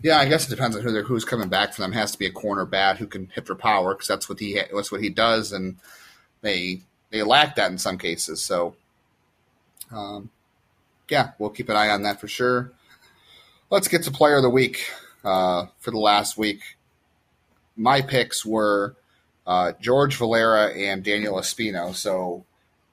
Yeah, 0.02 0.18
I 0.18 0.30
guess 0.30 0.48
it 0.48 0.50
depends 0.50 0.78
on 0.78 0.82
who 0.82 1.02
who's 1.04 1.26
coming 1.26 1.50
back 1.50 1.74
for 1.74 1.82
them. 1.82 1.92
It 1.92 1.98
has 1.98 2.14
to 2.14 2.20
be 2.20 2.26
a 2.26 2.32
corner 2.32 2.66
bat 2.66 2.98
who 2.98 3.06
can 3.06 3.28
hit 3.28 3.46
for 3.46 3.56
power 3.56 3.94
because 3.94 4.08
that's 4.08 4.30
what 4.30 4.40
he 4.40 4.62
that's 4.74 4.92
what 4.92 5.02
he 5.02 5.10
does, 5.10 5.52
and 5.52 5.76
they 6.42 6.82
they 7.10 7.24
lack 7.24 7.56
that 7.56 7.72
in 7.72 7.78
some 7.78 7.98
cases. 7.98 8.42
So, 8.42 8.76
um, 9.92 10.30
yeah, 11.10 11.32
we'll 11.40 11.50
keep 11.50 11.70
an 11.70 11.76
eye 11.76 11.90
on 11.90 12.04
that 12.04 12.20
for 12.22 12.28
sure. 12.28 12.72
Let's 13.70 13.88
get 13.88 14.04
to 14.04 14.12
player 14.12 14.38
of 14.38 14.44
the 14.44 14.50
week 14.50 14.90
uh, 15.24 15.68
for 15.80 15.92
the 15.92 16.00
last 16.00 16.38
week. 16.38 16.62
My 17.76 18.02
picks 18.02 18.46
were 18.46 18.96
uh, 19.48 19.74
George 19.82 20.16
Valera 20.18 20.72
and 20.74 21.04
Daniel 21.04 21.36
Espino. 21.36 21.96
So 21.96 22.46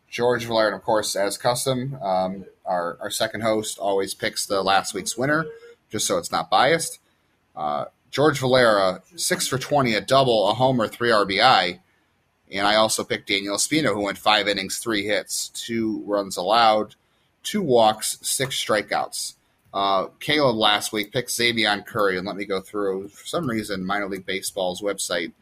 George 0.09 0.45
Valera, 0.45 0.69
and 0.69 0.77
of 0.77 0.83
course, 0.83 1.17
as 1.17 1.37
custom, 1.37 1.99
um, 2.03 2.45
our, 2.65 2.97
our 3.01 3.11
second 3.11 3.43
host 3.43 3.79
always 3.79 4.15
picks 4.15 4.47
the 4.47 4.63
last 4.63 4.95
week's 4.95 5.17
winner, 5.17 5.47
just 5.91 6.07
so 6.07 6.19
it's 6.19 6.33
not 6.33 6.49
biased. 6.49 6.99
Uh, 7.55 7.87
George 8.11 8.39
Valera, 8.39 9.03
six 9.17 9.47
for 9.47 9.59
20, 9.59 9.95
a 9.95 10.01
double, 10.01 10.49
a 10.49 10.55
homer, 10.55 10.89
three 10.89 11.11
RBI. 11.11 11.81
And 12.53 12.67
I 12.67 12.77
also 12.77 13.03
picked 13.03 13.29
Daniel 13.29 13.57
Espino, 13.57 13.93
who 13.93 14.03
went 14.03 14.19
five 14.19 14.47
innings, 14.49 14.79
three 14.79 15.05
hits, 15.05 15.49
two 15.49 16.03
runs 16.07 16.37
allowed, 16.37 16.95
two 17.43 17.63
walks, 17.63 18.19
six 18.23 18.57
strikeouts. 18.57 19.35
Uh, 19.75 20.07
Caleb 20.21 20.57
last 20.57 20.93
week 20.93 21.13
picked 21.13 21.29
Xzavion 21.29 21.85
Curry, 21.85 22.17
and 22.17 22.27
let 22.27 22.37
me 22.37 22.45
go 22.45 22.61
through. 22.61 23.09
For 23.09 23.27
some 23.27 23.49
reason, 23.49 23.85
minor 23.85 24.09
league 24.09 24.25
baseball's 24.25 24.81
website 24.81 25.33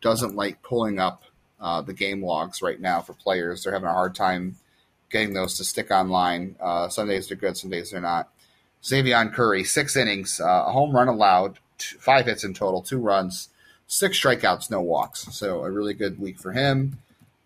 doesn't 0.00 0.34
like 0.34 0.62
pulling 0.62 0.98
up 0.98 1.22
uh, 1.60 1.82
the 1.82 1.92
game 1.92 2.22
logs 2.24 2.62
right 2.62 2.80
now 2.80 3.00
for 3.00 3.12
players. 3.12 3.62
They're 3.62 3.72
having 3.72 3.88
a 3.88 3.92
hard 3.92 4.14
time 4.14 4.56
getting 5.10 5.34
those 5.34 5.56
to 5.56 5.64
stick 5.64 5.90
online. 5.90 6.56
Uh, 6.60 6.88
some 6.88 7.08
days 7.08 7.28
they're 7.28 7.36
good, 7.36 7.56
some 7.56 7.70
days 7.70 7.90
they're 7.90 8.00
not. 8.00 8.28
Xzavion 8.82 9.32
Curry, 9.32 9.64
six 9.64 9.96
innings, 9.96 10.40
uh, 10.40 10.64
a 10.66 10.72
home 10.72 10.94
run 10.94 11.08
allowed, 11.08 11.58
two, 11.78 11.98
five 11.98 12.26
hits 12.26 12.44
in 12.44 12.54
total, 12.54 12.82
two 12.82 12.98
runs, 12.98 13.48
six 13.86 14.20
strikeouts, 14.20 14.70
no 14.70 14.80
walks. 14.80 15.28
So 15.34 15.64
a 15.64 15.70
really 15.70 15.94
good 15.94 16.18
week 16.18 16.38
for 16.38 16.52
him. 16.52 16.98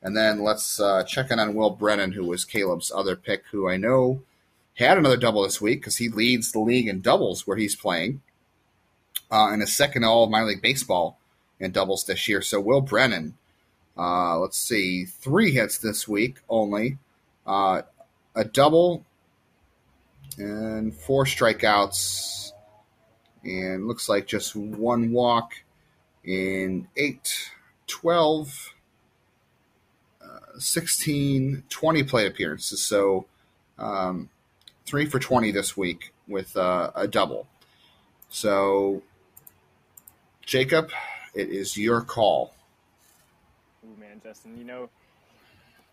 And 0.02 0.16
then 0.16 0.42
let's 0.42 0.80
uh, 0.80 1.04
check 1.04 1.30
in 1.30 1.38
on 1.38 1.54
Will 1.54 1.70
Brennan, 1.70 2.12
who 2.12 2.24
was 2.24 2.44
Caleb's 2.44 2.90
other 2.94 3.16
pick, 3.16 3.44
who 3.50 3.68
I 3.68 3.76
know 3.76 4.22
had 4.76 4.98
another 4.98 5.16
double 5.16 5.42
this 5.42 5.60
week 5.60 5.80
because 5.80 5.98
he 5.98 6.08
leads 6.08 6.52
the 6.52 6.60
league 6.60 6.88
in 6.88 7.00
doubles 7.00 7.46
where 7.46 7.56
he's 7.56 7.76
playing, 7.76 8.22
uh, 9.30 9.50
and 9.52 9.66
second 9.68 10.04
all 10.04 10.24
of 10.24 10.30
minor 10.30 10.46
league 10.46 10.62
baseball 10.62 11.18
in 11.58 11.70
doubles 11.70 12.04
this 12.04 12.26
year. 12.28 12.40
So 12.40 12.60
Will 12.60 12.80
Brennan, 12.80 13.34
uh, 13.96 14.38
let's 14.38 14.56
see, 14.56 15.04
three 15.04 15.52
hits 15.52 15.78
this 15.78 16.08
week 16.08 16.38
only, 16.48 16.98
uh, 17.46 17.82
a 18.34 18.44
double, 18.44 19.04
and 20.38 20.94
four 20.94 21.24
strikeouts, 21.24 22.52
and 23.44 23.86
looks 23.86 24.08
like 24.08 24.26
just 24.26 24.56
one 24.56 25.12
walk 25.12 25.52
in 26.24 26.88
eight, 26.96 27.50
12 27.86 28.74
16, 30.60 31.64
20 31.68 32.02
plate 32.04 32.26
appearances. 32.26 32.82
So 32.82 33.26
um, 33.78 34.28
three 34.86 35.06
for 35.06 35.18
20 35.18 35.50
this 35.50 35.76
week 35.76 36.12
with 36.28 36.56
uh, 36.56 36.90
a 36.94 37.08
double. 37.08 37.46
So, 38.28 39.02
Jacob, 40.44 40.90
it 41.34 41.48
is 41.48 41.76
your 41.76 42.02
call. 42.02 42.54
Ooh, 43.84 43.98
man, 43.98 44.20
Justin, 44.22 44.56
you 44.56 44.64
know, 44.64 44.88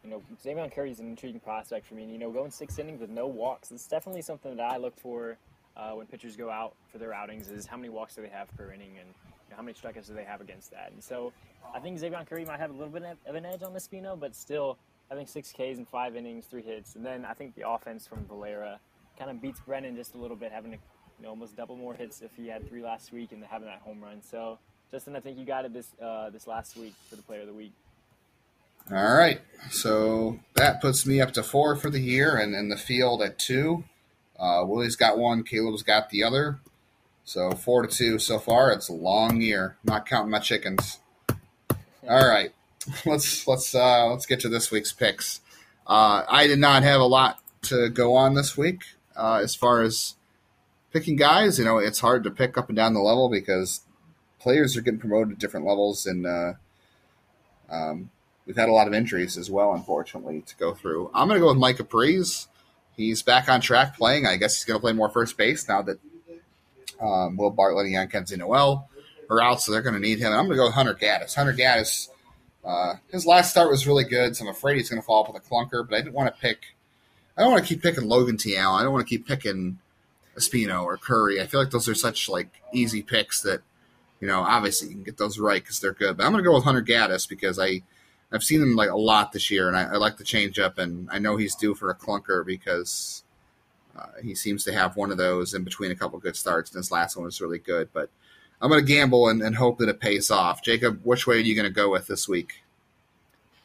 you 0.03 0.11
know, 0.11 0.21
Xzavion 0.43 0.71
Curry 0.71 0.91
is 0.91 0.99
an 0.99 1.07
intriguing 1.07 1.39
prospect 1.39 1.85
for 1.85 1.95
me. 1.95 2.03
And, 2.03 2.11
you 2.11 2.19
know, 2.19 2.31
going 2.31 2.51
six 2.51 2.77
innings 2.77 3.01
with 3.01 3.09
no 3.09 3.27
walks, 3.27 3.71
it's 3.71 3.87
definitely 3.87 4.21
something 4.21 4.55
that 4.55 4.71
I 4.71 4.77
look 4.77 4.97
for 4.97 5.37
uh, 5.75 5.91
when 5.91 6.07
pitchers 6.07 6.35
go 6.35 6.49
out 6.49 6.75
for 6.91 6.97
their 6.97 7.13
outings 7.13 7.49
is 7.49 7.65
how 7.65 7.77
many 7.77 7.89
walks 7.89 8.15
do 8.15 8.21
they 8.21 8.29
have 8.29 8.47
per 8.55 8.71
inning 8.71 8.91
and 8.99 9.09
how 9.55 9.61
many 9.61 9.73
strikeouts 9.73 10.07
do 10.07 10.13
they 10.13 10.23
have 10.23 10.41
against 10.41 10.71
that. 10.71 10.91
And 10.93 11.03
so 11.03 11.33
I 11.73 11.79
think 11.79 11.99
Xzavion 11.99 12.27
Curry 12.27 12.45
might 12.45 12.59
have 12.59 12.69
a 12.69 12.73
little 12.73 12.89
bit 12.89 13.03
of 13.25 13.35
an 13.35 13.45
edge 13.45 13.63
on 13.63 13.73
Espino, 13.73 14.19
but 14.19 14.35
still, 14.35 14.77
think 15.15 15.29
six 15.29 15.51
Ks 15.51 15.77
in 15.77 15.85
five 15.85 16.15
innings, 16.15 16.45
three 16.45 16.61
hits, 16.61 16.95
and 16.95 17.05
then 17.05 17.25
I 17.25 17.33
think 17.33 17.55
the 17.55 17.67
offense 17.67 18.07
from 18.07 18.25
Valera 18.25 18.79
kind 19.17 19.31
of 19.31 19.41
beats 19.41 19.59
Brennan 19.59 19.95
just 19.95 20.15
a 20.15 20.17
little 20.17 20.37
bit, 20.37 20.51
having 20.51 20.71
to, 20.71 20.77
you 21.17 21.23
know 21.23 21.29
almost 21.29 21.55
double 21.55 21.75
more 21.75 21.93
hits 21.93 22.21
if 22.21 22.31
he 22.35 22.47
had 22.47 22.67
three 22.67 22.83
last 22.83 23.11
week 23.11 23.31
and 23.31 23.43
having 23.43 23.67
that 23.67 23.79
home 23.79 24.01
run. 24.03 24.21
So 24.21 24.59
Justin, 24.91 25.15
I 25.15 25.19
think 25.19 25.37
you 25.37 25.45
got 25.45 25.65
it 25.65 25.73
this 25.73 25.89
uh, 26.01 26.29
this 26.29 26.47
last 26.47 26.77
week 26.77 26.93
for 27.09 27.15
the 27.15 27.21
Player 27.23 27.41
of 27.41 27.47
the 27.47 27.53
Week. 27.53 27.73
All 28.89 29.15
right, 29.15 29.41
so 29.69 30.39
that 30.55 30.81
puts 30.81 31.05
me 31.05 31.19
up 31.19 31.33
to 31.33 31.43
four 31.43 31.75
for 31.75 31.89
the 31.89 31.99
year, 31.99 32.37
and 32.37 32.55
in 32.55 32.69
the 32.69 32.77
field 32.77 33.21
at 33.21 33.37
two. 33.37 33.83
Uh, 34.39 34.63
Willie's 34.65 34.95
got 34.95 35.17
one, 35.17 35.43
Caleb's 35.43 35.81
got 35.81 36.09
the 36.09 36.23
other. 36.23 36.59
So 37.27 37.51
four 37.51 37.85
to 37.85 37.93
two 37.93 38.19
so 38.19 38.39
far. 38.39 38.71
It's 38.71 38.87
a 38.87 38.93
long 38.93 39.41
year. 39.41 39.75
not 39.83 40.05
counting 40.05 40.31
my 40.31 40.39
chickens. 40.39 40.99
All 42.09 42.25
right, 42.25 42.53
let's 43.05 43.45
let's 43.45 43.75
uh, 43.75 44.07
let's 44.07 44.25
get 44.25 44.39
to 44.39 44.49
this 44.49 44.71
week's 44.71 44.93
picks. 44.93 45.41
Uh, 45.85 46.23
I 46.29 46.47
did 46.47 46.57
not 46.57 46.83
have 46.83 47.01
a 47.01 47.05
lot 47.05 47.41
to 47.63 47.89
go 47.89 48.15
on 48.15 48.33
this 48.33 48.55
week 48.57 48.81
uh, 49.17 49.41
as 49.43 49.55
far 49.55 49.81
as 49.81 50.15
picking 50.93 51.17
guys. 51.17 51.59
You 51.59 51.65
know, 51.65 51.79
it's 51.79 51.99
hard 51.99 52.23
to 52.23 52.31
pick 52.31 52.57
up 52.57 52.69
and 52.69 52.77
down 52.77 52.93
the 52.93 53.01
level 53.01 53.27
because 53.27 53.81
players 54.39 54.77
are 54.77 54.81
getting 54.81 55.01
promoted 55.01 55.37
to 55.37 55.45
different 55.45 55.65
levels, 55.65 56.05
and 56.05 56.25
uh, 56.25 56.53
um, 57.69 58.09
we've 58.45 58.55
had 58.55 58.69
a 58.69 58.73
lot 58.73 58.87
of 58.87 58.93
injuries 58.93 59.37
as 59.37 59.51
well, 59.51 59.73
unfortunately, 59.73 60.43
to 60.47 60.55
go 60.55 60.73
through. 60.73 61.11
I'm 61.13 61.27
going 61.27 61.41
to 61.41 61.43
go 61.43 61.49
with 61.49 61.57
Mike 61.57 61.89
Pries. 61.89 62.47
He's 62.95 63.21
back 63.21 63.49
on 63.49 63.59
track 63.59 63.97
playing. 63.97 64.25
I 64.25 64.37
guess 64.37 64.55
he's 64.55 64.63
going 64.63 64.77
to 64.77 64.81
play 64.81 64.93
more 64.93 65.09
first 65.09 65.35
base 65.35 65.67
now 65.67 65.81
that 65.81 65.99
um, 66.99 67.37
Will 67.37 67.51
Bartlett 67.51 67.93
and 67.93 68.11
Kenzie 68.11 68.37
Noel 68.37 68.89
are 69.29 69.41
out, 69.41 69.61
so 69.61 69.71
they're 69.71 69.81
going 69.81 69.95
to 69.95 69.99
need 69.99 70.19
him. 70.19 70.27
And 70.27 70.35
I'm 70.35 70.45
going 70.45 70.57
to 70.57 70.61
go 70.61 70.65
with 70.65 70.75
Hunter 70.75 70.93
Gaddis. 70.93 71.35
Hunter 71.35 71.53
Gaddis, 71.53 72.09
uh, 72.63 72.95
his 73.11 73.25
last 73.25 73.51
start 73.51 73.69
was 73.69 73.87
really 73.87 74.03
good, 74.03 74.35
so 74.35 74.45
I'm 74.45 74.51
afraid 74.51 74.77
he's 74.77 74.89
going 74.89 75.01
to 75.01 75.05
fall 75.05 75.23
off 75.23 75.33
with 75.33 75.43
a 75.43 75.45
clunker. 75.45 75.87
But 75.87 75.95
I 75.95 76.01
didn't 76.01 76.13
want 76.13 76.33
to 76.33 76.41
pick. 76.41 76.59
I 77.37 77.41
don't 77.41 77.51
want 77.51 77.63
to 77.63 77.67
keep 77.67 77.83
picking 77.83 78.07
Logan 78.07 78.37
T. 78.37 78.57
Allen. 78.57 78.81
I 78.81 78.83
don't 78.83 78.93
want 78.93 79.05
to 79.05 79.09
keep 79.09 79.27
picking 79.27 79.79
Espino 80.37 80.83
or 80.83 80.97
Curry. 80.97 81.41
I 81.41 81.47
feel 81.47 81.59
like 81.59 81.71
those 81.71 81.89
are 81.89 81.95
such 81.95 82.29
like 82.29 82.49
easy 82.73 83.03
picks 83.03 83.41
that 83.41 83.61
you 84.19 84.27
know 84.27 84.41
obviously 84.41 84.89
you 84.89 84.95
can 84.95 85.03
get 85.03 85.17
those 85.17 85.39
right 85.39 85.61
because 85.61 85.79
they're 85.79 85.93
good. 85.93 86.17
But 86.17 86.25
I'm 86.25 86.31
going 86.31 86.43
to 86.43 86.49
go 86.49 86.55
with 86.55 86.63
Hunter 86.63 86.81
Gaddis 86.81 87.27
because 87.27 87.59
I 87.59 87.81
I've 88.31 88.43
seen 88.43 88.61
him 88.61 88.75
like 88.75 88.89
a 88.89 88.97
lot 88.97 89.31
this 89.31 89.49
year, 89.49 89.67
and 89.67 89.77
I, 89.77 89.83
I 89.83 89.97
like 89.97 90.17
the 90.17 90.23
change 90.23 90.59
up, 90.59 90.77
and 90.77 91.09
I 91.11 91.19
know 91.19 91.37
he's 91.37 91.55
due 91.55 91.73
for 91.75 91.89
a 91.89 91.95
clunker 91.95 92.45
because 92.45 93.23
uh, 93.97 94.07
he 94.21 94.35
seems 94.35 94.63
to 94.65 94.73
have 94.73 94.95
one 94.95 95.11
of 95.11 95.17
those 95.17 95.53
in 95.53 95.63
between 95.63 95.91
a 95.91 95.95
couple 95.95 96.19
good 96.19 96.35
starts, 96.35 96.71
and 96.71 96.77
his 96.77 96.91
last 96.91 97.15
one 97.15 97.25
was 97.25 97.41
really 97.41 97.59
good. 97.59 97.89
But 97.93 98.09
I'm 98.61 98.69
going 98.69 98.85
to 98.85 98.91
gamble 98.91 99.29
and, 99.29 99.41
and, 99.41 99.55
hope 99.55 99.77
that 99.79 99.89
it 99.89 99.99
pays 99.99 100.31
off. 100.31 100.63
Jacob, 100.63 101.01
which 101.03 101.27
way 101.27 101.35
are 101.37 101.39
you 101.39 101.55
going 101.55 101.67
to 101.67 101.73
go 101.73 101.89
with 101.89 102.07
this 102.07 102.27
week? 102.27 102.63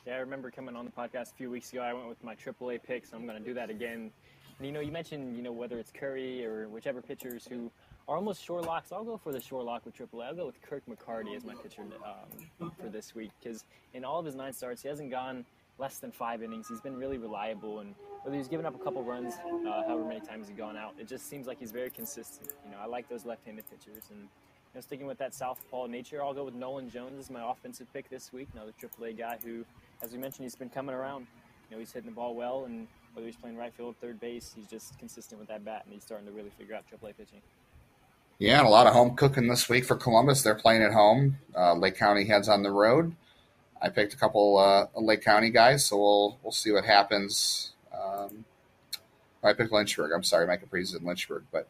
Yeah, 0.07 0.17
I 0.17 0.19
remember 0.19 0.51
coming 0.51 0.77
on 0.77 0.85
the 0.85 0.91
podcast 0.91 1.33
a 1.33 1.35
few 1.37 1.51
weeks 1.51 1.73
ago. 1.73 1.81
I 1.81 1.93
went 1.93 2.09
with 2.09 2.23
my 2.25 2.35
AAA 2.35 2.83
pick, 2.83 3.07
so 3.07 3.17
I'm 3.17 3.27
going 3.27 3.39
to 3.39 3.45
do 3.45 3.55
that 3.55 3.71
again. 3.71 4.11
And 4.59 4.67
you 4.67 4.73
know, 4.73 4.81
you 4.81 4.93
mentioned 4.93 5.37
you 5.37 5.43
know 5.43 5.53
whether 5.53 5.79
it's 5.79 5.91
Curry 5.91 6.45
or 6.45 6.69
whichever 6.69 7.01
pitchers 7.01 7.47
who 7.49 7.71
are 8.09 8.17
almost 8.17 8.45
shore 8.45 8.63
locks. 8.63 8.93
I'll 8.93 9.05
go 9.05 9.17
for 9.17 9.33
the 9.33 9.41
shore 9.41 9.63
lock 9.63 9.85
with 9.87 9.97
AAA. 9.97 10.25
I'll 10.25 10.35
go 10.35 10.47
with 10.47 10.61
Kirk 10.63 10.83
McCarty 10.89 11.37
as 11.37 11.45
my 11.45 11.55
pitcher 11.55 11.83
um, 12.61 12.73
for 12.81 12.89
this 12.89 13.15
week 13.15 13.31
because 13.43 13.65
in 13.95 14.05
all 14.05 14.19
of 14.19 14.27
his 14.27 14.35
nine 14.35 14.53
starts, 14.53 14.83
he 14.83 14.89
hasn't 14.89 15.11
gone 15.11 15.45
less 15.79 15.99
than 15.99 16.13
five 16.13 16.43
innings. 16.43 16.69
He's 16.69 16.81
been 16.81 16.97
really 16.97 17.19
reliable, 17.19 17.81
and 17.81 17.95
whether 18.23 18.37
he's 18.37 18.49
given 18.49 18.67
up 18.67 18.75
a 18.75 18.79
couple 18.79 19.03
runs, 19.03 19.35
uh, 19.35 19.83
however 19.87 20.05
many 20.05 20.21
times 20.21 20.49
he's 20.49 20.57
gone 20.57 20.77
out, 20.77 20.95
it 20.99 21.09
just 21.09 21.29
seems 21.29 21.47
like 21.47 21.59
he's 21.59 21.73
very 21.73 21.91
consistent. 21.91 22.53
You 22.65 22.73
know, 22.73 22.79
I 22.81 22.87
like 22.87 23.09
those 23.09 23.25
left-handed 23.25 23.65
pitchers, 23.71 24.05
and 24.11 24.21
you 24.21 24.77
know, 24.77 24.81
sticking 24.81 25.07
with 25.07 25.19
that 25.19 25.35
southpaw 25.35 25.87
nature, 25.87 26.23
I'll 26.23 26.35
go 26.35 26.45
with 26.45 26.55
Nolan 26.55 26.91
Jones 26.91 27.19
as 27.19 27.31
my 27.31 27.51
offensive 27.51 27.93
pick 27.93 28.09
this 28.09 28.33
week. 28.33 28.49
Another 28.55 28.73
AAA 28.81 29.19
guy 29.19 29.39
who, 29.45 29.65
as 30.03 30.13
we 30.13 30.19
mentioned, 30.19 30.45
he's 30.45 30.57
been 30.57 30.71
coming 30.71 30.95
around. 30.95 31.27
You 31.69 31.77
know, 31.77 31.81
he's 31.81 31.93
hitting 31.93 32.11
the 32.11 32.15
ball 32.15 32.35
well, 32.35 32.65
and 32.65 32.87
whether 33.15 33.27
he's 33.27 33.37
playing 33.37 33.57
right 33.57 33.73
field, 33.75 33.95
or 33.95 34.07
third 34.07 34.21
base, 34.21 34.53
he's 34.55 34.67
just 34.67 34.99
consistent 34.99 35.39
with 35.39 35.49
that 35.49 35.65
bat, 35.65 35.83
and 35.85 35.93
he's 35.93 36.03
starting 36.03 36.27
to 36.27 36.33
really 36.33 36.51
figure 36.59 36.75
out 36.75 36.85
AAA 36.91 37.17
pitching. 37.17 37.41
Yeah, 38.39 38.59
and 38.59 38.67
a 38.67 38.71
lot 38.71 38.87
of 38.87 38.93
home 38.93 39.15
cooking 39.15 39.47
this 39.47 39.69
week 39.69 39.85
for 39.85 39.97
Columbus. 39.97 40.43
They're 40.43 40.55
playing 40.55 40.83
at 40.83 40.93
home. 40.93 41.39
Uh, 41.57 41.75
Lake 41.75 41.97
County 41.97 42.25
heads 42.25 42.49
on 42.49 42.63
the 42.63 42.71
road. 42.71 43.15
I 43.83 43.89
picked 43.89 44.15
a 44.15 44.17
couple 44.17 44.59
uh, 44.59 44.87
Lake 44.99 45.23
County 45.23 45.51
guys, 45.51 45.85
so 45.85 45.97
we'll 45.99 46.39
we'll 46.43 46.53
see 46.53 46.71
what 46.71 46.85
happens. 46.85 47.73
Um, 47.93 48.45
I 49.43 49.53
picked 49.53 49.73
Lynchburg. 49.73 50.13
I'm 50.15 50.23
sorry, 50.23 50.47
Mike 50.47 50.63
Capri's 50.65 50.95
in 50.95 51.05
Lynchburg, 51.05 51.45
but 51.51 51.69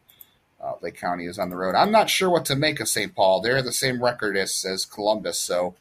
uh, 0.62 0.74
Lake 0.82 0.96
County 0.96 1.26
is 1.26 1.38
on 1.38 1.48
the 1.48 1.56
road. 1.56 1.74
I'm 1.74 1.90
not 1.90 2.10
sure 2.10 2.28
what 2.28 2.44
to 2.46 2.56
make 2.56 2.80
of 2.80 2.88
St. 2.88 3.14
Paul. 3.14 3.40
They're 3.40 3.62
the 3.62 3.72
same 3.72 4.02
record 4.02 4.36
as, 4.36 4.64
as 4.68 4.84
Columbus, 4.84 5.38
so 5.38 5.74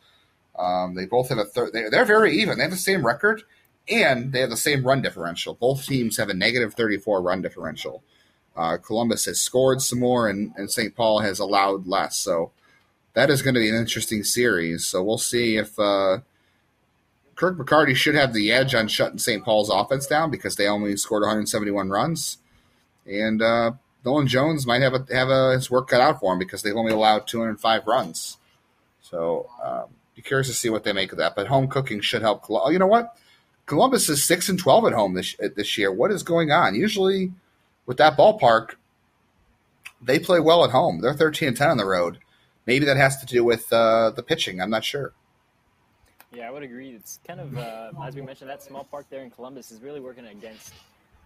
um, 0.57 0.95
they 0.95 1.05
both 1.05 1.29
have 1.29 1.37
a 1.37 1.45
third. 1.45 1.73
They, 1.73 1.89
they're 1.89 2.05
very 2.05 2.37
even. 2.37 2.57
They 2.57 2.63
have 2.63 2.71
the 2.71 2.77
same 2.77 3.05
record, 3.05 3.43
and 3.89 4.31
they 4.31 4.39
have 4.39 4.49
the 4.49 4.57
same 4.57 4.85
run 4.85 5.01
differential. 5.01 5.53
Both 5.53 5.85
teams 5.85 6.17
have 6.17 6.29
a 6.29 6.33
negative 6.33 6.73
34 6.73 7.21
run 7.21 7.41
differential. 7.41 8.03
Uh, 8.55 8.77
Columbus 8.77 9.25
has 9.25 9.39
scored 9.39 9.81
some 9.81 9.99
more, 9.99 10.29
and, 10.29 10.53
and 10.55 10.71
St. 10.71 10.95
Paul 10.95 11.19
has 11.19 11.39
allowed 11.39 11.87
less. 11.87 12.17
So 12.17 12.51
that 13.13 13.29
is 13.29 13.41
going 13.41 13.53
to 13.53 13.59
be 13.59 13.69
an 13.69 13.75
interesting 13.75 14.23
series. 14.23 14.85
So 14.85 15.03
we'll 15.03 15.17
see 15.17 15.57
if 15.57 15.77
uh, 15.77 16.19
Kirk 17.35 17.57
McCarty 17.57 17.95
should 17.95 18.15
have 18.15 18.33
the 18.33 18.51
edge 18.51 18.73
on 18.73 18.87
shutting 18.87 19.17
St. 19.17 19.43
Paul's 19.43 19.69
offense 19.69 20.07
down 20.07 20.31
because 20.31 20.55
they 20.55 20.67
only 20.67 20.95
scored 20.97 21.21
171 21.21 21.89
runs, 21.89 22.37
and 23.05 23.41
uh, 23.41 23.71
Nolan 24.05 24.27
Jones 24.27 24.65
might 24.65 24.81
have 24.81 24.93
a, 24.93 25.05
have 25.13 25.29
a, 25.29 25.53
his 25.53 25.69
work 25.69 25.87
cut 25.89 26.01
out 26.01 26.19
for 26.19 26.33
him 26.33 26.39
because 26.39 26.61
they've 26.61 26.75
only 26.75 26.93
allowed 26.93 27.27
205 27.27 27.87
runs. 27.87 28.37
So 29.01 29.49
um, 29.63 29.85
be 30.15 30.21
curious 30.21 30.47
to 30.47 30.53
see 30.53 30.69
what 30.69 30.83
they 30.83 30.93
make 30.93 31.11
of 31.11 31.17
that. 31.17 31.35
But 31.35 31.47
home 31.47 31.67
cooking 31.67 32.01
should 32.01 32.21
help. 32.21 32.45
You 32.49 32.79
know 32.79 32.87
what? 32.87 33.15
Columbus 33.65 34.09
is 34.09 34.23
six 34.23 34.49
and 34.49 34.59
12 34.59 34.85
at 34.85 34.93
home 34.93 35.13
this 35.13 35.35
this 35.55 35.77
year. 35.77 35.91
What 35.91 36.11
is 36.11 36.23
going 36.23 36.51
on? 36.51 36.75
Usually, 36.75 37.31
with 37.85 37.97
that 37.97 38.17
ballpark, 38.17 38.75
they 40.01 40.19
play 40.19 40.39
well 40.39 40.65
at 40.65 40.71
home. 40.71 41.01
They're 41.01 41.13
13 41.13 41.49
and 41.49 41.57
10 41.57 41.69
on 41.69 41.77
the 41.77 41.85
road. 41.85 42.19
Maybe 42.65 42.85
that 42.85 42.97
has 42.97 43.17
to 43.17 43.25
do 43.25 43.43
with 43.43 43.71
uh, 43.73 44.11
the 44.11 44.23
pitching. 44.23 44.61
I'm 44.61 44.69
not 44.69 44.83
sure. 44.83 45.13
Yeah, 46.33 46.47
I 46.47 46.51
would 46.51 46.63
agree. 46.63 46.91
It's 46.91 47.19
kind 47.27 47.41
of, 47.41 47.57
uh, 47.57 47.91
as 48.05 48.15
we 48.15 48.21
mentioned, 48.21 48.49
that 48.49 48.63
small 48.63 48.85
park 48.85 49.07
there 49.09 49.23
in 49.23 49.29
Columbus 49.29 49.71
is 49.71 49.81
really 49.81 49.99
working 49.99 50.25
against 50.27 50.73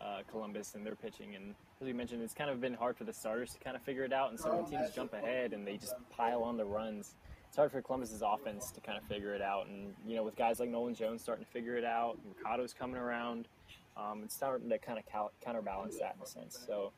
uh, 0.01 0.21
Columbus 0.31 0.73
and 0.75 0.85
their 0.85 0.95
pitching. 0.95 1.35
And 1.35 1.53
as 1.79 1.85
we 1.85 1.93
mentioned, 1.93 2.23
it's 2.23 2.33
kind 2.33 2.49
of 2.49 2.59
been 2.59 2.73
hard 2.73 2.97
for 2.97 3.03
the 3.03 3.13
starters 3.13 3.53
to 3.53 3.59
kind 3.59 3.75
of 3.75 3.83
figure 3.83 4.03
it 4.03 4.13
out. 4.13 4.31
And 4.31 4.39
so 4.39 4.55
when 4.55 4.65
teams 4.65 4.89
jump 4.95 5.13
ahead 5.13 5.53
and 5.53 5.67
they 5.67 5.77
just 5.77 5.93
pile 6.09 6.41
on 6.41 6.57
the 6.57 6.65
runs, 6.65 7.13
it's 7.47 7.57
hard 7.57 7.71
for 7.71 7.81
Columbus's 7.81 8.23
offense 8.25 8.71
to 8.71 8.81
kind 8.81 8.97
of 8.97 9.03
figure 9.05 9.33
it 9.33 9.41
out. 9.41 9.67
And 9.67 9.93
you 10.07 10.15
know, 10.15 10.23
with 10.23 10.35
guys 10.35 10.59
like 10.59 10.69
Nolan 10.69 10.95
Jones 10.95 11.21
starting 11.21 11.45
to 11.45 11.51
figure 11.51 11.77
it 11.77 11.85
out, 11.85 12.17
Mercado's 12.27 12.73
coming 12.73 12.97
around, 12.97 13.47
um, 13.95 14.23
it's 14.23 14.35
starting 14.35 14.69
to 14.69 14.77
kind 14.77 14.97
of 14.97 15.05
cal- 15.05 15.31
counterbalance 15.43 15.97
that 15.99 16.15
in 16.17 16.23
a 16.23 16.27
sense. 16.27 16.59
So 16.65 16.91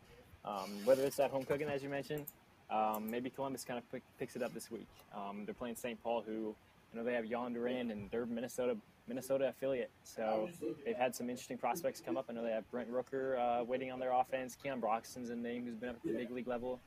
um, 0.45 0.71
whether 0.85 1.03
it's 1.03 1.17
that 1.17 1.29
home 1.29 1.43
cooking, 1.43 1.67
as 1.67 1.83
you 1.83 1.89
mentioned, 1.89 2.25
um, 2.69 3.09
maybe 3.09 3.29
Columbus 3.29 3.63
kind 3.63 3.77
of 3.77 3.89
pick, 3.91 4.03
picks 4.19 4.35
it 4.35 4.43
up 4.43 4.53
this 4.53 4.69
week. 4.69 4.87
Um, 5.15 5.43
they're 5.45 5.53
playing 5.53 5.75
St. 5.75 6.01
Paul, 6.03 6.23
who 6.25 6.31
you 6.31 6.95
know 6.95 7.03
they 7.03 7.13
have 7.13 7.25
Jhoan 7.25 7.53
Duran 7.53 7.91
and 7.91 8.09
they're 8.11 8.25
Minnesota 8.25 8.77
Minnesota 9.07 9.47
affiliate, 9.47 9.89
so 10.03 10.49
they've 10.85 10.97
had 10.97 11.15
some 11.15 11.29
interesting 11.29 11.57
prospects 11.57 12.01
come 12.05 12.17
up. 12.17 12.25
I 12.29 12.33
know 12.33 12.43
they 12.43 12.51
have 12.51 12.69
Brent 12.71 12.91
Rooker 12.91 13.39
uh, 13.39 13.63
waiting 13.63 13.89
on 13.91 13.99
their 13.99 14.11
offense. 14.11 14.57
Keon 14.61 14.81
Broxton's 14.81 15.29
a 15.29 15.35
name 15.35 15.63
who's 15.65 15.75
been 15.75 15.89
up 15.89 15.95
at 15.95 16.03
the 16.03 16.17
big 16.17 16.29
league 16.29 16.47
level. 16.47 16.81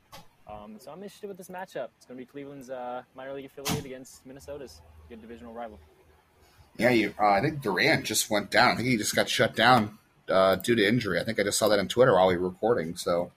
Um, 0.47 0.77
so 0.79 0.91
I'm 0.91 1.03
interested 1.03 1.29
with 1.29 1.39
this 1.39 1.49
matchup. 1.49 1.89
It's 1.97 2.07
going 2.07 2.19
to 2.19 2.23
be 2.23 2.27
Cleveland's 2.27 2.71
uh, 2.71 3.03
minor 3.15 3.33
league 3.33 3.47
affiliate 3.47 3.85
against 3.85 4.27
Minnesota's 4.27 4.81
good 5.09 5.21
divisional 5.21 5.55
rival. 5.55 5.79
Yeah, 6.77 6.91
you. 6.91 7.15
Uh, 7.19 7.31
I 7.31 7.41
think 7.41 7.63
Duran 7.63 8.05
just 8.05 8.31
went 8.31 8.51
down. 8.51 8.73
I 8.73 8.77
think 8.77 8.89
he 8.89 8.97
just 8.97 9.15
got 9.15 9.29
shut 9.29 9.55
down 9.55 9.99
uh, 10.29 10.57
due 10.57 10.75
to 10.75 10.87
injury. 10.87 11.21
I 11.21 11.25
think 11.25 11.39
I 11.39 11.43
just 11.43 11.59
saw 11.59 11.69
that 11.69 11.79
on 11.79 11.89
Twitter 11.89 12.15
while 12.15 12.29
we 12.29 12.37
were 12.37 12.49
recording. 12.49 12.97
So 12.97 13.33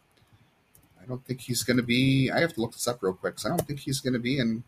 I 1.03 1.07
don't 1.07 1.23
think 1.25 1.41
he's 1.41 1.63
going 1.63 1.77
to 1.77 1.83
be. 1.83 2.31
I 2.31 2.39
have 2.39 2.53
to 2.53 2.61
look 2.61 2.73
this 2.73 2.87
up 2.87 3.03
real 3.03 3.13
quick. 3.13 3.35
because 3.35 3.45
I 3.45 3.49
don't 3.49 3.67
think 3.67 3.79
he's 3.79 3.99
going 3.99 4.13
to 4.13 4.19
be 4.19 4.39
in 4.39 4.63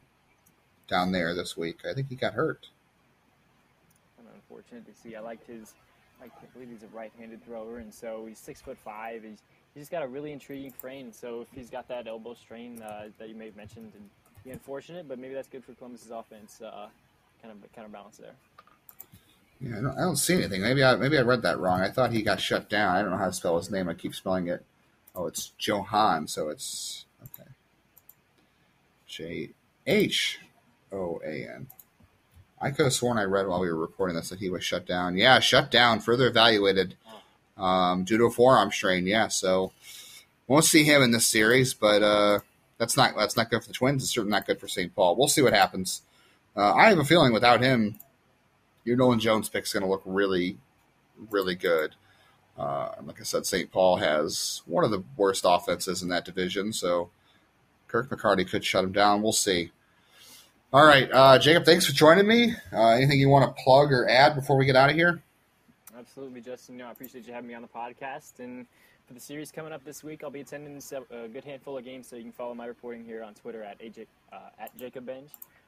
down 0.87 1.11
there 1.11 1.33
this 1.33 1.55
week. 1.55 1.79
I 1.89 1.93
think 1.93 2.09
he 2.09 2.15
got 2.15 2.33
hurt. 2.33 2.67
unfortunate 4.33 4.85
to 4.85 5.01
see. 5.01 5.15
I 5.15 5.21
liked 5.21 5.47
his. 5.47 5.73
I 6.21 6.27
can't 6.27 6.53
believe 6.53 6.69
he's 6.69 6.83
a 6.83 6.95
right-handed 6.95 7.45
thrower, 7.45 7.79
and 7.79 7.93
so 7.93 8.25
he's 8.25 8.39
six 8.39 8.61
foot 8.61 8.77
five. 8.83 9.23
He's 9.23 9.41
he's 9.73 9.81
just 9.81 9.91
got 9.91 10.03
a 10.03 10.07
really 10.07 10.31
intriguing 10.31 10.71
frame. 10.71 11.11
So 11.11 11.41
if 11.41 11.47
he's 11.53 11.69
got 11.69 11.87
that 11.89 12.07
elbow 12.07 12.33
strain 12.33 12.81
uh, 12.81 13.09
that 13.19 13.29
you 13.29 13.35
may 13.35 13.45
have 13.45 13.55
mentioned, 13.55 13.91
and 13.95 14.09
be 14.43 14.51
unfortunate, 14.51 15.07
but 15.07 15.19
maybe 15.19 15.33
that's 15.33 15.47
good 15.47 15.63
for 15.63 15.73
Columbus's 15.73 16.11
offense. 16.11 16.61
Uh, 16.61 16.87
kind 17.41 17.53
of 17.53 17.71
counterbalance 17.73 18.17
there. 18.17 18.35
Yeah, 19.59 19.77
I 19.77 19.81
don't, 19.81 19.97
I 19.97 20.01
don't 20.01 20.17
see 20.17 20.35
anything. 20.35 20.61
Maybe 20.61 20.83
I 20.83 20.95
maybe 20.95 21.17
I 21.17 21.21
read 21.21 21.41
that 21.43 21.59
wrong. 21.59 21.81
I 21.81 21.89
thought 21.89 22.11
he 22.11 22.21
got 22.21 22.39
shut 22.39 22.69
down. 22.69 22.95
I 22.95 23.01
don't 23.01 23.11
know 23.11 23.17
how 23.17 23.27
to 23.27 23.33
spell 23.33 23.57
his 23.57 23.71
name. 23.71 23.89
I 23.89 23.93
keep 23.93 24.13
spelling 24.13 24.47
it. 24.47 24.65
Oh, 25.15 25.27
it's 25.27 25.53
Johan. 25.59 26.27
So 26.27 26.49
it's 26.49 27.05
okay. 27.23 27.49
J 29.07 29.49
H 29.87 30.39
O 30.91 31.21
A 31.25 31.47
N. 31.47 31.67
I 32.61 32.71
could 32.71 32.85
have 32.85 32.93
sworn 32.93 33.17
I 33.17 33.23
read 33.23 33.47
while 33.47 33.59
we 33.59 33.67
were 33.67 33.77
recording 33.77 34.15
this 34.15 34.29
that 34.29 34.39
he 34.39 34.49
was 34.49 34.63
shut 34.63 34.85
down. 34.85 35.17
Yeah, 35.17 35.39
shut 35.39 35.69
down. 35.69 35.99
Further 35.99 36.27
evaluated 36.27 36.95
um, 37.57 38.03
due 38.03 38.17
to 38.17 38.25
a 38.25 38.31
forearm 38.31 38.71
strain. 38.71 39.05
Yeah, 39.05 39.27
so 39.27 39.71
won't 40.47 40.65
see 40.65 40.83
him 40.83 41.01
in 41.01 41.11
this 41.11 41.27
series, 41.27 41.73
but 41.73 42.03
uh, 42.03 42.39
that's 42.77 42.97
not 42.97 43.15
that's 43.15 43.37
not 43.37 43.49
good 43.49 43.61
for 43.61 43.67
the 43.67 43.73
Twins. 43.73 44.03
It's 44.03 44.13
certainly 44.13 44.31
not 44.31 44.47
good 44.47 44.59
for 44.59 44.67
St. 44.67 44.93
Paul. 44.95 45.15
We'll 45.15 45.27
see 45.27 45.41
what 45.41 45.53
happens. 45.53 46.01
Uh, 46.55 46.73
I 46.73 46.89
have 46.89 46.99
a 46.99 47.03
feeling 47.03 47.33
without 47.33 47.61
him, 47.61 47.99
your 48.85 48.95
Nolan 48.95 49.19
Jones 49.19 49.49
pick 49.49 49.65
is 49.65 49.73
going 49.73 49.83
to 49.83 49.89
look 49.89 50.03
really, 50.05 50.57
really 51.29 51.55
good. 51.55 51.95
Uh, 52.57 52.89
like 53.03 53.19
I 53.19 53.23
said, 53.23 53.45
St. 53.45 53.71
Paul 53.71 53.97
has 53.97 54.61
one 54.65 54.83
of 54.83 54.91
the 54.91 55.03
worst 55.17 55.43
offenses 55.45 56.01
in 56.01 56.09
that 56.09 56.25
division, 56.25 56.71
so 56.71 57.09
Kirk 57.87 58.09
McCarty 58.09 58.47
could 58.47 58.63
shut 58.63 58.83
him 58.83 58.91
down. 58.91 59.21
We'll 59.21 59.33
see. 59.33 59.71
All 60.71 60.85
right, 60.85 61.09
uh, 61.11 61.37
Jacob, 61.37 61.65
thanks 61.65 61.85
for 61.85 61.93
joining 61.93 62.27
me. 62.27 62.53
Uh, 62.73 62.89
anything 62.89 63.19
you 63.19 63.29
want 63.29 63.55
to 63.55 63.63
plug 63.63 63.91
or 63.91 64.09
add 64.09 64.35
before 64.35 64.57
we 64.57 64.65
get 64.65 64.75
out 64.75 64.89
of 64.89 64.95
here? 64.95 65.21
Absolutely, 65.97 66.41
Justin. 66.41 66.81
I 66.81 66.91
appreciate 66.91 67.27
you 67.27 67.33
having 67.33 67.47
me 67.47 67.53
on 67.53 67.61
the 67.61 67.67
podcast. 67.67 68.39
And 68.39 68.65
for 69.07 69.13
the 69.13 69.19
series 69.19 69.51
coming 69.51 69.71
up 69.71 69.83
this 69.85 70.03
week, 70.03 70.23
I'll 70.23 70.29
be 70.29 70.41
attending 70.41 70.81
a 71.11 71.27
good 71.27 71.43
handful 71.43 71.77
of 71.77 71.85
games, 71.85 72.07
so 72.07 72.15
you 72.15 72.23
can 72.23 72.31
follow 72.31 72.53
my 72.53 72.65
reporting 72.65 73.05
here 73.05 73.23
on 73.23 73.33
Twitter 73.33 73.63
at 73.63 73.79
AJ, 73.79 74.07
uh, 74.33 74.37
at 74.59 74.75
Jacob 74.77 75.09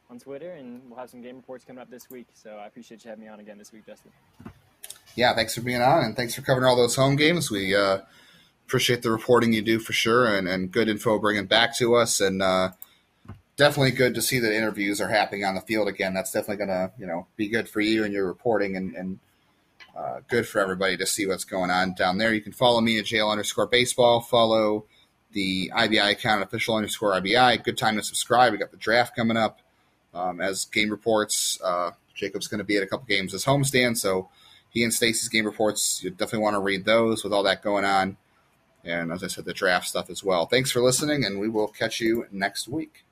on 0.09 0.19
Twitter, 0.19 0.51
and 0.51 0.81
we'll 0.89 0.99
have 0.99 1.09
some 1.09 1.21
game 1.21 1.35
reports 1.35 1.63
coming 1.65 1.81
up 1.81 1.89
this 1.89 2.09
week. 2.09 2.27
So 2.33 2.51
I 2.51 2.67
appreciate 2.67 3.03
you 3.03 3.09
having 3.09 3.25
me 3.25 3.29
on 3.29 3.39
again 3.39 3.57
this 3.57 3.71
week, 3.71 3.85
Justin. 3.85 4.11
Yeah, 5.17 5.33
thanks 5.33 5.55
for 5.55 5.61
being 5.61 5.81
on, 5.81 6.03
and 6.03 6.15
thanks 6.15 6.35
for 6.35 6.43
covering 6.43 6.67
all 6.67 6.75
those 6.75 6.95
home 6.95 7.15
games. 7.15 7.49
We 7.49 7.75
uh, 7.75 8.01
appreciate 8.67 9.01
the 9.01 9.09
reporting 9.09 9.51
you 9.51 9.63
do 9.63 9.79
for 9.79 9.91
sure, 9.91 10.27
and, 10.27 10.47
and 10.47 10.71
good 10.71 10.87
info 10.87 11.17
bringing 11.17 11.47
back 11.47 11.75
to 11.79 11.95
us, 11.95 12.21
and 12.21 12.39
uh, 12.39 12.69
definitely 13.55 13.89
good 13.89 14.13
to 14.13 14.21
see 14.21 14.37
that 14.37 14.55
interviews 14.55 15.01
are 15.01 15.07
happening 15.07 15.43
on 15.43 15.55
the 15.55 15.61
field 15.61 15.87
again. 15.87 16.13
That's 16.13 16.31
definitely 16.31 16.63
going 16.63 16.69
to 16.69 16.91
you 16.99 17.07
know 17.07 17.25
be 17.35 17.47
good 17.47 17.67
for 17.67 17.81
you 17.81 18.03
and 18.03 18.13
your 18.13 18.27
reporting, 18.27 18.75
and, 18.77 18.93
and 18.93 19.19
uh, 19.97 20.19
good 20.27 20.47
for 20.47 20.59
everybody 20.59 20.95
to 20.97 21.07
see 21.07 21.25
what's 21.25 21.45
going 21.45 21.71
on 21.71 21.95
down 21.95 22.19
there. 22.19 22.31
You 22.31 22.41
can 22.41 22.53
follow 22.53 22.79
me 22.79 22.99
at 22.99 23.05
jail 23.05 23.31
underscore 23.31 23.65
baseball. 23.65 24.21
Follow 24.21 24.85
the 25.31 25.71
IBI 25.75 26.11
account 26.11 26.43
official 26.43 26.75
underscore 26.75 27.13
IBI. 27.13 27.63
Good 27.63 27.79
time 27.79 27.95
to 27.95 28.03
subscribe. 28.03 28.51
We 28.51 28.59
got 28.59 28.69
the 28.69 28.77
draft 28.77 29.15
coming 29.15 29.35
up 29.35 29.61
um, 30.13 30.41
as 30.41 30.65
game 30.65 30.91
reports. 30.91 31.59
Uh, 31.63 31.93
Jacob's 32.13 32.47
going 32.47 32.59
to 32.59 32.63
be 32.63 32.77
at 32.77 32.83
a 32.83 32.87
couple 32.87 33.07
games 33.07 33.33
as 33.33 33.45
homestand, 33.45 33.97
so 33.97 34.29
he 34.69 34.83
and 34.83 34.93
Stacy's 34.93 35.29
game 35.29 35.45
reports. 35.45 36.03
You 36.03 36.09
definitely 36.09 36.39
want 36.39 36.55
to 36.55 36.59
read 36.59 36.85
those 36.85 37.23
with 37.23 37.33
all 37.33 37.43
that 37.43 37.63
going 37.63 37.85
on. 37.85 38.17
And 38.83 39.11
as 39.11 39.23
I 39.23 39.27
said, 39.27 39.45
the 39.45 39.53
draft 39.53 39.87
stuff 39.87 40.09
as 40.09 40.23
well. 40.23 40.45
Thanks 40.45 40.71
for 40.71 40.81
listening, 40.81 41.25
and 41.25 41.39
we 41.39 41.49
will 41.49 41.67
catch 41.67 41.99
you 41.99 42.25
next 42.31 42.67
week. 42.67 43.03